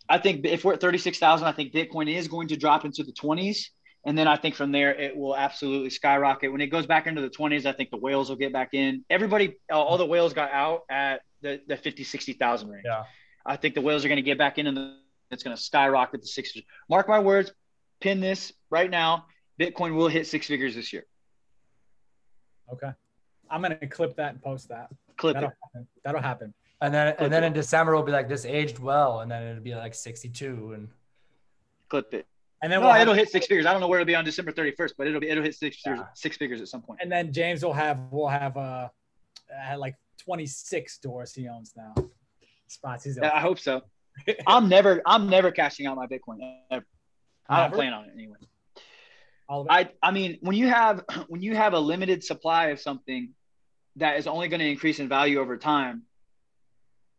I 0.09 0.18
think 0.18 0.44
if 0.46 0.64
we're 0.64 0.74
at 0.74 0.80
thirty 0.80 0.98
six 0.98 1.18
thousand, 1.18 1.46
I 1.46 1.53
think 1.53 1.72
Bitcoin 1.72 2.12
is 2.12 2.28
going 2.28 2.48
to 2.48 2.57
drop 2.57 2.84
into 2.84 3.05
the 3.05 3.12
twenties. 3.12 3.70
And 4.05 4.18
then 4.18 4.26
I 4.26 4.36
think 4.36 4.57
from 4.57 4.72
there 4.72 4.92
it 4.92 5.16
will 5.16 5.36
absolutely 5.36 5.90
skyrocket. 5.90 6.50
When 6.50 6.61
it 6.61 6.68
goes 6.68 6.86
back 6.86 7.07
into 7.07 7.20
the 7.20 7.30
20s, 7.30 7.66
I 7.66 7.72
think 7.72 7.90
the 7.90 7.98
whales 7.98 8.28
will 8.28 8.36
get 8.36 8.53
back 8.53 8.70
in. 8.72 9.05
Everybody, 9.09 9.59
all 9.70 9.96
the 9.96 10.07
whales 10.07 10.32
got 10.32 10.50
out 10.50 10.80
at 10.90 11.20
the, 11.40 11.61
the 11.68 11.76
50, 11.76 12.03
60,000 12.03 12.68
range. 12.68 12.82
yeah. 12.84 13.05
I 13.46 13.57
think 13.57 13.74
the 13.74 13.80
whales 13.80 14.05
are 14.05 14.09
going 14.09 14.16
to 14.16 14.22
get 14.22 14.38
back 14.38 14.59
in 14.59 14.66
and 14.66 14.96
it's 15.30 15.42
going 15.42 15.57
to 15.57 15.62
skyrocket 15.62 16.22
to 16.22 16.26
60. 16.28 16.66
Mark 16.88 17.09
my 17.09 17.18
words, 17.18 17.53
pin 18.00 18.20
this 18.20 18.53
right 18.70 18.90
now. 18.90 19.26
Bitcoin 19.61 19.94
will 19.94 20.09
hit 20.09 20.26
six 20.26 20.46
figures 20.46 20.74
this 20.74 20.92
year. 20.92 21.05
Okay. 22.72 22.90
I'm 23.53 23.62
gonna 23.62 23.76
clip 23.86 24.16
that 24.16 24.32
and 24.32 24.42
post 24.42 24.68
that. 24.70 24.88
Clip 25.16 25.34
That'll 25.34 25.50
it. 25.50 25.57
happen. 25.62 25.86
That'll 26.05 26.20
happen. 26.22 26.55
And 26.80 26.92
then 26.92 27.09
Clip 27.14 27.20
and 27.20 27.32
then 27.32 27.44
it. 27.44 27.48
in 27.48 27.53
December 27.53 27.92
we'll 27.94 28.03
be 28.03 28.12
like 28.12 28.28
this 28.28 28.44
aged 28.44 28.78
well, 28.78 29.20
and 29.20 29.30
then 29.30 29.42
it'll 29.44 29.62
be 29.62 29.74
like 29.74 29.94
62 29.94 30.72
and 30.72 30.88
Clip 31.88 32.12
it. 32.14 32.26
And 32.62 32.72
then 32.72 32.80
No, 32.80 32.88
we'll 32.88 33.00
it'll 33.00 33.14
hit 33.14 33.28
six 33.28 33.46
figures. 33.46 33.66
I 33.66 33.72
don't 33.72 33.80
know 33.80 33.88
where 33.88 34.00
it'll 34.00 34.07
be 34.07 34.14
on 34.14 34.24
December 34.24 34.53
31st, 34.53 34.92
but 34.96 35.07
it'll 35.07 35.20
be 35.20 35.28
it'll 35.28 35.42
hit 35.44 35.55
six 35.55 35.76
figures, 35.82 36.00
Yeah. 36.00 36.07
six 36.14 36.36
figures 36.36 36.61
at 36.61 36.68
some 36.68 36.80
point. 36.82 37.00
and 37.03 37.11
then 37.12 37.32
James 37.32 37.62
will 37.64 37.72
have 37.74 37.98
will 38.11 38.28
have 38.28 38.57
uh, 38.57 38.88
uh 39.70 39.78
like 39.78 39.96
26 40.18 40.98
doors 40.98 41.34
he 41.34 41.48
owns 41.48 41.74
now. 41.76 41.94
Spots 42.68 43.05
he's 43.05 43.18
Yeah, 43.20 43.30
I 43.34 43.40
hope 43.40 43.59
so. 43.59 43.82
I'm 44.46 44.68
never 44.68 45.03
I'm 45.07 45.28
never 45.28 45.50
cashing 45.50 45.86
out 45.86 45.96
my 45.96 46.07
Bitcoin. 46.07 46.38
Ever. 46.70 46.84
I 47.48 47.62
don't 47.62 47.74
plan 47.74 47.92
on 47.92 48.05
it 48.05 48.12
anyway. 48.14 48.36
all 49.48 49.62
of 49.62 49.66
it. 49.66 49.72
I 49.72 49.90
I 50.09 50.11
mean, 50.12 50.38
when 50.40 50.57
you 50.57 50.68
have 50.68 51.05
when 51.28 51.42
you 51.42 51.55
have 51.57 51.74
a 51.74 51.78
limited 51.80 52.22
supply 52.24 52.66
of 52.68 52.80
something 52.80 53.30
that 53.97 54.18
is 54.18 54.26
only 54.26 54.49
going 54.49 54.61
to 54.61 54.68
increase 54.68 54.99
in 54.99 55.09
value 55.09 55.38
over 55.38 55.57
time, 55.57 56.03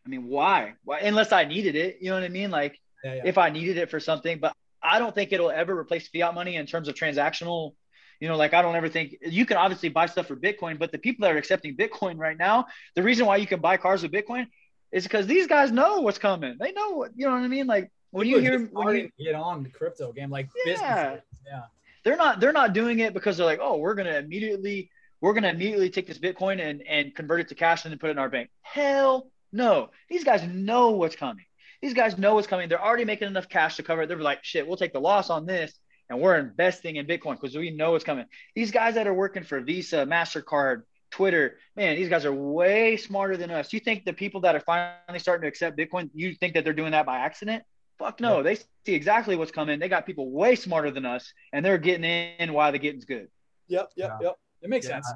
I 0.05 0.09
mean, 0.09 0.27
why? 0.27 0.73
Why? 0.83 0.99
Unless 0.99 1.31
I 1.31 1.45
needed 1.45 1.75
it, 1.75 1.97
you 2.01 2.09
know 2.09 2.15
what 2.15 2.23
I 2.23 2.29
mean? 2.29 2.51
Like 2.51 2.79
yeah, 3.03 3.15
yeah. 3.15 3.21
if 3.25 3.37
I 3.37 3.49
needed 3.49 3.77
it 3.77 3.89
for 3.89 3.99
something, 3.99 4.39
but 4.39 4.53
I 4.81 4.99
don't 4.99 5.15
think 5.15 5.31
it'll 5.31 5.51
ever 5.51 5.77
replace 5.77 6.07
fiat 6.09 6.33
money 6.33 6.55
in 6.55 6.65
terms 6.65 6.87
of 6.87 6.95
transactional. 6.95 7.73
You 8.19 8.27
know, 8.27 8.35
like 8.35 8.53
I 8.53 8.61
don't 8.61 8.75
ever 8.75 8.89
think 8.89 9.15
you 9.21 9.45
can 9.45 9.57
obviously 9.57 9.89
buy 9.89 10.05
stuff 10.05 10.27
for 10.27 10.35
Bitcoin, 10.35 10.77
but 10.77 10.91
the 10.91 10.97
people 10.97 11.23
that 11.23 11.33
are 11.33 11.37
accepting 11.37 11.75
Bitcoin 11.75 12.17
right 12.17 12.37
now, 12.37 12.67
the 12.95 13.03
reason 13.03 13.25
why 13.25 13.37
you 13.37 13.47
can 13.47 13.59
buy 13.59 13.77
cars 13.77 14.03
with 14.03 14.11
Bitcoin 14.11 14.47
is 14.91 15.03
because 15.03 15.25
these 15.25 15.47
guys 15.47 15.71
know 15.71 16.01
what's 16.01 16.19
coming. 16.19 16.57
They 16.59 16.71
know 16.71 16.91
what 16.91 17.11
you 17.15 17.25
know 17.25 17.31
what 17.31 17.41
I 17.41 17.47
mean. 17.47 17.67
Like 17.67 17.91
when 18.11 18.27
you 18.27 18.39
hear 18.39 18.59
when 18.59 18.95
you, 18.95 19.09
get 19.19 19.35
on 19.35 19.63
the 19.63 19.69
crypto 19.69 20.11
game, 20.11 20.29
like 20.29 20.49
Yeah. 20.65 20.73
business. 20.73 21.23
Yeah. 21.45 21.63
they're 22.03 22.17
not 22.17 22.39
they're 22.39 22.53
not 22.53 22.73
doing 22.73 22.99
it 22.99 23.13
because 23.13 23.37
they're 23.37 23.45
like, 23.45 23.59
oh, 23.61 23.77
we're 23.77 23.95
gonna 23.95 24.17
immediately 24.17 24.89
we're 25.23 25.33
gonna 25.33 25.47
immediately 25.47 25.89
take 25.89 26.05
this 26.05 26.19
Bitcoin 26.19 26.59
and 26.61 26.83
and 26.85 27.15
convert 27.15 27.39
it 27.39 27.47
to 27.47 27.55
cash 27.55 27.85
and 27.85 27.93
then 27.93 27.97
put 27.97 28.09
it 28.09 28.11
in 28.11 28.19
our 28.19 28.29
bank. 28.29 28.49
Hell 28.61 29.31
no. 29.53 29.89
These 30.09 30.25
guys 30.25 30.43
know 30.43 30.91
what's 30.91 31.15
coming. 31.15 31.45
These 31.81 31.93
guys 31.93 32.17
know 32.17 32.33
what's 32.33 32.45
coming. 32.45 32.67
They're 32.67 32.83
already 32.83 33.05
making 33.05 33.29
enough 33.29 33.47
cash 33.47 33.77
to 33.77 33.83
cover 33.83 34.01
it. 34.01 34.07
They're 34.07 34.17
like, 34.17 34.43
shit, 34.43 34.67
we'll 34.67 34.75
take 34.75 34.91
the 34.91 34.99
loss 34.99 35.29
on 35.29 35.45
this 35.45 35.73
and 36.09 36.19
we're 36.19 36.37
investing 36.37 36.97
in 36.97 37.05
Bitcoin 37.05 37.39
because 37.39 37.55
we 37.55 37.71
know 37.71 37.91
what's 37.91 38.03
coming. 38.03 38.25
These 38.53 38.71
guys 38.71 38.95
that 38.95 39.07
are 39.07 39.13
working 39.13 39.43
for 39.43 39.61
Visa, 39.61 40.05
MasterCard, 40.05 40.81
Twitter, 41.09 41.57
man, 41.77 41.95
these 41.95 42.09
guys 42.09 42.25
are 42.25 42.33
way 42.33 42.97
smarter 42.97 43.37
than 43.37 43.49
us. 43.49 43.71
You 43.71 43.79
think 43.79 44.03
the 44.03 44.11
people 44.11 44.41
that 44.41 44.55
are 44.55 44.59
finally 44.59 45.19
starting 45.19 45.43
to 45.43 45.47
accept 45.47 45.77
Bitcoin, 45.77 46.09
you 46.13 46.35
think 46.35 46.55
that 46.55 46.65
they're 46.65 46.73
doing 46.73 46.91
that 46.91 47.05
by 47.05 47.19
accident? 47.19 47.63
Fuck 47.97 48.19
no. 48.19 48.43
They 48.43 48.55
see 48.55 48.93
exactly 48.93 49.37
what's 49.37 49.51
coming. 49.51 49.79
They 49.79 49.87
got 49.87 50.05
people 50.05 50.31
way 50.31 50.55
smarter 50.55 50.91
than 50.91 51.05
us 51.05 51.31
and 51.53 51.65
they're 51.65 51.77
getting 51.77 52.03
in 52.03 52.51
while 52.51 52.73
the 52.73 52.79
getting's 52.79 53.05
good. 53.05 53.29
Yep. 53.69 53.91
Yep. 53.95 54.11
Yeah. 54.19 54.27
Yep. 54.27 54.37
It 54.63 54.69
makes 54.69 54.87
Yeah. 54.87 55.01
sense. 55.01 55.13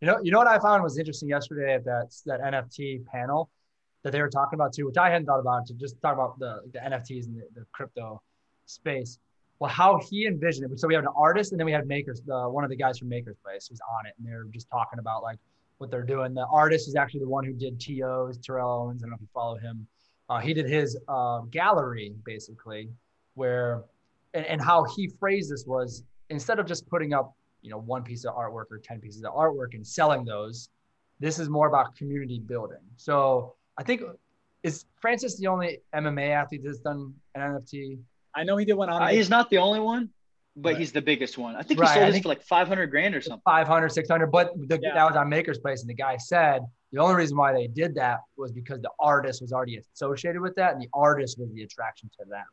You 0.00 0.06
know, 0.06 0.18
you 0.22 0.30
know 0.30 0.38
what 0.38 0.46
I 0.46 0.58
found 0.58 0.82
was 0.82 0.98
interesting 0.98 1.28
yesterday 1.28 1.74
at 1.74 1.84
that 1.84 2.14
that 2.26 2.40
NFT 2.40 3.04
panel 3.06 3.50
that 4.02 4.12
they 4.12 4.20
were 4.20 4.28
talking 4.28 4.56
about 4.56 4.72
too, 4.72 4.86
which 4.86 4.96
I 4.98 5.10
hadn't 5.10 5.26
thought 5.26 5.40
about. 5.40 5.66
To 5.66 5.74
just 5.74 6.00
talk 6.00 6.14
about 6.14 6.38
the, 6.38 6.60
the 6.72 6.78
NFTs 6.78 7.26
and 7.26 7.36
the, 7.36 7.46
the 7.54 7.66
crypto 7.72 8.22
space. 8.66 9.18
Well, 9.58 9.70
how 9.70 9.98
he 9.98 10.26
envisioned 10.26 10.70
it. 10.70 10.78
So 10.78 10.86
we 10.86 10.94
had 10.94 11.04
an 11.04 11.10
artist, 11.16 11.52
and 11.52 11.58
then 11.58 11.64
we 11.64 11.72
had 11.72 11.86
makers. 11.88 12.20
The 12.20 12.48
one 12.48 12.62
of 12.62 12.68
the 12.70 12.76
guys 12.76 12.98
from 12.98 13.08
Makers 13.08 13.36
Place 13.42 13.68
was 13.70 13.80
on 13.98 14.06
it, 14.06 14.12
and 14.18 14.26
they 14.26 14.32
were 14.32 14.44
just 14.44 14.68
talking 14.68 14.98
about 14.98 15.22
like 15.22 15.38
what 15.78 15.90
they're 15.90 16.02
doing. 16.02 16.34
The 16.34 16.46
artist 16.46 16.88
is 16.88 16.94
actually 16.94 17.20
the 17.20 17.28
one 17.28 17.44
who 17.44 17.54
did 17.54 17.80
TO's 17.80 18.38
Terrell 18.38 18.82
Owens. 18.82 19.02
I 19.02 19.04
don't 19.04 19.10
know 19.10 19.16
if 19.16 19.22
you 19.22 19.28
follow 19.32 19.56
him. 19.56 19.86
Uh, 20.28 20.40
he 20.40 20.52
did 20.52 20.68
his 20.68 20.98
uh, 21.08 21.40
gallery 21.50 22.14
basically, 22.24 22.90
where 23.34 23.84
and, 24.34 24.44
and 24.44 24.60
how 24.60 24.84
he 24.84 25.08
phrased 25.18 25.50
this 25.50 25.64
was 25.66 26.04
instead 26.28 26.58
of 26.58 26.66
just 26.66 26.86
putting 26.88 27.14
up 27.14 27.34
you 27.66 27.72
know 27.72 27.78
one 27.78 28.02
piece 28.04 28.24
of 28.24 28.34
artwork 28.34 28.66
or 28.70 28.78
10 28.82 29.00
pieces 29.00 29.24
of 29.24 29.34
artwork 29.34 29.74
and 29.74 29.84
selling 29.84 30.24
those 30.24 30.68
this 31.18 31.38
is 31.40 31.48
more 31.48 31.66
about 31.66 31.94
community 31.96 32.38
building 32.38 32.78
so 32.96 33.54
i 33.76 33.82
think 33.82 34.00
is 34.62 34.84
francis 35.00 35.36
the 35.38 35.48
only 35.48 35.80
mma 35.94 36.30
athlete 36.30 36.62
that's 36.64 36.78
done 36.78 37.12
an 37.34 37.40
nft 37.42 37.98
I 38.38 38.44
know 38.44 38.58
he 38.58 38.66
did 38.66 38.74
one 38.74 38.90
on. 38.90 39.02
Uh, 39.02 39.06
he's 39.06 39.30
not 39.30 39.48
the 39.48 39.56
only 39.56 39.80
one, 39.80 40.10
but 40.56 40.72
Right. 40.72 40.78
he's 40.78 40.92
the 40.92 41.00
biggest 41.00 41.38
one. 41.38 41.56
I 41.56 41.62
think 41.62 41.80
Right, 41.80 41.88
he 41.88 41.94
sold 41.94 42.08
I 42.08 42.12
his 42.12 42.22
for 42.22 42.28
like 42.28 42.42
500 42.42 42.88
grand 42.90 43.14
or 43.14 43.22
something. 43.22 43.40
500 43.46 43.88
600 43.88 44.26
but 44.26 44.52
the, 44.68 44.78
Yeah. 44.82 44.92
that 44.92 45.04
was 45.06 45.16
on 45.16 45.30
maker's 45.30 45.58
place 45.58 45.80
and 45.80 45.88
the 45.88 45.94
guy 45.94 46.18
said 46.18 46.60
the 46.92 47.00
only 47.00 47.14
reason 47.14 47.34
why 47.38 47.54
they 47.54 47.66
did 47.66 47.94
that 47.94 48.18
was 48.36 48.52
because 48.52 48.82
the 48.82 48.90
artist 49.00 49.40
was 49.40 49.54
already 49.54 49.78
associated 49.78 50.42
with 50.42 50.54
that 50.56 50.74
and 50.74 50.82
the 50.82 50.88
artist 50.92 51.38
was 51.38 51.50
the 51.54 51.62
attraction 51.62 52.10
to 52.18 52.26
them 52.28 52.44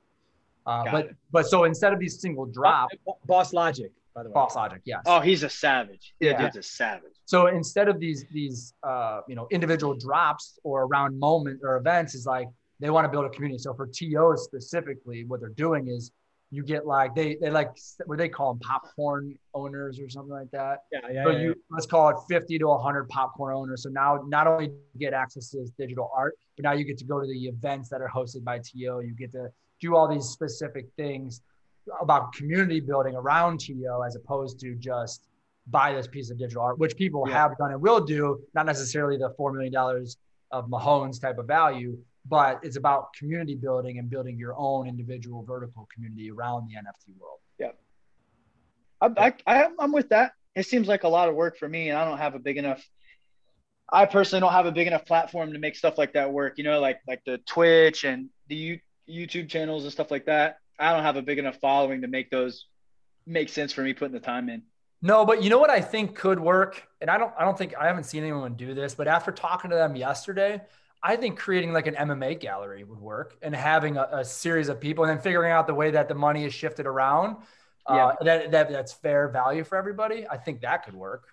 uh, 0.66 0.86
but 0.90 1.06
it. 1.08 1.16
but 1.34 1.46
so 1.48 1.66
instead 1.66 1.92
of 1.92 2.00
these 2.00 2.18
single 2.22 2.46
drop 2.46 2.90
Boss 3.26 3.52
Logic, 3.52 3.92
by 4.14 4.24
the 4.24 4.30
way. 4.30 4.34
Boss 4.34 4.56
Logic 4.56 4.82
yes 4.86 5.02
Oh, 5.06 5.20
he's 5.20 5.44
a 5.44 5.50
savage. 5.50 6.14
Yeah, 6.20 6.32
Yeah. 6.32 6.42
dude's 6.44 6.58
a 6.58 6.64
savage. 6.64 7.14
So 7.26 7.48
instead 7.48 7.88
of 7.90 8.00
these 8.00 8.26
these 8.32 8.74
uh, 8.84 9.22
you 9.28 9.36
know 9.36 9.48
individual 9.52 9.94
drops 9.96 10.60
or 10.64 10.84
around 10.84 11.18
moment 11.20 11.62
or 11.64 11.78
events, 11.78 12.16
is 12.16 12.26
like 12.26 12.48
they 12.80 12.90
want 12.90 13.06
to 13.06 13.10
build 13.10 13.26
a 13.26 13.30
community. 13.30 13.60
So 13.60 13.74
for 13.74 13.88
TOs 13.88 14.44
specifically, 14.44 15.26
what 15.26 15.40
they're 15.40 15.50
doing 15.50 15.88
is 15.88 16.12
you 16.52 16.64
get 16.64 16.86
like 16.86 17.16
they 17.16 17.36
they 17.42 17.50
like 17.50 17.72
what 18.06 18.18
they 18.20 18.30
call 18.30 18.54
them 18.54 18.60
popcorn 18.60 19.36
owners 19.56 20.00
or 20.00 20.08
something 20.10 20.32
like 20.34 20.52
that. 20.52 20.80
Yeah. 20.92 21.00
Yeah. 21.12 21.24
So 21.24 21.30
yeah, 21.32 21.40
you 21.40 21.56
let's 21.72 21.88
call 21.88 22.10
it 22.10 22.18
50 22.30 22.60
to 22.60 22.68
100 22.68 23.10
popcorn 23.10 23.56
owners. 23.56 23.84
So 23.84 23.90
now 23.90 24.22
not 24.28 24.46
only 24.46 24.68
do 24.68 24.74
you 24.94 25.00
get 25.00 25.14
access 25.14 25.50
to 25.52 25.58
this 25.62 25.72
digital 25.80 26.12
art, 26.16 26.36
but 26.56 26.64
now 26.64 26.74
you 26.74 26.84
get 26.84 26.98
to 27.00 27.06
go 27.06 27.20
to 27.20 27.26
the 27.26 27.46
events 27.48 27.90
that 27.90 28.02
are 28.02 28.10
hosted 28.14 28.44
by 28.44 28.60
TO. 28.60 28.78
You 29.02 29.16
get 29.18 29.32
to 29.32 29.48
do 29.82 29.96
all 29.96 30.08
these 30.08 30.26
specific 30.26 30.86
things 30.96 31.42
about 32.02 32.34
community 32.34 32.80
building 32.80 33.16
around 33.16 33.60
TO 33.60 34.04
as 34.06 34.16
opposed 34.16 34.60
to 34.62 34.76
just 34.76 35.28
buy 35.68 35.94
this 35.94 36.08
piece 36.08 36.30
of 36.30 36.38
digital 36.38 36.62
art, 36.62 36.78
which 36.80 36.96
people 36.96 37.24
Yeah. 37.28 37.34
have 37.36 37.58
done 37.58 37.72
and 37.72 37.82
will 37.82 38.02
do, 38.04 38.42
not 38.54 38.66
necessarily 38.66 39.18
the 39.18 39.34
$4 39.40 39.54
million 39.54 39.74
of 40.52 40.68
Mahomes 40.70 41.22
type 41.22 41.38
of 41.38 41.48
value, 41.48 41.98
but 42.26 42.60
it's 42.64 42.76
about 42.78 43.14
community 43.14 43.56
building 43.56 43.98
and 44.00 44.10
building 44.10 44.38
your 44.38 44.56
own 44.58 44.88
individual 44.88 45.44
vertical 45.44 45.88
community 45.94 46.32
around 46.32 46.68
the 46.70 46.76
NFT 46.76 47.18
world. 47.20 47.40
Yeah. 47.60 47.72
I, 49.02 49.34
I, 49.46 49.68
I'm 49.80 49.92
with 49.92 50.10
that. 50.10 50.34
It 50.56 50.66
seems 50.66 50.88
like 50.88 51.04
a 51.04 51.08
lot 51.10 51.30
of 51.30 51.36
work 51.36 51.58
for 51.58 51.68
me, 51.68 51.90
and 51.90 51.98
I 51.98 52.06
don't 52.06 52.18
have 52.18 52.36
a 52.36 52.40
big 52.40 52.58
enough. 52.58 52.88
I 53.92 54.06
personally 54.06 54.40
don't 54.42 54.54
have 54.54 54.66
a 54.66 54.72
big 54.72 54.88
enough 54.88 55.06
platform 55.06 55.52
to 55.54 55.60
make 55.60 55.76
stuff 55.76 55.98
like 55.98 56.14
that 56.14 56.32
work. 56.32 56.58
You 56.58 56.64
know, 56.64 56.80
like 56.80 57.00
like 57.08 57.22
the 57.26 57.40
Twitch 57.40 58.04
and 58.06 58.30
the 58.48 58.56
U, 58.56 58.80
YouTube 59.10 59.50
channels 59.50 59.84
and 59.84 59.92
stuff 59.92 60.12
like 60.12 60.26
that. 60.26 60.58
I 60.80 60.94
don't 60.94 61.04
have 61.04 61.16
a 61.16 61.22
big 61.22 61.40
enough 61.40 61.58
following 61.58 62.02
to 62.02 62.08
make 62.08 62.30
those 62.30 62.66
make 63.26 63.50
sense 63.50 63.72
for 63.72 63.82
me 63.82 63.94
putting 63.94 64.14
the 64.14 64.20
time 64.20 64.50
in. 64.50 64.64
No, 65.02 65.26
but 65.26 65.44
you 65.44 65.50
know 65.50 65.60
what 65.60 65.70
I 65.70 65.82
think 65.82 66.16
could 66.16 66.40
work, 66.40 66.82
and 67.02 67.10
I 67.10 67.18
don't 67.18 67.34
I 67.38 67.44
don't 67.44 67.58
think 67.58 67.76
I 67.76 67.88
haven't 67.88 68.06
seen 68.06 68.24
anyone 68.24 68.56
do 68.56 68.74
this, 68.74 68.96
but 68.96 69.08
after 69.08 69.32
talking 69.32 69.70
to 69.70 69.76
them 69.76 69.96
yesterday, 69.96 70.62
I 71.04 71.18
think 71.18 71.38
creating 71.38 71.74
like 71.74 71.88
an 71.88 71.96
MMA 71.96 72.40
gallery 72.40 72.86
would 72.86 73.00
work 73.00 73.36
and 73.42 73.54
having 73.54 73.98
a, 73.98 74.08
a 74.12 74.26
series 74.26 74.70
of 74.70 74.80
people 74.80 75.04
and 75.04 75.12
then 75.12 75.22
figuring 75.22 75.52
out 75.52 75.68
the 75.68 75.74
way 75.74 75.92
that 75.92 76.08
the 76.08 76.16
money 76.16 76.46
is 76.46 76.54
shifted 76.54 76.86
around. 76.86 77.38
Uh, 77.86 78.14
that, 78.22 78.52
that 78.52 78.72
that's 78.72 78.94
fair 78.94 79.28
value 79.28 79.66
for 79.66 79.78
everybody. 79.78 80.26
I 80.26 80.38
think 80.38 80.62
that 80.62 80.86
could 80.86 80.96
work. 80.96 81.26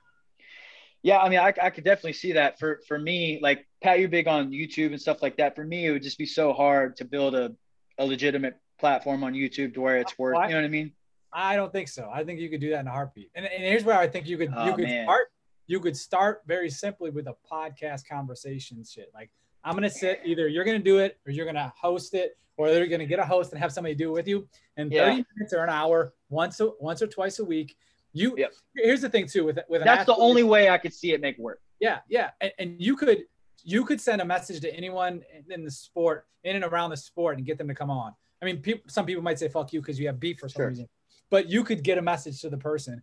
Yeah, 1.02 1.18
I 1.18 1.28
mean, 1.28 1.38
I, 1.38 1.54
I 1.62 1.70
could 1.70 1.84
definitely 1.84 2.14
see 2.14 2.32
that. 2.32 2.58
For 2.58 2.80
for 2.88 2.98
me, 2.98 3.38
like 3.40 3.68
Pat, 3.80 4.00
you're 4.00 4.08
big 4.08 4.26
on 4.26 4.50
YouTube 4.50 4.88
and 4.88 5.00
stuff 5.00 5.22
like 5.22 5.36
that. 5.36 5.54
For 5.54 5.64
me, 5.64 5.86
it 5.86 5.92
would 5.92 6.02
just 6.02 6.18
be 6.18 6.26
so 6.26 6.52
hard 6.52 6.96
to 6.96 7.04
build 7.04 7.36
a, 7.36 7.54
a 7.98 8.04
legitimate 8.04 8.56
platform 8.84 9.22
on 9.22 9.34
YouTube 9.34 9.74
to 9.74 9.80
where 9.80 9.98
it's 9.98 10.18
worth. 10.18 10.34
You 10.36 10.48
know 10.48 10.56
what 10.56 10.64
I 10.64 10.68
mean? 10.68 10.92
I 11.32 11.54
don't 11.54 11.70
think 11.70 11.86
so. 11.88 12.10
I 12.12 12.24
think 12.24 12.40
you 12.40 12.48
could 12.50 12.60
do 12.60 12.70
that 12.70 12.80
in 12.80 12.88
a 12.88 12.90
heartbeat. 12.90 13.30
And, 13.36 13.46
and 13.46 13.62
here's 13.62 13.84
where 13.84 13.96
I 13.98 14.08
think 14.08 14.26
you 14.26 14.36
could 14.36 14.50
you 14.50 14.56
Oh, 14.56 14.72
could 14.74 14.84
man. 14.88 15.04
start. 15.06 15.26
You 15.68 15.78
could 15.78 15.96
start 15.96 16.42
very 16.46 16.68
simply 16.70 17.10
with 17.10 17.28
a 17.28 17.36
podcast 17.50 18.08
conversation 18.08 18.82
shit. 18.84 19.10
Like 19.14 19.30
I'm 19.62 19.74
gonna 19.74 19.90
sit 19.90 20.20
either 20.24 20.48
you're 20.48 20.64
gonna 20.64 20.80
do 20.80 20.98
it 20.98 21.18
or 21.26 21.30
you're 21.30 21.46
gonna 21.46 21.72
host 21.80 22.14
it, 22.14 22.36
or 22.56 22.70
they're 22.70 22.86
gonna 22.88 23.06
get 23.06 23.20
a 23.20 23.24
host 23.24 23.52
and 23.52 23.60
have 23.60 23.70
somebody 23.72 23.94
do 23.94 24.08
it 24.08 24.12
with 24.12 24.26
you. 24.26 24.48
And 24.76 24.90
Yeah. 24.90 25.10
30 25.10 25.24
minutes 25.36 25.52
or 25.54 25.62
an 25.62 25.70
hour, 25.70 26.14
once 26.30 26.58
a, 26.60 26.70
once 26.80 27.00
or 27.02 27.06
twice 27.06 27.38
a 27.38 27.44
week. 27.44 27.76
You 28.12 28.34
Yep. 28.36 28.52
here's 28.74 29.02
the 29.02 29.08
thing 29.08 29.26
too 29.28 29.44
with 29.44 29.60
with 29.68 29.82
an 29.82 29.86
That's 29.86 30.06
the 30.06 30.16
only 30.16 30.42
way 30.42 30.68
I 30.70 30.78
could 30.78 30.92
see 30.92 31.12
it 31.12 31.20
make 31.20 31.38
work. 31.38 31.60
Yeah, 31.78 32.00
yeah, 32.08 32.30
and, 32.40 32.52
and 32.58 32.82
you 32.82 32.96
could 32.96 33.24
you 33.62 33.84
could 33.84 34.00
send 34.00 34.20
a 34.20 34.24
message 34.24 34.60
to 34.62 34.74
anyone 34.74 35.22
in 35.50 35.62
the 35.64 35.70
sport, 35.70 36.26
in 36.44 36.56
and 36.56 36.64
around 36.64 36.90
the 36.90 36.96
sport, 36.96 37.36
and 37.36 37.46
get 37.46 37.58
them 37.58 37.68
to 37.68 37.74
come 37.74 37.90
on. 37.90 38.14
I 38.42 38.46
mean, 38.46 38.60
people, 38.62 38.82
some 38.88 39.06
people 39.06 39.22
might 39.22 39.38
say 39.38 39.48
"fuck 39.48 39.72
you" 39.72 39.80
because 39.80 39.98
you 39.98 40.06
have 40.06 40.18
beef 40.18 40.38
for 40.38 40.48
some 40.48 40.60
Sure. 40.60 40.68
reason, 40.68 40.88
but 41.30 41.48
you 41.48 41.62
could 41.64 41.82
get 41.82 41.98
a 41.98 42.02
message 42.02 42.40
to 42.40 42.50
the 42.50 42.56
person. 42.56 43.00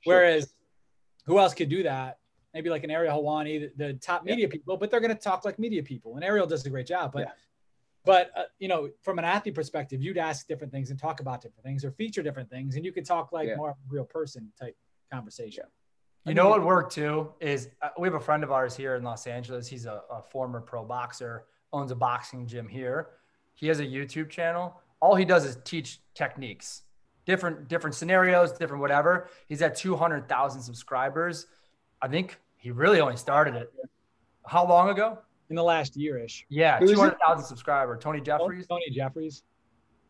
Sure. 0.00 0.14
Whereas, 0.14 0.54
who 1.26 1.38
else 1.38 1.54
could 1.54 1.68
do 1.68 1.82
that? 1.82 2.18
Maybe 2.54 2.70
like 2.70 2.82
an 2.82 2.90
Ariel 2.90 3.22
Helwani, 3.22 3.70
the, 3.76 3.86
the 3.86 3.92
top 3.94 4.22
Yeah. 4.24 4.32
media 4.32 4.48
people, 4.48 4.76
but 4.76 4.90
they're 4.90 5.00
going 5.00 5.14
to 5.14 5.22
talk 5.22 5.44
like 5.44 5.58
media 5.58 5.82
people, 5.82 6.16
and 6.16 6.24
Ariel 6.24 6.46
does 6.46 6.64
a 6.66 6.70
great 6.70 6.86
job. 6.86 7.12
But 7.12 7.20
Yeah. 7.20 7.32
but 8.04 8.30
uh, 8.34 8.44
you 8.58 8.68
know, 8.68 8.88
from 9.02 9.18
an 9.18 9.24
athlete 9.26 9.54
perspective, 9.54 10.00
you'd 10.00 10.16
ask 10.18 10.46
different 10.46 10.72
things 10.72 10.90
and 10.90 10.98
talk 10.98 11.20
about 11.20 11.42
different 11.42 11.64
things, 11.64 11.84
or 11.84 11.90
feature 11.92 12.22
different 12.22 12.48
things, 12.48 12.76
and 12.76 12.84
you 12.84 12.92
could 12.92 13.04
talk 13.04 13.32
like 13.32 13.48
Yeah. 13.48 13.56
more 13.56 13.76
real 13.88 14.04
person 14.04 14.50
type 14.58 14.76
conversation. 15.12 15.64
You 16.24 16.34
know 16.34 16.48
what 16.48 16.62
worked 16.64 16.92
too 16.92 17.32
is 17.40 17.70
uh, 17.82 17.88
we 17.98 18.06
have 18.06 18.14
a 18.14 18.20
friend 18.20 18.44
of 18.44 18.52
ours 18.52 18.76
here 18.76 18.94
in 18.94 19.02
Los 19.02 19.26
Angeles. 19.26 19.66
He's 19.66 19.86
a, 19.86 20.02
a 20.10 20.22
former 20.22 20.60
pro 20.60 20.84
boxer, 20.84 21.46
owns 21.72 21.90
a 21.90 21.96
boxing 21.96 22.46
gym 22.46 22.68
here. 22.68 23.10
He 23.60 23.66
has 23.68 23.78
a 23.78 23.84
YouTube 23.86 24.30
channel. 24.30 24.80
All 25.00 25.14
he 25.14 25.26
does 25.26 25.44
is 25.44 25.58
teach 25.64 26.00
techniques. 26.14 26.82
different 27.26 27.68
different 27.68 27.94
scenarios, 27.94 28.52
different 28.52 28.80
whatever. 28.80 29.28
He's 29.48 29.60
at 29.60 29.76
200,000 29.76 30.62
subscribers. 30.62 31.46
I 32.00 32.08
think 32.08 32.40
he 32.56 32.70
really 32.70 33.00
only 33.00 33.16
started 33.18 33.54
it. 33.54 33.70
How 34.46 34.66
long 34.66 34.88
ago? 34.88 35.18
In 35.50 35.56
the 35.56 35.62
last 35.62 35.94
year-ish. 35.96 36.46
Yeah, 36.48 36.78
Who 36.78 36.86
is 36.86 36.92
it? 36.92 36.94
200,000 36.94 37.44
subscriber. 37.44 37.98
Tony 37.98 38.20
oh, 38.20 38.24
Jeffries. 38.24 38.66
Tony 38.66 38.90
Jeffries. 38.90 39.42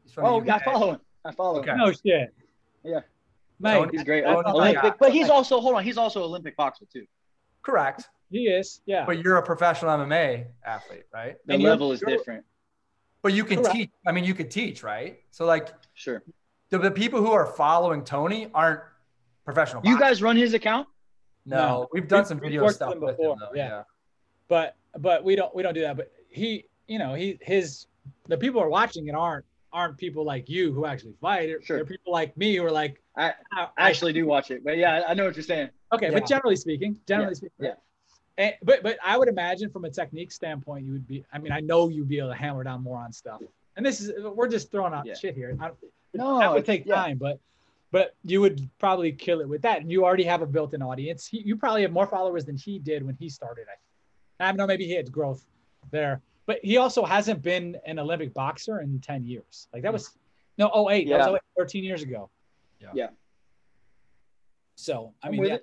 He's 0.05 0.13
from 0.13 0.25
Oh, 0.27 0.41
I 0.49 0.59
follow 0.61 0.93
him. 0.93 1.01
I 1.25 1.33
follow 1.33 1.59
Okay. 1.61 1.73
him. 1.73 1.79
No 1.79 1.91
shit. 1.93 2.33
Yeah. 2.85 3.01
Mate, 3.59 3.75
Tony- 3.75 3.91
He's 3.93 4.05
great. 4.05 4.25
That's 4.25 4.43
Oh, 4.47 4.53
Olympic, 4.55 4.95
but 5.01 5.13
he's 5.13 5.29
also 5.29 5.61
hold 5.61 5.75
on. 5.75 5.83
He's 5.83 5.99
also 5.99 6.23
Olympic 6.23 6.57
boxer 6.57 6.85
too. 6.93 7.07
Correct. 7.63 8.09
he 8.31 8.45
is. 8.47 8.81
Yeah. 8.87 9.05
But 9.05 9.19
you're 9.25 9.37
a 9.39 9.43
professional 9.43 9.91
MMA 9.99 10.47
athlete, 10.65 11.05
right? 11.13 11.37
The 11.47 11.55
And 11.55 11.63
level 11.65 11.91
is 11.91 12.01
different. 12.01 12.45
But 13.23 13.35
you 13.35 13.45
can 13.45 13.59
Correct. 13.59 13.75
teach. 13.77 13.91
I 14.07 14.13
mean, 14.13 14.25
you 14.25 14.35
could 14.35 14.51
teach, 14.51 14.83
right? 14.83 15.21
So 15.31 15.45
like 15.45 15.69
Sure. 15.95 16.23
the, 16.71 16.79
the 16.79 16.91
people 16.91 17.21
who 17.21 17.33
are 17.33 17.47
following 17.47 18.03
Tony 18.05 18.49
aren't 18.55 18.81
professional. 19.45 19.83
You 19.85 19.93
boxers. 19.97 20.09
guys 20.19 20.23
run 20.23 20.37
his 20.37 20.55
account? 20.55 20.89
No, 21.47 21.57
No. 21.57 21.89
we've 21.93 22.07
done 22.09 22.21
We've- 22.21 22.29
some 22.29 22.39
we've 22.39 22.51
video 22.53 22.69
stuff 22.69 22.95
with 22.95 23.03
him 23.03 23.17
before, 23.17 23.33
him, 23.35 23.39
though. 23.41 23.51
yeah. 23.55 23.69
Yeah. 23.69 23.83
but 24.49 24.77
but 24.99 25.23
we 25.25 25.37
don't 25.37 25.55
we 25.55 25.63
don't 25.63 25.75
do 25.75 25.83
that. 25.83 25.97
But 25.97 26.11
he, 26.29 26.65
you 26.89 26.99
know, 26.99 27.15
he 27.15 27.39
his 27.43 27.87
the 28.29 28.37
people 28.39 28.61
who 28.61 28.67
are 28.67 28.71
watching 28.71 29.07
it 29.09 29.15
aren't 29.15 29.45
aren't 29.73 29.97
people 29.99 30.25
like 30.25 30.49
you 30.49 30.73
who 30.73 30.85
actually 30.87 31.15
fight. 31.21 31.47
They're, 31.47 31.63
Sure. 31.63 31.77
they're 31.77 31.85
people 31.87 32.13
like 32.13 32.37
me 32.37 32.57
who 32.57 32.65
are 32.65 32.73
like 32.73 33.01
I- 33.17 33.35
I, 33.53 33.69
I 33.77 33.89
actually 33.91 34.13
do 34.13 34.27
watch 34.27 34.51
it, 34.51 34.65
but 34.65 34.77
yeah, 34.79 34.95
I- 35.07 35.11
I 35.11 35.15
know 35.15 35.27
what 35.27 35.37
you're 35.37 35.43
saying. 35.45 35.69
Okay, 35.93 36.07
Yeah. 36.07 36.13
but 36.19 36.27
generally 36.27 36.57
speaking, 36.57 36.99
generally 37.07 37.35
speaking, 37.35 37.53
yeah. 37.61 37.75
And, 38.39 38.55
but 38.63 38.83
but 38.83 38.99
I 39.05 39.19
would 39.19 39.29
imagine 39.29 39.71
from 39.71 39.85
a 39.85 39.91
technique 39.91 40.33
standpoint, 40.33 40.87
you 40.87 40.93
would 40.93 41.07
be. 41.07 41.25
I 41.33 41.39
mean, 41.39 41.53
I 41.53 41.61
know 41.61 41.89
you'd 41.89 42.09
be 42.09 42.19
able 42.19 42.31
to 42.31 42.35
hammer 42.35 42.65
down 42.65 42.83
more 42.83 42.99
on 42.99 43.13
stuff. 43.13 43.43
And 43.77 43.85
this 43.85 44.01
is 44.01 44.13
we're 44.23 44.49
just 44.49 44.71
throwing 44.71 44.93
out 44.95 45.07
Yeah. 45.07 45.15
shit 45.15 45.35
here. 45.35 45.57
I, 45.61 45.71
No, 46.15 46.39
that 46.39 46.53
would 46.53 46.65
take 46.65 46.87
yeah. 46.87 46.95
time, 46.97 47.19
but 47.19 47.39
but 47.93 48.15
you 48.25 48.41
would 48.41 48.69
probably 48.79 49.13
kill 49.13 49.41
it 49.41 49.49
with 49.49 49.63
that. 49.63 49.81
And 49.83 49.91
you 49.91 50.05
already 50.05 50.25
have 50.25 50.43
a 50.43 50.47
built-in 50.47 50.81
audience. 50.81 51.27
He, 51.27 51.43
you 51.43 51.57
probably 51.57 51.83
have 51.83 51.93
more 51.93 52.07
followers 52.07 52.45
than 52.45 52.57
he 52.57 52.79
did 52.79 53.05
when 53.05 53.17
he 53.17 53.29
started. 53.29 53.67
I, 53.69 54.45
I 54.45 54.49
don't 54.49 54.57
know. 54.59 54.67
Maybe 54.67 54.87
he 54.87 54.95
had 54.95 55.11
growth 55.11 55.45
there, 55.91 56.21
but 56.47 56.61
he 56.63 56.77
also 56.77 57.05
hasn't 57.05 57.43
been 57.43 57.77
an 57.87 57.99
Olympic 57.99 58.33
boxer 58.33 58.81
in 58.81 59.01
ten 59.01 59.25
years. 59.25 59.69
Like 59.73 59.83
that 59.83 59.93
was 59.93 60.11
no 60.57 60.71
oh 60.73 60.89
eight. 60.91 61.09
That 61.09 61.31
was 61.31 61.41
08, 61.59 61.59
13 61.59 61.85
years 61.85 62.03
ago. 62.03 62.31
Yeah. 62.81 62.89
Yeah. 62.95 63.09
So 64.77 65.13
I 65.23 65.31
mean, 65.31 65.45
yeah, 65.45 65.57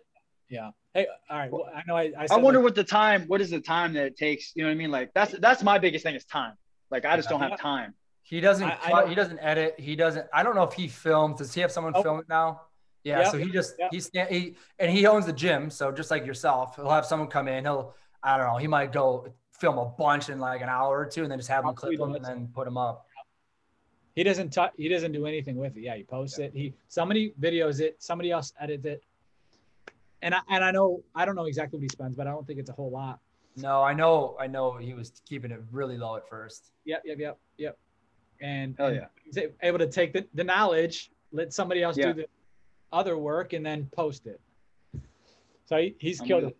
yeah. 0.49 0.69
Hey, 0.97 1.05
all 1.29 1.37
right. 1.37 1.51
Well, 1.51 1.69
I 1.75 1.83
know 1.85 1.95
I. 1.95 2.11
I, 2.17 2.25
I 2.31 2.37
wonder 2.37 2.59
like, 2.59 2.63
what 2.65 2.75
the 2.75 2.83
time. 2.83 3.25
What 3.27 3.39
is 3.39 3.51
the 3.51 3.61
time 3.61 3.93
that 3.93 4.07
it 4.07 4.17
takes? 4.17 4.51
You 4.55 4.63
know 4.63 4.69
what 4.69 4.73
I 4.73 4.77
mean? 4.77 4.89
Like 4.89 5.13
that's 5.13 5.33
that's 5.37 5.61
my 5.61 5.77
biggest 5.77 6.01
thing 6.03 6.15
is 6.15 6.25
time. 6.25 6.53
Like 6.89 7.05
I 7.05 7.15
just 7.15 7.29
don't 7.29 7.39
have 7.39 7.59
time. 7.59 7.93
He 8.23 8.41
doesn't. 8.41 8.67
I- 8.67 8.71
I 8.71 8.89
cut- 8.91 9.03
know- 9.03 9.09
he 9.09 9.13
doesn't 9.15 9.37
edit. 9.39 9.75
He 9.77 9.95
doesn't. 9.95 10.25
I 10.33 10.41
don't 10.41 10.55
know 10.55 10.63
if 10.63 10.73
he 10.73 10.87
films. 10.87 11.37
Does 11.37 11.53
he 11.53 11.61
have 11.61 11.71
someone 11.71 11.93
Oh. 11.95 12.01
film 12.01 12.19
it 12.19 12.27
now? 12.27 12.61
Yeah. 13.03 13.19
Yep. 13.19 13.31
So 13.31 13.37
he 13.37 13.51
just 13.51 13.75
Yep. 13.77 13.89
he's 13.91 14.05
sta- 14.07 14.25
he 14.25 14.55
and 14.79 14.89
he 14.91 15.05
owns 15.05 15.27
the 15.27 15.33
gym. 15.33 15.69
So 15.69 15.91
just 15.91 16.09
like 16.09 16.25
yourself, 16.25 16.75
he'll 16.77 16.89
have 16.89 17.05
someone 17.05 17.29
come 17.29 17.47
in. 17.47 17.63
He'll 17.63 17.93
I 18.23 18.35
don't 18.37 18.47
know. 18.47 18.57
He 18.57 18.65
might 18.67 18.91
go 18.91 19.27
film 19.51 19.77
a 19.77 19.85
bunch 19.85 20.29
in 20.29 20.39
like 20.39 20.61
an 20.61 20.69
hour 20.69 20.97
or 20.99 21.05
two, 21.05 21.21
and 21.21 21.31
then 21.31 21.37
just 21.37 21.49
have 21.49 21.63
them 21.63 21.75
clip 21.75 21.99
them 21.99 22.15
and 22.15 22.25
then 22.25 22.47
put 22.55 22.65
them 22.65 22.77
up. 22.77 23.05
He 24.15 24.23
doesn't 24.23 24.49
touch. 24.49 24.71
He 24.77 24.89
doesn't 24.89 25.11
do 25.11 25.27
anything 25.27 25.57
with 25.57 25.77
it. 25.77 25.81
Yeah, 25.81 25.95
he 25.95 26.03
posts 26.03 26.39
it. 26.39 26.53
He 26.55 26.73
somebody 26.87 27.33
videos 27.39 27.81
it. 27.81 28.01
Somebody 28.01 28.31
else 28.31 28.51
edits 28.59 28.85
it. 28.85 29.03
And 30.21 30.33
I 30.33 30.39
and 30.49 30.63
I 30.63 30.71
know 30.71 31.03
I 31.15 31.25
don't 31.25 31.35
know 31.35 31.45
exactly 31.45 31.77
what 31.77 31.83
he 31.83 31.89
spends, 31.89 32.15
but 32.15 32.27
I 32.27 32.31
don't 32.31 32.45
think 32.47 32.59
it's 32.59 32.69
a 32.69 32.73
whole 32.73 32.89
lot. 32.91 33.19
No, 33.55 33.81
I 33.81 33.93
know. 33.93 34.35
I 34.39 34.47
know 34.47 34.77
he 34.77 34.93
was 34.93 35.11
keeping 35.27 35.51
it 35.51 35.59
really 35.71 35.97
low 35.97 36.15
at 36.15 36.27
first. 36.29 36.71
Yep, 36.85 37.03
yep, 37.05 37.17
yep, 37.19 37.37
yep. 37.57 37.77
And 38.39 38.75
Hell 38.77 38.87
and 38.87 38.95
yeah. 38.97 39.05
he's 39.23 39.37
able 39.63 39.79
to 39.79 39.87
take 39.87 40.13
the, 40.13 40.27
the 40.35 40.43
knowledge, 40.43 41.11
let 41.31 41.53
somebody 41.53 41.81
else 41.81 41.97
Yeah. 41.97 42.07
do 42.07 42.21
the 42.21 42.27
other 42.93 43.17
work, 43.17 43.53
and 43.53 43.65
then 43.65 43.89
post 43.95 44.27
it. 44.27 44.39
So 45.65 45.77
he, 45.77 45.95
he's 45.99 46.21
I'm 46.21 46.27
killed 46.27 46.43
with 46.43 46.51
it. 46.51 46.57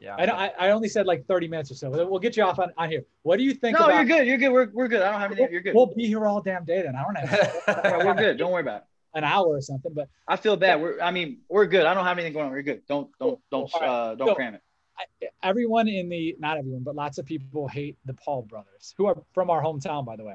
Yeah. 0.00 0.16
I, 0.18 0.24
know, 0.24 0.32
I 0.32 0.50
I 0.58 0.70
only 0.70 0.88
said 0.88 1.04
like 1.04 1.26
30 1.26 1.46
minutes 1.48 1.70
or 1.70 1.74
so. 1.74 1.90
We'll 1.90 2.18
get 2.18 2.34
you 2.38 2.42
off 2.42 2.58
on, 2.58 2.72
on 2.78 2.88
here. 2.88 3.04
What 3.22 3.36
do 3.36 3.42
you 3.44 3.52
think 3.52 3.78
No, 3.78 3.84
about? 3.84 3.96
you're 3.96 4.04
good. 4.18 4.26
You're 4.26 4.38
good. 4.38 4.50
We're, 4.50 4.70
we're 4.72 4.88
good. 4.88 5.02
I 5.02 5.10
don't 5.12 5.20
have 5.20 5.30
anything. 5.32 5.52
You're 5.52 5.60
good. 5.60 5.74
We'll 5.74 5.92
be 5.94 6.06
here 6.06 6.24
all 6.24 6.40
damn 6.40 6.64
day 6.64 6.80
then. 6.80 6.96
I 6.96 7.02
don't 7.02 7.16
have 7.16 7.62
Yeah, 7.84 7.98
we're 7.98 8.14
good. 8.26 8.38
Don't 8.38 8.50
worry 8.50 8.62
about 8.62 8.78
it. 8.78 8.84
An 9.12 9.24
hour 9.24 9.46
or 9.48 9.60
something, 9.60 9.92
but 9.92 10.08
I 10.28 10.36
feel 10.36 10.56
bad. 10.56 10.80
We're. 10.80 11.00
I 11.00 11.10
mean, 11.10 11.38
we're 11.48 11.66
good. 11.66 11.84
I 11.84 11.94
don't 11.94 12.04
have 12.04 12.16
anything 12.18 12.32
going 12.32 12.46
on. 12.46 12.52
We're 12.52 12.62
good. 12.62 12.82
Don't 12.86 13.10
don't 13.18 13.40
don't 13.50 13.68
All 13.74 13.80
right. 13.80 13.88
uh 13.88 14.14
don't 14.14 14.28
So- 14.28 14.34
cram 14.36 14.54
it. 14.54 14.62
I, 14.98 15.26
everyone 15.42 15.88
in 15.88 16.08
the 16.10 16.36
not 16.38 16.58
everyone, 16.58 16.82
but 16.82 16.94
lots 16.94 17.18
of 17.18 17.24
people 17.26 17.66
hate 17.66 17.96
the 18.04 18.12
Paul 18.14 18.42
brothers, 18.42 18.94
who 18.98 19.06
are 19.06 19.16
from 19.32 19.48
our 19.50 19.62
hometown, 19.62 20.04
by 20.04 20.14
the 20.16 20.24
way. 20.24 20.34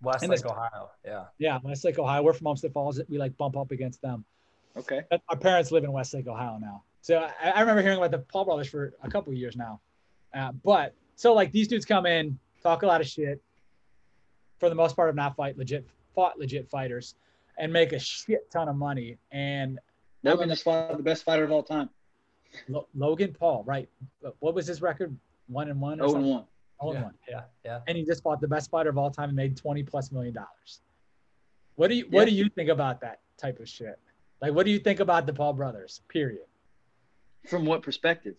Westlake, 0.00 0.30
this- 0.30 0.44
Ohio. 0.44 0.90
Yeah. 1.04 1.24
Yeah, 1.38 1.58
Westlake, 1.62 1.98
Ohio. 1.98 2.22
We're 2.22 2.32
from 2.32 2.46
Olmsted 2.46 2.72
Falls. 2.72 3.00
We 3.08 3.18
like 3.18 3.36
bump 3.36 3.56
up 3.56 3.70
against 3.72 4.00
them. 4.02 4.24
Okay. 4.76 5.02
But 5.10 5.22
Our 5.28 5.36
parents 5.36 5.72
live 5.72 5.84
in 5.84 5.92
Westlake, 5.92 6.26
Ohio 6.28 6.58
now. 6.60 6.84
So 7.00 7.18
I, 7.42 7.50
I 7.50 7.60
remember 7.60 7.82
hearing 7.82 7.98
about 7.98 8.10
the 8.12 8.18
Paul 8.18 8.44
brothers 8.44 8.68
for 8.68 8.94
a 9.02 9.10
couple 9.10 9.32
of 9.32 9.38
years 9.38 9.56
now. 9.56 9.80
Uh, 10.34 10.52
but 10.64 10.94
so 11.16 11.34
like 11.34 11.50
these 11.52 11.66
dudes 11.68 11.84
come 11.84 12.06
in, 12.06 12.38
talk 12.62 12.82
a 12.82 12.86
lot 12.86 13.00
of 13.00 13.06
shit. 13.08 13.42
For 14.58 14.68
the 14.68 14.74
most 14.74 14.96
part, 14.96 15.08
have 15.08 15.16
not 15.16 15.36
fight 15.36 15.58
legit, 15.58 15.86
fought 16.14 16.38
legit 16.38 16.68
fighters, 16.70 17.14
and 17.58 17.72
make 17.72 17.92
a 17.92 17.98
shit 17.98 18.50
ton 18.50 18.68
of 18.68 18.76
money. 18.76 19.18
And 19.32 19.78
Logan 20.22 20.48
just 20.48 20.64
fought 20.64 20.96
the 20.96 21.02
best 21.02 21.24
fighter 21.24 21.44
of 21.44 21.50
all 21.50 21.62
time. 21.62 21.88
Lo- 22.68 22.86
Logan 22.94 23.34
Paul, 23.38 23.64
right? 23.66 23.88
What 24.40 24.54
was 24.54 24.66
his 24.66 24.80
record? 24.82 25.16
One 25.48 25.68
and 25.68 25.80
one. 25.80 26.00
Or 26.00 26.04
Oh 26.04 26.06
and 26.06 26.12
something? 26.14 26.30
one. 26.30 26.44
Oh 26.80 26.90
and 26.90 26.98
yeah. 26.98 27.02
one. 27.04 27.14
Yeah. 27.28 27.40
Yeah. 27.64 27.80
and 27.86 27.96
he 27.96 28.04
just 28.04 28.22
fought 28.22 28.40
the 28.40 28.48
best 28.48 28.70
fighter 28.70 28.90
of 28.90 28.98
all 28.98 29.10
time 29.10 29.28
and 29.30 29.36
made 29.36 29.56
20 29.56 29.82
plus 29.84 30.12
million 30.12 30.34
dollars. 30.34 30.80
What 31.76 31.88
do 31.88 31.94
you 31.96 32.04
what 32.10 32.20
Yeah. 32.20 32.24
do 32.26 32.30
you 32.32 32.48
think 32.50 32.68
about 32.70 33.00
that 33.02 33.20
type 33.36 33.58
of 33.60 33.68
shit? 33.68 33.98
Like 34.42 34.52
what 34.52 34.64
do 34.66 34.72
you 34.72 34.78
think 34.78 35.00
about 35.00 35.26
the 35.26 35.32
Paul 35.32 35.52
brothers? 35.54 36.02
Period. 36.08 36.46
From 37.48 37.64
what 37.64 37.82
perspective? 37.82 38.34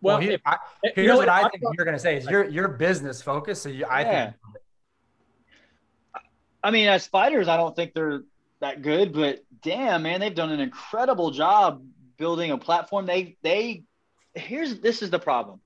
Well, 0.00 0.16
Well, 0.16 0.22
here, 0.22 0.32
if- 0.32 0.40
I, 0.46 0.56
here's 0.82 0.96
you 0.96 1.06
know 1.12 1.16
what 1.18 1.28
I 1.28 1.42
I'm 1.42 1.50
think 1.50 1.62
not- 1.62 1.74
you're 1.76 1.84
gonna 1.84 1.98
say 1.98 2.16
is 2.16 2.26
you're 2.26 2.48
you're 2.48 2.68
business 2.68 3.22
focused. 3.22 3.62
So 3.62 3.68
you, 3.68 3.84
I 3.86 4.00
Yeah. 4.02 4.24
think 4.26 4.36
I 6.62 6.70
mean, 6.70 6.88
as 6.88 7.06
fighters, 7.06 7.48
I 7.48 7.56
don't 7.56 7.74
think 7.74 7.94
they're 7.94 8.22
that 8.60 8.82
good, 8.82 9.12
but 9.12 9.44
damn, 9.62 10.02
man, 10.04 10.20
they've 10.20 10.34
done 10.34 10.52
an 10.52 10.60
incredible 10.60 11.30
job 11.32 11.82
building 12.16 12.50
a 12.52 12.58
platform. 12.58 13.06
They 13.06 13.36
they 13.42 13.82
here's 14.34 14.78
this 14.80 15.02
is 15.02 15.10
the 15.10 15.18
problem. 15.18 15.60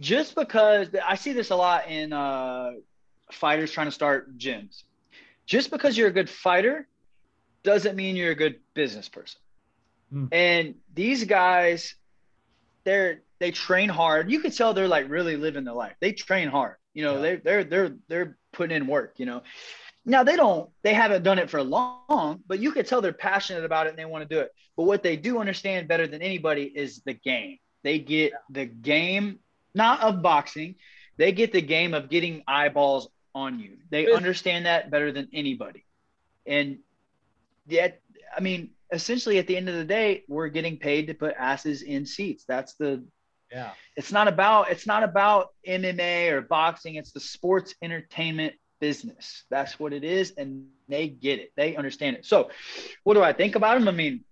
Just 0.00 0.34
because 0.34 0.88
I 1.06 1.14
see 1.14 1.32
this 1.32 1.50
a 1.50 1.56
lot 1.56 1.88
in 1.88 2.12
uh, 2.12 2.72
fighters 3.30 3.70
trying 3.70 3.86
to 3.86 3.92
start 3.92 4.36
gyms. 4.36 4.82
Just 5.46 5.70
because 5.70 5.96
you're 5.96 6.08
a 6.08 6.12
good 6.12 6.28
fighter 6.28 6.88
doesn't 7.62 7.94
mean 7.94 8.16
you're 8.16 8.32
a 8.32 8.36
good 8.36 8.56
business 8.74 9.08
person. 9.08 9.40
Hmm. 10.10 10.26
And 10.32 10.74
these 10.94 11.24
guys, 11.24 11.94
they're 12.82 13.20
they 13.38 13.52
train 13.52 13.88
hard. 13.88 14.30
You 14.30 14.40
can 14.40 14.50
tell 14.50 14.74
they're 14.74 14.88
like 14.88 15.08
really 15.08 15.36
living 15.36 15.64
the 15.64 15.72
life. 15.74 15.94
They 16.00 16.12
train 16.12 16.48
hard. 16.48 16.76
You 16.92 17.04
know, 17.04 17.14
Yeah. 17.14 17.20
they 17.20 17.36
they're 17.36 17.64
they're 17.64 17.94
they're 18.08 18.36
putting 18.52 18.76
in 18.76 18.86
work. 18.88 19.14
You 19.18 19.26
know, 19.26 19.42
now 20.04 20.22
they 20.22 20.36
don't 20.36 20.70
they 20.82 20.94
haven't 20.94 21.22
done 21.22 21.38
it 21.38 21.50
for 21.50 21.62
long, 21.62 22.40
but 22.46 22.58
you 22.58 22.72
could 22.72 22.86
tell 22.86 23.00
they're 23.00 23.12
passionate 23.12 23.64
about 23.64 23.86
it 23.86 23.90
and 23.90 23.98
they 23.98 24.04
want 24.04 24.28
to 24.28 24.34
do 24.34 24.40
it. 24.40 24.50
But 24.76 24.84
what 24.84 25.02
they 25.02 25.16
do 25.16 25.38
understand 25.38 25.88
better 25.88 26.06
than 26.06 26.22
anybody 26.22 26.64
is 26.64 27.00
the 27.04 27.14
game. 27.14 27.58
They 27.82 27.98
get 27.98 28.32
the 28.50 28.66
game 28.66 29.38
not 29.74 30.00
of 30.00 30.22
boxing, 30.22 30.76
they 31.16 31.32
get 31.32 31.52
the 31.52 31.62
game 31.62 31.94
of 31.94 32.08
getting 32.08 32.42
eyeballs 32.46 33.08
on 33.34 33.58
you. 33.58 33.78
They 33.90 34.12
understand 34.12 34.66
that 34.66 34.90
better 34.90 35.10
than 35.12 35.28
anybody. 35.32 35.84
And 36.46 36.78
yet, 37.66 38.00
I 38.36 38.40
mean, 38.40 38.70
essentially 38.92 39.38
at 39.38 39.46
the 39.46 39.56
end 39.56 39.68
of 39.68 39.74
the 39.74 39.84
day, 39.84 40.24
we're 40.28 40.48
getting 40.48 40.78
paid 40.78 41.08
to 41.08 41.14
put 41.14 41.34
asses 41.38 41.82
in 41.82 42.06
seats. 42.06 42.44
That's 42.46 42.74
the 42.74 43.04
yeah. 43.50 43.70
it's 43.96 44.12
not 44.12 44.28
about 44.28 44.70
it's 44.70 44.86
not 44.86 45.02
about 45.02 45.48
MMA 45.66 46.30
or 46.30 46.42
boxing. 46.42 46.96
It's 46.96 47.12
the 47.12 47.20
sports 47.20 47.74
entertainment 47.82 48.54
business. 48.80 49.44
That's 49.50 49.78
what 49.78 49.92
it 49.92 50.04
is, 50.04 50.32
and 50.36 50.66
they 50.88 51.08
get 51.08 51.38
it. 51.38 51.52
They 51.56 51.76
understand 51.76 52.16
it. 52.16 52.26
So, 52.26 52.50
what 53.04 53.14
do 53.14 53.22
I 53.22 53.32
think 53.32 53.54
about 53.54 53.78
them? 53.78 53.88
I 53.88 53.92
mean, 53.92 54.24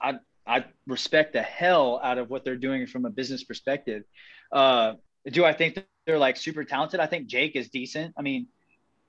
I 0.00 0.18
I 0.46 0.64
respect 0.86 1.32
the 1.34 1.42
hell 1.42 2.00
out 2.02 2.18
of 2.18 2.30
what 2.30 2.44
they're 2.44 2.56
doing 2.56 2.86
from 2.86 3.04
a 3.04 3.10
business 3.10 3.44
perspective. 3.44 4.04
Uh, 4.50 4.94
do 5.30 5.44
I 5.44 5.52
think 5.52 5.84
they're 6.06 6.18
like 6.18 6.36
super 6.36 6.64
talented? 6.64 7.00
I 7.00 7.06
think 7.06 7.26
Jake 7.26 7.54
is 7.56 7.68
decent. 7.68 8.14
I 8.18 8.22
mean, 8.22 8.48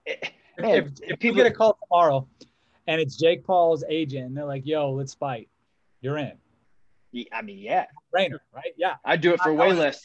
it, 0.05 0.31
If, 0.57 0.61
man, 0.61 0.75
if, 0.77 0.85
if 1.01 1.09
you 1.09 1.17
people- 1.17 1.37
get 1.37 1.47
a 1.47 1.51
call 1.51 1.77
tomorrow 1.89 2.27
and 2.87 3.01
it's 3.01 3.15
Jake 3.17 3.43
Paul's 3.43 3.83
agent 3.89 4.25
and 4.27 4.37
they're 4.37 4.45
like, 4.45 4.65
yo, 4.65 4.91
let's 4.91 5.13
fight, 5.13 5.49
you're 6.01 6.17
in. 6.17 6.33
I 7.31 7.41
mean, 7.43 7.59
yeah, 7.59 7.85
Trainer, 8.11 8.41
right? 8.53 8.73
Yeah. 8.75 8.95
I'd 9.05 9.21
do 9.21 9.33
it 9.33 9.39
for 9.41 9.53
way 9.53 9.71
less. 9.73 10.01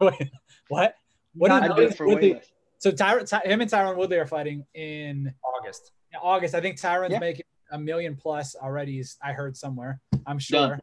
Wait, 0.00 0.30
what? 0.68 0.94
What 1.34 1.50
I'd 1.50 1.74
do 1.74 1.82
it 1.82 1.96
for 1.96 2.06
way 2.06 2.34
less. 2.34 2.50
So 2.78 2.92
Tyron, 2.92 3.28
Ty, 3.28 3.40
him 3.44 3.60
and 3.60 3.70
Tyron 3.70 3.96
Woodley 3.96 4.18
are 4.18 4.26
fighting 4.26 4.64
in 4.74 5.32
August. 5.44 5.92
August. 6.22 6.54
I 6.54 6.60
think 6.60 6.76
Tyron's 6.78 7.12
Yeah. 7.12 7.18
making 7.18 7.44
a 7.70 7.78
million 7.78 8.16
plus 8.16 8.54
already. 8.54 9.02
I 9.22 9.32
heard 9.32 9.56
somewhere. 9.56 10.00
I'm 10.26 10.36
Done. 10.36 10.38
sure. 10.38 10.80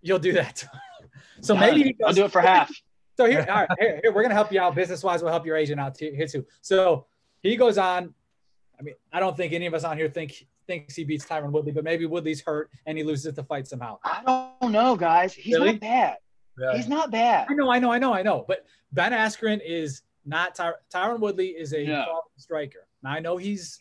You'll 0.00 0.18
do 0.18 0.32
that. 0.34 0.64
so 1.40 1.54
Done. 1.54 1.60
maybe 1.60 1.82
he 1.82 1.96
I'll 2.04 2.12
do 2.12 2.24
it 2.24 2.32
for 2.32 2.40
half. 2.40 2.70
So 3.18 3.26
here, 3.26 3.44
all 3.46 3.54
right, 3.56 3.68
here, 3.78 4.00
here, 4.02 4.12
we're 4.12 4.22
gonna 4.22 4.32
help 4.34 4.50
you 4.50 4.58
out 4.58 4.74
business 4.74 5.04
wise. 5.04 5.22
We'll 5.22 5.30
help 5.30 5.44
your 5.44 5.54
agent 5.54 5.78
out 5.78 5.94
too, 5.94 6.12
here 6.16 6.26
too. 6.26 6.46
So 6.62 7.04
he 7.42 7.56
goes 7.56 7.76
on 7.76 8.14
I 8.80 8.82
mean, 8.82 8.94
I 9.12 9.20
don't 9.20 9.36
think 9.36 9.52
any 9.52 9.66
of 9.66 9.74
us 9.74 9.84
on 9.84 9.98
here 9.98 10.08
think 10.08 10.46
thinks 10.66 10.94
he 10.96 11.04
beats 11.04 11.26
Tyron 11.26 11.52
Woodley, 11.52 11.72
but 11.72 11.84
maybe 11.84 12.06
Woodley's 12.06 12.40
hurt 12.40 12.70
and 12.86 12.96
he 12.96 13.04
loses 13.04 13.34
the 13.34 13.44
fight 13.44 13.68
somehow. 13.68 13.98
I 14.02 14.22
don't 14.60 14.72
know, 14.72 14.96
guys. 14.96 15.34
He's 15.34 15.54
Really? 15.54 15.72
not 15.72 15.80
bad. 15.82 16.16
Really. 16.56 16.76
He's 16.78 16.88
not 16.88 17.10
bad. 17.10 17.48
I 17.50 17.54
know, 17.54 17.70
I 17.70 17.78
know, 17.78 17.92
I 17.92 17.98
know, 17.98 18.14
I 18.14 18.22
know. 18.22 18.46
But 18.48 18.64
Ben 18.92 19.12
Askren 19.12 19.60
is 19.62 20.00
not 20.24 20.54
Ty- 20.54 20.72
Tyron 20.92 21.20
Woodley 21.20 21.48
is 21.48 21.72
a 21.74 21.84
No. 21.84 22.22
striker. 22.36 22.86
Now 23.02 23.10
I 23.10 23.20
know 23.20 23.36
he's 23.36 23.78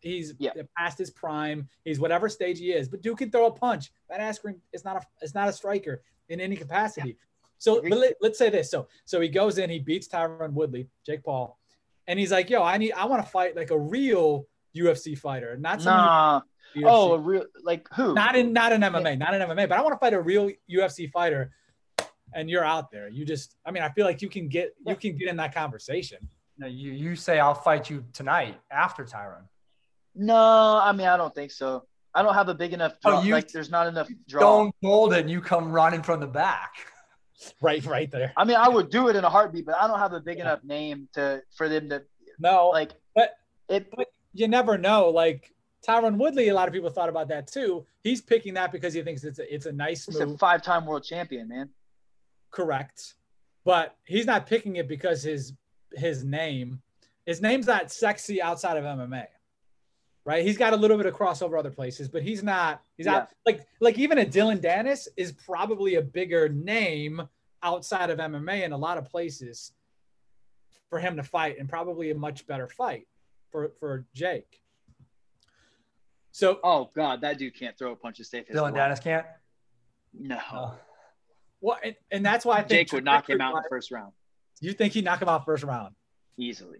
he's 0.00 0.32
Yeah. 0.38 0.52
past 0.76 0.96
his 0.98 1.10
prime. 1.10 1.68
He's 1.84 2.00
whatever 2.00 2.28
stage 2.28 2.58
he 2.58 2.72
is, 2.72 2.88
but 2.88 3.02
Duke 3.02 3.18
can 3.18 3.30
throw 3.30 3.46
a 3.46 3.50
punch. 3.52 3.92
Ben 4.08 4.20
Askren 4.20 4.58
is 4.72 4.84
not 4.84 4.96
a 4.96 5.24
is 5.24 5.34
not 5.34 5.48
a 5.48 5.52
striker 5.52 6.02
in 6.28 6.40
any 6.40 6.56
capacity. 6.56 7.16
So 7.58 7.82
but 7.82 7.98
let, 7.98 8.14
let's 8.20 8.38
say 8.38 8.48
this. 8.50 8.70
So 8.70 8.88
so 9.04 9.20
he 9.20 9.28
goes 9.28 9.58
in, 9.58 9.68
he 9.70 9.78
beats 9.78 10.08
Tyron 10.08 10.52
Woodley, 10.52 10.88
Jake 11.04 11.22
Paul, 11.22 11.58
and 12.06 12.18
he's 12.18 12.32
like, 12.32 12.48
"Yo, 12.48 12.62
I 12.62 12.78
need 12.78 12.92
I 12.92 13.04
want 13.04 13.22
to 13.24 13.30
fight 13.30 13.54
like 13.56 13.70
a 13.70 13.78
real 13.78 14.46
UFC 14.74 15.16
fighter, 15.18 15.56
not 15.58 15.82
some 15.82 15.94
Nah. 15.94 16.40
UFC. 16.74 16.84
Oh, 16.86 17.12
a 17.14 17.18
real 17.18 17.44
like 17.64 17.86
who? 17.92 18.14
not 18.14 18.36
in 18.36 18.52
not 18.54 18.72
in 18.72 18.80
MMA, 18.80 19.18
not 19.18 19.34
in 19.34 19.42
MMA, 19.42 19.68
but 19.68 19.76
I 19.78 19.82
want 19.82 19.92
to 19.92 19.98
fight 19.98 20.14
a 20.14 20.20
real 20.20 20.50
UFC 20.70 21.10
fighter. 21.10 21.52
And 22.34 22.48
you're 22.50 22.64
out 22.64 22.90
there. 22.90 23.08
You 23.08 23.24
just, 23.24 23.56
I 23.66 23.70
mean, 23.70 23.82
I 23.82 23.88
feel 23.90 24.06
like 24.06 24.22
you 24.22 24.28
can 24.28 24.48
get 24.48 24.74
you 24.86 24.96
can 24.96 25.16
get 25.16 25.28
in 25.28 25.36
that 25.36 25.54
conversation. 25.54 26.18
No, 26.58 26.66
you 26.66 26.92
you 26.92 27.16
say 27.16 27.38
I'll 27.40 27.54
fight 27.54 27.88
you 27.90 28.04
tonight 28.12 28.58
after 28.70 29.04
Tyron. 29.04 29.44
No, 30.14 30.36
I 30.82 30.92
mean 30.92 31.06
I 31.06 31.16
don't 31.16 31.34
think 31.34 31.50
so. 31.50 31.84
I 32.14 32.22
don't 32.22 32.34
have 32.34 32.48
a 32.48 32.54
big 32.54 32.72
enough 32.72 32.94
Oh, 33.04 33.22
you- 33.22 33.32
like 33.34 33.48
there's 33.48 33.70
not 33.70 33.86
enough 33.86 34.08
draw. 34.28 34.40
Stone 34.40 34.72
cold 34.82 35.12
and 35.14 35.30
you 35.30 35.40
come 35.40 35.72
running 35.72 36.02
from 36.02 36.20
the 36.20 36.26
back. 36.26 36.72
Right, 37.62 37.82
right 37.86 38.10
there. 38.10 38.34
I 38.36 38.44
mean, 38.44 38.56
I 38.58 38.68
would 38.68 38.90
do 38.90 39.08
it 39.08 39.16
in 39.16 39.24
a 39.24 39.30
heartbeat, 39.30 39.64
but 39.64 39.74
I 39.76 39.86
don't 39.86 39.98
have 39.98 40.12
a 40.12 40.20
big 40.20 40.40
enough 40.40 40.62
name 40.62 41.08
to 41.14 41.42
for 41.56 41.70
them 41.70 41.88
to 41.88 42.02
No, 42.38 42.68
like. 42.68 42.92
But- 43.14 43.32
it, 43.70 43.88
But 43.96 44.08
you 44.34 44.46
never 44.46 44.76
know. 44.76 45.08
Like 45.08 45.50
Tyron 45.88 46.18
Woodley, 46.18 46.48
a 46.48 46.54
lot 46.54 46.68
of 46.68 46.74
people 46.74 46.90
thought 46.90 47.08
about 47.08 47.28
that 47.28 47.46
too. 47.46 47.86
He's 48.02 48.20
picking 48.20 48.52
that 48.54 48.72
because 48.72 48.92
he 48.92 49.00
thinks 49.00 49.24
it's 49.24 49.38
a, 49.38 49.54
it's 49.54 49.64
a 49.64 49.72
nice 49.72 50.06
it's 50.06 50.20
a 50.20 50.26
move. 50.26 50.38
five-time 50.38 50.84
world 50.84 51.02
champion, 51.02 51.48
man. 51.48 51.70
Correct. 52.50 53.14
But 53.64 53.96
he's 54.04 54.26
not 54.26 54.46
picking 54.46 54.76
it 54.76 54.88
because 54.88 55.22
his 55.22 55.52
his 55.94 56.24
name, 56.24 56.80
his 57.26 57.40
name's 57.42 57.66
not 57.66 57.90
sexy 57.90 58.40
outside 58.40 58.76
of 58.76 58.84
MMA. 58.84 59.26
Right? 60.24 60.44
He's 60.44 60.58
got 60.58 60.72
a 60.72 60.76
little 60.76 60.96
bit 60.96 61.06
of 61.06 61.14
crossover 61.14 61.58
other 61.58 61.70
places, 61.70 62.08
but 62.08 62.22
he's 62.22 62.42
not 62.42 62.82
he's 62.96 63.06
Yeah. 63.06 63.12
not 63.12 63.32
like 63.46 63.66
like 63.80 63.98
even 63.98 64.18
a 64.18 64.24
Dylan 64.24 64.60
Danis 64.60 65.08
is 65.16 65.32
probably 65.32 65.96
a 65.96 66.02
bigger 66.02 66.48
name 66.48 67.22
outside 67.62 68.10
of 68.10 68.18
MMA 68.18 68.62
in 68.64 68.72
a 68.72 68.76
lot 68.76 68.98
of 68.98 69.04
places 69.10 69.72
for 70.88 70.98
him 70.98 71.16
to 71.16 71.22
fight 71.22 71.58
and 71.58 71.68
probably 71.68 72.10
a 72.10 72.14
much 72.14 72.46
better 72.46 72.66
fight 72.68 73.06
for 73.50 73.72
for 73.80 74.06
Jake. 74.14 74.62
So 76.32 76.60
Oh 76.62 76.90
God, 76.94 77.20
that 77.22 77.38
dude 77.38 77.54
can't 77.54 77.76
throw 77.76 77.92
a 77.92 77.96
punch 77.96 78.20
as 78.20 78.28
safe 78.28 78.46
as 78.48 78.56
Dylan 78.56 78.72
well. 78.72 78.88
Danis 78.90 79.02
can't. 79.02 79.26
No, 80.12 80.38
Oh. 80.52 80.74
Well, 81.60 81.78
and, 81.82 81.94
and 82.10 82.24
that's 82.24 82.44
why 82.44 82.54
I 82.56 82.62
think 82.62 82.68
Jake 82.88 82.92
would 82.92 83.04
knock 83.04 83.28
him 83.28 83.40
out 83.40 83.54
in 83.56 83.62
the 83.62 83.68
first 83.68 83.90
round 83.90 84.12
You 84.60 84.72
think 84.72 84.92
he'd 84.94 85.04
knock 85.04 85.20
him 85.22 85.28
out 85.28 85.44
first 85.44 85.62
round? 85.64 85.94
easily. 86.38 86.78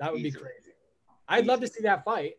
That 0.00 0.12
would 0.12 0.22
be 0.22 0.30
crazy. 0.30 0.72
I'd 1.26 1.46
love 1.46 1.60
to 1.60 1.66
see 1.66 1.82
that 1.82 2.04
fight, 2.04 2.34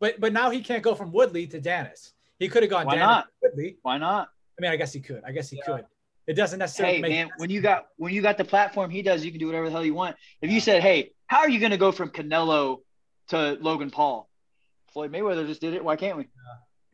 but 0.00 0.20
but 0.20 0.32
now 0.32 0.50
he 0.50 0.60
can't 0.62 0.82
go 0.82 0.94
from 0.94 1.12
Woodley 1.12 1.46
to 1.48 1.60
Danis. 1.60 2.12
He 2.38 2.48
could 2.48 2.62
have 2.62 2.70
gone 2.70 2.86
Why 2.86 2.96
Danis 2.96 3.00
not? 3.00 3.24
to 3.26 3.30
Woodley. 3.42 3.76
Why 3.82 3.98
not? 3.98 4.28
I 4.58 4.62
mean, 4.62 4.70
I 4.70 4.76
guess 4.76 4.92
he 4.92 5.00
could. 5.00 5.22
I 5.26 5.32
guess 5.32 5.50
he 5.50 5.56
Yeah. 5.58 5.64
could. 5.76 5.86
It 6.26 6.34
doesn't 6.34 6.58
necessarily 6.58 6.96
Hey 6.96 7.02
make 7.02 7.10
man, 7.10 7.26
sense. 7.28 7.40
when 7.40 7.50
you 7.50 7.60
got 7.60 7.86
when 7.96 8.14
you 8.14 8.22
got 8.22 8.38
the 8.38 8.44
platform 8.44 8.90
he 8.90 9.02
does, 9.02 9.24
you 9.24 9.30
can 9.30 9.38
do 9.40 9.46
whatever 9.46 9.66
the 9.66 9.72
hell 9.72 9.84
you 9.84 9.94
want. 9.94 10.16
If 10.40 10.50
you 10.50 10.58
said, 10.60 10.80
"Hey, 10.82 11.12
how 11.26 11.40
are 11.40 11.48
you 11.50 11.58
going 11.60 11.72
to 11.72 11.76
go 11.76 11.92
from 11.92 12.08
Canelo 12.10 12.78
to 13.28 13.58
Logan 13.60 13.90
Paul?" 13.90 14.30
Floyd 14.92 15.12
Mayweather 15.12 15.46
just 15.46 15.60
did 15.60 15.74
it. 15.74 15.84
Why 15.84 15.96
can't 15.96 16.16
we? 16.16 16.28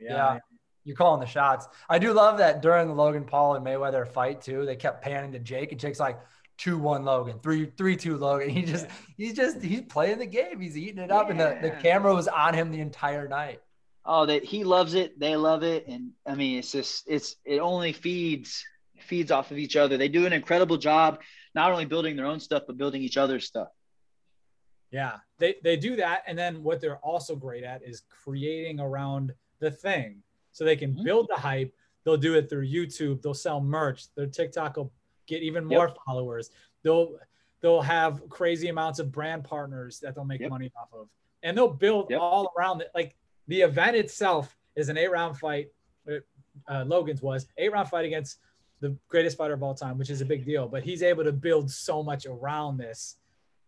Yeah. 0.00 0.10
Yeah. 0.34 0.38
You're 0.84 0.96
calling 0.96 1.20
the 1.20 1.26
shots. 1.26 1.66
I 1.88 1.98
do 1.98 2.12
love 2.12 2.38
that 2.38 2.62
during 2.62 2.88
the 2.88 2.94
Logan 2.94 3.24
Paul 3.24 3.54
and 3.54 3.64
Mayweather 3.64 4.06
fight 4.06 4.40
too. 4.40 4.64
They 4.64 4.76
kept 4.76 5.02
panning 5.02 5.32
to 5.32 5.38
Jake, 5.38 5.72
and 5.72 5.80
Jake's 5.80 6.00
like 6.00 6.18
two 6.56 6.78
one 6.78 7.04
Logan, 7.04 7.38
three 7.42 7.66
three 7.76 7.96
two 7.96 8.16
Logan. 8.16 8.48
He 8.48 8.62
just 8.62 8.86
he's 9.16 9.34
just 9.34 9.62
he's 9.62 9.82
playing 9.82 10.18
the 10.18 10.26
game. 10.26 10.60
He's 10.60 10.76
eating 10.76 10.98
it 10.98 11.10
up, 11.10 11.30
and 11.30 11.38
the, 11.38 11.58
the 11.60 11.70
camera 11.70 12.14
was 12.14 12.28
on 12.28 12.54
him 12.54 12.70
the 12.70 12.80
entire 12.80 13.28
night. 13.28 13.60
Oh, 14.04 14.26
that 14.26 14.44
he 14.44 14.64
loves 14.64 14.94
it. 14.94 15.20
They 15.20 15.36
love 15.36 15.62
it, 15.62 15.86
and 15.86 16.12
I 16.26 16.34
mean, 16.34 16.58
it's 16.58 16.72
just 16.72 17.04
it's 17.06 17.36
it 17.44 17.58
only 17.58 17.92
feeds 17.92 18.64
feeds 18.98 19.30
off 19.30 19.50
of 19.50 19.58
each 19.58 19.76
other. 19.76 19.96
They 19.96 20.08
do 20.08 20.26
an 20.26 20.32
incredible 20.32 20.76
job, 20.76 21.20
not 21.54 21.72
only 21.72 21.84
building 21.84 22.16
their 22.16 22.26
own 22.26 22.40
stuff, 22.40 22.62
but 22.66 22.76
building 22.76 23.02
each 23.02 23.16
other's 23.16 23.46
stuff. 23.46 23.68
Yeah, 24.90 25.18
they 25.38 25.56
they 25.62 25.76
do 25.76 25.96
that, 25.96 26.22
and 26.26 26.38
then 26.38 26.62
what 26.62 26.80
they're 26.80 26.98
also 26.98 27.36
great 27.36 27.64
at 27.64 27.82
is 27.82 28.02
creating 28.24 28.80
around 28.80 29.32
the 29.60 29.70
thing, 29.70 30.22
so 30.52 30.64
they 30.64 30.76
can 30.76 30.94
Mhm. 30.94 31.04
build 31.04 31.28
the 31.28 31.36
hype. 31.36 31.74
They'll 32.04 32.16
do 32.16 32.34
it 32.34 32.48
through 32.48 32.66
YouTube. 32.66 33.22
They'll 33.22 33.34
sell 33.34 33.60
merch. 33.60 34.12
Their 34.14 34.26
TikTok 34.26 34.76
will 34.76 34.92
get 35.26 35.42
even 35.42 35.64
more 35.64 35.94
followers. 36.06 36.50
They'll 36.82 37.18
they'll 37.60 37.82
have 37.82 38.26
crazy 38.30 38.68
amounts 38.68 38.98
of 39.00 39.12
brand 39.12 39.44
partners 39.44 40.00
that 40.00 40.14
they'll 40.14 40.24
make 40.24 40.40
Yep. 40.40 40.48
money 40.50 40.72
off 40.74 40.88
of, 40.94 41.10
and 41.42 41.54
they'll 41.56 41.68
build 41.74 42.08
Yep. 42.10 42.18
all 42.18 42.50
around 42.56 42.80
it. 42.80 42.90
Like 42.94 43.16
the 43.48 43.60
event 43.60 43.96
itself 43.96 44.56
is 44.76 44.88
an 44.88 44.96
eight 44.96 45.10
round 45.10 45.36
fight. 45.36 45.70
Uh, 46.66 46.84
Logan's 46.86 47.20
was 47.22 47.46
eight 47.58 47.70
round 47.70 47.88
fight 47.88 48.06
against 48.06 48.38
the 48.80 48.96
greatest 49.08 49.36
fighter 49.36 49.52
of 49.52 49.62
all 49.62 49.74
time, 49.74 49.98
which 49.98 50.08
is 50.08 50.22
a 50.22 50.24
big 50.24 50.44
deal. 50.46 50.66
But 50.68 50.82
he's 50.84 51.02
able 51.02 51.22
to 51.24 51.32
build 51.32 51.70
so 51.70 52.02
much 52.02 52.24
around 52.24 52.78
this 52.78 53.18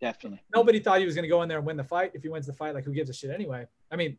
Definitely. 0.00 0.40
nobody 0.54 0.80
thought 0.80 0.98
he 1.00 1.04
was 1.04 1.14
going 1.14 1.24
to 1.24 1.28
go 1.28 1.42
in 1.42 1.48
there 1.50 1.58
and 1.58 1.66
win 1.66 1.76
the 1.76 1.84
fight. 1.84 2.12
If 2.14 2.22
he 2.22 2.30
wins 2.30 2.46
the 2.46 2.52
fight, 2.54 2.74
like 2.74 2.84
who 2.84 2.92
gives 2.94 3.10
a 3.10 3.12
shit 3.12 3.30
anyway? 3.30 3.66
I 3.90 3.96
mean, 3.96 4.16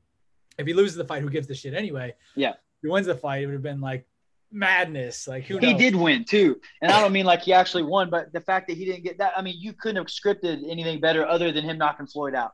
if 0.57 0.67
he 0.67 0.73
loses 0.73 0.95
the 0.95 1.05
fight, 1.05 1.21
who 1.21 1.29
gives 1.29 1.47
the 1.47 1.55
shit 1.55 1.73
anyway? 1.73 2.13
Yeah. 2.35 2.51
If 2.51 2.57
he 2.83 2.87
wins 2.89 3.07
the 3.07 3.15
fight, 3.15 3.43
it 3.43 3.45
would 3.47 3.53
have 3.53 3.63
been 3.63 3.81
like 3.81 4.05
madness. 4.51 5.27
Like 5.27 5.45
who 5.45 5.59
knows? 5.59 5.71
He 5.71 5.73
did 5.77 5.95
win 5.95 6.25
too, 6.25 6.59
and 6.81 6.91
I 6.91 7.01
don't 7.01 7.11
mean 7.11 7.25
like 7.25 7.41
he 7.41 7.53
actually 7.53 7.83
won, 7.83 8.09
but 8.09 8.31
the 8.33 8.41
fact 8.41 8.67
that 8.67 8.77
he 8.77 8.85
didn't 8.85 9.03
get 9.03 9.17
that. 9.17 9.33
I 9.35 9.41
mean, 9.41 9.55
you 9.57 9.73
couldn't 9.73 9.97
have 9.97 10.07
scripted 10.07 10.69
anything 10.69 10.99
better 10.99 11.25
other 11.25 11.51
than 11.51 11.63
him 11.63 11.77
knocking 11.77 12.07
Floyd 12.07 12.35
out. 12.35 12.51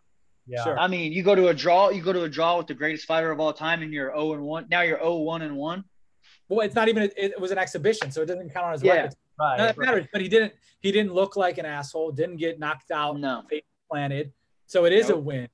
Yeah. 0.48 0.64
Sure. 0.64 0.80
I 0.80 0.88
mean, 0.88 1.14
you 1.14 1.22
go 1.22 1.36
to 1.36 1.50
a 1.50 1.54
draw, 1.54 1.90
you 1.90 2.02
go 2.02 2.14
to 2.14 2.24
a 2.24 2.30
draw 2.30 2.58
with 2.58 2.68
the 2.68 2.74
greatest 2.74 3.06
fighter 3.06 3.32
of 3.32 3.40
all 3.40 3.54
time, 3.54 3.84
and 3.84 3.94
you're 3.94 4.12
0 4.12 4.34
and 4.34 4.42
1. 4.42 4.66
Now 4.70 4.82
you're 4.82 4.98
0 4.98 5.18
1 5.18 5.42
and 5.44 5.56
1. 5.56 5.84
Well, 6.48 6.62
it's 6.62 6.74
not 6.74 6.88
even. 6.88 7.04
It, 7.04 7.14
it 7.18 7.40
was 7.40 7.52
an 7.52 7.60
exhibition, 7.60 8.12
so 8.12 8.22
it 8.24 8.26
doesn't 8.26 8.52
count 8.52 8.66
on 8.66 8.74
his 8.74 8.84
Yeah. 8.84 8.94
record. 8.94 9.16
Right. 9.40 9.58
None 9.58 9.70
of 9.70 9.76
that 9.76 9.82
matters. 9.86 10.08
But 10.12 10.22
he 10.22 10.28
didn't. 10.28 10.54
He 10.82 10.92
didn't 10.92 11.14
look 11.14 11.36
like 11.36 11.58
an 11.60 11.66
asshole. 11.66 12.12
Didn't 12.14 12.38
get 12.38 12.60
knocked 12.60 12.90
out. 12.92 13.20
No. 13.20 13.44
Planted. 13.92 14.32
So 14.66 14.86
it 14.86 14.94
is 14.94 15.10
a 15.10 15.18
win. 15.18 15.50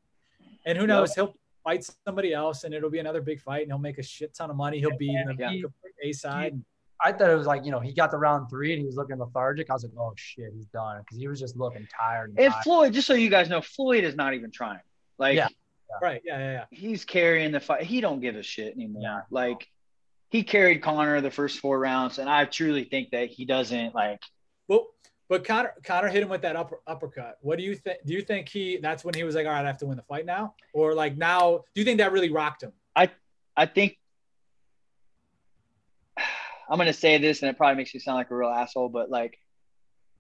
And 0.66 0.78
who 0.78 0.88
knows? 0.88 1.14
He'll 1.14 1.36
fight 1.66 1.86
somebody 2.08 2.32
else, 2.32 2.64
and 2.64 2.74
it'll 2.74 2.90
be 2.90 3.00
another 3.00 3.22
big 3.22 3.42
fight, 3.42 3.64
and 3.64 3.72
he'll 3.72 3.78
make 3.78 3.98
a 3.98 4.04
shit 4.04 4.34
ton 4.34 4.50
of 4.50 4.56
money. 4.56 4.80
He'll 4.80 4.98
be 4.98 5.14
in 5.14 5.28
the 5.28 5.36
Yeah. 5.38 5.68
A 6.04 6.14
side. 6.14 6.62
I 7.04 7.12
thought 7.12 7.30
it 7.30 7.36
was 7.36 7.48
like, 7.48 7.66
you 7.66 7.72
know, 7.72 7.80
he 7.82 7.92
got 7.92 8.12
the 8.12 8.18
round 8.18 8.50
three 8.50 8.72
and 8.72 8.80
he 8.80 8.86
was 8.86 8.96
looking 8.96 9.18
lethargic. 9.18 9.70
I 9.70 9.74
was 9.74 9.84
like, 9.84 9.94
oh 10.00 10.14
shit, 10.16 10.52
he's 10.56 10.68
done. 10.68 11.02
Because 11.02 11.18
he 11.18 11.28
was 11.28 11.40
just 11.40 11.58
looking 11.58 11.86
tired. 12.00 12.30
And 12.30 12.40
And 12.40 12.54
tired. 12.54 12.64
Floyd, 12.64 12.94
just 12.94 13.06
so 13.06 13.14
you 13.14 13.30
guys 13.30 13.50
know, 13.50 13.60
Floyd 13.62 14.06
is 14.06 14.16
not 14.16 14.34
even 14.34 14.50
trying. 14.50 14.80
Like 15.18 15.36
Yeah. 15.36 15.50
Right? 16.02 16.22
Yeah, 16.26 16.40
yeah, 16.40 16.52
yeah. 16.52 16.66
he's 16.72 17.06
carrying 17.06 17.52
the 17.52 17.60
fight. 17.60 17.84
He 17.84 18.02
don't 18.02 18.22
give 18.22 18.36
a 18.36 18.44
shit 18.44 18.74
anymore. 18.76 19.02
Yeah. 19.04 19.22
Like 19.30 19.68
he 20.30 20.44
carried 20.44 20.82
Conor 20.82 21.22
the 21.22 21.32
first 21.32 21.60
four 21.60 21.80
rounds, 21.80 22.18
and 22.18 22.30
I 22.30 22.46
truly 22.46 22.86
think 22.86 23.12
that 23.12 23.30
he 23.30 23.46
doesn't 23.46 23.94
like. 23.94 24.22
But 25.28 25.44
Conor 25.44 25.74
Conor 25.84 26.10
hit 26.10 26.22
him 26.22 26.30
with 26.30 26.44
that 26.44 26.56
upper, 26.56 26.80
uppercut. 26.86 27.38
What 27.42 27.58
do 27.58 27.64
you 27.64 27.76
think? 27.76 28.00
Do 28.06 28.14
you 28.14 28.22
think 28.22 28.48
he? 28.48 28.78
That's 28.78 29.04
when 29.04 29.16
he 29.16 29.24
was 29.24 29.34
like, 29.36 29.46
"All 29.46 29.52
right, 29.52 29.64
I 29.64 29.68
have 29.68 29.80
to 29.80 29.88
win 29.88 29.98
the 29.98 30.04
fight 30.04 30.26
now," 30.26 30.54
or 30.74 30.94
like 30.94 31.18
now? 31.18 31.64
Do 31.74 31.82
you 31.82 31.86
think 31.86 31.98
that 31.98 32.12
really 32.12 32.30
rocked 32.32 32.62
him? 32.64 32.74
I 32.96 33.10
I 33.58 33.66
think 33.66 33.98
I'm 36.70 36.78
gonna 36.78 36.94
say 36.94 37.18
this, 37.18 37.42
and 37.42 37.50
it 37.50 37.58
probably 37.58 37.78
makes 37.78 37.94
me 37.94 38.00
sound 38.00 38.18
like 38.18 38.30
a 38.30 38.36
real 38.36 38.50
asshole, 38.50 38.90
but 38.90 39.10
like, 39.10 39.40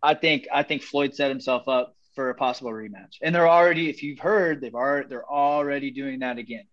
I 0.01 0.15
think 0.15 0.47
I 0.51 0.63
think 0.63 0.81
Floyd 0.81 1.13
set 1.13 1.29
himself 1.29 1.67
up 1.67 1.95
for 2.15 2.31
a 2.31 2.35
possible 2.35 2.71
rematch, 2.71 3.17
and 3.21 3.35
they're 3.35 3.47
already, 3.47 3.89
if 3.89 4.01
you've 4.01 4.19
heard, 4.19 4.59
they've 4.59 4.73
already 4.73 5.07
they're 5.07 5.29
already 5.29 5.91
doing 5.91 6.19
that 6.19 6.39
again. 6.39 6.65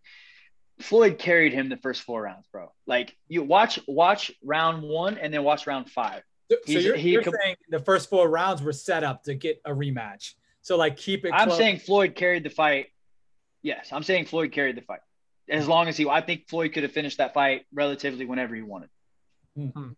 Floyd 0.80 1.18
carried 1.18 1.52
him 1.52 1.68
the 1.68 1.76
first 1.76 2.02
four 2.02 2.22
rounds, 2.22 2.46
bro. 2.50 2.72
Like 2.86 3.14
you 3.28 3.42
watch 3.42 3.78
watch 3.86 4.32
round 4.42 4.82
one 4.82 5.18
and 5.18 5.34
then 5.34 5.42
watch 5.44 5.66
round 5.66 5.90
five. 5.90 6.22
So, 6.52 6.56
so 6.66 6.72
He's- 6.72 6.84
you're, 6.84 6.96
he 6.96 7.10
you're 7.12 7.22
com- 7.22 7.34
saying 7.42 7.56
the 7.70 7.78
first 7.80 8.10
four 8.10 8.28
rounds 8.28 8.62
were 8.62 8.72
set 8.72 9.04
up 9.04 9.24
to 9.24 9.34
get 9.34 9.60
a 9.64 9.70
rematch. 9.70 10.34
So 10.60 10.76
like 10.76 10.96
keep 10.96 11.24
it. 11.24 11.32
I'm 11.32 11.48
close. 11.48 11.58
saying 11.58 11.78
Floyd 11.78 12.14
carried 12.14 12.44
the 12.44 12.50
fight. 12.50 12.86
Yes, 13.62 13.88
I'm 13.92 14.02
saying 14.02 14.26
Floyd 14.26 14.52
carried 14.52 14.76
the 14.76 14.82
fight. 14.82 15.00
As 15.48 15.66
long 15.66 15.88
as 15.88 15.96
he, 15.96 16.08
I 16.08 16.20
think 16.20 16.48
Floyd 16.48 16.72
could 16.72 16.82
have 16.82 16.92
finished 16.92 17.18
that 17.18 17.34
fight 17.34 17.66
relatively 17.72 18.24
whenever 18.26 18.54
he 18.54 18.62
wanted. 18.62 18.90
Hmm. 19.56 19.90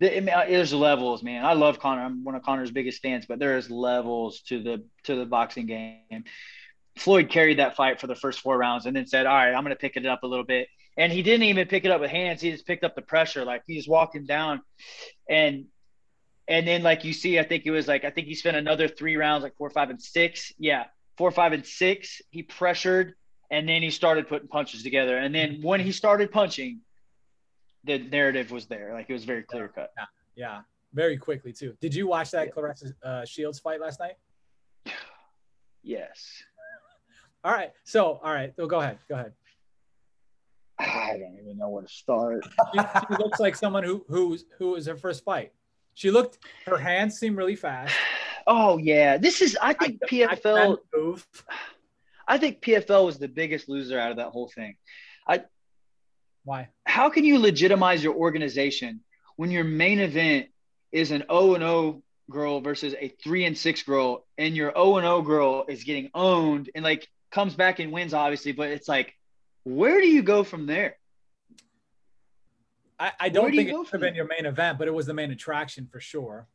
The- 0.00 0.16
I 0.16 0.20
mean, 0.20 0.34
uh, 0.34 0.44
There's 0.48 0.72
levels, 0.72 1.22
man. 1.22 1.44
I 1.44 1.52
love 1.54 1.78
Conor. 1.78 2.02
I'm 2.02 2.24
one 2.24 2.34
of 2.34 2.42
Conor's 2.42 2.70
biggest 2.70 3.00
fans, 3.02 3.26
but 3.26 3.38
there's 3.38 3.70
levels 3.70 4.40
to 4.48 4.62
the 4.62 4.84
to 5.04 5.14
the 5.14 5.24
boxing 5.26 5.66
game. 5.66 6.24
Floyd 6.98 7.28
carried 7.30 7.58
that 7.58 7.76
fight 7.76 8.00
for 8.00 8.06
the 8.06 8.14
first 8.14 8.40
four 8.40 8.58
rounds, 8.58 8.86
and 8.86 8.96
then 8.96 9.06
said, 9.06 9.26
"All 9.26 9.34
right, 9.34 9.52
I'm 9.54 9.62
going 9.62 9.74
to 9.74 9.80
pick 9.80 9.96
it 9.96 10.04
up 10.06 10.22
a 10.22 10.26
little 10.26 10.44
bit." 10.44 10.68
And 10.96 11.12
he 11.12 11.22
didn't 11.22 11.44
even 11.44 11.68
pick 11.68 11.84
it 11.84 11.90
up 11.90 12.00
with 12.00 12.10
hands. 12.10 12.40
He 12.40 12.50
just 12.50 12.66
picked 12.66 12.84
up 12.84 12.94
the 12.94 13.02
pressure, 13.02 13.44
like 13.44 13.62
he 13.66 13.76
just 13.76 13.88
walked 13.88 14.14
him 14.14 14.26
down, 14.26 14.60
and 15.28 15.66
and 16.48 16.66
then 16.66 16.82
like 16.82 17.04
you 17.04 17.12
see, 17.12 17.38
I 17.38 17.44
think 17.44 17.64
it 17.64 17.70
was 17.70 17.86
like 17.88 18.04
I 18.04 18.10
think 18.10 18.26
he 18.26 18.34
spent 18.34 18.56
another 18.56 18.88
three 18.88 19.16
rounds, 19.16 19.42
like 19.42 19.56
four, 19.56 19.70
five, 19.70 19.90
and 19.90 20.02
six. 20.02 20.52
Yeah, 20.58 20.84
four, 21.16 21.30
five, 21.30 21.52
and 21.52 21.64
six, 21.64 22.20
he 22.30 22.42
pressured 22.42 23.14
and 23.50 23.68
then 23.68 23.82
he 23.82 23.90
started 23.90 24.28
putting 24.28 24.48
punches 24.48 24.82
together. 24.82 25.18
And 25.18 25.34
then 25.34 25.60
when 25.60 25.80
he 25.80 25.92
started 25.92 26.30
punching, 26.30 26.80
the 27.84 27.98
narrative 27.98 28.50
was 28.50 28.66
there. 28.66 28.92
Like 28.94 29.06
it 29.08 29.12
was 29.12 29.24
very 29.24 29.42
clear 29.42 29.68
cut. 29.68 29.90
Yeah, 29.96 30.04
yeah, 30.36 30.60
very 30.94 31.16
quickly 31.16 31.52
too. 31.52 31.74
Did 31.80 31.94
you 31.94 32.06
watch 32.06 32.30
that 32.30 32.48
yeah. 32.48 32.52
Claressa 32.52 32.94
uh, 33.02 33.24
Shields 33.24 33.58
fight 33.58 33.80
last 33.80 34.00
night? 34.00 34.14
Yes. 35.82 36.42
All 37.44 37.52
right. 37.52 37.72
So, 37.84 38.20
all 38.22 38.34
right. 38.34 38.54
So 38.54 38.66
go 38.66 38.80
ahead. 38.80 38.98
Go 39.08 39.14
ahead. 39.14 39.32
I 40.80 41.18
don't 41.18 41.38
even 41.42 41.58
know 41.58 41.68
where 41.68 41.82
to 41.82 41.88
start. 41.88 42.44
she, 42.74 42.80
she 42.80 43.22
looks 43.22 43.40
like 43.40 43.54
someone 43.54 43.84
who 43.84 44.04
who's 44.08 44.44
who 44.58 44.72
was 44.72 44.86
her 44.86 44.96
first 44.96 45.24
fight. 45.24 45.52
She 45.94 46.10
looked. 46.10 46.38
Her 46.66 46.78
hands 46.78 47.18
seem 47.18 47.36
really 47.36 47.56
fast. 47.56 47.94
Oh 48.46 48.78
yeah, 48.78 49.18
this 49.18 49.42
is. 49.42 49.56
I 49.60 49.74
think 49.74 50.00
I, 50.02 50.06
PFL. 50.06 50.78
I, 50.94 52.34
I 52.34 52.38
think 52.38 52.62
PFL 52.62 53.04
was 53.04 53.18
the 53.18 53.28
biggest 53.28 53.68
loser 53.68 53.98
out 53.98 54.10
of 54.10 54.16
that 54.16 54.28
whole 54.28 54.48
thing. 54.48 54.76
I. 55.26 55.44
Why? 56.44 56.68
How 56.86 57.10
can 57.10 57.24
you 57.24 57.38
legitimize 57.38 58.02
your 58.02 58.14
organization 58.14 59.00
when 59.36 59.50
your 59.50 59.64
main 59.64 60.00
event 60.00 60.48
is 60.90 61.10
an 61.10 61.24
O 61.28 61.54
and 61.54 61.62
O 61.62 62.02
girl 62.30 62.60
versus 62.60 62.94
a 62.98 63.08
three 63.22 63.44
and 63.44 63.58
six 63.58 63.82
girl, 63.82 64.26
and 64.38 64.56
your 64.56 64.72
O 64.76 64.96
and 64.96 65.06
O 65.06 65.20
girl 65.22 65.66
is 65.68 65.84
getting 65.84 66.10
owned 66.14 66.70
and 66.74 66.84
like 66.84 67.08
comes 67.30 67.54
back 67.54 67.78
and 67.78 67.92
wins, 67.92 68.14
obviously, 68.14 68.52
but 68.52 68.70
it's 68.70 68.88
like, 68.88 69.14
where 69.64 70.00
do 70.00 70.06
you 70.06 70.22
go 70.22 70.44
from 70.44 70.66
there? 70.66 70.96
I, 72.98 73.12
I 73.18 73.28
don't 73.30 73.50
think 73.50 73.70
it 73.70 73.72
should 73.72 73.92
have 73.92 74.00
been 74.00 74.14
your 74.14 74.26
main 74.26 74.46
event, 74.46 74.78
but 74.78 74.86
it 74.86 74.94
was 74.94 75.06
the 75.06 75.14
main 75.14 75.30
attraction 75.30 75.88
for 75.90 76.00
sure. 76.00 76.46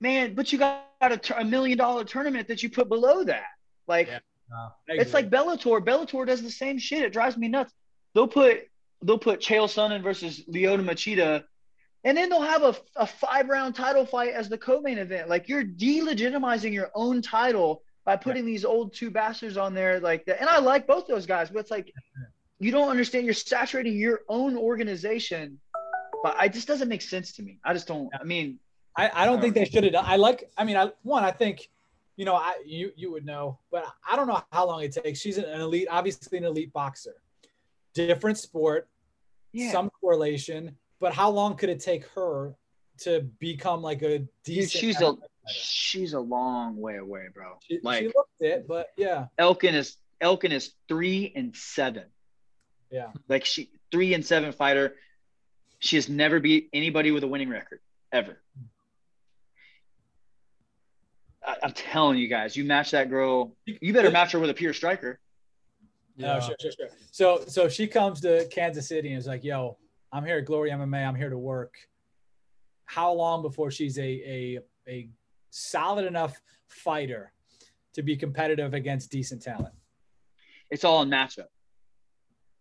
Man, 0.00 0.34
but 0.34 0.52
you 0.52 0.58
got 0.58 0.84
a, 1.00 1.20
a 1.38 1.44
million 1.44 1.78
dollar 1.78 2.04
tournament 2.04 2.48
that 2.48 2.62
you 2.62 2.68
put 2.68 2.88
below 2.88 3.24
that. 3.24 3.46
Like, 3.86 4.08
yeah. 4.08 4.18
it's 4.88 5.14
like 5.14 5.30
Bellator. 5.30 5.80
Bellator 5.80 6.26
does 6.26 6.42
the 6.42 6.50
same 6.50 6.78
shit. 6.78 7.02
It 7.02 7.12
drives 7.12 7.36
me 7.36 7.48
nuts. 7.48 7.72
They'll 8.14 8.28
put 8.28 8.68
they'll 9.02 9.18
put 9.18 9.40
Chael 9.40 9.64
Sonnen 9.64 10.02
versus 10.02 10.44
Lyoto 10.52 10.84
Machida, 10.84 11.44
and 12.04 12.16
then 12.16 12.28
they'll 12.28 12.42
have 12.42 12.62
a, 12.62 12.76
a 12.96 13.06
five 13.06 13.48
round 13.48 13.74
title 13.74 14.04
fight 14.04 14.32
as 14.34 14.48
the 14.48 14.58
co-main 14.58 14.98
event. 14.98 15.28
Like 15.28 15.48
you're 15.48 15.64
delegitimizing 15.64 16.72
your 16.72 16.90
own 16.94 17.22
title 17.22 17.82
by 18.04 18.16
putting 18.16 18.44
yeah. 18.44 18.52
these 18.52 18.64
old 18.64 18.92
two 18.92 19.10
bastards 19.10 19.56
on 19.56 19.74
there 19.74 20.00
like 20.00 20.24
that. 20.26 20.40
And 20.40 20.48
I 20.48 20.58
like 20.58 20.86
both 20.86 21.06
those 21.06 21.26
guys, 21.26 21.50
but 21.50 21.60
it's 21.60 21.70
like 21.70 21.92
you 22.58 22.70
don't 22.70 22.88
understand. 22.88 23.24
You're 23.24 23.34
saturating 23.34 23.96
your 23.98 24.20
own 24.28 24.56
organization, 24.56 25.58
but 26.22 26.36
I 26.38 26.48
just 26.48 26.68
doesn't 26.68 26.88
make 26.88 27.02
sense 27.02 27.32
to 27.34 27.42
me. 27.42 27.58
I 27.64 27.72
just 27.72 27.88
don't. 27.88 28.08
I 28.18 28.24
mean, 28.24 28.58
I, 28.96 29.10
I 29.12 29.24
don't 29.24 29.40
think 29.40 29.54
they 29.54 29.64
should 29.64 29.84
have. 29.84 29.94
I 29.94 30.16
like. 30.16 30.50
I 30.56 30.64
mean, 30.64 30.76
I 30.76 30.90
one. 31.02 31.24
I 31.24 31.30
think, 31.30 31.68
you 32.16 32.24
know, 32.24 32.34
I 32.34 32.54
you 32.64 32.92
you 32.96 33.10
would 33.10 33.24
know, 33.24 33.58
but 33.70 33.84
I 34.08 34.16
don't 34.16 34.26
know 34.26 34.42
how 34.52 34.66
long 34.66 34.82
it 34.82 34.92
takes. 34.92 35.20
She's 35.20 35.38
an 35.38 35.60
elite, 35.60 35.88
obviously 35.90 36.38
an 36.38 36.44
elite 36.44 36.72
boxer. 36.72 37.14
Different 37.94 38.38
sport, 38.38 38.88
yeah. 39.52 39.70
some 39.70 39.90
correlation, 40.00 40.76
but 41.00 41.12
how 41.12 41.30
long 41.30 41.56
could 41.56 41.68
it 41.68 41.80
take 41.80 42.06
her 42.14 42.54
to 42.98 43.20
become 43.38 43.82
like 43.82 44.02
a 44.02 44.26
decent? 44.44 44.70
she's 44.70 45.00
a 45.00 45.16
she's 45.48 46.12
a 46.12 46.20
long 46.20 46.76
way 46.76 46.96
away, 46.96 47.26
bro. 47.34 47.58
She, 47.62 47.80
like 47.82 48.00
she 48.00 48.06
looked 48.06 48.40
it, 48.40 48.66
but 48.66 48.88
yeah. 48.96 49.26
Elkin 49.38 49.74
is 49.74 49.96
Elkin 50.20 50.52
is 50.52 50.72
three 50.88 51.32
and 51.34 51.54
seven. 51.56 52.04
Yeah. 52.90 53.08
Like 53.28 53.44
she 53.44 53.70
three 53.90 54.14
and 54.14 54.24
seven 54.24 54.52
fighter. 54.52 54.94
She 55.78 55.96
has 55.96 56.08
never 56.08 56.38
beat 56.38 56.68
anybody 56.72 57.10
with 57.10 57.24
a 57.24 57.28
winning 57.28 57.48
record 57.48 57.80
ever. 58.12 58.38
I, 61.44 61.56
am 61.64 61.72
telling 61.72 62.18
you 62.18 62.28
guys, 62.28 62.56
you 62.56 62.64
match 62.64 62.92
that 62.92 63.10
girl, 63.10 63.56
you 63.66 63.92
better 63.92 64.12
match 64.12 64.30
her 64.32 64.38
with 64.38 64.50
a 64.50 64.54
pure 64.54 64.72
striker. 64.72 65.18
Yeah, 66.16 66.38
sure, 66.38 66.54
sure, 66.60 66.70
sure. 66.70 66.88
So, 67.10 67.42
so 67.48 67.68
she 67.68 67.88
comes 67.88 68.20
to 68.20 68.46
Kansas 68.52 68.86
City 68.86 69.08
and 69.08 69.18
is 69.18 69.26
like, 69.26 69.42
"Yo, 69.42 69.78
I'm 70.12 70.24
here 70.24 70.36
at 70.38 70.44
Glory 70.44 70.70
MMA. 70.70 71.06
I'm 71.06 71.14
here 71.14 71.30
to 71.30 71.38
work." 71.38 71.74
How 72.84 73.12
long 73.12 73.42
before 73.42 73.70
she's 73.70 73.98
a 73.98 74.02
a 74.02 74.58
a 74.86 75.08
solid 75.52 76.06
enough 76.06 76.40
fighter 76.68 77.32
to 77.94 78.02
be 78.02 78.16
competitive 78.16 78.74
against 78.74 79.10
decent 79.10 79.42
talent? 79.42 79.74
It's 80.70 80.84
all 80.84 81.02
in 81.02 81.10
matchup. 81.10 81.46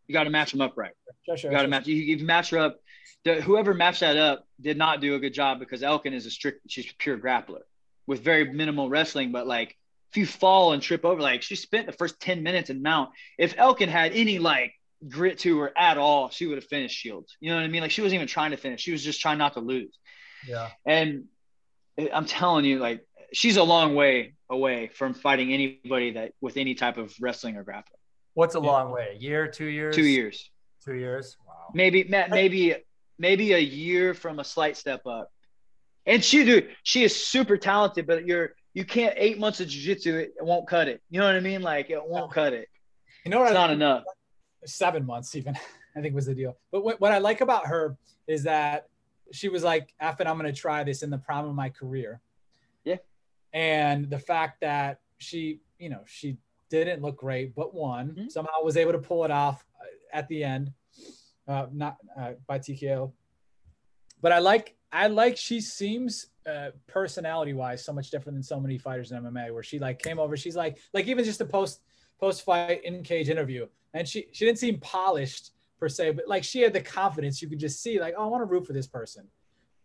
You 0.07 0.13
got 0.13 0.25
to 0.25 0.29
match 0.29 0.51
them 0.51 0.61
up 0.61 0.73
right. 0.75 0.91
Sure, 1.25 1.37
sure, 1.37 1.51
you 1.51 1.57
got 1.57 1.63
to 1.63 1.65
sure. 1.65 1.69
match. 1.69 1.87
You, 1.87 1.95
you 1.95 2.25
match 2.25 2.49
her 2.49 2.59
up. 2.59 2.79
The, 3.23 3.41
whoever 3.41 3.73
matched 3.73 4.01
that 4.01 4.17
up 4.17 4.45
did 4.59 4.77
not 4.77 4.99
do 4.99 5.15
a 5.15 5.19
good 5.19 5.33
job 5.33 5.59
because 5.59 5.83
Elkin 5.83 6.13
is 6.13 6.25
a 6.25 6.31
strict. 6.31 6.61
She's 6.69 6.89
a 6.89 6.95
pure 6.97 7.17
grappler 7.17 7.61
with 8.07 8.23
very 8.23 8.51
minimal 8.51 8.89
wrestling, 8.89 9.31
but 9.31 9.47
like 9.47 9.77
if 10.09 10.17
you 10.17 10.25
fall 10.25 10.73
and 10.73 10.81
trip 10.81 11.05
over, 11.05 11.21
like 11.21 11.41
she 11.41 11.55
spent 11.55 11.85
the 11.85 11.93
first 11.93 12.19
10 12.19 12.43
minutes 12.43 12.69
in 12.69 12.81
mount. 12.81 13.11
If 13.37 13.55
Elkin 13.57 13.87
had 13.87 14.11
any 14.11 14.39
like 14.39 14.73
grit 15.07 15.39
to 15.39 15.59
her 15.59 15.71
at 15.77 15.97
all, 15.97 16.29
she 16.29 16.45
would 16.47 16.57
have 16.57 16.65
finished 16.65 16.97
Shields. 16.97 17.37
You 17.39 17.49
know 17.49 17.55
what 17.55 17.63
I 17.63 17.67
mean? 17.67 17.81
Like 17.81 17.91
she 17.91 18.01
wasn't 18.01 18.15
even 18.15 18.27
trying 18.27 18.51
to 18.51 18.57
finish. 18.57 18.81
She 18.81 18.91
was 18.91 19.03
just 19.03 19.21
trying 19.21 19.37
not 19.37 19.53
to 19.53 19.61
lose. 19.61 19.97
Yeah. 20.45 20.69
And 20.85 21.25
I'm 22.13 22.25
telling 22.25 22.65
you, 22.65 22.79
like 22.79 23.05
she's 23.33 23.57
a 23.57 23.63
long 23.63 23.95
way 23.95 24.33
away 24.49 24.87
from 24.93 25.13
fighting 25.13 25.53
anybody 25.53 26.11
that 26.11 26.33
with 26.41 26.57
any 26.57 26.75
type 26.75 26.97
of 26.97 27.13
wrestling 27.19 27.57
or 27.57 27.63
grappling. 27.63 27.97
What's 28.33 28.55
a 28.55 28.59
yeah. 28.59 28.67
long 28.67 28.91
way? 28.91 29.15
A 29.15 29.19
year, 29.19 29.47
two 29.47 29.65
years? 29.65 29.95
Two 29.95 30.05
years. 30.05 30.49
Two 30.83 30.95
years. 30.95 31.37
Wow. 31.45 31.71
Maybe 31.73 32.03
maybe 32.03 32.75
maybe 33.19 33.53
a 33.53 33.59
year 33.59 34.13
from 34.13 34.39
a 34.39 34.43
slight 34.43 34.77
step 34.77 35.05
up. 35.05 35.31
And 36.07 36.23
she, 36.23 36.43
dude, 36.43 36.69
she 36.83 37.03
is 37.03 37.15
super 37.15 37.57
talented, 37.57 38.07
but 38.07 38.25
you're 38.25 38.55
you 38.73 38.85
can't 38.85 39.13
eight 39.17 39.39
months 39.39 39.59
of 39.59 39.67
jujitsu, 39.67 40.07
it, 40.07 40.33
it 40.37 40.43
won't 40.45 40.67
cut 40.67 40.87
it. 40.87 41.01
You 41.09 41.19
know 41.19 41.25
what 41.25 41.35
I 41.35 41.41
mean? 41.41 41.61
Like 41.61 41.89
it 41.89 42.01
won't 42.03 42.31
cut 42.31 42.53
it. 42.53 42.67
You 43.25 43.31
know 43.31 43.39
what? 43.39 43.49
It's 43.49 43.57
I, 43.57 43.61
not 43.61 43.71
enough. 43.71 44.03
Seven 44.65 45.05
months, 45.05 45.35
even 45.35 45.55
I 45.95 46.01
think 46.01 46.15
was 46.15 46.25
the 46.25 46.35
deal. 46.35 46.57
But 46.71 46.83
what, 46.83 47.01
what 47.01 47.11
I 47.11 47.17
like 47.17 47.41
about 47.41 47.67
her 47.67 47.97
is 48.27 48.43
that 48.43 48.87
she 49.31 49.49
was 49.49 49.63
like, 49.63 49.93
"F 49.99 50.19
it, 50.21 50.27
I'm 50.27 50.37
going 50.37 50.53
to 50.53 50.59
try 50.59 50.83
this 50.83 51.03
in 51.03 51.09
the 51.09 51.17
prime 51.17 51.45
of 51.45 51.55
my 51.55 51.69
career." 51.69 52.21
Yeah. 52.83 52.97
And 53.53 54.09
the 54.09 54.19
fact 54.19 54.61
that 54.61 55.01
she, 55.17 55.61
you 55.79 55.89
know, 55.89 56.01
she 56.05 56.37
didn't 56.69 57.01
look 57.01 57.17
great, 57.17 57.53
but 57.53 57.73
won 57.73 58.09
mm-hmm. 58.09 58.27
somehow 58.29 58.63
was 58.63 58.77
able 58.77 58.93
to 58.93 58.99
pull 58.99 59.25
it 59.25 59.31
off 59.31 59.65
uh, 59.79 59.85
at 60.17 60.27
the 60.27 60.43
end, 60.43 60.71
uh, 61.47 61.67
not 61.71 61.97
uh, 62.17 62.31
by 62.47 62.59
TKO. 62.59 63.11
But 64.21 64.31
I 64.31 64.39
like 64.39 64.75
I 64.91 65.07
like 65.07 65.37
she 65.37 65.61
seems 65.61 66.27
uh, 66.45 66.69
personality 66.87 67.53
wise 67.53 67.83
so 67.83 67.93
much 67.93 68.09
different 68.09 68.35
than 68.35 68.43
so 68.43 68.59
many 68.59 68.77
fighters 68.77 69.11
in 69.11 69.21
MMA 69.21 69.53
where 69.53 69.63
she 69.63 69.79
like 69.79 70.01
came 70.01 70.19
over 70.19 70.35
she's 70.35 70.55
like 70.55 70.79
like 70.93 71.07
even 71.07 71.23
just 71.23 71.41
a 71.41 71.45
post 71.45 71.81
post 72.19 72.43
fight 72.43 72.83
in 72.83 73.03
cage 73.03 73.29
interview 73.29 73.67
and 73.93 74.07
she 74.07 74.27
she 74.31 74.45
didn't 74.45 74.59
seem 74.59 74.79
polished 74.79 75.51
per 75.81 75.89
se 75.89 76.11
but 76.11 76.27
like 76.27 76.43
she 76.43 76.61
had 76.61 76.71
the 76.71 76.79
confidence 76.79 77.41
you 77.41 77.49
could 77.49 77.59
just 77.59 77.81
see 77.83 77.99
like 77.99 78.13
oh 78.17 78.23
I 78.23 78.27
want 78.27 78.41
to 78.41 78.45
root 78.45 78.65
for 78.65 78.71
this 78.71 78.87
person 78.87 79.27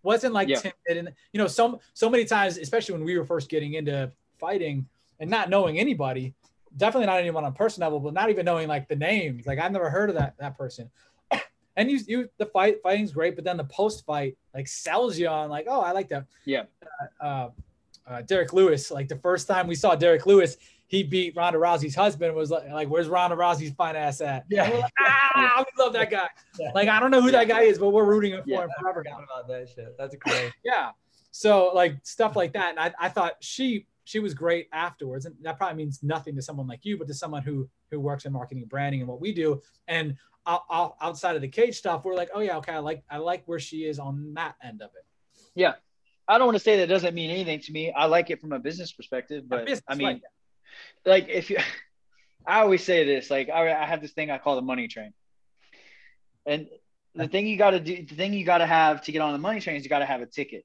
wasn't 0.04 0.32
like 0.32 0.48
yeah. 0.48 0.60
timid 0.60 0.74
and 0.88 1.12
you 1.32 1.38
know 1.38 1.48
so 1.48 1.80
so 1.94 2.08
many 2.08 2.24
times 2.24 2.58
especially 2.58 2.92
when 2.92 3.04
we 3.04 3.18
were 3.18 3.24
first 3.24 3.48
getting 3.48 3.74
into 3.74 4.12
fighting 4.38 4.86
and 5.18 5.28
not 5.28 5.50
knowing 5.50 5.80
anybody 5.80 6.34
definitely 6.76 7.06
not 7.06 7.18
anyone 7.18 7.44
on 7.44 7.52
personal 7.52 7.88
level 7.88 7.98
but 7.98 8.14
not 8.14 8.30
even 8.30 8.44
knowing 8.44 8.68
like 8.68 8.86
the 8.86 8.94
names 8.94 9.46
like 9.46 9.58
I've 9.58 9.72
never 9.72 9.90
heard 9.90 10.10
of 10.10 10.14
that 10.16 10.34
that 10.38 10.56
person 10.56 10.88
and 11.76 11.90
you 11.90 12.00
you 12.06 12.28
the 12.38 12.46
fight 12.46 12.82
fighting's 12.82 13.12
great, 13.12 13.36
but 13.36 13.44
then 13.44 13.56
the 13.56 13.64
post 13.64 14.04
fight 14.04 14.36
like 14.54 14.66
sells 14.66 15.18
you 15.18 15.28
on 15.28 15.50
like, 15.50 15.66
oh, 15.68 15.80
I 15.80 15.92
like 15.92 16.08
that. 16.08 16.26
Yeah. 16.44 16.64
Uh, 17.20 17.24
uh, 17.24 17.50
uh, 18.08 18.22
Derrick 18.22 18.52
Lewis, 18.52 18.90
like 18.90 19.08
the 19.08 19.16
first 19.16 19.48
time 19.48 19.66
we 19.66 19.74
saw 19.74 19.94
Derrick 19.94 20.26
Lewis, 20.26 20.56
he 20.88 21.02
beat 21.02 21.34
Ronda 21.36 21.58
Rousey's 21.58 21.94
husband. 21.94 22.34
Was 22.34 22.50
like, 22.50 22.68
like 22.70 22.88
where's 22.88 23.08
Ronda 23.08 23.36
Rousey's 23.36 23.72
fine 23.74 23.96
ass 23.96 24.20
at? 24.20 24.44
Yeah. 24.48 24.68
Like, 24.68 24.92
ah, 25.00 25.64
we 25.64 25.84
love 25.84 25.92
that 25.94 26.10
guy. 26.10 26.28
Yeah. 26.58 26.70
Like 26.74 26.88
I 26.88 27.00
don't 27.00 27.10
know 27.10 27.20
who 27.20 27.30
that 27.32 27.48
guy 27.48 27.62
is, 27.62 27.78
but 27.78 27.90
we're 27.90 28.06
rooting 28.06 28.32
for 28.32 28.42
yeah. 28.46 28.62
him 28.62 28.70
forever. 28.80 29.00
about 29.00 29.46
that 29.48 29.68
shit. 29.68 29.94
That's 29.98 30.16
great. 30.16 30.52
yeah. 30.64 30.92
So 31.32 31.70
like 31.74 31.98
stuff 32.02 32.34
like 32.34 32.54
that, 32.54 32.70
and 32.70 32.80
I, 32.80 32.94
I 32.98 33.08
thought 33.10 33.34
she 33.40 33.86
she 34.04 34.20
was 34.20 34.32
great 34.32 34.68
afterwards, 34.72 35.26
and 35.26 35.34
that 35.42 35.58
probably 35.58 35.76
means 35.76 36.02
nothing 36.02 36.34
to 36.36 36.40
someone 36.40 36.66
like 36.66 36.80
you, 36.84 36.96
but 36.96 37.08
to 37.08 37.14
someone 37.14 37.42
who 37.42 37.68
who 37.90 38.00
works 38.00 38.24
in 38.24 38.32
marketing 38.32 38.62
and 38.62 38.70
branding 38.70 39.00
and 39.00 39.08
what 39.08 39.20
we 39.20 39.32
do. 39.32 39.60
And 39.86 40.16
outside 40.46 41.36
of 41.36 41.42
the 41.42 41.48
cage 41.48 41.76
stuff, 41.76 42.04
we're 42.04 42.14
like, 42.14 42.30
oh 42.32 42.40
yeah, 42.40 42.56
okay, 42.58 42.72
I 42.72 42.78
like 42.78 43.02
I 43.10 43.18
like 43.18 43.42
where 43.46 43.58
she 43.58 43.84
is 43.84 43.98
on 43.98 44.32
that 44.34 44.54
end 44.62 44.80
of 44.80 44.90
it. 44.96 45.04
Yeah, 45.54 45.74
I 46.28 46.38
don't 46.38 46.46
want 46.46 46.56
to 46.56 46.62
say 46.62 46.76
that 46.78 46.88
doesn't 46.88 47.14
mean 47.14 47.30
anything 47.30 47.60
to 47.60 47.72
me. 47.72 47.92
I 47.92 48.06
like 48.06 48.30
it 48.30 48.40
from 48.40 48.52
a 48.52 48.58
business 48.58 48.92
perspective, 48.92 49.44
but 49.48 49.66
business, 49.66 49.82
I 49.88 49.94
mean, 49.94 50.06
like, 50.06 50.22
like, 51.06 51.28
if 51.28 51.50
you, 51.50 51.58
I 52.46 52.60
always 52.60 52.84
say 52.84 53.04
this, 53.04 53.30
like 53.30 53.48
I, 53.48 53.72
I 53.72 53.86
have 53.86 54.00
this 54.00 54.12
thing 54.12 54.30
I 54.30 54.38
call 54.38 54.56
the 54.56 54.62
money 54.62 54.88
train, 54.88 55.12
and 56.44 56.68
the 57.14 57.26
thing 57.26 57.46
you 57.46 57.56
got 57.56 57.70
to 57.70 57.80
do, 57.80 58.04
the 58.04 58.14
thing 58.14 58.34
you 58.34 58.44
got 58.44 58.58
to 58.58 58.66
have 58.66 59.02
to 59.02 59.12
get 59.12 59.20
on 59.20 59.32
the 59.32 59.38
money 59.38 59.60
train 59.60 59.76
is 59.76 59.82
you 59.82 59.88
got 59.88 60.00
to 60.00 60.06
have 60.06 60.20
a 60.20 60.26
ticket, 60.26 60.64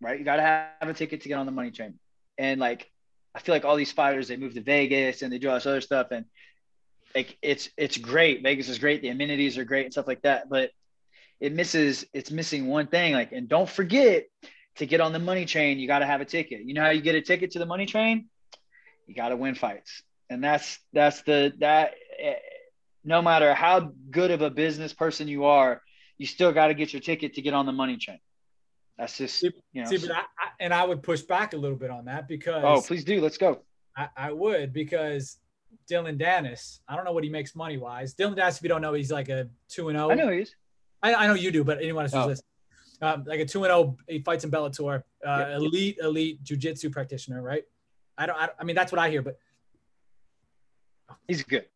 right? 0.00 0.18
You 0.18 0.24
got 0.24 0.36
to 0.36 0.42
have 0.42 0.88
a 0.88 0.94
ticket 0.94 1.22
to 1.22 1.28
get 1.28 1.34
on 1.34 1.46
the 1.46 1.52
money 1.52 1.70
train, 1.70 1.98
and 2.38 2.60
like 2.60 2.90
I 3.34 3.40
feel 3.40 3.54
like 3.54 3.64
all 3.64 3.76
these 3.76 3.92
fighters 3.92 4.28
they 4.28 4.36
move 4.36 4.54
to 4.54 4.62
Vegas 4.62 5.22
and 5.22 5.32
they 5.32 5.38
do 5.38 5.48
all 5.48 5.54
this 5.54 5.66
other 5.66 5.80
stuff, 5.80 6.08
and 6.12 6.24
like 7.14 7.36
it's 7.42 7.68
it's 7.76 7.96
great. 7.96 8.42
Vegas 8.42 8.68
is 8.68 8.78
great. 8.78 9.02
The 9.02 9.08
amenities 9.08 9.58
are 9.58 9.64
great 9.64 9.84
and 9.84 9.92
stuff 9.92 10.06
like 10.06 10.22
that. 10.22 10.48
But 10.48 10.70
it 11.40 11.52
misses 11.52 12.04
it's 12.12 12.30
missing 12.30 12.66
one 12.66 12.86
thing. 12.86 13.12
Like, 13.12 13.32
and 13.32 13.48
don't 13.48 13.68
forget 13.68 14.24
to 14.76 14.86
get 14.86 15.00
on 15.00 15.12
the 15.12 15.18
money 15.18 15.44
train, 15.44 15.78
you 15.78 15.86
got 15.86 15.98
to 15.98 16.06
have 16.06 16.20
a 16.20 16.24
ticket. 16.24 16.62
You 16.62 16.74
know 16.74 16.82
how 16.82 16.90
you 16.90 17.02
get 17.02 17.14
a 17.14 17.20
ticket 17.20 17.52
to 17.52 17.58
the 17.58 17.66
money 17.66 17.86
train? 17.86 18.28
You 19.06 19.14
got 19.14 19.30
to 19.30 19.36
win 19.36 19.54
fights, 19.54 20.02
and 20.30 20.42
that's 20.42 20.78
that's 20.92 21.22
the 21.22 21.52
that. 21.58 21.94
Eh, 22.18 22.34
no 23.04 23.20
matter 23.20 23.52
how 23.52 23.92
good 24.10 24.30
of 24.30 24.42
a 24.42 24.50
business 24.50 24.92
person 24.92 25.26
you 25.26 25.44
are, 25.44 25.82
you 26.18 26.26
still 26.26 26.52
got 26.52 26.68
to 26.68 26.74
get 26.74 26.92
your 26.92 27.02
ticket 27.02 27.34
to 27.34 27.42
get 27.42 27.52
on 27.52 27.66
the 27.66 27.72
money 27.72 27.96
train. 27.96 28.20
That's 28.96 29.18
just 29.18 29.42
you 29.42 29.52
know. 29.74 29.84
See, 29.86 29.98
but 29.98 30.12
I, 30.12 30.20
I, 30.20 30.48
and 30.60 30.72
I 30.72 30.84
would 30.84 31.02
push 31.02 31.22
back 31.22 31.52
a 31.52 31.56
little 31.56 31.76
bit 31.76 31.90
on 31.90 32.04
that 32.04 32.28
because 32.28 32.62
oh, 32.64 32.80
please 32.86 33.04
do. 33.04 33.20
Let's 33.20 33.38
go. 33.38 33.62
I, 33.96 34.08
I 34.16 34.32
would 34.32 34.72
because 34.72 35.38
Dylan 35.90 36.20
Danis. 36.20 36.80
I 36.88 36.96
don't 36.96 37.04
know 37.04 37.12
what 37.12 37.24
he 37.24 37.30
makes 37.30 37.56
money 37.56 37.76
wise. 37.76 38.14
Dylan 38.14 38.36
Danis, 38.36 38.58
if 38.58 38.62
you 38.62 38.68
don't 38.68 38.82
know, 38.82 38.92
he's 38.92 39.10
like 39.10 39.28
a 39.28 39.48
two 39.68 39.88
and 39.88 39.98
zero. 39.98 40.10
I 40.10 40.14
know 40.14 40.28
he's. 40.28 40.54
I, 41.02 41.14
I 41.14 41.26
know 41.26 41.34
you 41.34 41.50
do, 41.50 41.64
but 41.64 41.78
anyone 41.78 42.04
else 42.04 42.12
who's 42.12 42.22
oh. 42.22 42.26
listening, 42.28 42.46
um, 43.02 43.24
like 43.26 43.40
a 43.40 43.44
two 43.44 43.64
and 43.64 43.70
zero, 43.70 43.96
he 44.08 44.20
fights 44.20 44.44
in 44.44 44.50
Bellator. 44.50 45.02
Uh, 45.26 45.38
yep. 45.38 45.48
Elite, 45.56 45.98
elite 46.00 46.44
jujitsu 46.44 46.92
practitioner, 46.92 47.42
right? 47.42 47.64
I 48.22 48.26
don't, 48.26 48.38
I 48.38 48.48
I 48.60 48.64
mean, 48.64 48.76
that's 48.76 48.92
what 48.92 48.98
I 48.98 49.10
hear, 49.10 49.22
but 49.22 49.38
he's 51.26 51.42
good. 51.42 51.66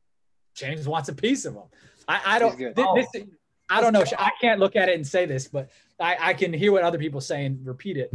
James 0.54 0.86
wants 0.86 1.08
a 1.08 1.14
piece 1.14 1.44
of 1.44 1.54
him. 1.54 1.64
I, 2.08 2.20
I 2.24 2.38
don't. 2.38 2.56
This, 2.56 2.72
oh. 2.78 2.94
this, 2.94 3.24
I 3.68 3.80
don't 3.80 3.92
know. 3.92 4.04
I 4.18 4.30
can't 4.40 4.60
look 4.60 4.76
at 4.76 4.88
it 4.88 4.94
and 4.94 5.06
say 5.06 5.26
this, 5.26 5.48
but 5.48 5.70
I, 5.98 6.16
I 6.20 6.34
can 6.34 6.52
hear 6.52 6.72
what 6.72 6.82
other 6.82 6.98
people 6.98 7.20
say 7.20 7.44
and 7.44 7.66
repeat 7.66 7.96
it. 7.96 8.12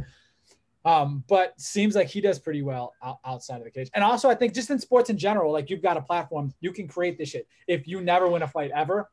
Um, 0.83 1.23
but 1.27 1.59
seems 1.59 1.93
like 1.93 2.07
he 2.07 2.21
does 2.21 2.39
pretty 2.39 2.63
well 2.63 2.93
outside 3.25 3.57
of 3.57 3.65
the 3.65 3.69
cage. 3.69 3.89
And 3.93 4.03
also, 4.03 4.29
I 4.29 4.35
think 4.35 4.53
just 4.53 4.69
in 4.69 4.79
sports 4.79 5.09
in 5.09 5.17
general, 5.17 5.51
like 5.51 5.69
you've 5.69 5.81
got 5.81 5.97
a 5.97 6.01
platform, 6.01 6.53
you 6.61 6.71
can 6.71 6.87
create 6.87 7.17
this 7.17 7.29
shit. 7.29 7.47
If 7.67 7.87
you 7.87 8.01
never 8.01 8.27
win 8.27 8.41
a 8.41 8.47
fight 8.47 8.71
ever, 8.73 9.09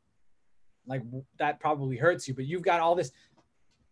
like 0.87 1.03
that 1.37 1.59
probably 1.59 1.97
hurts 1.97 2.27
you. 2.27 2.33
But 2.33 2.45
you've 2.45 2.63
got 2.63 2.79
all 2.79 2.95
this. 2.95 3.11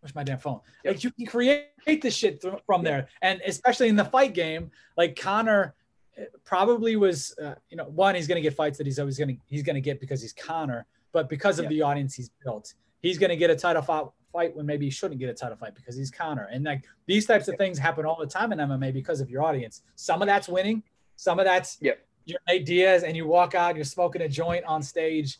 Where's 0.08 0.16
my 0.16 0.24
damn 0.24 0.40
phone? 0.40 0.62
Yep. 0.86 0.94
Like 0.94 1.04
you 1.04 1.12
can 1.12 1.26
create 1.26 2.02
this 2.02 2.16
shit 2.16 2.42
th- 2.42 2.54
from 2.66 2.84
there, 2.84 3.10
and 3.22 3.42
especially 3.46 3.90
in 3.90 3.98
the 3.98 4.06
fight 4.06 4.34
game, 4.34 4.72
like 4.96 5.20
Conor 5.20 5.76
eh, 6.18 6.26
probably 6.46 6.96
was, 6.96 7.38
uh, 7.40 7.56
you 7.70 7.76
know, 7.76 7.86
one 7.86 8.16
he's 8.16 8.28
going 8.28 8.38
to 8.38 8.42
get 8.42 8.56
fights 8.56 8.78
that 8.78 8.88
he's 8.88 9.00
always 9.00 9.18
going 9.18 9.36
to 9.36 9.42
he's 9.48 9.64
going 9.64 9.76
to 9.76 9.82
get 9.82 10.00
because 10.00 10.22
he's 10.22 10.32
Conor, 10.32 10.86
but 11.12 11.28
because 11.28 11.60
of 11.60 11.64
yep. 11.64 11.72
the 11.72 11.82
audience 11.82 12.16
he's 12.16 12.30
built, 12.42 12.74
he's 13.02 13.18
going 13.18 13.32
to 13.32 13.36
get 13.36 13.50
a 13.50 13.56
title 13.56 13.82
fight 13.82 14.06
fight 14.32 14.56
when 14.56 14.66
maybe 14.66 14.86
he 14.86 14.92
shouldn't 14.92 15.20
get 15.20 15.30
a 15.30 15.34
title 15.34 15.58
fight 15.58 15.76
because 15.76 15.98
he's 15.98 16.12
Conor. 16.12 16.48
And 16.52 16.64
like 16.64 16.86
these 17.06 17.26
types 17.26 17.50
of 17.50 17.58
things 17.58 17.78
happen 17.78 18.06
all 18.06 18.18
the 18.18 18.28
time 18.28 18.54
in 18.54 18.60
MMA 18.60 18.94
because 18.94 19.20
of 19.20 19.30
your 19.30 19.44
audience. 19.44 19.82
Some 19.96 20.22
of 20.22 20.28
that's 20.28 20.48
winning, 20.48 20.84
some 21.18 21.38
of 21.40 21.46
that's 21.46 21.78
yep. 21.82 22.00
Nate 22.48 22.66
Diaz 22.66 23.04
and 23.04 23.18
you 23.18 23.28
walk 23.28 23.56
out, 23.56 23.76
you're 23.76 23.84
smoking 23.84 24.22
a 24.22 24.30
joint 24.30 24.64
on 24.64 24.82
stage 24.82 25.40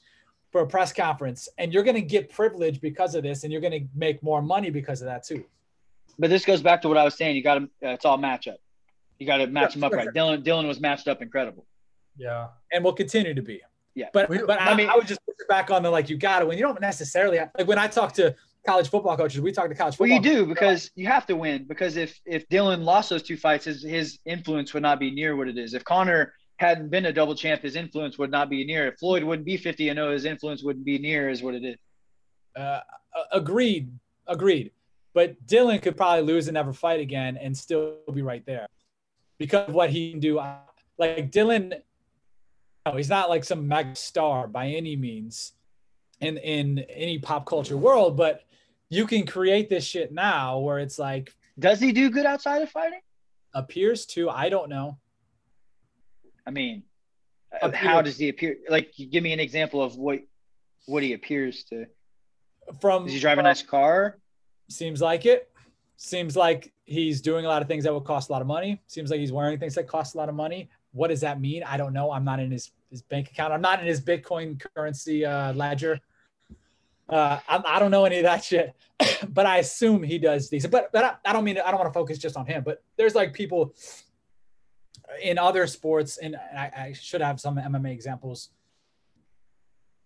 for 0.51 0.61
a 0.61 0.67
press 0.67 0.93
conference, 0.93 1.49
and 1.57 1.73
you're 1.73 1.83
going 1.83 1.95
to 1.95 2.01
get 2.01 2.29
privilege 2.29 2.79
because 2.81 3.15
of 3.15 3.23
this, 3.23 3.43
and 3.43 3.51
you're 3.51 3.61
going 3.61 3.73
to 3.73 3.87
make 3.95 4.23
more 4.23 4.41
money 4.41 4.69
because 4.69 5.01
of 5.01 5.07
that 5.07 5.23
too. 5.23 5.43
But 6.19 6.29
this 6.29 6.45
goes 6.45 6.61
back 6.61 6.81
to 6.81 6.87
what 6.87 6.97
I 6.97 7.03
was 7.03 7.15
saying. 7.15 7.35
You 7.35 7.43
got 7.43 7.55
to, 7.55 7.63
uh, 7.83 7.93
it's 7.93 8.05
all 8.05 8.17
matchup. 8.17 8.57
You 9.19 9.27
got 9.27 9.37
to 9.37 9.47
match 9.47 9.75
yeah, 9.75 9.81
them 9.81 9.83
up 9.83 9.91
right. 9.93 10.03
Sure. 10.03 10.13
dylan 10.13 10.43
Dillon 10.43 10.67
was 10.67 10.79
matched 10.79 11.07
up 11.07 11.21
incredible. 11.21 11.65
Yeah, 12.17 12.47
and 12.71 12.83
will 12.83 12.93
continue 12.93 13.33
to 13.33 13.41
be. 13.41 13.61
Yeah, 13.93 14.09
but 14.13 14.29
but 14.29 14.61
I, 14.61 14.71
I 14.71 14.75
mean, 14.75 14.89
I 14.89 14.95
would 14.95 15.07
just 15.07 15.23
push 15.25 15.35
it 15.39 15.47
back 15.47 15.71
on 15.71 15.83
the 15.83 15.89
like 15.89 16.09
you 16.09 16.17
got 16.17 16.39
to 16.39 16.45
win. 16.45 16.57
You 16.57 16.63
don't 16.63 16.79
necessarily 16.79 17.37
have, 17.37 17.49
like 17.57 17.67
when 17.67 17.79
I 17.79 17.87
talk 17.87 18.13
to 18.13 18.35
college 18.67 18.89
football 18.89 19.17
coaches. 19.17 19.41
We 19.41 19.51
talk 19.51 19.69
to 19.69 19.75
college 19.75 19.95
football. 19.95 20.17
Well, 20.17 20.23
you 20.23 20.37
do 20.37 20.45
because 20.45 20.91
you 20.95 21.07
have 21.07 21.25
to 21.27 21.35
win. 21.35 21.65
Because 21.67 21.97
if 21.97 22.19
if 22.25 22.47
dylan 22.49 22.83
lost 22.83 23.09
those 23.09 23.23
two 23.23 23.37
fights, 23.37 23.65
his 23.65 23.81
his 23.81 24.19
influence 24.25 24.73
would 24.73 24.83
not 24.83 24.99
be 24.99 25.09
near 25.09 25.35
what 25.35 25.47
it 25.47 25.57
is. 25.57 25.73
If 25.73 25.83
Conor 25.83 26.33
hadn't 26.57 26.89
been 26.89 27.05
a 27.05 27.13
double 27.13 27.35
champ, 27.35 27.61
his 27.61 27.75
influence 27.75 28.17
would 28.17 28.31
not 28.31 28.49
be 28.49 28.65
near. 28.65 28.88
If 28.88 28.99
Floyd 28.99 29.23
wouldn't 29.23 29.45
be 29.45 29.57
50 29.57 29.89
and 29.89 29.97
0, 29.97 30.11
his 30.11 30.25
influence 30.25 30.63
wouldn't 30.63 30.85
be 30.85 30.97
near 30.97 31.29
is 31.29 31.41
what 31.41 31.55
it 31.55 31.63
is. 31.63 31.77
Uh, 32.55 32.79
agreed. 33.31 33.91
Agreed. 34.27 34.71
But 35.13 35.45
Dylan 35.45 35.81
could 35.81 35.97
probably 35.97 36.23
lose 36.23 36.47
and 36.47 36.55
never 36.55 36.73
fight 36.73 36.99
again 36.99 37.38
and 37.38 37.55
still 37.55 37.95
be 38.13 38.21
right 38.21 38.45
there 38.45 38.67
because 39.39 39.69
of 39.69 39.75
what 39.75 39.89
he 39.89 40.11
can 40.11 40.19
do. 40.19 40.35
Like 40.97 41.31
Dylan, 41.31 41.73
no, 42.85 42.95
he's 42.95 43.09
not 43.09 43.29
like 43.29 43.43
some 43.43 43.67
mega 43.67 43.95
star 43.95 44.47
by 44.47 44.67
any 44.67 44.95
means 44.95 45.53
in 46.19 46.38
in 46.38 46.79
any 46.89 47.19
pop 47.19 47.45
culture 47.45 47.77
world, 47.77 48.17
but 48.17 48.43
you 48.89 49.05
can 49.05 49.25
create 49.25 49.69
this 49.69 49.84
shit 49.84 50.11
now 50.11 50.59
where 50.59 50.79
it's 50.79 50.97
like 50.97 51.34
does 51.59 51.79
he 51.79 51.91
do 51.91 52.09
good 52.09 52.25
outside 52.25 52.61
of 52.61 52.69
fighting 52.69 52.99
appears 53.53 54.05
to 54.05 54.29
i 54.29 54.49
don't 54.49 54.69
know 54.69 54.97
i 56.47 56.51
mean 56.51 56.81
uh, 57.61 57.71
how 57.71 58.01
does 58.01 58.17
he 58.17 58.29
appear? 58.29 58.57
Like 58.69 58.93
give 59.11 59.23
me 59.23 59.33
an 59.33 59.39
example 59.39 59.81
of 59.81 59.95
what 59.97 60.19
what 60.85 61.03
he 61.03 61.13
appears 61.13 61.63
to. 61.65 61.85
From 62.81 63.05
does 63.05 63.13
he 63.13 63.19
drive 63.19 63.37
a 63.37 63.43
nice 63.43 63.61
car? 63.61 64.17
Seems 64.69 65.01
like 65.01 65.25
it. 65.25 65.49
Seems 65.95 66.35
like 66.35 66.71
he's 66.85 67.21
doing 67.21 67.45
a 67.45 67.47
lot 67.47 67.61
of 67.61 67.67
things 67.67 67.83
that 67.85 67.93
will 67.93 68.01
cost 68.01 68.29
a 68.29 68.31
lot 68.31 68.41
of 68.41 68.47
money. 68.47 68.81
Seems 68.87 69.09
like 69.09 69.19
he's 69.19 69.31
wearing 69.31 69.57
things 69.57 69.75
that 69.75 69.87
cost 69.87 70.15
a 70.15 70.17
lot 70.17 70.29
of 70.29 70.35
money. 70.35 70.69
What 70.91 71.07
does 71.07 71.21
that 71.21 71.39
mean? 71.39 71.63
I 71.63 71.77
don't 71.77 71.93
know. 71.93 72.11
I'm 72.11 72.25
not 72.25 72.39
in 72.39 72.51
his 72.51 72.71
his 72.89 73.01
bank 73.01 73.29
account. 73.31 73.53
I'm 73.53 73.61
not 73.61 73.79
in 73.79 73.87
his 73.87 74.01
bitcoin 74.01 74.61
currency 74.75 75.25
uh, 75.25 75.53
ledger. 75.53 75.99
Uh, 77.09 77.39
I, 77.47 77.63
I, 77.65 77.79
don't 77.79 77.89
know 77.89 78.03
any 78.03 78.17
of 78.17 78.23
that 78.23 78.43
shit, 78.43 78.75
but 79.29 79.45
I 79.45 79.59
assume 79.59 80.03
he 80.03 80.17
does 80.17 80.49
these. 80.49 80.67
But 80.67 80.91
but 80.91 81.03
I, 81.05 81.29
I 81.29 81.33
don't 81.33 81.45
mean 81.45 81.57
I 81.57 81.71
don't 81.71 81.79
want 81.79 81.87
to 81.87 81.97
focus 81.97 82.17
just 82.17 82.35
on 82.35 82.45
him. 82.45 82.63
But 82.65 82.83
there's 82.97 83.15
like 83.15 83.33
people 83.33 83.73
in 85.21 85.38
other 85.38 85.67
sports, 85.67 86.17
and 86.17 86.35
I, 86.35 86.71
I 86.77 86.93
should 86.93 87.21
have 87.21 87.39
some 87.39 87.57
MMA 87.57 87.91
examples. 87.91 88.49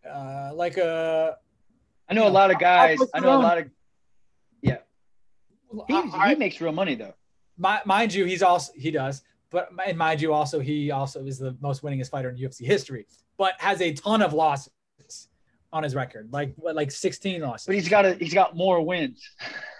Uh, 0.10 0.52
like 0.54 0.78
uh, 0.78 1.32
I 2.10 2.14
know 2.14 2.28
a 2.28 2.30
lot 2.30 2.52
of 2.52 2.60
guys. 2.60 3.00
I 3.14 3.20
know 3.20 3.36
a 3.36 3.42
lot 3.42 3.58
of 3.58 3.70
yeah. 4.62 4.78
He, 5.88 6.02
he 6.02 6.36
makes 6.36 6.60
real 6.60 6.72
money 6.72 6.96
though. 6.96 7.14
My, 7.58 7.82
mind 7.86 8.14
you, 8.14 8.26
he's 8.26 8.42
also 8.42 8.72
he 8.76 8.92
does, 8.92 9.22
but 9.52 9.70
and 9.86 9.98
mind 9.98 10.22
you, 10.22 10.34
also 10.34 10.60
he 10.60 10.92
also 10.92 11.24
is 11.26 11.38
the 11.38 11.56
most 11.62 11.84
winningest 11.84 12.10
fighter 12.10 12.30
in 12.30 12.38
UFC 12.38 12.66
history, 12.66 13.06
but 13.38 13.54
has 13.60 13.82
a 13.82 13.94
ton 13.94 14.22
of 14.22 14.34
losses 14.34 14.72
on 15.74 15.84
his 15.84 15.96
record, 15.96 16.30
like 16.32 16.54
like 16.58 16.92
16 16.92 17.42
losses. 17.42 17.66
But 17.66 17.76
he's 17.76 17.90
got 17.90 18.06
a, 18.06 18.14
he's 18.16 18.34
got 18.34 18.56
more 18.56 18.82
wins. 18.82 19.22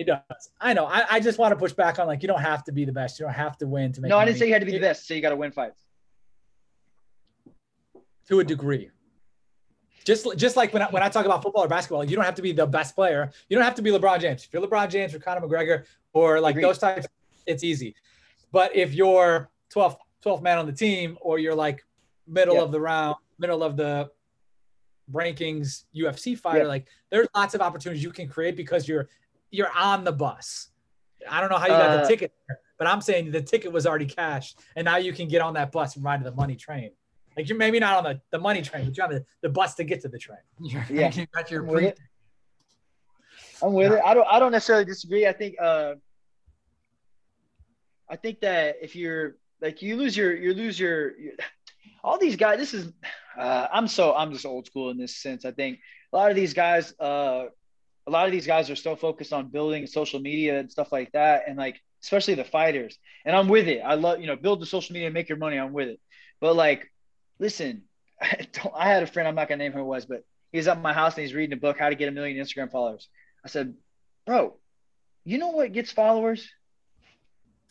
he 0.00 0.04
does. 0.04 0.48
I 0.58 0.72
know. 0.72 0.86
I, 0.86 1.04
I 1.10 1.20
just 1.20 1.38
want 1.38 1.52
to 1.52 1.56
push 1.56 1.74
back 1.74 1.98
on 1.98 2.06
like 2.06 2.22
you 2.22 2.28
don't 2.28 2.40
have 2.40 2.64
to 2.64 2.72
be 2.72 2.86
the 2.86 2.92
best. 2.92 3.20
You 3.20 3.26
don't 3.26 3.34
have 3.34 3.58
to 3.58 3.66
win 3.66 3.92
to 3.92 4.00
make. 4.00 4.08
No, 4.08 4.16
money. 4.16 4.22
I 4.22 4.24
didn't 4.24 4.38
say 4.38 4.46
you 4.46 4.54
had 4.54 4.60
to 4.60 4.66
be 4.66 4.72
the 4.72 4.80
best. 4.80 5.06
So 5.06 5.12
you 5.12 5.20
got 5.20 5.28
to 5.28 5.36
win 5.36 5.52
fights. 5.52 5.84
To 8.28 8.40
a 8.40 8.44
degree. 8.44 8.88
Just 10.06 10.26
just 10.38 10.56
like 10.56 10.72
when 10.72 10.80
I, 10.80 10.86
when 10.86 11.02
I 11.02 11.10
talk 11.10 11.26
about 11.26 11.42
football 11.42 11.64
or 11.64 11.68
basketball, 11.68 12.02
you 12.02 12.16
don't 12.16 12.24
have 12.24 12.36
to 12.36 12.42
be 12.42 12.52
the 12.52 12.66
best 12.66 12.94
player. 12.94 13.30
You 13.50 13.58
don't 13.58 13.64
have 13.64 13.74
to 13.74 13.82
be 13.82 13.90
LeBron 13.90 14.20
James. 14.20 14.42
If 14.44 14.54
you're 14.54 14.66
LeBron 14.66 14.88
James 14.88 15.14
or 15.14 15.18
Conor 15.18 15.46
McGregor 15.46 15.84
or 16.14 16.40
like 16.40 16.52
Agreed. 16.52 16.64
those 16.64 16.78
types, 16.78 17.06
it's 17.46 17.62
easy. 17.62 17.94
But 18.52 18.74
if 18.74 18.94
you're 18.94 19.50
12th 19.74 19.98
12th 20.24 20.40
man 20.40 20.56
on 20.56 20.64
the 20.64 20.72
team 20.72 21.18
or 21.20 21.38
you're 21.38 21.54
like 21.54 21.84
middle 22.26 22.54
yep. 22.54 22.64
of 22.64 22.72
the 22.72 22.80
round, 22.80 23.16
middle 23.38 23.62
of 23.62 23.76
the 23.76 24.10
rankings 25.12 25.84
UFC 25.94 26.38
fighter. 26.38 26.60
Yeah. 26.60 26.68
Like 26.68 26.86
there's 27.10 27.28
lots 27.34 27.54
of 27.54 27.60
opportunities 27.60 28.02
you 28.02 28.12
can 28.12 28.28
create 28.28 28.56
because 28.56 28.88
you're 28.88 29.10
you're 29.50 29.70
on 29.76 30.04
the 30.04 30.12
bus. 30.12 30.68
I 31.28 31.40
don't 31.40 31.50
know 31.50 31.58
how 31.58 31.66
you 31.66 31.72
got 31.72 31.90
uh, 31.90 32.02
the 32.02 32.08
ticket, 32.08 32.32
but 32.78 32.86
I'm 32.86 33.00
saying 33.00 33.30
the 33.30 33.42
ticket 33.42 33.72
was 33.72 33.86
already 33.86 34.06
cashed, 34.06 34.58
and 34.76 34.84
now 34.84 34.96
you 34.96 35.12
can 35.12 35.28
get 35.28 35.42
on 35.42 35.54
that 35.54 35.72
bus 35.72 35.96
and 35.96 36.04
ride 36.04 36.18
to 36.18 36.24
the 36.24 36.34
money 36.34 36.56
train. 36.56 36.90
Like 37.36 37.48
you're 37.48 37.58
maybe 37.58 37.78
not 37.78 37.98
on 37.98 38.04
the, 38.04 38.20
the 38.30 38.38
money 38.38 38.62
train, 38.62 38.86
but 38.86 38.96
you're 38.96 39.06
on 39.06 39.12
the, 39.12 39.24
the 39.42 39.48
bus 39.48 39.74
to 39.76 39.84
get 39.84 40.00
to 40.02 40.08
the 40.08 40.18
train. 40.18 40.38
You're, 40.60 40.84
yeah, 40.90 41.12
you 41.12 41.26
got 41.32 41.50
your 41.50 41.62
I'm 41.62 41.68
with, 41.68 41.84
it. 41.84 42.00
I'm 43.62 43.72
with 43.72 43.92
it. 43.92 44.00
I 44.04 44.14
don't 44.14 44.26
I 44.28 44.38
don't 44.38 44.52
necessarily 44.52 44.84
disagree. 44.84 45.26
I 45.26 45.32
think 45.32 45.54
uh 45.60 45.94
I 48.08 48.16
think 48.16 48.40
that 48.40 48.76
if 48.82 48.96
you're 48.96 49.36
like 49.62 49.80
you 49.80 49.96
lose 49.96 50.16
your 50.16 50.36
you 50.36 50.54
lose 50.54 50.78
your, 50.78 51.16
your 51.18 51.32
all 52.02 52.18
these 52.18 52.36
guys, 52.36 52.58
this 52.58 52.74
is, 52.74 52.92
uh, 53.38 53.66
I'm 53.72 53.88
so, 53.88 54.14
I'm 54.14 54.32
just 54.32 54.46
old 54.46 54.66
school 54.66 54.90
in 54.90 54.98
this 54.98 55.16
sense. 55.16 55.44
I 55.44 55.52
think 55.52 55.78
a 56.12 56.16
lot 56.16 56.30
of 56.30 56.36
these 56.36 56.54
guys, 56.54 56.94
uh, 56.98 57.46
a 58.06 58.10
lot 58.10 58.26
of 58.26 58.32
these 58.32 58.46
guys 58.46 58.70
are 58.70 58.76
still 58.76 58.96
focused 58.96 59.32
on 59.32 59.48
building 59.48 59.86
social 59.86 60.20
media 60.20 60.58
and 60.58 60.70
stuff 60.70 60.92
like 60.92 61.12
that. 61.12 61.44
And 61.46 61.56
like, 61.56 61.80
especially 62.02 62.34
the 62.34 62.44
fighters. 62.44 62.98
And 63.24 63.36
I'm 63.36 63.48
with 63.48 63.68
it. 63.68 63.80
I 63.80 63.94
love, 63.94 64.20
you 64.20 64.26
know, 64.26 64.36
build 64.36 64.60
the 64.60 64.66
social 64.66 64.94
media, 64.94 65.08
and 65.08 65.14
make 65.14 65.28
your 65.28 65.38
money. 65.38 65.58
I'm 65.58 65.72
with 65.72 65.88
it. 65.88 66.00
But 66.40 66.56
like, 66.56 66.90
listen, 67.38 67.82
I, 68.22 68.46
I 68.74 68.88
had 68.88 69.02
a 69.02 69.06
friend, 69.06 69.28
I'm 69.28 69.34
not 69.34 69.48
going 69.48 69.58
to 69.58 69.64
name 69.64 69.72
who 69.72 69.80
it 69.80 69.84
was, 69.84 70.06
but 70.06 70.24
he 70.52 70.58
was 70.58 70.68
at 70.68 70.80
my 70.80 70.92
house 70.92 71.14
and 71.14 71.24
he's 71.24 71.34
reading 71.34 71.56
a 71.56 71.60
book, 71.60 71.78
How 71.78 71.88
to 71.88 71.94
Get 71.94 72.08
a 72.08 72.12
Million 72.12 72.36
Instagram 72.36 72.70
Followers. 72.70 73.08
I 73.44 73.48
said, 73.48 73.74
bro, 74.26 74.56
you 75.24 75.38
know 75.38 75.48
what 75.48 75.72
gets 75.72 75.92
followers? 75.92 76.48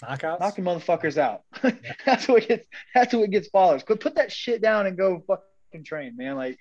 Knockouts? 0.03 0.39
Knocking 0.39 0.64
motherfuckers 0.64 1.18
out. 1.18 1.41
that's 2.06 2.27
what 2.27 2.47
gets 2.47 2.65
that's 2.95 3.14
what 3.14 3.30
gets 3.30 3.49
followers. 3.49 3.84
Put 3.84 3.99
put 3.99 4.15
that 4.15 4.31
shit 4.31 4.61
down 4.61 4.88
and 4.88 4.97
go 4.97 5.22
fucking 5.27 5.84
train, 5.84 6.15
man. 6.15 6.38
Like 6.38 6.57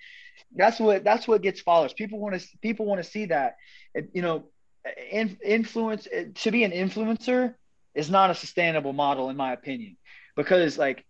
that's 0.55 0.79
what 0.79 1.03
that's 1.03 1.27
what 1.27 1.41
gets 1.41 1.61
followers. 1.61 1.93
People 1.93 2.19
want 2.19 2.39
to 2.39 2.47
people 2.61 2.85
want 2.85 3.03
to 3.03 3.09
see 3.09 3.25
that. 3.25 3.55
you 4.13 4.21
know, 4.21 4.45
in, 5.11 5.37
influence 5.43 6.07
to 6.35 6.51
be 6.51 6.63
an 6.63 6.71
influencer 6.71 7.55
is 7.95 8.09
not 8.09 8.29
a 8.29 8.35
sustainable 8.35 8.93
model 8.93 9.29
in 9.29 9.37
my 9.37 9.53
opinion. 9.53 9.97
Because 10.35 10.77
like 10.77 11.05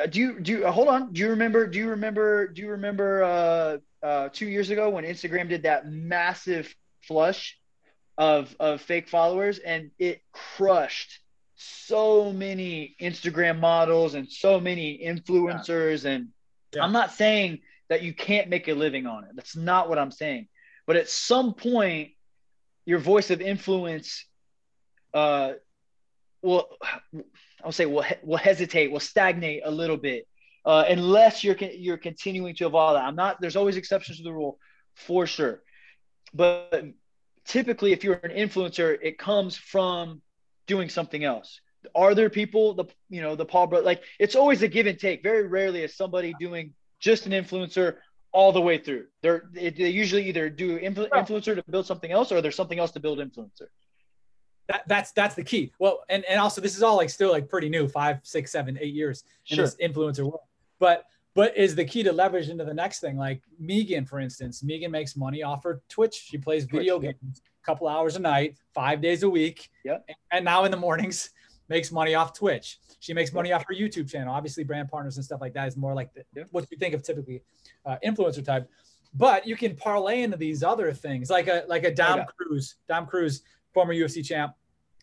uh, 0.00 0.06
do 0.06 0.20
you 0.20 0.40
do 0.40 0.52
you, 0.52 0.66
uh, 0.66 0.70
hold 0.70 0.88
on, 0.88 1.12
do 1.12 1.20
you 1.20 1.30
remember 1.30 1.66
do 1.66 1.78
you 1.78 1.90
remember 1.90 2.48
do 2.48 2.62
you 2.62 2.70
remember 2.70 3.22
uh 3.24 3.78
uh 4.02 4.28
2 4.32 4.46
years 4.46 4.70
ago 4.70 4.90
when 4.90 5.04
Instagram 5.04 5.48
did 5.48 5.64
that 5.64 5.86
massive 5.86 6.74
flush 7.02 7.58
of 8.16 8.54
of 8.60 8.80
fake 8.80 9.08
followers 9.08 9.58
and 9.58 9.90
it 9.98 10.22
crushed 10.32 11.20
so 11.56 12.32
many 12.32 12.96
Instagram 13.00 13.58
models 13.60 14.14
and 14.14 14.30
so 14.30 14.58
many 14.60 14.98
influencers. 15.04 16.04
And 16.04 16.28
Yeah. 16.74 16.84
I'm 16.84 16.92
not 16.92 17.12
saying 17.12 17.60
that 17.90 18.02
you 18.02 18.14
can't 18.14 18.48
make 18.48 18.68
a 18.68 18.72
living 18.72 19.06
on 19.06 19.24
it. 19.24 19.30
That's 19.34 19.56
not 19.56 19.88
what 19.88 19.98
I'm 19.98 20.12
saying. 20.12 20.48
But 20.86 20.96
at 20.96 21.10
some 21.10 21.52
point, 21.52 22.12
your 22.86 23.00
voice 23.00 23.30
of 23.30 23.40
influence 23.42 24.24
uh, 25.12 25.52
will, 26.40 26.68
I'll 27.62 27.72
say, 27.72 27.84
will, 27.86 28.04
will 28.22 28.38
hesitate, 28.38 28.90
will 28.90 29.00
stagnate 29.00 29.62
a 29.64 29.70
little 29.70 29.98
bit. 29.98 30.26
Uh, 30.64 30.84
unless 30.88 31.42
you're 31.42 31.56
you're 31.56 31.96
continuing 31.96 32.54
to 32.54 32.66
evolve. 32.66 32.96
I'm 32.96 33.16
not. 33.16 33.40
There's 33.40 33.56
always 33.56 33.76
exceptions 33.76 34.18
to 34.18 34.24
the 34.24 34.32
rule, 34.32 34.58
for 34.94 35.26
sure. 35.26 35.62
But 36.34 36.84
typically, 37.46 37.92
if 37.92 38.04
you're 38.04 38.20
an 38.22 38.30
influencer, 38.30 38.96
it 39.00 39.18
comes 39.18 39.56
from 39.56 40.20
doing 40.66 40.90
something 40.90 41.24
else. 41.24 41.60
Are 41.94 42.14
there 42.14 42.28
people 42.28 42.74
the 42.74 42.84
you 43.08 43.22
know 43.22 43.36
the 43.36 43.46
Paul 43.46 43.68
bro 43.68 43.80
like 43.80 44.02
it's 44.18 44.36
always 44.36 44.60
a 44.60 44.68
give 44.68 44.86
and 44.86 44.98
take. 44.98 45.22
Very 45.22 45.46
rarely 45.46 45.82
is 45.82 45.96
somebody 45.96 46.34
doing 46.38 46.74
just 47.00 47.26
an 47.26 47.32
influencer 47.32 47.96
all 48.32 48.52
the 48.52 48.60
way 48.60 48.78
through. 48.78 49.06
They're 49.22 49.50
they 49.52 49.88
usually 49.88 50.28
either 50.28 50.48
do 50.48 50.78
influ- 50.78 51.10
influencer 51.10 51.56
to 51.56 51.64
build 51.68 51.86
something 51.86 52.12
else, 52.12 52.30
or 52.30 52.40
there's 52.40 52.54
something 52.54 52.78
else 52.78 52.92
to 52.92 53.00
build 53.00 53.18
influencer. 53.18 53.66
That, 54.68 54.84
that's 54.86 55.10
that's 55.12 55.34
the 55.34 55.42
key. 55.42 55.72
Well, 55.80 56.04
and 56.08 56.24
and 56.26 56.38
also 56.40 56.60
this 56.60 56.76
is 56.76 56.82
all 56.82 56.96
like 56.96 57.10
still 57.10 57.32
like 57.32 57.48
pretty 57.48 57.68
new, 57.68 57.88
five, 57.88 58.20
six, 58.22 58.52
seven, 58.52 58.78
eight 58.80 58.94
years 58.94 59.24
in 59.48 59.56
Sure. 59.56 59.64
this 59.64 59.76
influencer 59.76 60.20
world. 60.20 60.40
But 60.78 61.06
but 61.34 61.56
is 61.56 61.74
the 61.74 61.84
key 61.84 62.02
to 62.04 62.12
leverage 62.12 62.48
into 62.48 62.64
the 62.64 62.74
next 62.74 63.00
thing. 63.00 63.16
Like 63.16 63.42
Megan, 63.58 64.04
for 64.04 64.20
instance, 64.20 64.62
Megan 64.62 64.90
makes 64.90 65.16
money 65.16 65.42
off 65.42 65.64
her 65.64 65.82
Twitch. 65.88 66.14
She 66.14 66.38
plays 66.38 66.64
video 66.64 66.98
Twitch, 66.98 67.16
games 67.20 67.42
a 67.62 67.66
couple 67.66 67.88
hours 67.88 68.16
a 68.16 68.20
night, 68.20 68.56
five 68.74 69.00
days 69.00 69.22
a 69.24 69.30
week. 69.30 69.70
Yep. 69.84 70.08
And 70.30 70.44
now 70.44 70.64
in 70.64 70.70
the 70.70 70.76
mornings 70.76 71.30
makes 71.70 71.90
money 71.90 72.14
off 72.14 72.34
Twitch. 72.36 72.78
She 72.98 73.14
makes 73.14 73.32
money 73.32 73.52
off 73.52 73.64
her 73.68 73.74
YouTube 73.74 74.10
channel. 74.10 74.34
Obviously, 74.34 74.64
brand 74.64 74.90
partners 74.90 75.16
and 75.16 75.24
stuff 75.24 75.40
like 75.40 75.54
that 75.54 75.68
is 75.68 75.76
more 75.76 75.94
like 75.94 76.12
the, 76.12 76.24
Yep. 76.36 76.48
what 76.50 76.66
you 76.70 76.76
think 76.76 76.94
of 76.94 77.02
typically 77.02 77.42
uh, 77.86 77.96
influencer 78.04 78.44
type. 78.44 78.68
But 79.14 79.46
you 79.46 79.56
can 79.56 79.74
parlay 79.74 80.22
into 80.22 80.36
these 80.36 80.62
other 80.62 80.92
things, 80.92 81.30
like 81.30 81.48
a 81.48 81.64
like 81.68 81.84
a 81.84 81.92
Dom 81.94 82.18
yeah. 82.18 82.24
Cruz, 82.36 82.74
Dom 82.88 83.06
Cruz, 83.06 83.42
former 83.72 83.94
UFC 83.94 84.24
champ. 84.24 84.52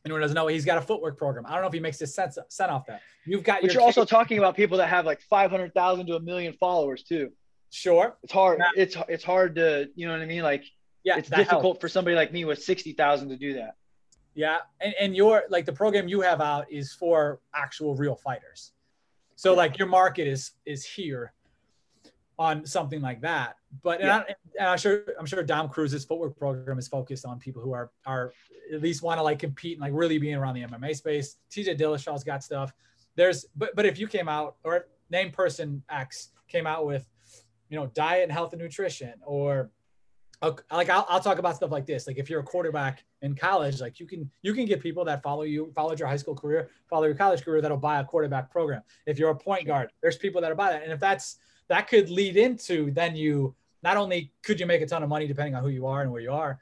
Anyone 0.06 0.22
doesn't 0.22 0.35
know, 0.35 0.48
he's 0.48 0.64
got 0.64 0.77
a 0.77 0.81
footwork 0.81 1.18
program. 1.18 1.45
I 1.45 1.53
don't 1.53 1.61
know 1.61 1.68
if 1.68 1.73
he 1.73 1.80
makes 1.81 1.98
this 1.98 2.15
sense 2.15 2.38
cent 2.49 2.72
off 2.72 2.85
that. 2.85 3.02
You've 3.26 3.44
got 3.44 3.61
But 3.61 3.73
your 3.73 3.73
you're 3.73 3.81
also 3.81 4.06
talking 4.06 4.38
about 4.38 4.56
people 4.56 4.77
that 4.77 4.88
have 4.88 5.06
like 5.06 5.19
500,000 5.22 6.06
to 6.07 6.15
a 6.15 6.19
million 6.22 6.53
followers 6.53 7.03
too. 7.03 7.31
sure, 7.72 8.15
It's 8.23 8.31
hard. 8.31 8.60
Yeah. 8.60 8.81
It's 8.84 8.95
it's 9.10 9.23
hard 9.23 9.56
to 9.56 9.89
you 9.95 10.06
know 10.07 10.14
what 10.14 10.22
I 10.22 10.26
mean. 10.26 10.44
Like 10.44 10.64
yeah, 11.03 11.18
it's 11.18 11.30
difficult 11.30 11.64
helps. 11.64 11.80
for 11.81 11.89
somebody 11.89 12.15
like 12.15 12.31
me 12.31 12.45
with 12.45 12.61
60,000 12.64 13.30
to 13.30 13.35
do 13.38 13.53
that. 13.56 13.76
Yeah, 14.38 14.59
and 14.81 14.93
and 14.99 15.15
your 15.15 15.45
like 15.49 15.65
the 15.65 15.73
program 15.73 16.07
you 16.07 16.22
have 16.22 16.41
out 16.41 16.72
is 16.72 16.93
for 16.93 17.39
actual 17.55 17.95
real 17.95 18.15
fighters. 18.15 18.72
So 19.35 19.55
like 19.55 19.80
your 19.80 19.88
market 19.88 20.27
is 20.27 20.51
is 20.68 20.85
here 20.85 21.34
on 22.38 22.64
something 22.64 23.01
like 23.01 23.19
that. 23.22 23.55
But 23.81 23.99
and, 23.99 24.11
I, 24.11 24.35
and 24.59 24.68
I'm 24.69 24.77
sure 24.77 25.01
I'm 25.19 25.26
sure 25.26 25.41
Dom 25.41 25.69
Cruz's 25.69 26.05
footwork 26.05 26.38
program 26.38 26.77
is 26.77 26.88
focused 26.88 27.26
on 27.26 27.39
people 27.39 27.64
who 27.64 27.73
are 27.73 27.89
are 28.05 28.31
at 28.72 28.84
least 28.84 29.01
want 29.01 29.18
to 29.18 29.23
like 29.23 29.39
compete 29.39 29.77
and 29.77 29.81
like 29.81 29.91
really 29.95 30.19
being 30.19 30.35
around 30.35 30.53
the 30.53 30.61
MMA 30.61 30.95
space. 30.95 31.38
TJ 31.49 31.80
Dillashaw's 31.80 32.23
got 32.23 32.43
stuff. 32.43 32.72
There's 33.15 33.47
but 33.55 33.76
but 33.76 33.88
if 33.88 33.97
you 33.97 34.05
came 34.05 34.30
out 34.30 34.57
or 34.64 34.85
name 35.09 35.31
person 35.31 35.81
X 35.89 36.30
came 36.47 36.68
out 36.68 36.85
with 36.85 37.07
you 37.69 37.80
know 37.80 37.88
diet 37.88 38.22
and 38.22 38.31
health 38.31 38.53
and 38.53 38.61
nutrition 38.61 39.14
or 39.26 39.72
like 40.41 40.89
I'll, 40.89 41.05
I'll 41.09 41.19
talk 41.19 41.39
about 41.39 41.55
stuff 41.55 41.72
like 41.72 41.85
this. 41.85 42.05
Like 42.07 42.18
if 42.18 42.30
you're 42.30 42.41
a 42.41 42.43
quarterback 42.43 43.03
in 43.23 43.35
college 43.35 43.81
like 43.81 43.99
you 43.99 44.05
can 44.05 44.30
you 44.43 44.53
can 44.53 44.65
get 44.65 44.80
people 44.81 45.03
that 45.05 45.23
follow 45.23 45.41
you 45.41 45.72
followed 45.76 45.97
your 45.99 46.07
high 46.07 46.18
school 46.18 46.35
career 46.35 46.69
follow 46.88 47.05
your 47.05 47.15
college 47.15 47.43
career 47.43 47.61
that'll 47.61 47.77
buy 47.77 47.99
a 47.99 48.03
quarterback 48.05 48.51
program. 48.51 48.81
If 49.07 49.18
you're 49.18 49.31
a 49.31 49.35
point 49.35 49.65
guard 49.65 49.91
there's 50.01 50.18
people 50.18 50.39
that'll 50.41 50.57
buy 50.57 50.72
that. 50.72 50.84
And 50.84 50.91
if 50.91 50.99
that's 50.99 51.38
that 51.68 51.88
could 51.88 52.09
lead 52.09 52.38
into 52.38 52.91
then 52.91 53.15
you 53.15 53.55
not 53.84 53.97
only 53.97 54.31
could 54.43 54.59
you 54.59 54.65
make 54.68 54.81
a 54.81 54.85
ton 54.85 55.01
of 55.01 55.09
money 55.09 55.27
depending 55.27 55.55
on 55.55 55.64
who 55.64 55.69
you 55.69 55.88
are 55.88 56.01
and 56.03 56.11
where 56.11 56.22
you 56.22 56.31
are 56.31 56.59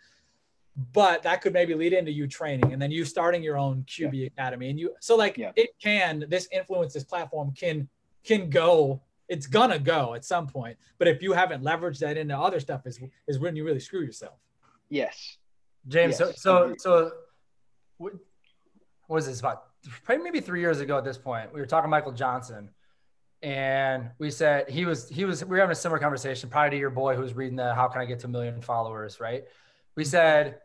but 0.93 1.23
that 1.23 1.41
could 1.41 1.53
maybe 1.53 1.73
lead 1.73 1.93
into 1.93 2.11
you 2.11 2.27
training 2.27 2.71
and 2.73 2.81
then 2.81 2.91
you 2.91 3.03
starting 3.05 3.41
your 3.43 3.57
own 3.57 3.83
qb 3.87 4.27
academy. 4.27 4.69
And 4.69 4.79
you 4.79 4.93
so 5.01 5.15
like 5.17 5.37
Yeah. 5.37 5.51
it 5.57 5.71
can 5.81 6.25
this 6.29 6.47
influence 6.53 6.93
this 6.93 7.03
platform 7.03 7.51
can 7.51 7.87
can 8.23 8.49
go 8.49 9.01
it's 9.27 9.47
gonna 9.47 9.79
go 9.79 10.13
at 10.13 10.23
some 10.23 10.47
point 10.47 10.77
but 10.97 11.07
if 11.07 11.21
you 11.21 11.33
haven't 11.33 11.63
leveraged 11.63 11.99
that 11.99 12.17
into 12.17 12.37
other 12.37 12.59
stuff 12.59 12.85
is 12.85 12.99
is 13.27 13.39
when 13.39 13.55
you 13.55 13.63
really 13.63 13.79
screw 13.79 14.01
yourself 14.01 14.39
Yes. 14.89 15.37
James, 15.87 16.19
Yes, 16.19 16.29
so 16.29 16.31
so 16.35 16.63
agreed. 16.63 16.81
so 16.81 17.11
what 17.97 18.13
what 19.07 19.15
was 19.15 19.27
this 19.27 19.39
about 19.39 19.65
probably 20.03 20.23
maybe 20.23 20.39
three 20.39 20.61
years 20.61 20.79
ago 20.79 20.97
at 20.97 21.03
this 21.03 21.17
point? 21.17 21.53
We 21.53 21.59
were 21.59 21.65
talking 21.65 21.85
to 21.85 21.89
Michael 21.89 22.11
Johnson, 22.11 22.69
and 23.43 24.09
we 24.17 24.31
said 24.31 24.69
he 24.69 24.85
was 24.85 25.07
he 25.09 25.25
was 25.25 25.43
we 25.43 25.51
were 25.51 25.59
having 25.59 25.71
a 25.71 25.75
similar 25.75 25.99
conversation 25.99 26.49
probably 26.49 26.71
to 26.71 26.77
your 26.77 26.89
boy 26.89 27.15
who 27.15 27.21
was 27.21 27.35
reading 27.35 27.55
the 27.55 27.73
How 27.73 27.87
Can 27.87 28.01
I 28.01 28.05
Get 28.05 28.19
to 28.21 28.27
a 28.27 28.29
Million 28.29 28.61
Followers, 28.61 29.19
right? 29.19 29.43
We 29.95 30.03
mm-hmm. 30.03 30.09
said 30.09 30.59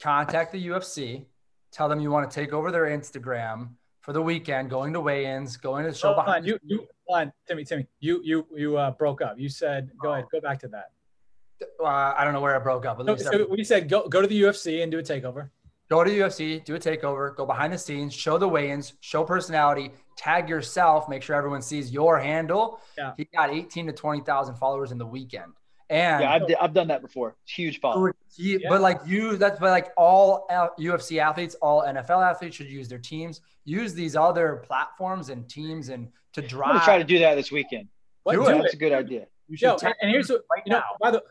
contact 0.00 0.52
the 0.52 0.66
UFC, 0.68 1.26
tell 1.70 1.88
them 1.88 2.00
you 2.00 2.10
want 2.10 2.30
to 2.30 2.34
take 2.34 2.52
over 2.52 2.70
their 2.70 2.86
Instagram 2.86 3.70
for 4.02 4.12
the 4.12 4.20
weekend, 4.20 4.68
going 4.68 4.92
to 4.92 5.00
weigh-ins, 5.00 5.56
going 5.56 5.84
to 5.84 5.90
the 5.90 5.96
show 5.96 6.08
Hold 6.08 6.18
on, 6.18 6.24
behind 6.26 6.46
you 6.46 6.58
you 6.64 6.86
on, 7.08 7.32
Timmy 7.46 7.64
Timmy 7.64 7.86
you 8.00 8.20
you 8.22 8.46
you 8.54 8.76
uh, 8.76 8.90
broke 8.92 9.22
up 9.22 9.38
you 9.38 9.48
said 9.48 9.90
go 10.00 10.12
ahead 10.12 10.26
go 10.30 10.40
back 10.40 10.58
to 10.60 10.68
that 10.68 10.90
uh, 11.80 11.86
I 11.86 12.24
don't 12.24 12.32
know 12.32 12.40
where 12.40 12.56
I 12.56 12.58
broke 12.58 12.86
up, 12.86 12.98
but 12.98 13.06
so, 13.06 13.30
so 13.30 13.46
we 13.48 13.64
said 13.64 13.88
go 13.88 14.08
go 14.08 14.20
to 14.20 14.26
the 14.26 14.42
UFC 14.42 14.82
and 14.82 14.90
do 14.90 14.98
a 14.98 15.02
takeover 15.02 15.50
go 15.92 16.02
to 16.02 16.10
the 16.10 16.20
UFC, 16.20 16.64
do 16.64 16.74
a 16.74 16.78
takeover, 16.78 17.36
go 17.36 17.44
behind 17.44 17.70
the 17.70 17.76
scenes, 17.76 18.14
show 18.14 18.38
the 18.38 18.48
weigh-ins, 18.48 18.94
show 19.00 19.24
personality, 19.24 19.90
tag 20.16 20.48
yourself, 20.48 21.06
make 21.06 21.22
sure 21.22 21.36
everyone 21.36 21.60
sees 21.60 21.92
your 21.92 22.18
handle. 22.18 22.80
Yeah. 22.96 23.12
He 23.18 23.26
got 23.26 23.50
18 23.50 23.88
to 23.88 23.92
20,000 23.92 24.54
followers 24.54 24.90
in 24.90 24.96
the 24.96 25.06
weekend. 25.06 25.52
And 25.90 26.22
Yeah, 26.22 26.32
I've, 26.32 26.46
d- 26.46 26.56
I've 26.58 26.72
done 26.72 26.88
that 26.88 27.02
before. 27.02 27.36
It's 27.44 27.52
huge 27.52 27.80
follow. 27.80 28.10
He- 28.34 28.58
Yeah. 28.60 28.68
but 28.68 28.80
like 28.80 29.00
you, 29.06 29.36
that's 29.36 29.58
but 29.60 29.70
like 29.70 29.90
all 29.96 30.46
UFC 30.78 31.18
athletes, 31.18 31.54
all 31.62 31.82
NFL 31.82 32.22
athletes 32.28 32.56
should 32.56 32.68
use 32.70 32.88
their 32.88 32.98
teams, 32.98 33.40
use 33.64 33.94
these 33.94 34.16
other 34.16 34.62
platforms 34.66 35.28
and 35.28 35.48
teams 35.48 35.88
and 35.88 36.08
to 36.32 36.42
drive. 36.42 36.70
I'm 36.70 36.74
gonna 36.76 36.84
try 36.84 36.98
to 36.98 37.04
do 37.04 37.18
that 37.20 37.34
this 37.34 37.52
weekend. 37.52 37.88
What, 38.24 38.32
Do 38.34 38.44
do 38.44 38.48
it. 38.50 38.62
That's 38.62 38.74
a 38.74 38.76
good 38.76 38.92
idea. 38.92 39.26
you 39.48 39.56
should 39.56 39.66
Yo, 39.66 39.76
and 40.00 40.10
here's 40.10 40.30
what 40.30 40.42
right 40.54 40.62
you 40.66 40.72
know 40.72 40.78
now. 40.78 40.84
by 41.00 41.10
the 41.10 41.22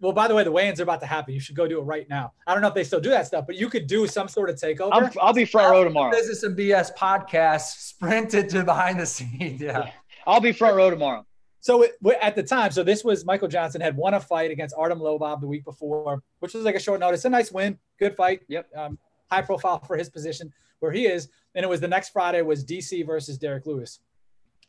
well 0.00 0.12
by 0.12 0.28
the 0.28 0.34
way 0.34 0.44
the 0.44 0.52
weigh-ins 0.52 0.78
are 0.78 0.84
about 0.84 1.00
to 1.00 1.06
happen 1.06 1.32
you 1.34 1.40
should 1.40 1.56
go 1.56 1.66
do 1.66 1.78
it 1.78 1.82
right 1.82 2.06
now 2.08 2.32
i 2.46 2.52
don't 2.52 2.60
know 2.62 2.68
if 2.68 2.74
they 2.74 2.84
still 2.84 3.00
do 3.00 3.08
that 3.10 3.26
stuff 3.26 3.44
but 3.46 3.56
you 3.56 3.68
could 3.70 3.86
do 3.86 4.06
some 4.06 4.28
sort 4.28 4.48
of 4.50 4.56
takeover 4.56 4.90
I'm, 4.92 5.10
I'll 5.20 5.32
be 5.32 5.44
front 5.46 5.70
row 5.70 5.84
tomorrow. 5.84 6.10
Business 6.12 6.42
and 6.42 6.56
BS 6.56 6.94
podcast 6.96 7.78
sprinted 7.80 8.48
to 8.50 8.62
behind 8.62 9.00
the 9.00 9.06
scenes. 9.06 9.60
Yeah. 9.60 9.90
I'll 10.26 10.40
be 10.40 10.52
front 10.52 10.76
row 10.76 10.90
tomorrow. 10.90 11.24
So 11.66 11.82
it, 11.82 11.98
at 12.22 12.36
the 12.36 12.44
time, 12.44 12.70
so 12.70 12.84
this 12.84 13.02
was 13.02 13.24
Michael 13.24 13.48
Johnson 13.48 13.80
had 13.80 13.96
won 13.96 14.14
a 14.14 14.20
fight 14.20 14.52
against 14.52 14.72
Artem 14.78 15.00
Lobov 15.00 15.40
the 15.40 15.48
week 15.48 15.64
before, 15.64 16.22
which 16.38 16.54
was 16.54 16.62
like 16.62 16.76
a 16.76 16.80
short 16.80 17.00
notice, 17.00 17.24
a 17.24 17.28
nice 17.28 17.50
win, 17.50 17.76
good 17.98 18.14
fight. 18.14 18.42
Yep. 18.46 18.68
Um, 18.76 18.98
high 19.32 19.42
profile 19.42 19.80
for 19.80 19.96
his 19.96 20.08
position 20.08 20.52
where 20.78 20.92
he 20.92 21.06
is. 21.06 21.28
And 21.56 21.64
it 21.64 21.68
was 21.68 21.80
the 21.80 21.88
next 21.88 22.10
Friday 22.10 22.40
was 22.42 22.64
DC 22.64 23.04
versus 23.04 23.36
Derrick 23.36 23.66
Lewis. 23.66 23.98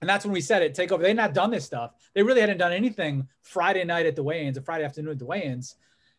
And 0.01 0.09
that's 0.09 0.25
when 0.25 0.33
we 0.33 0.41
said 0.41 0.63
it, 0.63 0.73
take 0.73 0.91
over. 0.91 1.03
They 1.03 1.09
had 1.09 1.17
not 1.17 1.35
done 1.35 1.51
this 1.51 1.65
stuff. 1.65 1.91
They 2.15 2.23
really 2.23 2.41
hadn't 2.41 2.57
done 2.57 2.73
anything 2.73 3.27
Friday 3.43 3.83
night 3.83 4.07
at 4.07 4.15
the 4.15 4.23
weigh-ins 4.23 4.57
or 4.57 4.63
Friday 4.63 4.83
afternoon 4.83 5.11
at 5.11 5.19
the 5.19 5.25
weigh-ins. 5.25 5.75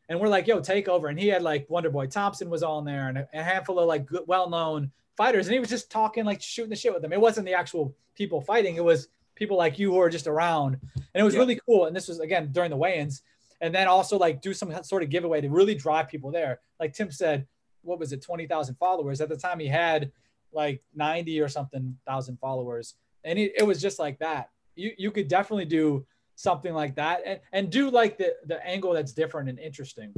And 0.08 0.20
we're 0.20 0.28
like, 0.28 0.46
yo, 0.46 0.60
take 0.60 0.86
over. 0.86 1.08
And 1.08 1.18
he 1.18 1.26
had 1.26 1.42
like 1.42 1.68
Wonder 1.68 1.90
Boy 1.90 2.06
Thompson 2.06 2.48
was 2.48 2.62
on 2.62 2.84
there 2.84 3.08
and 3.08 3.18
a, 3.18 3.28
a 3.34 3.42
handful 3.42 3.80
of 3.80 3.88
like 3.88 4.06
good, 4.06 4.22
well-known 4.28 4.92
fighters. 5.16 5.48
And 5.48 5.54
he 5.54 5.58
was 5.58 5.70
just 5.70 5.90
talking, 5.90 6.24
like 6.24 6.40
shooting 6.40 6.70
the 6.70 6.76
shit 6.76 6.92
with 6.92 7.02
them. 7.02 7.12
It 7.12 7.20
wasn't 7.20 7.46
the 7.46 7.54
actual 7.54 7.96
people 8.14 8.40
fighting. 8.40 8.76
It 8.76 8.84
was 8.84 9.08
people 9.38 9.56
like 9.56 9.78
you 9.78 9.92
who 9.92 10.00
are 10.00 10.10
just 10.10 10.26
around. 10.26 10.78
And 10.96 11.20
it 11.20 11.22
was 11.22 11.34
Yeah. 11.34 11.40
really 11.40 11.60
cool. 11.66 11.86
And 11.86 11.94
this 11.96 12.08
was 12.08 12.18
again 12.20 12.50
during 12.52 12.70
the 12.70 12.76
weigh-ins. 12.76 13.22
And 13.60 13.74
then 13.74 13.86
also 13.88 14.18
like 14.18 14.40
do 14.42 14.52
some 14.52 14.70
sort 14.84 15.02
of 15.02 15.10
giveaway 15.10 15.40
to 15.40 15.48
really 15.48 15.74
drive 15.74 16.08
people 16.08 16.30
there. 16.30 16.60
Like 16.78 16.92
Tim 16.92 17.10
said, 17.10 17.46
what 17.82 17.98
was 17.98 18.12
it, 18.12 18.22
20,000 18.22 18.74
followers. 18.76 19.20
At 19.20 19.28
the 19.28 19.36
time 19.36 19.58
he 19.58 19.66
had 19.68 20.12
like 20.52 20.82
90 20.94 21.40
or 21.40 21.48
something 21.48 21.96
thousand 22.06 22.38
followers. 22.38 22.94
And 23.24 23.38
it, 23.38 23.52
it 23.56 23.62
was 23.66 23.80
just 23.80 23.98
like 23.98 24.18
that. 24.18 24.50
You 24.76 24.92
you 24.96 25.10
could 25.10 25.28
definitely 25.28 25.64
do 25.66 26.06
something 26.36 26.72
like 26.72 26.94
that 26.94 27.22
and, 27.26 27.40
and 27.52 27.70
do 27.70 27.90
like 27.90 28.16
the 28.16 28.36
the 28.46 28.64
angle 28.64 28.92
that's 28.92 29.12
different 29.12 29.48
and 29.48 29.58
interesting 29.58 30.12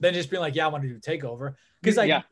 than 0.00 0.12
just 0.12 0.28
being 0.30 0.42
like, 0.42 0.54
yeah, 0.54 0.66
I 0.66 0.68
want 0.68 0.82
to 0.84 0.88
do 0.90 0.98
takeover. 1.00 1.54
Because 1.80 1.94
mm, 1.94 1.98
like 1.98 2.08
Yeah. 2.08 2.22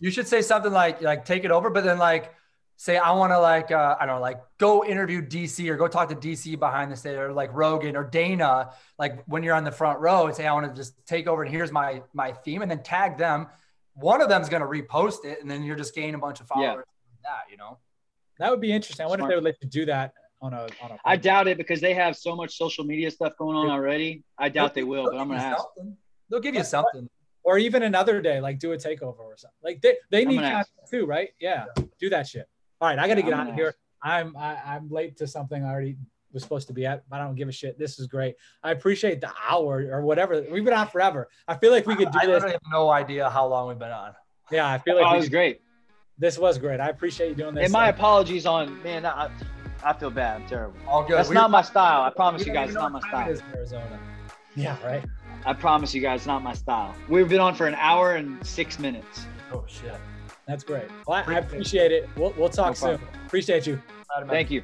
You 0.00 0.10
should 0.10 0.26
say 0.26 0.42
something 0.42 0.72
like 0.72 1.00
like 1.02 1.24
take 1.24 1.44
it 1.44 1.50
over, 1.50 1.70
but 1.70 1.84
then 1.84 1.98
like 1.98 2.34
say 2.82 2.96
I 2.98 3.12
want 3.12 3.30
to 3.32 3.38
like 3.38 3.70
uh, 3.70 3.94
I 4.00 4.06
don't 4.06 4.16
know 4.16 4.20
like 4.20 4.40
go 4.58 4.84
interview 4.84 5.22
DC 5.22 5.68
or 5.68 5.76
go 5.76 5.86
talk 5.86 6.08
to 6.08 6.16
DC 6.16 6.58
behind 6.58 6.90
the 6.90 6.96
stage 6.96 7.16
or 7.16 7.32
like 7.32 7.50
Rogan 7.54 7.94
or 7.94 8.02
Dana 8.02 8.72
like 8.98 9.22
when 9.26 9.44
you're 9.44 9.54
on 9.54 9.62
the 9.62 9.70
front 9.70 10.00
row 10.00 10.26
and 10.26 10.34
say 10.34 10.48
I 10.48 10.52
want 10.52 10.66
to 10.66 10.74
just 10.74 10.94
take 11.06 11.28
over 11.28 11.44
and 11.44 11.50
here's 11.50 11.70
my 11.70 12.02
my 12.12 12.32
theme 12.32 12.60
and 12.60 12.68
then 12.68 12.82
tag 12.82 13.16
them. 13.18 13.46
One 13.94 14.20
of 14.20 14.28
them's 14.28 14.48
gonna 14.48 14.66
repost 14.66 15.24
it 15.24 15.40
and 15.40 15.48
then 15.48 15.62
you're 15.62 15.76
just 15.76 15.94
gaining 15.94 16.16
a 16.16 16.18
bunch 16.18 16.40
of 16.40 16.46
Yeah. 16.56 16.70
followers. 16.70 16.86
Like 17.06 17.22
that 17.22 17.50
you 17.52 17.56
know. 17.56 17.78
that 18.40 18.50
would 18.50 18.60
be 18.60 18.72
interesting. 18.72 19.04
I 19.06 19.08
wonder 19.08 19.20
Smart. 19.20 19.30
if 19.30 19.32
they 19.32 19.36
would 19.36 19.44
let 19.44 19.62
you 19.62 19.68
do 19.68 19.84
that 19.86 20.12
on 20.40 20.52
a 20.52 20.62
on 20.82 20.90
a 20.90 20.98
I 21.04 21.14
doubt 21.14 21.46
it 21.46 21.58
because 21.58 21.80
they 21.80 21.94
have 21.94 22.16
so 22.16 22.34
much 22.34 22.56
social 22.56 22.82
media 22.84 23.12
stuff 23.12 23.36
going 23.38 23.56
on 23.56 23.70
already. 23.70 24.24
I 24.38 24.48
doubt 24.48 24.74
they 24.74 24.82
will, 24.82 25.04
but 25.04 25.18
I'm 25.20 25.28
gonna 25.28 25.38
They'll 25.38 25.40
give 25.40 25.52
you 25.52 25.54
ask. 25.54 25.62
something. 25.76 25.96
They'll 26.30 26.40
give 26.40 26.54
you 26.56 26.64
something. 26.64 27.08
or 27.44 27.58
even 27.58 27.84
another 27.84 28.20
day, 28.20 28.40
like 28.40 28.58
do 28.58 28.72
a 28.72 28.76
takeover 28.76 29.20
or 29.20 29.36
something. 29.36 29.58
Like 29.62 29.80
they, 29.82 29.94
they 30.10 30.24
need 30.24 30.36
gonna 30.36 30.50
content 30.50 30.88
too, 30.90 31.06
right? 31.06 31.28
Yeah, 31.38 31.66
do 32.00 32.10
that 32.10 32.26
shit. 32.26 32.48
All 32.82 32.88
right, 32.88 32.98
I 32.98 33.06
got 33.06 33.14
to 33.14 33.22
get 33.22 33.32
out 33.32 33.48
of 33.48 33.54
here. 33.54 33.76
I'm 34.02 34.36
I, 34.36 34.56
I'm 34.66 34.90
late 34.90 35.16
to 35.18 35.26
something 35.28 35.62
I 35.64 35.70
already 35.70 35.96
was 36.32 36.42
supposed 36.42 36.66
to 36.66 36.72
be 36.72 36.84
at, 36.84 37.08
but 37.08 37.20
I 37.20 37.24
don't 37.24 37.36
give 37.36 37.48
a 37.48 37.52
shit. 37.52 37.78
This 37.78 38.00
is 38.00 38.08
great. 38.08 38.34
I 38.64 38.72
appreciate 38.72 39.20
the 39.20 39.30
hour 39.48 39.86
or 39.88 40.02
whatever. 40.02 40.44
We've 40.50 40.64
been 40.64 40.74
on 40.74 40.88
forever. 40.88 41.28
I 41.46 41.54
feel 41.54 41.70
like 41.70 41.86
we 41.86 41.94
could 41.94 42.10
do 42.10 42.18
I 42.20 42.26
this. 42.26 42.42
I 42.42 42.50
have 42.50 42.60
no 42.72 42.90
idea 42.90 43.30
how 43.30 43.46
long 43.46 43.68
we've 43.68 43.78
been 43.78 43.92
on. 43.92 44.14
Yeah, 44.50 44.68
I 44.68 44.78
feel 44.78 44.96
Oh, 44.96 45.02
like 45.02 45.06
it 45.06 45.12
we 45.12 45.16
was 45.18 45.26
could- 45.26 45.30
great. 45.32 45.60
this 46.18 46.38
was 46.38 46.58
great. 46.58 46.80
I 46.80 46.88
appreciate 46.88 47.28
you 47.28 47.34
doing 47.36 47.54
this. 47.54 47.64
And 47.66 47.72
my 47.72 47.86
Like, 47.86 47.94
apologies 47.94 48.46
on 48.46 48.82
man. 48.82 49.06
I, 49.06 49.30
I 49.84 49.92
feel 49.92 50.10
bad. 50.10 50.42
I'm 50.42 50.48
terrible. 50.48 50.76
All 50.88 51.04
good. 51.04 51.18
That's 51.18 51.28
We- 51.28 51.36
not 51.36 51.52
my 51.52 51.62
style. 51.62 52.02
I 52.02 52.10
promise 52.10 52.44
you 52.44 52.52
guys, 52.52 52.70
it's 52.70 52.74
not 52.74 52.90
my 52.90 52.98
what 52.98 53.08
time 53.08 53.30
it 53.30 53.36
style. 53.36 53.48
is 53.50 53.54
Arizona. 53.56 54.00
Yeah, 54.56 54.76
right. 54.84 55.04
I 55.46 55.52
promise 55.52 55.94
you 55.94 56.00
guys, 56.02 56.26
not 56.26 56.42
my 56.42 56.54
style. 56.54 56.94
We've 57.08 57.28
been 57.28 57.40
on 57.40 57.54
for 57.54 57.68
an 57.68 57.74
hour 57.76 58.16
and 58.16 58.44
six 58.44 58.80
minutes. 58.80 59.26
Oh 59.52 59.64
shit. 59.68 59.94
That's 60.46 60.64
great. 60.64 60.88
Well, 61.06 61.22
I, 61.26 61.34
I 61.34 61.38
appreciate 61.38 61.92
it. 61.92 62.08
We'll, 62.16 62.34
we'll 62.36 62.48
talk 62.48 62.80
No 62.82 62.96
soon. 62.96 63.00
Appreciate 63.26 63.66
you. 63.66 63.80
All 64.10 64.20
right, 64.20 64.26
man. 64.26 64.34
Thank 64.34 64.50
you. 64.50 64.62